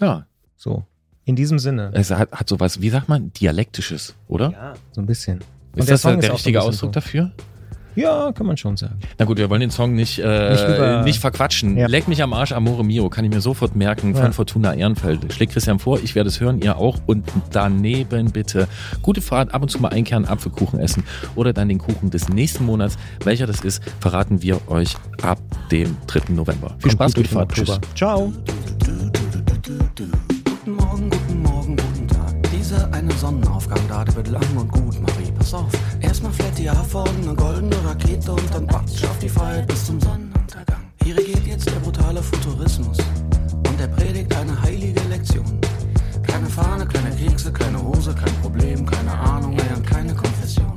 Ja, 0.00 0.26
So, 0.56 0.84
in 1.24 1.34
diesem 1.36 1.58
Sinne. 1.58 1.90
es 1.94 2.10
hat, 2.10 2.30
hat 2.32 2.48
sowas, 2.48 2.80
wie 2.80 2.90
sagt 2.90 3.08
man, 3.08 3.32
dialektisches, 3.32 4.14
oder? 4.28 4.50
Ja, 4.52 4.74
so 4.92 5.00
ein 5.00 5.06
bisschen. 5.06 5.38
Und 5.72 5.80
Ist 5.80 5.88
der 5.88 5.94
das 5.94 6.02
der, 6.02 6.10
so 6.12 6.16
ein 6.26 6.30
richtige 6.32 6.62
Ausdruck 6.62 6.88
so. 6.90 6.92
dafür? 6.92 7.32
Ja, 8.00 8.32
kann 8.32 8.46
man 8.46 8.56
schon 8.56 8.76
sagen. 8.76 8.98
Na 9.18 9.24
gut, 9.24 9.38
wir 9.38 9.50
wollen 9.50 9.60
den 9.60 9.70
Song 9.70 9.94
nicht, 9.94 10.18
äh, 10.18 10.50
Nicht 10.52 10.64
über- 10.64 11.02
nicht 11.02 11.20
verquatschen. 11.20 11.76
Ja. 11.76 11.86
Leck 11.86 12.08
mich 12.08 12.22
am 12.22 12.32
Arsch, 12.32 12.52
Amore 12.52 12.84
Mio, 12.84 13.08
kann 13.10 13.24
ich 13.24 13.30
mir 13.30 13.40
sofort 13.40 13.76
merken, 13.76 14.14
von 14.14 14.24
Ja. 14.26 14.32
Fortuna 14.32 14.74
Ehrenfeld. 14.74 15.32
Schlägt 15.32 15.52
Christian 15.52 15.78
vor, 15.78 15.98
ich 16.02 16.14
werde 16.14 16.28
es 16.28 16.40
hören, 16.40 16.60
ihr 16.62 16.76
auch. 16.76 16.98
Und 17.06 17.24
daneben 17.52 18.30
bitte 18.30 18.68
gute 19.02 19.20
Fahrt, 19.20 19.52
ab 19.54 19.62
und 19.62 19.68
zu 19.70 19.78
mal 19.80 19.88
einkern, 19.88 20.24
Apfelkuchen 20.24 20.78
essen 20.80 21.04
oder 21.34 21.52
dann 21.52 21.68
den 21.68 21.78
Kuchen 21.78 22.10
des 22.10 22.28
nächsten 22.28 22.64
Monats. 22.64 22.96
Welcher 23.24 23.46
das 23.46 23.60
ist, 23.60 23.82
verraten 24.00 24.42
wir 24.42 24.60
euch 24.68 24.94
ab 25.22 25.38
dem 25.70 25.96
3. 26.06 26.32
November. 26.34 26.74
Viel 26.78 26.92
Spaß, 26.92 27.12
Kommt 27.14 27.28
gute 27.28 27.44
gut 27.46 27.56
durch 27.58 27.68
Fahrt. 27.68 27.80
Tschüss. 27.82 27.96
Ciao. 27.96 28.32
Dieser 33.00 33.12
eine 33.12 33.18
Sonnenaufgang 33.18 33.80
da, 33.88 34.04
der 34.04 34.14
wird 34.14 34.28
lang 34.28 34.56
und 34.56 34.70
gut, 34.72 35.00
Marie, 35.00 35.32
pass 35.38 35.54
auf. 35.54 35.72
Erstmal 36.00 36.32
flärt 36.32 36.58
die 36.58 36.68
Haarform, 36.68 37.08
eine 37.22 37.34
goldene 37.34 37.76
Rakete 37.82 38.30
und 38.30 38.54
dann 38.54 38.66
batsch 38.66 39.04
auf 39.04 39.18
die 39.18 39.28
Freiheit 39.28 39.66
bis 39.68 39.86
zum 39.86 39.98
Sonnenuntergang. 40.00 40.82
Hier 41.02 41.16
regiert 41.16 41.46
jetzt 41.46 41.66
der 41.66 41.80
brutale 41.80 42.22
Futurismus 42.22 42.98
und 43.54 43.80
er 43.80 43.88
predigt 43.88 44.36
eine 44.36 44.60
heilige 44.60 45.00
Lektion. 45.08 45.58
Kleine 46.24 46.46
Fahne, 46.46 46.86
kleine 46.86 47.16
Kekse, 47.16 47.50
kleine 47.50 47.82
Hose, 47.82 48.14
kein 48.14 48.34
Problem, 48.42 48.84
keine 48.84 49.12
Ahnung 49.12 49.54
mehr 49.54 49.76
und 49.76 49.86
keine 49.86 50.14
Konfession. 50.14 50.69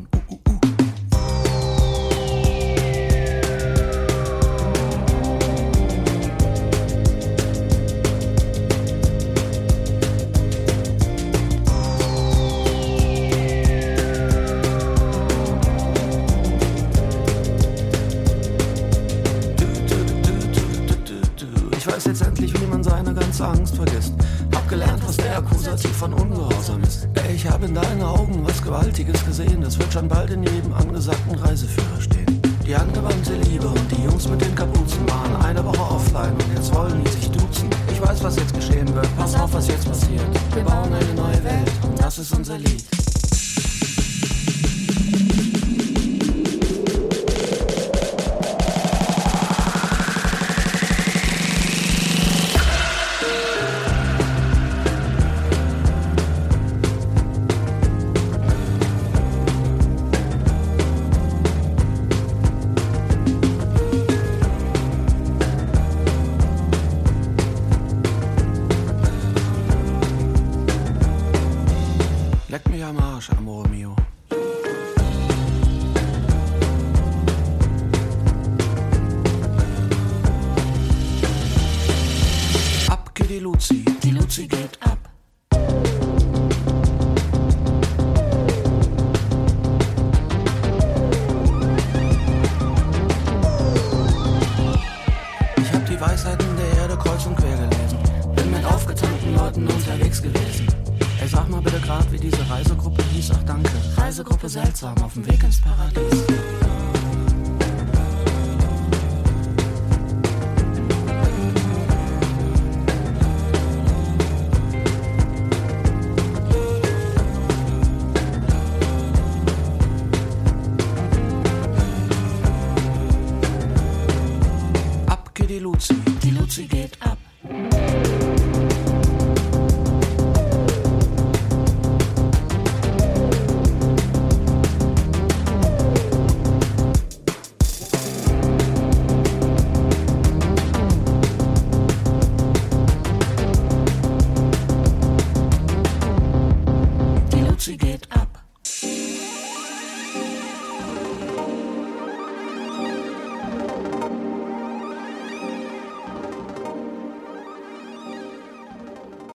Angst 23.47 23.75
vergisst. 23.75 24.13
Hab 24.53 24.67
gelernt, 24.69 25.01
was 25.05 25.17
der 25.17 25.37
Akkusativ 25.37 25.91
von 25.91 26.13
Ungehorsam 26.13 26.81
ist. 26.83 27.07
Ey, 27.15 27.35
ich 27.35 27.47
hab 27.47 27.63
in 27.63 27.73
deinen 27.73 28.01
Augen 28.01 28.45
was 28.45 28.61
Gewaltiges 28.61 29.25
gesehen. 29.25 29.61
Das 29.61 29.77
wird 29.77 29.91
schon 29.91 30.07
bald 30.07 30.31
in 30.31 30.43
jedem 30.43 30.73
angesagten 30.73 31.35
Reiseführer 31.35 31.99
stehen. 31.99 32.41
Die 32.65 32.75
angewandte 32.75 33.35
Liebe 33.35 33.67
und 33.67 33.91
die 33.91 34.03
Jungs 34.03 34.27
mit 34.29 34.41
den 34.41 34.55
Kapuzen 34.55 35.07
waren 35.09 35.35
eine 35.45 35.63
Woche 35.65 35.95
offline 35.95 36.33
und 36.33 36.55
jetzt 36.55 36.73
wollen 36.73 37.03
die 37.03 37.11
sich 37.11 37.29
duzen. 37.31 37.69
Ich 37.91 38.01
weiß, 38.01 38.23
was 38.23 38.35
jetzt 38.37 38.53
geschehen 38.53 38.93
wird. 38.95 39.07
Pass 39.17 39.35
auf, 39.35 39.53
was 39.53 39.67
jetzt 39.67 39.87
passiert. 39.87 40.21
Wir 40.53 40.63
bauen 40.63 40.93
eine 40.93 41.13
neue 41.13 41.43
Welt 41.43 41.71
und 41.83 42.01
das 42.01 42.19
ist 42.19 42.33
unser 42.33 42.57
Lied. 42.57 42.92